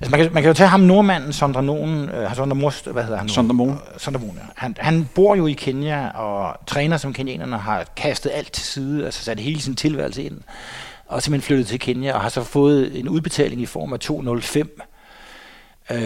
altså 0.00 0.10
man, 0.10 0.20
kan, 0.20 0.34
man 0.34 0.42
kan 0.42 0.48
jo 0.48 0.54
tage 0.54 0.68
ham 0.68 0.80
nordmanden, 0.80 1.32
Sondra 1.32 1.60
Nogen, 1.60 2.08
øh, 2.08 2.34
Sondra 2.36 2.54
Most, 2.54 2.88
hvad 2.88 3.02
hedder 3.02 3.16
han 3.16 3.26
nu? 3.26 3.32
Sondra 3.32 3.52
Moon. 3.52 3.78
Sondra 3.98 4.20
Moon, 4.20 4.34
ja. 4.36 4.42
han, 4.56 4.76
han 4.78 5.08
bor 5.14 5.34
jo 5.34 5.46
i 5.46 5.52
Kenya, 5.52 6.08
og 6.08 6.66
træner 6.66 6.96
som 6.96 7.12
kenianerne 7.12 7.58
har 7.58 7.84
kastet 7.96 8.30
alt 8.34 8.52
til 8.52 8.64
side, 8.64 9.04
altså 9.04 9.24
sat 9.24 9.40
hele 9.40 9.60
sin 9.60 9.76
tilværelse 9.76 10.22
ind, 10.22 10.40
og 11.06 11.22
simpelthen 11.22 11.46
flyttet 11.46 11.66
til 11.66 11.80
Kenya, 11.80 12.14
og 12.14 12.20
har 12.20 12.28
så 12.28 12.42
fået 12.42 12.98
en 12.98 13.08
udbetaling 13.08 13.62
i 13.62 13.66
form 13.66 13.92
af 13.92 14.00
205. 14.00 14.80
Øh, 15.90 15.98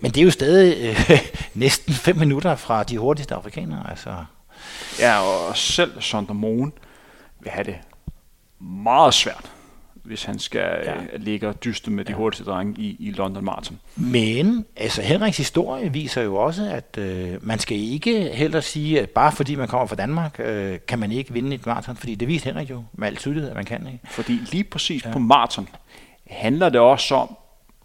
men 0.00 0.10
det 0.10 0.18
er 0.18 0.24
jo 0.24 0.30
stadig 0.30 0.96
øh, 1.10 1.18
næsten 1.54 1.94
fem 1.94 2.16
minutter 2.16 2.56
fra 2.56 2.82
de 2.82 2.98
hurtigste 2.98 3.34
afrikanere, 3.34 3.90
altså 3.90 4.10
Ja, 4.98 5.20
og 5.20 5.56
selv 5.56 6.00
Sonder 6.00 6.34
Moen 6.34 6.72
vil 7.40 7.50
have 7.50 7.64
det 7.64 7.76
meget 8.60 9.14
svært, 9.14 9.50
hvis 10.02 10.24
han 10.24 10.38
skal 10.38 10.82
ja. 10.84 10.94
Øh, 10.94 11.08
ligge 11.16 11.48
og 11.48 11.64
dyste 11.64 11.90
med 11.90 12.04
de 12.04 12.12
ja. 12.12 12.16
hurtigste 12.16 12.44
drenge 12.44 12.80
i, 12.80 12.96
i 12.98 13.10
London 13.10 13.44
Marathon. 13.44 13.78
Men 13.96 14.66
altså 14.76 15.02
Henriks 15.02 15.36
historie 15.36 15.92
viser 15.92 16.22
jo 16.22 16.36
også, 16.36 16.70
at 16.70 16.98
øh, 16.98 17.46
man 17.46 17.58
skal 17.58 17.76
ikke 17.76 18.30
heller 18.34 18.60
sige, 18.60 19.00
at 19.00 19.10
bare 19.10 19.32
fordi 19.32 19.54
man 19.54 19.68
kommer 19.68 19.86
fra 19.86 19.96
Danmark, 19.96 20.40
øh, 20.44 20.78
kan 20.88 20.98
man 20.98 21.12
ikke 21.12 21.32
vinde 21.32 21.54
et 21.54 21.66
maraton, 21.66 21.96
fordi 21.96 22.14
det 22.14 22.28
viste 22.28 22.44
Henrik 22.44 22.70
jo 22.70 22.84
med 22.92 23.08
al 23.08 23.16
tydelighed, 23.16 23.50
at 23.50 23.56
man 23.56 23.64
kan. 23.64 23.86
Ikke? 23.86 23.98
Fordi 24.04 24.32
lige 24.32 24.64
præcis 24.64 25.04
ja. 25.04 25.12
på 25.12 25.18
maraton 25.18 25.68
handler 26.26 26.68
det 26.68 26.80
også 26.80 27.14
om 27.14 27.36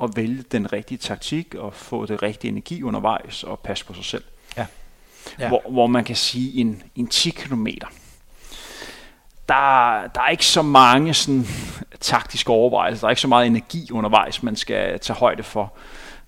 at 0.03 0.09
vælge 0.15 0.43
den 0.51 0.73
rigtige 0.73 0.97
taktik 0.97 1.55
og 1.55 1.73
få 1.73 2.05
det 2.05 2.23
rigtige 2.23 2.51
energi 2.51 2.83
undervejs 2.83 3.43
og 3.43 3.59
passe 3.59 3.85
på 3.85 3.93
sig 3.93 4.05
selv 4.05 4.23
ja. 5.39 5.47
hvor, 5.47 5.61
hvor 5.69 5.87
man 5.87 6.03
kan 6.03 6.15
sige 6.15 6.61
en, 6.61 6.83
en 6.95 7.07
10 7.07 7.29
km. 7.29 7.67
Der, 9.47 10.01
der 10.15 10.21
er 10.21 10.29
ikke 10.29 10.45
så 10.45 10.61
mange 10.61 11.13
sådan, 11.13 11.45
taktiske 11.99 12.49
overvejelser, 12.51 13.01
der 13.01 13.07
er 13.07 13.09
ikke 13.09 13.21
så 13.21 13.27
meget 13.27 13.47
energi 13.47 13.91
undervejs, 13.91 14.43
man 14.43 14.55
skal 14.55 14.99
tage 14.99 15.17
højde 15.17 15.43
for. 15.43 15.73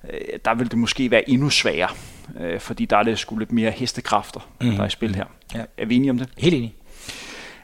Øh, 0.09 0.20
der 0.45 0.53
vil 0.53 0.72
det 0.72 0.78
måske 0.78 1.11
være 1.11 1.30
endnu 1.30 1.49
sværere, 1.49 1.89
øh, 2.39 2.59
fordi 2.59 2.86
der 2.86 2.97
er 2.97 3.03
det 3.03 3.20
sgu 3.20 3.38
lidt 3.38 3.51
mere 3.51 3.72
hestekræfter, 3.72 4.39
mm. 4.61 4.72
der 4.72 4.82
er 4.82 4.88
i 4.88 4.89
spil 4.89 5.15
her. 5.15 5.26
Ja. 5.55 5.61
Er 5.78 5.86
vi 5.86 5.95
enige 5.95 6.11
om 6.11 6.17
det? 6.17 6.30
Helt 6.38 6.55
enig. 6.55 6.76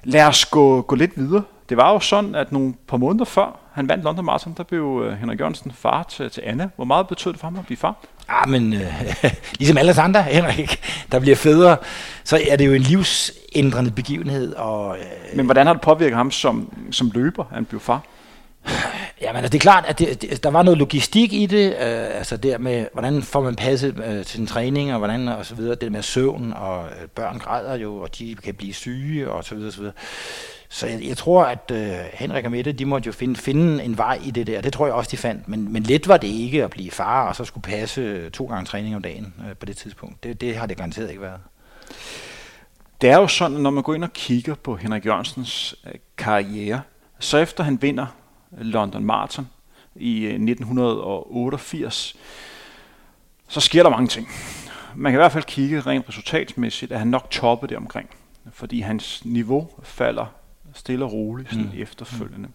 Lad 0.04 0.28
os 0.28 0.46
gå, 0.46 0.82
gå 0.82 0.96
lidt 0.96 1.12
videre. 1.16 1.44
Det 1.70 1.78
var 1.78 1.94
jo 1.94 2.00
sådan, 2.00 2.36
at 2.36 2.52
nogle 2.52 2.74
par 2.88 2.98
måneder 2.98 3.26
før 3.26 3.60
han 3.74 3.90
vandt 3.90 4.04
London 4.04 4.26
Marathon, 4.26 4.54
der 4.58 4.64
blev 4.64 5.04
øh, 5.06 5.18
Henrik 5.18 5.40
Jørgensen 5.40 5.72
far 5.72 6.04
til, 6.04 6.30
til 6.30 6.42
Anna. 6.46 6.70
Hvor 6.76 6.86
meget 6.86 7.08
betød 7.08 7.32
det 7.32 7.40
for 7.40 7.48
ham 7.48 7.60
at 7.60 7.66
blive 7.66 7.78
far? 7.78 7.96
Ah, 8.28 8.50
men 8.50 8.74
øh, 8.74 9.04
ligesom 9.60 9.78
alle 9.78 10.02
andre, 10.02 10.24
Henrik, 10.24 10.80
der 11.12 11.20
bliver 11.20 11.36
fædre, 11.36 11.78
så 12.24 12.42
er 12.50 12.56
det 12.56 12.66
jo 12.66 12.74
en 12.74 12.82
livsændrende 12.82 13.92
begivenhed. 13.92 14.54
Og, 14.54 14.98
øh, 14.98 15.38
men 15.38 15.46
hvordan 15.46 15.68
har 15.68 15.74
det 15.74 15.82
påvirket 15.82 16.18
ham 16.18 16.32
som, 16.32 16.74
som 16.92 17.12
løber, 17.14 17.44
han 17.52 17.66
blev 17.66 17.80
far? 17.80 18.02
Ja, 19.22 19.34
men 19.34 19.36
altså, 19.36 19.50
det 19.50 19.58
er 19.58 19.62
klart, 19.62 19.86
at 19.88 20.00
det, 20.00 20.22
det, 20.22 20.44
der 20.44 20.50
var 20.50 20.64
noget 20.64 20.78
logistik 20.78 21.34
i 21.34 21.46
det, 21.46 21.70
øh, 21.72 22.18
altså 22.18 22.38
der 22.38 22.58
med, 22.58 22.86
hvordan 22.94 23.24
får 23.24 23.42
man 23.42 23.56
passet 23.56 24.04
øh, 24.06 24.16
til 24.16 24.28
sin 24.28 24.48
træning, 24.48 24.92
og 24.92 24.98
hvordan 24.98 25.28
og 25.28 25.46
så 25.46 25.56
videre, 25.56 25.76
det 25.76 25.92
med 25.92 26.02
søvn, 26.02 26.54
og 26.54 26.86
øh, 26.86 27.08
børn 27.16 27.40
græder 27.40 27.76
jo, 27.76 27.96
og 27.96 28.18
de 28.20 28.36
kan 28.44 28.54
blive 28.54 28.74
syge, 28.74 29.32
og 29.32 29.44
så 29.44 29.56
videre, 29.56 29.72
så 29.72 29.80
videre. 29.80 29.94
Så 30.76 30.88
jeg, 30.88 31.04
jeg 31.04 31.18
tror, 31.18 31.44
at 31.44 31.72
øh, 31.72 31.98
Henrik 32.14 32.46
og 32.46 32.52
Mette, 32.52 32.72
de 32.72 32.86
måtte 32.86 33.08
jo 33.08 33.12
finde, 33.12 33.36
finde 33.36 33.84
en 33.84 33.98
vej 33.98 34.20
i 34.24 34.32
det 34.32 34.48
der. 34.48 34.62
Det 34.62 34.74
tror 34.74 34.86
jeg 34.86 34.96
også, 34.96 35.12
de 35.12 35.18
fandt. 35.18 35.48
Men, 35.48 35.74
men 35.74 35.84
let 35.84 36.08
var 36.08 36.18
det 36.18 36.28
ikke 36.28 36.64
at 36.64 36.70
blive 36.70 36.92
far, 36.92 37.28
og 37.28 37.36
så 37.36 37.46
skulle 37.46 37.62
passe 37.62 38.02
øh, 38.02 38.32
to 38.32 38.46
gange 38.46 38.66
træning 38.66 38.96
om 38.96 39.02
dagen 39.02 39.34
øh, 39.50 39.56
på 39.56 39.66
det 39.66 39.78
tidspunkt. 39.78 40.24
Det, 40.24 40.42
det 40.42 40.56
har 40.56 40.66
det 40.66 40.78
garanteret 40.78 41.10
ikke 41.10 41.22
været. 41.22 41.40
Det 43.02 43.10
er 43.10 43.18
jo 43.18 43.28
sådan, 43.28 43.58
at 43.58 43.64
når 43.64 43.70
man 43.70 43.84
går 43.84 43.94
ind 43.94 44.04
og 44.04 44.14
kigger 44.14 44.56
på 44.56 44.76
Henrik 44.76 45.06
Jørgensens 45.06 45.76
øh, 45.88 45.94
karriere, 46.18 46.82
så 47.20 47.38
efter 47.38 47.64
han 47.64 47.82
vinder 47.82 48.06
øh, 48.58 48.66
London 48.66 49.04
Marathon 49.04 49.50
i 49.96 50.20
øh, 50.20 50.34
1988, 50.34 52.16
så 53.48 53.60
sker 53.60 53.84
der 53.84 53.90
mange 53.90 54.08
ting. 54.08 54.28
Man 54.96 55.12
kan 55.12 55.20
i 55.20 55.22
hvert 55.22 55.32
fald 55.32 55.44
kigge 55.44 55.80
rent 55.80 56.10
resultatmæssigt, 56.10 56.92
at 56.92 57.00
han 57.00 57.08
nok 57.08 57.32
toppede 57.32 57.70
det 57.70 57.78
omkring. 57.78 58.10
Fordi 58.52 58.80
hans 58.80 59.26
niveau 59.26 59.70
falder 59.84 60.26
stille 60.76 61.06
og 61.06 61.14
roligt 61.14 61.50
sådan 61.50 61.66
mm. 61.74 61.82
efterfølgende. 61.82 62.50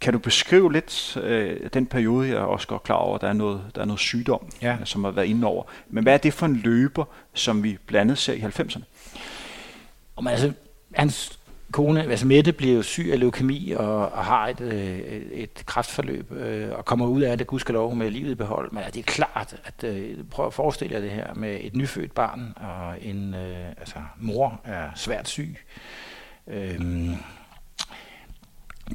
Kan 0.00 0.12
du 0.12 0.18
beskrive 0.18 0.72
lidt 0.72 1.16
øh, 1.16 1.70
den 1.74 1.86
periode, 1.86 2.28
jeg 2.28 2.36
er 2.36 2.40
også 2.40 2.66
godt 2.66 2.82
klar 2.82 2.96
over, 2.96 3.14
at 3.14 3.20
der 3.20 3.28
er 3.28 3.32
noget, 3.32 3.62
der 3.74 3.80
er 3.80 3.84
noget 3.84 4.00
sygdom, 4.00 4.46
ja. 4.62 4.76
som 4.84 5.04
har 5.04 5.10
været 5.10 5.26
inde 5.26 5.46
over. 5.46 5.64
Men 5.88 6.02
hvad 6.02 6.14
er 6.14 6.18
det 6.18 6.34
for 6.34 6.46
en 6.46 6.56
løber, 6.56 7.04
som 7.34 7.62
vi 7.62 7.78
blandt 7.86 8.00
andet 8.00 8.18
ser 8.18 8.32
i 8.32 8.40
90'erne? 8.40 8.82
Om 10.16 10.26
altså, 10.26 10.52
hans 10.94 11.38
kone, 11.72 12.02
altså 12.02 12.26
Mette, 12.26 12.52
bliver 12.52 12.74
jo 12.74 12.82
syg 12.82 13.10
af 13.12 13.20
leukemi 13.20 13.72
og, 13.76 14.12
og 14.12 14.24
har 14.24 14.48
et, 14.48 14.60
øh, 14.60 14.98
et 15.32 15.62
kræftforløb 15.66 16.32
øh, 16.32 16.68
og 16.72 16.84
kommer 16.84 17.06
ud 17.06 17.22
af 17.22 17.38
det, 17.38 17.46
gudskelov, 17.46 17.94
med 17.94 18.10
livet 18.10 18.30
i 18.30 18.34
behold. 18.34 18.72
Men 18.72 18.82
det 18.86 18.96
er 18.96 19.02
klart, 19.02 19.56
at 19.64 19.84
øh, 19.84 20.24
prøv 20.30 20.46
at 20.46 20.54
forestille 20.54 20.94
jer 20.94 21.00
det 21.00 21.10
her 21.10 21.34
med 21.34 21.58
et 21.60 21.76
nyfødt 21.76 22.14
barn, 22.14 22.54
og 22.56 22.96
en 23.02 23.34
øh, 23.34 23.68
altså, 23.68 23.96
mor 24.18 24.60
er 24.64 24.90
svært 24.94 25.28
syg. 25.28 25.56
Øh, 25.56 26.11
Øhm, 26.46 27.16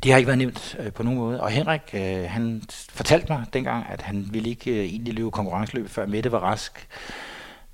det 0.04 0.12
har 0.12 0.18
ikke 0.18 0.28
været 0.28 0.38
nemt 0.38 0.76
øh, 0.80 0.91
på 0.91 1.04
nogen 1.04 1.20
måde. 1.20 1.41
Og 1.41 1.50
Henrik, 1.50 1.82
øh, 1.93 2.24
han 2.30 2.62
fortalte 2.89 3.32
mig 3.32 3.45
dengang, 3.54 3.86
at 3.89 4.02
han 4.02 4.28
ville 4.32 4.50
ikke 4.50 4.72
øh, 4.72 4.86
egentlig 4.86 5.14
løbe 5.14 5.32
konkurrenceløb, 5.32 5.89
før 5.89 6.06
Mette 6.06 6.32
var 6.32 6.39
rask. 6.39 6.88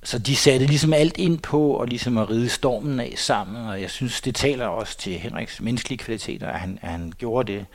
Så 0.04 0.20
de 0.20 0.36
satte 0.36 0.66
ligesom 0.66 0.94
alt 0.94 1.18
ind 1.18 1.40
på 1.40 1.72
og 1.72 1.88
ligesom 1.88 2.18
at 2.18 2.30
ride 2.30 2.50
stormen 2.50 3.00
af 3.00 3.14
sammen, 3.16 3.66
og 3.66 3.82
jeg 3.82 3.90
synes, 3.90 4.22
det 4.22 4.36
taler 4.36 4.66
også 4.66 4.98
til 4.98 5.14
Henriks 5.14 5.62
menneskelige 5.62 5.98
kvaliteter, 5.98 6.48
at 6.48 6.60
han, 6.60 6.80
at 6.82 6.90
han 6.90 7.14
gjorde 7.18 7.54
det. 7.54 7.66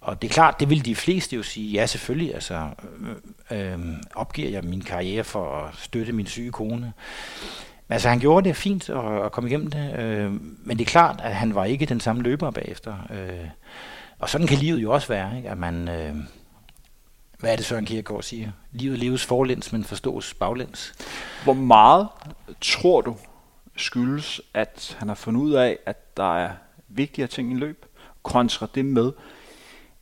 Og 0.00 0.22
det 0.22 0.30
er 0.30 0.34
klart, 0.34 0.60
det 0.60 0.70
vil 0.70 0.84
de 0.84 0.94
fleste 0.94 1.36
jo 1.36 1.42
sige, 1.42 1.72
ja 1.72 1.86
selvfølgelig, 1.86 2.34
altså 2.34 2.68
øh, 3.50 3.72
øh, 3.72 3.78
opgiver 4.14 4.50
jeg 4.50 4.64
min 4.64 4.82
karriere 4.82 5.24
for 5.24 5.56
at 5.56 5.74
støtte 5.78 6.12
min 6.12 6.26
syge 6.26 6.52
kone. 6.52 6.92
Men 7.88 7.94
altså 7.94 8.08
han 8.08 8.20
gjorde 8.20 8.48
det 8.48 8.56
fint 8.56 8.90
at, 8.90 8.96
og 8.96 9.32
komme 9.32 9.50
igennem 9.50 9.70
det, 9.70 9.98
øh, 9.98 10.32
men 10.66 10.78
det 10.78 10.80
er 10.80 10.90
klart, 10.90 11.20
at 11.22 11.34
han 11.34 11.54
var 11.54 11.64
ikke 11.64 11.86
den 11.86 12.00
samme 12.00 12.22
løber 12.22 12.50
bagefter. 12.50 12.96
Øh, 13.10 13.48
og 14.18 14.28
sådan 14.28 14.46
kan 14.46 14.58
livet 14.58 14.82
jo 14.82 14.92
også 14.92 15.08
være, 15.08 15.36
ikke? 15.36 15.50
at 15.50 15.58
man... 15.58 15.88
Øh, 15.88 16.16
hvad 17.38 17.52
er 17.52 17.56
det, 17.56 17.64
Søren 17.64 17.84
Kierkegaard 17.84 18.22
siger? 18.22 18.50
Livet 18.72 18.98
leves 18.98 19.24
forlæns, 19.24 19.72
men 19.72 19.84
forstås 19.84 20.34
baglæns. 20.34 20.94
Hvor 21.44 21.52
meget 21.52 22.08
tror 22.60 23.00
du, 23.00 23.16
skyldes, 23.76 24.40
at 24.54 24.96
han 24.98 25.08
har 25.08 25.14
fundet 25.14 25.40
ud 25.40 25.52
af, 25.52 25.78
at 25.86 26.16
der 26.16 26.38
er 26.38 26.50
vigtigere 26.88 27.28
ting 27.28 27.52
i 27.52 27.54
løb, 27.54 27.86
kontra 28.22 28.66
det 28.74 28.84
med, 28.84 29.12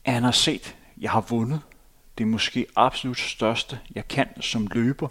at 0.04 0.12
han 0.12 0.22
har 0.22 0.30
set, 0.30 0.76
at 0.96 1.02
jeg 1.02 1.10
har 1.10 1.20
vundet 1.20 1.60
det 2.18 2.26
måske 2.26 2.66
absolut 2.76 3.18
største, 3.18 3.78
jeg 3.94 4.08
kan 4.08 4.28
som 4.40 4.66
løber. 4.66 5.08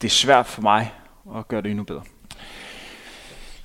Det 0.00 0.08
er 0.08 0.12
svært 0.12 0.46
for 0.46 0.62
mig 0.62 0.92
at 1.38 1.48
gøre 1.48 1.62
det 1.62 1.70
endnu 1.70 1.84
bedre. 1.84 2.02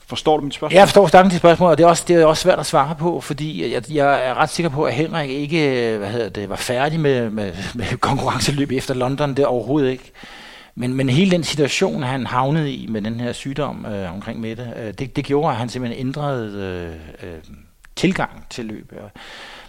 Forstår 0.07 0.37
du 0.37 0.43
mit 0.43 0.53
spørgsmål? 0.53 0.77
Jeg 0.77 0.87
forstår 0.87 1.07
stærkt 1.07 1.31
dit 1.31 1.37
spørgsmål, 1.37 1.71
og 1.71 1.77
det 1.77 1.83
er, 1.83 1.87
også, 1.87 2.03
det 2.07 2.15
er 2.15 2.25
også 2.25 2.43
svært 2.43 2.59
at 2.59 2.65
svare 2.65 2.95
på, 2.95 3.21
fordi 3.21 3.73
jeg, 3.73 3.91
jeg 3.91 4.27
er 4.27 4.33
ret 4.33 4.49
sikker 4.49 4.69
på, 4.69 4.83
at 4.83 4.93
Henrik 4.93 5.29
ikke 5.29 5.95
hvad 5.97 6.09
hedder 6.09 6.29
det, 6.29 6.49
var 6.49 6.55
færdig 6.55 6.99
med, 6.99 7.29
med, 7.29 7.53
med 7.75 7.97
konkurrenceløb 7.97 8.71
efter 8.71 8.93
London. 8.93 9.29
Det 9.29 9.39
er 9.39 9.47
overhovedet 9.47 9.91
ikke. 9.91 10.11
Men, 10.75 10.93
men 10.93 11.09
hele 11.09 11.31
den 11.31 11.43
situation, 11.43 12.03
han 12.03 12.25
havnede 12.25 12.73
i 12.73 12.87
med 12.87 13.01
den 13.01 13.19
her 13.19 13.31
sygdom 13.31 13.85
øh, 13.85 14.13
omkring 14.13 14.39
Mette, 14.39 14.73
øh, 14.77 14.93
det, 14.93 15.15
det 15.15 15.25
gjorde, 15.25 15.49
at 15.49 15.55
han 15.55 15.69
simpelthen 15.69 16.07
ændrede 16.07 16.51
øh, 17.21 17.29
øh, 17.29 17.39
tilgang 17.95 18.45
til 18.49 18.65
løb. 18.65 18.93
Og 18.95 19.11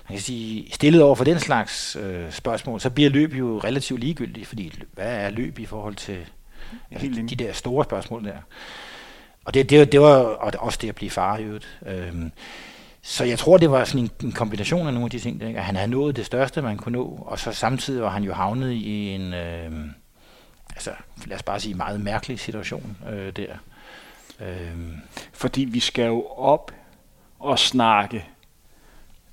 man 0.09 0.17
kan 0.17 0.21
sige, 0.21 0.67
stillet 0.73 1.03
over 1.03 1.15
for 1.15 1.25
den 1.25 1.39
slags 1.39 1.97
øh, 2.01 2.33
spørgsmål, 2.33 2.81
så 2.81 2.91
bliver 2.91 3.11
løb 3.11 3.35
jo 3.35 3.61
relativt 3.65 4.01
ligegyldigt, 4.01 4.47
fordi 4.47 4.73
hvad 4.93 5.15
er 5.15 5.31
løb 5.31 5.59
i 5.59 5.67
forhold 5.67 5.95
til 5.95 6.19
altså, 6.91 7.23
de 7.29 7.37
der 7.37 7.53
store 7.53 7.85
spørgsmål 7.85 8.25
der. 8.25 8.37
Og 9.45 9.55
det, 9.55 9.71
det, 9.71 9.93
det 9.93 10.01
var 10.01 10.17
også 10.59 10.79
det 10.83 10.89
at 10.89 10.95
blive 10.95 11.11
far 11.11 11.39
i 11.39 11.43
øvrigt. 11.43 11.79
Øhm, 11.87 12.33
så 13.03 13.25
jeg 13.25 13.39
tror, 13.39 13.57
det 13.57 13.71
var 13.71 13.85
sådan 13.85 14.01
en, 14.01 14.11
en 14.25 14.33
kombination 14.33 14.87
af 14.87 14.93
nogle 14.93 15.05
af 15.05 15.11
de 15.11 15.19
ting, 15.19 15.43
ikke? 15.43 15.59
at 15.59 15.65
han 15.65 15.77
havde 15.77 15.91
nået 15.91 16.17
det 16.17 16.27
største, 16.27 16.63
man 16.63 16.77
kunne 16.77 16.93
nå, 16.99 17.05
og 17.27 17.39
så 17.39 17.53
samtidig 17.53 18.03
var 18.03 18.11
han 18.11 18.25
jo 18.25 18.33
havnet 18.33 18.73
i 18.73 19.09
en, 19.09 19.35
øh, 19.35 19.73
altså 20.71 20.91
lad 21.27 21.37
os 21.37 21.43
bare 21.43 21.61
sige, 21.61 21.75
meget 21.75 22.01
mærkelig 22.01 22.41
situation 22.41 22.97
øh, 23.11 23.33
der. 23.37 23.57
Øh. 24.41 24.77
Fordi 25.33 25.65
vi 25.65 25.81
skal 25.81 26.07
jo 26.07 26.27
op 26.27 26.73
og 27.39 27.59
snakke 27.59 28.25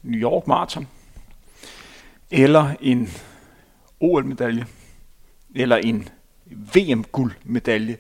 New 0.04 0.20
York 0.20 0.48
Marathon, 0.48 0.88
eller 2.32 2.74
en 2.82 3.10
OL-medalje, 4.00 4.66
eller 5.56 5.76
en 5.78 6.10
VM-guldmedalje, 6.74 7.98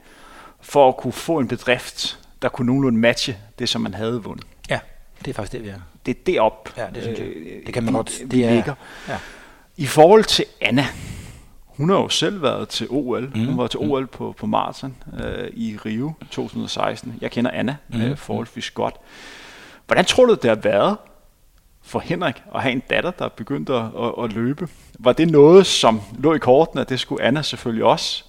for 0.62 0.90
at 0.90 0.98
kunne 0.98 1.14
få 1.14 1.40
en 1.40 1.48
bedrift, 1.48 2.20
der 2.42 2.50
kunne 2.50 2.66
nogenlunde 2.66 3.00
matche 3.00 3.38
det, 3.60 3.70
som 3.70 3.82
man 3.82 3.94
havde 3.94 4.24
vundet. 4.24 4.46
Ja, 4.70 4.80
det 5.20 5.28
er 5.28 5.34
faktisk 5.34 5.52
det, 5.52 5.64
vi 5.64 5.70
er. 5.70 5.80
Det 6.06 6.18
er 6.18 6.24
derop, 6.26 6.74
ja, 6.78 6.88
det, 6.96 7.04
synes 7.04 7.20
jeg. 7.20 7.28
Øh, 7.28 7.66
det 7.66 7.74
kan 7.74 7.84
man 7.84 7.94
de, 7.94 7.98
godt. 7.98 8.22
Det 8.32 8.46
er, 8.46 8.54
ligger. 8.54 8.76
Ja. 9.08 9.18
I 9.78 9.86
forhold 9.86 10.24
til 10.24 10.46
Anna, 10.62 10.86
hun 11.66 11.90
har 11.90 11.98
jo 11.98 12.10
selv 12.10 12.42
været 12.42 12.70
til 12.70 12.88
OL. 12.90 13.32
Mm. 13.36 13.46
Hun 13.46 13.58
var 13.58 13.68
til 13.68 13.80
OL 13.80 14.08
på, 14.08 14.36
på 14.38 14.46
maraton 14.46 14.96
øh, 15.24 15.50
i 15.54 15.78
Rio 15.86 16.14
2016. 16.32 17.18
Jeg 17.22 17.32
kender 17.32 17.52
Anna 17.52 17.76
mm. 17.90 18.02
øh, 18.02 18.18
forholdsvis 18.18 18.72
godt. 18.72 18.96
Hvordan 19.88 20.06
tror 20.06 20.26
du, 20.26 20.34
det 20.34 20.50
har 20.50 20.56
været 20.56 20.98
for 21.82 22.00
Henrik 22.00 22.44
at 22.56 22.62
have 22.62 22.72
en 22.72 22.84
datter, 22.90 23.12
der 23.12 23.30
begyndte 23.30 23.74
at, 23.74 23.84
at, 23.84 24.24
at 24.24 24.34
løbe? 24.34 24.68
Var 25.00 25.14
det 25.14 25.32
noget, 25.32 25.66
som 25.66 26.02
lå 26.20 26.34
i 26.34 26.38
korten, 26.40 26.80
at 26.80 26.90
det 26.90 27.00
skulle 27.00 27.24
Anna 27.24 27.42
selvfølgelig 27.42 27.86
også? 27.86 28.24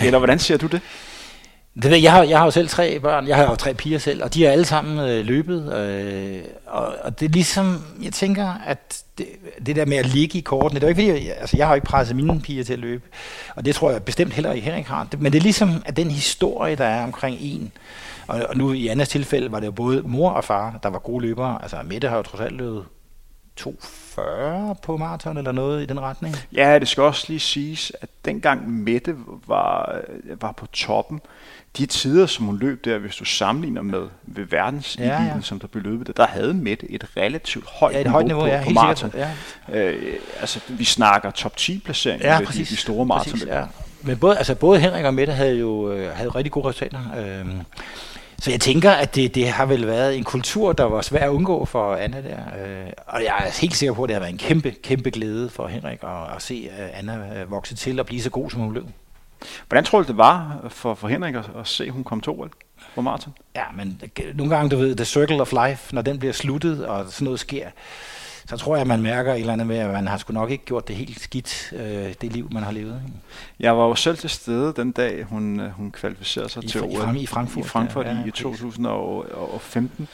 Eller 0.00 0.18
hvordan 0.18 0.38
ser 0.38 0.56
du 0.56 0.66
det? 0.66 0.80
Det 1.82 1.90
ved, 1.90 1.98
jeg, 1.98 2.12
har, 2.12 2.22
jeg 2.22 2.38
har 2.38 2.44
jo 2.44 2.50
selv 2.50 2.68
tre 2.68 3.00
børn, 3.00 3.28
jeg 3.28 3.36
har 3.36 3.44
jo 3.44 3.54
tre 3.54 3.74
piger 3.74 3.98
selv, 3.98 4.24
og 4.24 4.34
de 4.34 4.46
er 4.46 4.50
alle 4.50 4.64
sammen 4.64 4.98
øh, 4.98 5.26
løbet. 5.26 5.74
Øh, 5.74 6.42
og, 6.66 6.94
og 7.02 7.20
det 7.20 7.26
er 7.26 7.30
ligesom, 7.30 7.84
jeg 8.02 8.12
tænker, 8.12 8.54
at 8.66 9.02
det, 9.18 9.26
det 9.66 9.76
der 9.76 9.84
med 9.84 9.96
at 9.96 10.06
ligge 10.06 10.38
i 10.38 10.40
kortene, 10.40 10.80
det 10.80 10.86
er 10.86 10.88
ikke 10.88 11.02
fordi, 11.02 11.26
jeg, 11.28 11.36
altså 11.40 11.56
jeg 11.56 11.66
har 11.66 11.74
jo 11.74 11.74
ikke 11.74 11.86
presset 11.86 12.16
mine 12.16 12.40
piger 12.40 12.64
til 12.64 12.72
at 12.72 12.78
løbe, 12.78 13.04
og 13.56 13.64
det 13.64 13.74
tror 13.74 13.90
jeg 13.90 14.02
bestemt 14.02 14.32
heller 14.32 14.52
ikke 14.52 14.64
Henrik 14.64 14.86
har. 14.86 15.08
Men 15.18 15.32
det 15.32 15.38
er 15.38 15.42
ligesom, 15.42 15.82
at 15.86 15.96
den 15.96 16.10
historie, 16.10 16.76
der 16.76 16.84
er 16.84 17.04
omkring 17.04 17.36
en, 17.40 17.72
og, 18.26 18.42
og 18.48 18.56
nu 18.56 18.72
i 18.72 18.88
andres 18.88 19.08
tilfælde 19.08 19.52
var 19.52 19.60
det 19.60 19.66
jo 19.66 19.72
både 19.72 20.02
mor 20.02 20.30
og 20.30 20.44
far, 20.44 20.78
der 20.82 20.88
var 20.88 20.98
gode 20.98 21.22
løbere. 21.22 21.58
Altså 21.62 21.76
Mette 21.84 22.08
har 22.08 22.16
jo 22.16 22.22
trods 22.22 22.40
alt 22.40 22.56
løbet 22.56 22.84
240 24.14 24.74
på 24.82 24.96
maraton 24.96 25.36
eller 25.36 25.52
noget 25.52 25.82
i 25.82 25.86
den 25.86 26.00
retning. 26.00 26.36
Ja, 26.52 26.78
det 26.78 26.88
skal 26.88 27.02
også 27.02 27.24
lige 27.28 27.40
siges, 27.40 27.92
at 28.00 28.08
dengang 28.24 28.70
Mette 28.70 29.16
var, 29.46 30.00
var 30.40 30.52
på 30.52 30.66
toppen, 30.66 31.20
de 31.78 31.86
tider, 31.86 32.26
som 32.26 32.46
hun 32.46 32.58
løb 32.58 32.84
der, 32.84 32.98
hvis 32.98 33.16
du 33.16 33.24
sammenligner 33.24 33.82
med 33.82 34.08
ved 34.22 34.44
verdens 34.44 34.98
ja, 34.98 35.22
ja. 35.22 35.40
som 35.40 35.60
der 35.60 35.66
blev 35.66 35.82
løbet 35.82 36.06
der, 36.06 36.12
der 36.12 36.26
havde 36.26 36.54
Mette 36.54 36.90
et 36.90 37.04
relativt 37.16 37.66
højt, 37.68 37.94
ja, 37.94 38.00
et 38.00 38.06
højt 38.06 38.26
niveau, 38.26 38.42
på, 38.42 38.46
ja, 38.46 38.64
på 38.64 38.70
maraton. 38.70 39.12
Ja. 39.14 39.30
Øh, 39.72 40.14
altså, 40.40 40.60
vi 40.68 40.84
snakker 40.84 41.30
top 41.30 41.56
10 41.56 41.78
placering 41.84 42.22
ja, 42.22 42.40
præcis, 42.44 42.68
de, 42.68 42.74
de 42.74 42.80
store 42.80 43.06
maraton. 43.06 43.38
Ja. 43.46 43.64
Men 44.02 44.18
både, 44.18 44.36
altså, 44.36 44.54
både 44.54 44.80
Henrik 44.80 45.04
og 45.04 45.14
Mette 45.14 45.32
havde 45.32 45.58
jo 45.58 45.92
øh, 45.92 46.16
havde 46.16 46.28
rigtig 46.28 46.52
gode 46.52 46.68
resultater. 46.68 47.00
Øh, 47.18 47.46
så 48.40 48.50
jeg 48.50 48.60
tænker, 48.60 48.90
at 48.90 49.14
det, 49.14 49.34
det 49.34 49.48
har 49.48 49.66
vel 49.66 49.86
været 49.86 50.16
en 50.16 50.24
kultur, 50.24 50.72
der 50.72 50.84
var 50.84 51.02
svær 51.02 51.24
at 51.24 51.28
undgå 51.28 51.64
for 51.64 51.94
Anna 51.94 52.22
der. 52.22 52.38
Øh, 52.64 52.92
og 53.06 53.24
jeg 53.24 53.34
er 53.46 53.60
helt 53.60 53.76
sikker 53.76 53.94
på, 53.94 54.02
at 54.02 54.08
det 54.08 54.14
har 54.14 54.20
været 54.20 54.32
en 54.32 54.38
kæmpe, 54.38 54.70
kæmpe 54.70 55.10
glæde 55.10 55.50
for 55.50 55.66
Henrik 55.66 55.98
at, 56.02 56.36
at 56.36 56.42
se 56.42 56.70
Anna 56.92 57.44
vokse 57.48 57.74
til 57.74 58.00
og 58.00 58.06
blive 58.06 58.22
så 58.22 58.30
god, 58.30 58.50
som 58.50 58.60
hun 58.60 58.70
blev. 58.70 58.84
Hvordan 59.68 59.84
tror 59.84 60.02
du, 60.02 60.08
det 60.08 60.16
var 60.16 60.66
for, 60.68 60.94
for 60.94 61.08
Henrik 61.08 61.34
at, 61.34 61.50
at 61.60 61.68
se, 61.68 61.84
at 61.84 61.90
hun 61.90 62.04
kom 62.04 62.20
til 62.20 62.32
OL 62.32 62.50
på 62.94 63.00
maraton? 63.00 63.32
Ja, 63.54 63.64
men 63.76 64.02
nogle 64.34 64.56
gange, 64.56 64.70
du 64.70 64.76
ved, 64.76 64.96
the 64.96 65.04
circle 65.04 65.40
of 65.40 65.52
life, 65.66 65.94
når 65.94 66.02
den 66.02 66.18
bliver 66.18 66.32
sluttet, 66.32 66.86
og 66.86 67.06
sådan 67.08 67.24
noget 67.24 67.40
sker, 67.40 67.68
så 68.50 68.56
tror 68.56 68.76
jeg, 68.76 68.86
man 68.86 69.02
mærker 69.02 69.32
et 69.32 69.40
eller 69.40 69.52
andet 69.52 69.66
med, 69.66 69.76
at 69.76 69.90
man 69.90 70.08
har 70.08 70.16
sgu 70.16 70.32
nok 70.32 70.50
ikke 70.50 70.64
gjort 70.64 70.88
det 70.88 70.96
helt 70.96 71.20
skidt, 71.20 71.72
øh, 71.76 72.14
det 72.20 72.32
liv, 72.32 72.48
man 72.52 72.62
har 72.62 72.72
levet. 72.72 73.02
Jeg 73.60 73.76
var 73.78 73.84
jo 73.84 73.94
selv 73.94 74.16
til 74.18 74.30
stede 74.30 74.72
den 74.76 74.92
dag, 74.92 75.24
hun, 75.24 75.60
øh, 75.60 75.70
hun 75.70 75.90
kvalificerede 75.90 76.48
sig 76.48 76.64
I, 76.64 76.68
til 76.68 76.82
OL. 76.82 77.16
I, 77.16 77.26
Frankfurt. 77.26 77.64
I 77.64 77.68
Frankfurt 77.68 78.06
ja, 78.06 78.12
ja, 78.12 78.24
i 78.26 78.30
2015. 78.30 80.08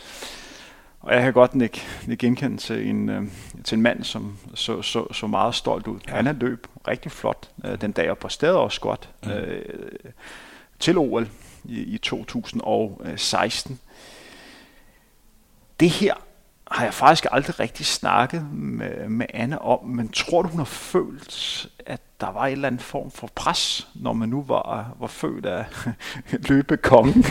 Og 1.01 1.15
jeg 1.15 1.23
kan 1.23 1.33
godt 1.33 1.63
ikke, 1.63 1.83
ikke 2.03 2.17
genkende 2.17 2.57
til 2.57 2.89
en, 2.89 3.09
øh, 3.09 3.23
til 3.65 3.77
en 3.77 3.83
mand, 3.83 4.05
som 4.05 4.39
så, 4.55 4.83
så, 4.83 5.13
så 5.13 5.27
meget 5.27 5.55
stolt 5.55 5.87
ud. 5.87 5.99
Ja. 6.09 6.15
Han 6.15 6.27
har 6.27 6.33
løb 6.33 6.67
rigtig 6.89 7.13
flot 7.13 7.49
øh, 7.65 7.81
den 7.81 7.93
dag, 7.93 8.11
og 8.11 8.19
præsterede 8.19 8.59
også 8.59 8.81
godt 8.81 9.09
mm. 9.25 9.31
øh, 9.31 9.65
til 10.79 10.99
OL 10.99 11.29
i, 11.65 11.81
i 11.81 11.99
2016. 11.99 13.81
Det 15.81 15.91
her 15.91 16.15
har 16.71 16.85
jeg 16.85 16.95
faktisk 16.95 17.27
aldrig 17.31 17.61
rigtig 17.61 17.87
snakket 17.87 18.47
med, 18.53 19.09
med 19.09 19.27
Anne 19.35 19.63
om, 19.63 19.85
men 19.85 20.09
tror 20.09 20.43
du, 20.43 20.49
hun 20.49 20.59
har 20.59 20.65
følt, 20.65 21.67
at 21.87 22.01
der 22.21 22.33
var 22.33 22.47
en 22.47 22.53
eller 22.53 22.67
anden 22.67 22.81
form 22.81 23.11
for 23.11 23.31
pres, 23.35 23.89
når 23.95 24.13
man 24.13 24.29
nu 24.29 24.45
var, 24.49 24.97
var 25.01 25.07
født 25.07 25.47
af 25.47 25.65
løbekongen, 26.49 27.25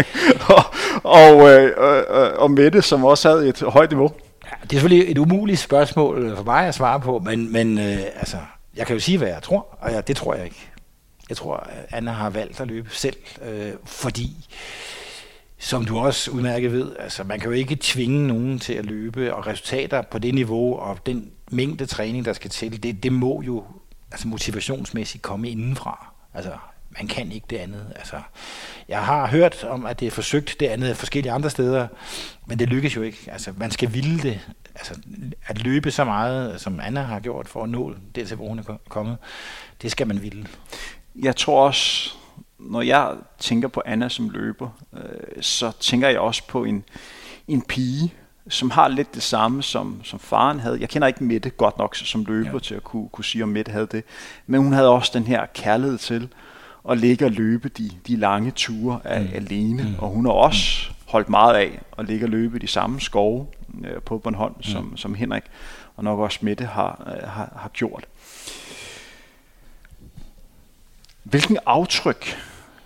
og, 0.56 0.64
og, 1.02 1.50
øh, 1.50 1.64
øh, 1.64 2.32
og 2.38 2.50
Mette, 2.50 2.82
som 2.82 3.04
også 3.04 3.28
havde 3.28 3.48
et 3.48 3.60
højt 3.60 3.90
niveau? 3.90 4.12
Ja, 4.44 4.50
det 4.62 4.72
er 4.72 4.80
selvfølgelig 4.80 5.10
et 5.10 5.18
umuligt 5.18 5.58
spørgsmål 5.58 6.24
øh, 6.24 6.36
for 6.36 6.44
mig 6.44 6.66
at 6.66 6.74
svare 6.74 7.00
på, 7.00 7.18
men, 7.18 7.52
men 7.52 7.78
øh, 7.78 7.98
altså, 8.16 8.36
jeg 8.76 8.86
kan 8.86 8.96
jo 8.96 9.00
sige, 9.00 9.18
hvad 9.18 9.28
jeg 9.28 9.42
tror, 9.42 9.78
og 9.80 9.92
jeg, 9.92 10.08
det 10.08 10.16
tror 10.16 10.34
jeg 10.34 10.44
ikke. 10.44 10.70
Jeg 11.28 11.36
tror, 11.36 11.56
at 11.56 11.86
Anna 11.90 12.10
har 12.10 12.30
valgt 12.30 12.60
at 12.60 12.66
løbe 12.66 12.90
selv, 12.92 13.16
øh, 13.42 13.72
fordi 13.84 14.48
som 15.58 15.84
du 15.84 15.98
også 15.98 16.30
udmærket 16.30 16.72
ved, 16.72 16.92
altså 16.98 17.24
man 17.24 17.40
kan 17.40 17.48
jo 17.48 17.54
ikke 17.54 17.78
tvinge 17.80 18.26
nogen 18.26 18.58
til 18.58 18.72
at 18.72 18.86
løbe, 18.86 19.34
og 19.34 19.46
resultater 19.46 20.02
på 20.02 20.18
det 20.18 20.34
niveau 20.34 20.78
og 20.78 21.06
den 21.06 21.30
mængde 21.50 21.86
træning, 21.86 22.24
der 22.24 22.32
skal 22.32 22.50
til, 22.50 22.82
det, 22.82 23.02
det 23.02 23.12
må 23.12 23.42
jo 23.42 23.64
altså 24.10 24.28
motivationsmæssigt 24.28 25.22
komme 25.22 25.50
indenfra. 25.50 26.12
Altså, 26.34 26.52
man 26.90 27.06
kan 27.06 27.32
ikke 27.32 27.46
det 27.50 27.56
andet. 27.56 27.92
Altså, 27.96 28.16
jeg 28.88 29.04
har 29.04 29.26
hørt 29.26 29.64
om, 29.64 29.86
at 29.86 30.00
det 30.00 30.06
er 30.06 30.10
forsøgt 30.10 30.56
det 30.60 30.66
andet 30.66 30.96
forskellige 30.96 31.32
andre 31.32 31.50
steder, 31.50 31.88
men 32.46 32.58
det 32.58 32.68
lykkes 32.68 32.96
jo 32.96 33.02
ikke. 33.02 33.18
Altså, 33.32 33.52
man 33.56 33.70
skal 33.70 33.94
ville 33.94 34.18
det. 34.18 34.40
Altså, 34.74 34.94
at 35.46 35.62
løbe 35.62 35.90
så 35.90 36.04
meget, 36.04 36.60
som 36.60 36.80
Anna 36.80 37.02
har 37.02 37.20
gjort 37.20 37.48
for 37.48 37.62
at 37.62 37.68
nå 37.68 37.94
det 38.14 38.28
til, 38.28 38.36
hvor 38.36 38.48
hun 38.48 38.58
er 38.58 38.76
kommet, 38.88 39.16
det 39.82 39.90
skal 39.90 40.06
man 40.06 40.22
ville. 40.22 40.46
Jeg 41.22 41.36
tror 41.36 41.66
også, 41.66 42.14
når 42.58 42.82
jeg 42.82 43.16
tænker 43.38 43.68
på 43.68 43.82
Anna 43.86 44.08
som 44.08 44.30
løber, 44.30 44.68
øh, 44.96 45.42
så 45.42 45.72
tænker 45.80 46.08
jeg 46.08 46.20
også 46.20 46.46
på 46.46 46.64
en, 46.64 46.84
en 47.48 47.62
pige, 47.62 48.14
som 48.48 48.70
har 48.70 48.88
lidt 48.88 49.14
det 49.14 49.22
samme, 49.22 49.62
som, 49.62 50.00
som 50.04 50.18
faren 50.18 50.60
havde. 50.60 50.80
Jeg 50.80 50.88
kender 50.88 51.08
ikke 51.08 51.24
Mette 51.24 51.50
godt 51.50 51.78
nok 51.78 51.96
som 51.96 52.24
løber 52.24 52.50
ja. 52.52 52.58
til 52.58 52.74
at 52.74 52.84
kunne, 52.84 53.08
kunne 53.08 53.24
sige, 53.24 53.42
om 53.42 53.48
Mette 53.48 53.72
havde 53.72 53.86
det. 53.86 54.04
Men 54.46 54.60
hun 54.60 54.72
havde 54.72 54.88
også 54.88 55.10
den 55.14 55.24
her 55.24 55.46
kærlighed 55.54 55.98
til 55.98 56.28
at 56.90 56.98
ligge 56.98 57.24
og 57.24 57.30
løbe 57.30 57.68
de, 57.68 57.90
de 58.06 58.16
lange 58.16 58.50
ture 58.50 59.00
af, 59.04 59.20
mm. 59.20 59.28
alene. 59.34 59.82
Mm. 59.82 59.94
Og 59.98 60.08
hun 60.08 60.24
har 60.24 60.32
også 60.32 60.88
mm. 60.88 60.94
holdt 61.06 61.28
meget 61.28 61.54
af 61.54 61.80
at 61.98 62.06
ligge 62.06 62.26
og 62.26 62.30
løbe 62.30 62.58
de 62.58 62.66
samme 62.66 63.00
skove 63.00 63.46
øh, 63.84 64.02
på 64.02 64.18
Bornholm, 64.18 64.54
mm. 64.56 64.62
som, 64.62 64.96
som 64.96 65.14
Henrik 65.14 65.44
og 65.96 66.04
nok 66.04 66.18
også 66.18 66.38
Mette 66.42 66.64
har, 66.64 67.02
øh, 67.06 67.28
har, 67.28 67.52
har 67.56 67.68
gjort. 67.68 68.06
Hvilken 71.30 71.58
aftryk, 71.66 72.36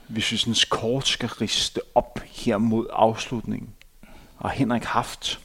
hvis 0.09 0.33
vi 0.33 0.37
sådan 0.37 0.55
kort 0.71 1.09
skal 1.09 1.29
riste 1.29 1.81
op 1.95 2.21
her 2.25 2.59
mod 2.59 2.87
afslutningen, 2.93 3.75
har 4.41 4.49
Henrik 4.49 4.85
haft 4.85 5.41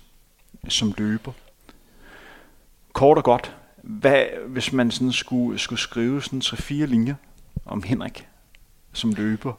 som 0.67 0.93
løber? 0.97 1.31
Kort 2.93 3.17
og 3.17 3.23
godt, 3.23 3.55
hvad, 3.83 4.25
hvis 4.47 4.73
man 4.73 4.91
sådan 4.91 5.11
skulle, 5.11 5.59
skulle 5.59 5.79
skrive 5.79 6.23
sådan 6.23 6.41
tre 6.41 6.57
fire 6.57 6.87
linjer 6.87 7.15
om 7.65 7.83
Henrik 7.83 8.27
som 8.93 9.13
løber, 9.13 9.53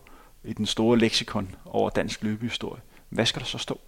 i 0.44 0.52
den 0.52 0.66
store 0.66 0.98
leksikon 0.98 1.54
over 1.64 1.90
dansk 1.90 2.22
løbehistorie. 2.22 2.82
Hvad 3.08 3.26
skal 3.26 3.40
der 3.40 3.46
så 3.46 3.58
stå? 3.58 3.80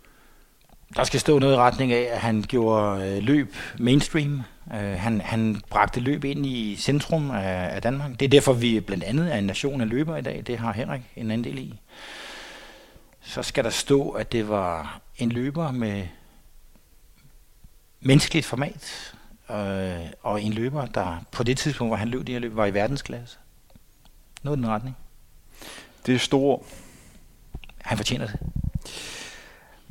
Der 0.97 1.05
skal 1.05 1.21
stå 1.21 1.39
noget 1.39 1.55
i 1.55 1.57
retning 1.57 1.93
af, 1.93 2.09
at 2.13 2.21
han 2.21 2.45
gjorde 2.49 3.09
øh, 3.09 3.23
løb 3.23 3.55
mainstream. 3.79 4.43
Uh, 4.67 4.75
han, 4.77 5.21
han 5.21 5.61
bragte 5.71 6.01
løb 6.01 6.25
ind 6.25 6.47
i 6.47 6.77
centrum 6.77 7.31
af, 7.31 7.75
af 7.75 7.83
Danmark. 7.83 8.11
Det 8.11 8.23
er 8.23 8.29
derfor, 8.29 8.53
vi 8.53 8.81
blandt 8.81 9.05
andet 9.05 9.35
er 9.35 9.39
en 9.39 9.45
nation 9.45 9.81
af 9.81 9.89
løber 9.89 10.17
i 10.17 10.23
dag. 10.23 10.43
Det 10.47 10.59
har 10.59 10.73
Henrik 10.73 11.03
en 11.17 11.31
anden 11.31 11.45
del 11.45 11.59
i. 11.59 11.81
Så 13.21 13.43
skal 13.43 13.65
der 13.65 13.71
stå, 13.71 14.11
at 14.11 14.33
det 14.33 14.49
var 14.49 15.01
en 15.19 15.29
løber 15.29 15.71
med 15.71 16.07
menneskeligt 18.01 18.47
format, 18.47 19.15
øh, 19.51 20.11
og 20.23 20.43
en 20.43 20.53
løber, 20.53 20.87
der 20.87 21.25
på 21.31 21.43
det 21.43 21.59
tidspunkt, 21.59 21.91
hvor 21.91 21.97
han 21.97 22.09
løb 22.09 22.21
det 22.21 22.29
her 22.29 22.41
løb, 22.41 22.57
var 22.57 22.67
i 22.67 22.75
verdensklasse. 22.75 23.39
Noget 24.43 24.57
i 24.57 24.61
den 24.61 24.69
retning. 24.69 24.97
Det 26.07 26.15
er 26.15 26.19
store 26.19 26.59
Han 27.79 27.97
fortjener 27.97 28.27
det. 28.27 28.39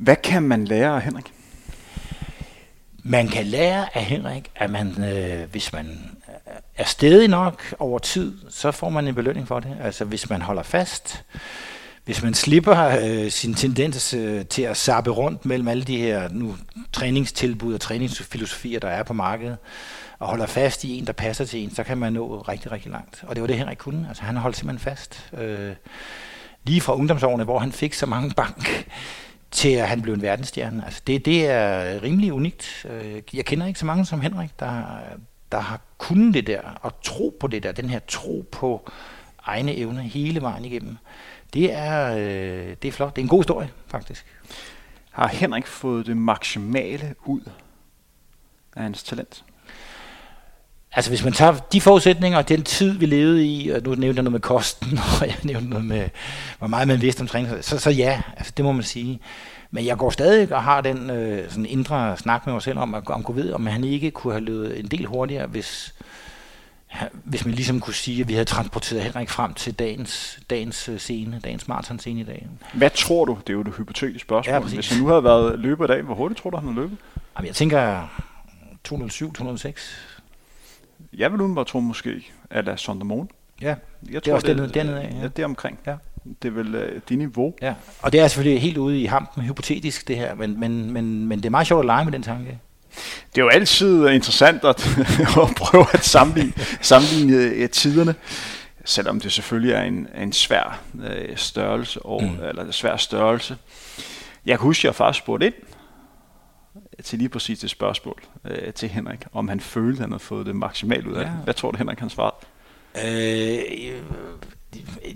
Hvad 0.00 0.16
kan 0.16 0.42
man 0.42 0.64
lære 0.64 0.96
af 0.96 1.02
Henrik? 1.02 1.32
Man 3.02 3.28
kan 3.28 3.46
lære 3.46 3.96
af 3.96 4.04
Henrik, 4.04 4.50
at 4.54 4.70
man, 4.70 5.04
øh, 5.04 5.50
hvis 5.50 5.72
man 5.72 5.86
øh, 6.28 6.52
er 6.76 6.84
stedig 6.84 7.28
nok 7.28 7.74
over 7.78 7.98
tid, 7.98 8.38
så 8.48 8.70
får 8.70 8.88
man 8.88 9.08
en 9.08 9.14
belønning 9.14 9.48
for 9.48 9.60
det. 9.60 9.76
Altså 9.82 10.04
hvis 10.04 10.30
man 10.30 10.42
holder 10.42 10.62
fast, 10.62 11.24
hvis 12.04 12.22
man 12.22 12.34
slipper 12.34 12.98
øh, 13.02 13.30
sin 13.30 13.54
tendens 13.54 14.14
øh, 14.14 14.46
til 14.46 14.62
at 14.62 14.76
sappe 14.76 15.10
rundt 15.10 15.44
mellem 15.44 15.68
alle 15.68 15.84
de 15.84 15.96
her 15.96 16.28
nu 16.28 16.56
træningstilbud 16.92 17.74
og 17.74 17.80
træningsfilosofier, 17.80 18.80
der 18.80 18.88
er 18.88 19.02
på 19.02 19.12
markedet, 19.12 19.56
og 20.18 20.28
holder 20.28 20.46
fast 20.46 20.84
i 20.84 20.98
en, 20.98 21.06
der 21.06 21.12
passer 21.12 21.44
til 21.44 21.60
en, 21.60 21.74
så 21.74 21.82
kan 21.82 21.98
man 21.98 22.12
nå 22.12 22.38
rigtig, 22.48 22.72
rigtig 22.72 22.90
langt. 22.90 23.24
Og 23.26 23.36
det 23.36 23.40
var 23.40 23.46
det, 23.46 23.58
Henrik 23.58 23.78
kunne. 23.78 24.06
Altså 24.08 24.22
han 24.22 24.36
holdt 24.36 24.56
simpelthen 24.56 24.90
fast. 24.90 25.30
Øh, 25.38 25.74
lige 26.64 26.80
fra 26.80 26.94
ungdomsårene, 26.94 27.44
hvor 27.44 27.58
han 27.58 27.72
fik 27.72 27.94
så 27.94 28.06
mange 28.06 28.34
bank, 28.36 28.86
til 29.50 29.68
at 29.68 29.88
han 29.88 30.02
blev 30.02 30.14
en 30.14 30.22
verdensstjerne. 30.22 30.84
Altså 30.84 31.02
det, 31.06 31.24
det 31.24 31.46
er 31.46 32.02
rimelig 32.02 32.32
unikt. 32.32 32.86
Øh, 32.90 33.22
jeg 33.34 33.44
kender 33.44 33.66
ikke 33.66 33.78
så 33.78 33.86
mange 33.86 34.06
som 34.06 34.20
Henrik, 34.20 34.60
der, 34.60 34.82
der 35.52 35.60
har 35.60 35.80
kunnet 35.98 36.34
det 36.34 36.46
der, 36.46 36.60
og 36.82 37.02
tro 37.02 37.36
på 37.40 37.46
det 37.46 37.62
der, 37.62 37.72
den 37.72 37.90
her 37.90 37.98
tro 38.08 38.48
på 38.52 38.90
egne 39.42 39.76
evner 39.76 40.02
hele 40.02 40.40
vejen 40.40 40.64
igennem. 40.64 40.96
Det 41.54 41.72
er, 41.72 42.16
øh, 42.16 42.76
det 42.82 42.88
er 42.88 42.92
flot. 42.92 43.16
Det 43.16 43.22
er 43.22 43.24
en 43.24 43.28
god 43.28 43.42
historie, 43.42 43.70
faktisk. 43.86 44.26
Har 45.10 45.28
Henrik 45.28 45.66
fået 45.66 46.06
det 46.06 46.16
maksimale 46.16 47.14
ud 47.24 47.40
af 48.76 48.82
hans 48.82 49.02
talent? 49.02 49.44
Altså 50.92 51.10
hvis 51.10 51.24
man 51.24 51.32
tager 51.32 51.52
de 51.72 51.80
forudsætninger 51.80 52.38
og 52.38 52.48
den 52.48 52.62
tid, 52.62 52.98
vi 52.98 53.06
levede 53.06 53.46
i, 53.46 53.68
og 53.68 53.82
nu 53.82 53.94
nævnte 53.94 54.06
jeg 54.06 54.22
noget 54.22 54.32
med 54.32 54.40
kosten, 54.40 54.98
og 55.20 55.26
jeg 55.26 55.36
nævnte 55.42 55.70
noget 55.70 55.84
med, 55.84 56.08
hvor 56.58 56.66
meget 56.66 56.88
man 56.88 57.02
vidste 57.02 57.20
om 57.20 57.26
træning, 57.26 57.64
så, 57.64 57.78
så 57.78 57.90
ja, 57.90 58.22
altså 58.36 58.52
det 58.56 58.64
må 58.64 58.72
man 58.72 58.82
sige. 58.82 59.20
Men 59.70 59.86
jeg 59.86 59.96
går 59.96 60.10
stadig 60.10 60.52
og 60.52 60.62
har 60.62 60.80
den 60.80 61.10
øh, 61.10 61.50
sådan 61.50 61.66
indre 61.66 62.16
snak 62.16 62.46
med 62.46 62.52
mig 62.52 62.62
selv 62.62 62.78
om, 62.78 62.94
om 63.06 63.22
gå 63.22 63.32
ved, 63.32 63.52
om 63.52 63.66
han 63.66 63.84
ikke 63.84 64.10
kunne 64.10 64.32
have 64.32 64.44
løbet 64.44 64.80
en 64.80 64.86
del 64.86 65.06
hurtigere, 65.06 65.46
hvis, 65.46 65.94
hvis 67.12 67.44
man 67.44 67.54
ligesom 67.54 67.80
kunne 67.80 67.94
sige, 67.94 68.20
at 68.20 68.28
vi 68.28 68.32
havde 68.32 68.44
transporteret 68.44 69.02
Henrik 69.02 69.30
frem 69.30 69.54
til 69.54 69.74
dagens, 69.74 70.40
dagens 70.50 70.88
øh, 70.88 70.98
scene, 70.98 71.40
dagens 71.44 71.68
marathon-scene 71.68 72.20
i 72.20 72.24
dag. 72.24 72.48
Hvad 72.74 72.90
tror 72.90 73.24
du, 73.24 73.38
det 73.40 73.48
er 73.48 73.54
jo 73.54 73.62
det 73.62 73.74
hypotetiske 73.76 74.18
spørgsmål, 74.18 74.54
ja, 74.54 74.60
hvis 74.60 74.88
han 74.88 75.00
nu 75.00 75.08
havde 75.08 75.24
været 75.24 75.58
løber 75.58 75.84
i 75.84 75.88
dag, 75.88 76.02
hvor 76.02 76.14
hurtigt 76.14 76.40
tror 76.40 76.50
du, 76.50 76.56
han 76.56 76.68
har 76.68 76.74
løbet? 76.74 76.98
Jamen, 77.36 77.46
jeg 77.46 77.54
tænker 77.54 78.08
207, 78.84 79.32
206. 79.32 80.09
Jeg 81.16 81.32
vil 81.32 81.40
umiddelbart 81.40 81.66
tro 81.66 81.80
måske, 81.80 82.32
at 82.50 82.68
er 82.68 82.76
Sondermon. 82.76 83.28
Ja, 83.62 83.66
jeg 83.66 83.76
jeg 84.12 84.24
det 84.24 84.30
er 84.30 84.34
også 84.34 84.46
dernede, 84.46 84.68
dernede 84.74 85.00
af. 85.00 85.16
Ja. 85.22 85.28
det 85.28 85.38
er 85.38 85.44
omkring. 85.44 85.78
Ja. 85.86 85.94
Det 86.42 86.48
er 86.48 86.52
vel 86.52 86.74
uh, 86.74 87.00
det 87.08 87.18
niveau. 87.18 87.54
Ja, 87.62 87.74
og 88.02 88.12
det 88.12 88.20
er 88.20 88.28
selvfølgelig 88.28 88.62
helt 88.62 88.76
ude 88.76 89.00
i 89.00 89.04
hampen, 89.04 89.42
hypotetisk 89.42 90.08
det 90.08 90.16
her, 90.16 90.34
men, 90.34 90.60
men, 90.60 90.90
men, 90.90 91.26
men 91.26 91.38
det 91.38 91.46
er 91.46 91.50
meget 91.50 91.66
sjovt 91.66 91.80
at 91.80 91.86
lege 91.86 92.04
med 92.04 92.12
den 92.12 92.22
tanke. 92.22 92.58
Det 93.34 93.40
er 93.40 93.44
jo 93.44 93.48
altid 93.48 94.08
interessant 94.08 94.64
at, 94.64 94.98
at 95.42 95.54
prøve 95.56 95.86
at 95.92 96.04
sammenligne, 96.04 96.52
sammenligne 96.80 97.64
uh, 97.64 97.70
tiderne, 97.70 98.14
selvom 98.84 99.20
det 99.20 99.32
selvfølgelig 99.32 99.72
er 99.72 99.82
en, 99.82 100.08
en 100.18 100.32
svær 100.32 100.80
uh, 100.94 101.36
størrelse, 101.36 102.02
og, 102.02 102.22
mm. 102.22 102.44
eller 102.48 102.64
en 102.64 102.72
svær 102.72 102.96
størrelse. 102.96 103.56
Jeg 104.46 104.58
kan 104.58 104.64
huske, 104.64 104.80
at 104.80 104.84
jeg 104.84 104.94
faktisk 104.94 105.24
spurgte 105.24 105.46
ind 105.46 105.54
til 107.04 107.18
lige 107.18 107.28
præcis 107.28 107.58
det 107.58 107.70
spørgsmål 107.70 108.22
uh, 108.44 108.72
til 108.74 108.88
Henrik, 108.88 109.20
om 109.32 109.48
han 109.48 109.60
følte, 109.60 109.98
at 109.98 110.00
han 110.00 110.10
havde 110.10 110.22
fået 110.22 110.46
det 110.46 110.56
maksimalt 110.56 111.06
ud 111.06 111.14
af 111.14 111.22
ja. 111.22 111.26
det. 111.26 111.38
Hvad 111.44 111.54
tror 111.54 111.70
du, 111.70 111.78
Henrik 111.78 111.98
han 111.98 112.10
svarede? 112.10 112.36
Øh, 113.04 113.62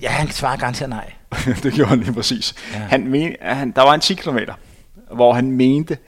ja, 0.03 0.09
han 0.09 0.31
svarede 0.31 0.61
garanteret 0.61 0.91
nej. 0.91 1.13
det 1.63 1.73
gjorde 1.75 1.89
han 1.89 2.01
lige 2.01 2.13
præcis. 2.13 2.55
Ja. 2.73 2.79
Han 2.79 3.09
men, 3.09 3.37
han, 3.41 3.71
der 3.71 3.83
var 3.83 3.95
en 3.95 4.01
10 4.01 4.15
km, 4.15 4.39
hvor 5.13 5.33
han 5.33 5.53
mente, 5.53 5.99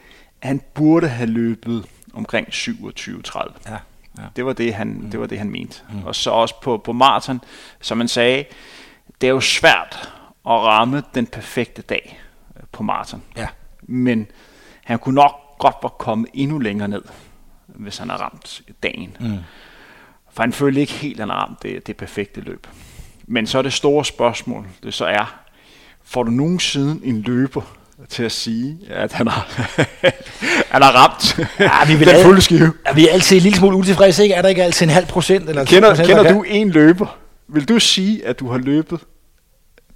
at 0.43 0.49
han 0.49 0.61
burde 0.75 1.09
have 1.09 1.31
løbet 1.31 1.85
omkring 2.15 2.49
27-30. 2.49 3.71
Ja. 3.71 3.77
Ja. 4.19 4.23
Det 4.37 4.47
var 4.47 4.53
det, 4.53 4.75
han, 4.75 4.89
mm. 4.89 5.11
det 5.11 5.21
var 5.21 5.27
det, 5.27 5.39
han 5.39 5.51
mente. 5.51 5.81
Mm. 5.91 6.05
Og 6.05 6.15
så 6.15 6.31
også 6.31 6.55
på, 6.63 6.79
på 6.79 6.93
maraton, 6.93 7.41
som 7.81 7.99
man 7.99 8.09
sagde, 8.09 8.45
det 9.21 9.27
er 9.27 9.31
jo 9.31 9.41
svært 9.41 10.13
at 10.47 10.53
ramme 10.53 11.03
den 11.15 11.27
perfekte 11.27 11.83
dag 11.83 12.21
på 12.73 12.83
maraton. 12.83 13.23
Ja. 13.37 13.47
Men 13.83 14.27
han 14.85 14.99
kunne 14.99 15.15
nok 15.15 15.46
godt 15.59 15.77
være 15.83 15.91
kommet 15.99 16.31
endnu 16.35 16.59
længere 16.59 16.89
ned, 16.89 17.03
hvis 17.67 17.99
han 17.99 18.11
har 18.11 18.17
ramt 18.17 18.63
dagen. 18.83 19.17
Mm. 19.21 19.39
For 20.33 20.43
han 20.43 20.53
følte 20.53 20.81
ikke 20.81 20.93
helt, 20.93 21.15
at 21.15 21.21
han 21.21 21.29
har 21.29 21.37
ramt 21.37 21.63
det, 21.63 21.87
det 21.87 21.97
perfekte 21.97 22.41
løb. 22.41 22.67
Men 23.27 23.47
så 23.47 23.59
er 23.59 23.63
det 23.63 23.73
store 23.73 24.05
spørgsmål, 24.05 24.67
det 24.83 24.95
så 24.95 25.05
er, 25.05 25.41
får 26.05 26.23
du 26.23 26.31
nogensinde 26.31 27.07
en 27.07 27.23
løber 27.23 27.63
til 28.09 28.23
at 28.23 28.33
sige, 28.33 28.79
at 28.89 29.13
han 29.13 29.27
har, 29.29 29.47
han 30.73 30.83
har 30.83 30.93
ramt 30.93 31.39
ja, 31.59 31.87
vi 31.87 31.99
vil 31.99 32.07
den 32.07 32.23
fulde 32.25 32.41
skive? 32.41 32.73
Ja, 32.87 32.93
vi 32.93 33.09
er 33.09 33.13
altid 33.13 33.37
en 33.37 33.43
lille 33.43 33.59
smule 33.59 33.77
utilfredse, 33.77 34.23
ikke? 34.23 34.35
Er 34.35 34.43
der 34.43 34.49
ikke 34.49 34.65
altid 34.65 34.87
en 34.87 34.93
halv 34.93 35.07
procent? 35.07 35.49
Eller 35.49 35.65
kender 35.65 35.95
kender 35.95 36.33
du 36.33 36.43
en 36.43 36.71
løber? 36.71 37.17
Vil 37.49 37.69
du 37.69 37.79
sige, 37.79 38.27
at 38.27 38.41
du 38.41 38.51
har 38.51 38.59
løbet 38.59 39.01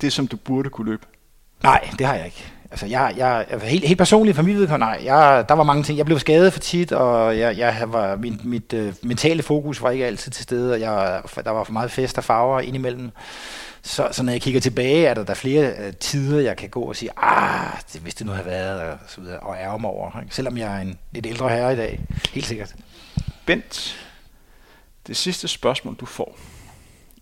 det, 0.00 0.12
som 0.12 0.26
du 0.26 0.36
burde 0.36 0.70
kunne 0.70 0.90
løbe? 0.90 1.06
Nej, 1.62 1.88
det 1.98 2.06
har 2.06 2.14
jeg 2.14 2.24
ikke. 2.24 2.52
Altså, 2.70 2.86
jeg, 2.86 3.14
jeg, 3.16 3.46
altså 3.50 3.66
helt, 3.66 3.86
helt 3.86 3.98
personligt 3.98 4.36
for 4.36 4.42
mit 4.42 4.68
nej. 4.68 5.00
Jeg, 5.04 5.44
der 5.48 5.54
var 5.54 5.64
mange 5.64 5.82
ting. 5.82 5.98
Jeg 5.98 6.06
blev 6.06 6.18
skadet 6.18 6.52
for 6.52 6.60
tit, 6.60 6.92
og 6.92 7.38
jeg, 7.38 7.58
jeg 7.58 7.84
var, 7.86 8.16
min, 8.16 8.40
mit 8.44 8.72
øh, 8.72 8.94
mentale 9.02 9.42
fokus 9.42 9.82
var 9.82 9.90
ikke 9.90 10.06
altid 10.06 10.32
til 10.32 10.42
stede, 10.42 10.72
og 10.72 10.80
jeg, 10.80 11.22
der 11.44 11.50
var 11.50 11.64
for 11.64 11.72
meget 11.72 11.90
fest 11.90 12.18
og 12.18 12.24
farver 12.24 12.60
indimellem. 12.60 13.10
Så, 13.82 14.08
så 14.12 14.22
når 14.22 14.32
jeg 14.32 14.40
kigger 14.40 14.60
tilbage, 14.60 15.06
er 15.06 15.14
der, 15.14 15.24
der 15.24 15.34
flere 15.34 15.72
øh, 15.78 15.92
tider, 15.92 16.40
jeg 16.40 16.56
kan 16.56 16.68
gå 16.68 16.80
og 16.82 16.96
sige, 16.96 17.10
ah, 17.16 17.80
det, 17.92 18.00
hvis 18.00 18.14
det 18.14 18.26
nu 18.26 18.32
havde 18.32 18.46
været, 18.46 18.80
og 18.80 18.98
så 19.06 19.20
videre, 19.20 19.40
og 19.40 19.56
ærger 19.56 19.78
mig 19.78 19.90
over. 19.90 20.20
Ikke? 20.20 20.34
Selvom 20.34 20.58
jeg 20.58 20.76
er 20.76 20.80
en 20.80 20.98
lidt 21.12 21.26
ældre 21.26 21.48
herre 21.48 21.72
i 21.72 21.76
dag. 21.76 22.00
Helt 22.32 22.46
sikkert. 22.46 22.74
Bent, 23.46 23.96
det 25.06 25.16
sidste 25.16 25.48
spørgsmål, 25.48 25.94
du 25.94 26.06
får, 26.06 26.38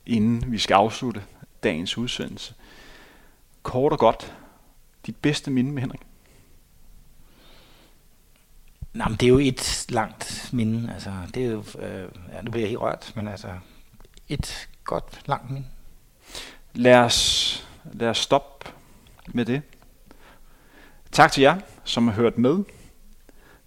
inden 0.07 0.53
vi 0.53 0.59
skal 0.59 0.75
afslutte 0.75 1.23
dagens 1.63 1.99
udsendelse. 1.99 2.55
Kort 3.63 3.93
og 3.93 3.99
godt, 3.99 4.33
dit 5.09 5.17
bedste 5.17 5.51
minde 5.51 5.73
med 5.73 5.83
Henrik? 5.83 6.01
Nej, 8.95 9.09
men 9.09 9.17
det 9.17 9.27
er 9.27 9.31
jo 9.31 9.39
et 9.39 9.87
langt 9.89 10.51
minde. 10.53 10.93
Altså, 10.93 11.13
det 11.35 11.45
er 11.45 11.51
jo, 11.51 11.65
øh, 11.79 12.09
ja, 12.33 12.43
nu 12.43 12.51
bliver 12.51 12.63
jeg 12.63 12.69
helt 12.69 12.81
rørt, 12.81 13.13
men 13.17 13.29
altså, 13.29 13.49
et 14.29 14.69
godt 14.85 15.21
langt 15.27 15.51
minde. 15.51 15.67
Lad 16.75 16.97
os, 16.97 17.69
lad 17.93 18.09
os 18.09 18.19
stoppe 18.19 18.71
med 19.29 19.45
det. 19.45 19.63
Tak 21.13 21.33
til 21.33 21.41
jer, 21.41 21.61
som 21.85 22.09
har 22.09 22.15
hørt 22.15 22.39
med 22.39 22.65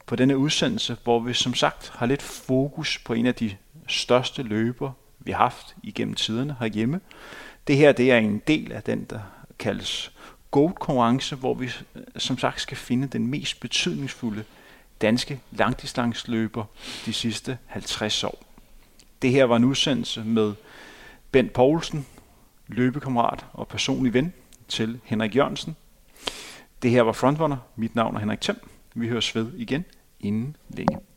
på 0.05 0.15
denne 0.15 0.37
udsendelse, 0.37 0.97
hvor 1.03 1.19
vi 1.19 1.33
som 1.33 1.53
sagt 1.53 1.89
har 1.95 2.05
lidt 2.05 2.21
fokus 2.21 2.99
på 3.05 3.13
en 3.13 3.25
af 3.25 3.35
de 3.35 3.57
største 3.87 4.43
løber, 4.43 4.91
vi 5.19 5.31
har 5.31 5.37
haft 5.37 5.75
igennem 5.83 6.15
tiderne 6.15 6.55
herhjemme. 6.59 7.01
Det 7.67 7.77
her 7.77 7.91
det 7.91 8.11
er 8.11 8.17
en 8.17 8.41
del 8.47 8.71
af 8.71 8.83
den, 8.83 9.03
der 9.03 9.19
kaldes 9.59 10.11
GOAT-konkurrence, 10.51 11.35
hvor 11.35 11.53
vi 11.53 11.65
øh, 11.95 12.03
som 12.17 12.37
sagt 12.37 12.61
skal 12.61 12.77
finde 12.77 13.07
den 13.07 13.27
mest 13.27 13.59
betydningsfulde 13.59 14.43
danske 15.01 15.39
langdistansløber 15.51 16.65
de 17.05 17.13
sidste 17.13 17.57
50 17.65 18.23
år. 18.23 18.43
Det 19.21 19.31
her 19.31 19.45
var 19.45 19.55
en 19.55 19.63
udsendelse 19.63 20.23
med 20.23 20.53
Bent 21.31 21.53
Poulsen, 21.53 22.05
løbekammerat 22.67 23.45
og 23.53 23.67
personlig 23.67 24.13
ven 24.13 24.33
til 24.67 24.99
Henrik 25.03 25.35
Jørgensen. 25.35 25.75
Det 26.81 26.91
her 26.91 27.01
var 27.01 27.11
Frontrunner. 27.11 27.57
Mit 27.75 27.95
navn 27.95 28.15
er 28.15 28.19
Henrik 28.19 28.41
Thiem. 28.41 28.57
Vi 28.93 29.07
høres 29.07 29.35
ved 29.35 29.51
igen 29.57 29.85
inden 30.19 30.55
længe. 30.69 31.10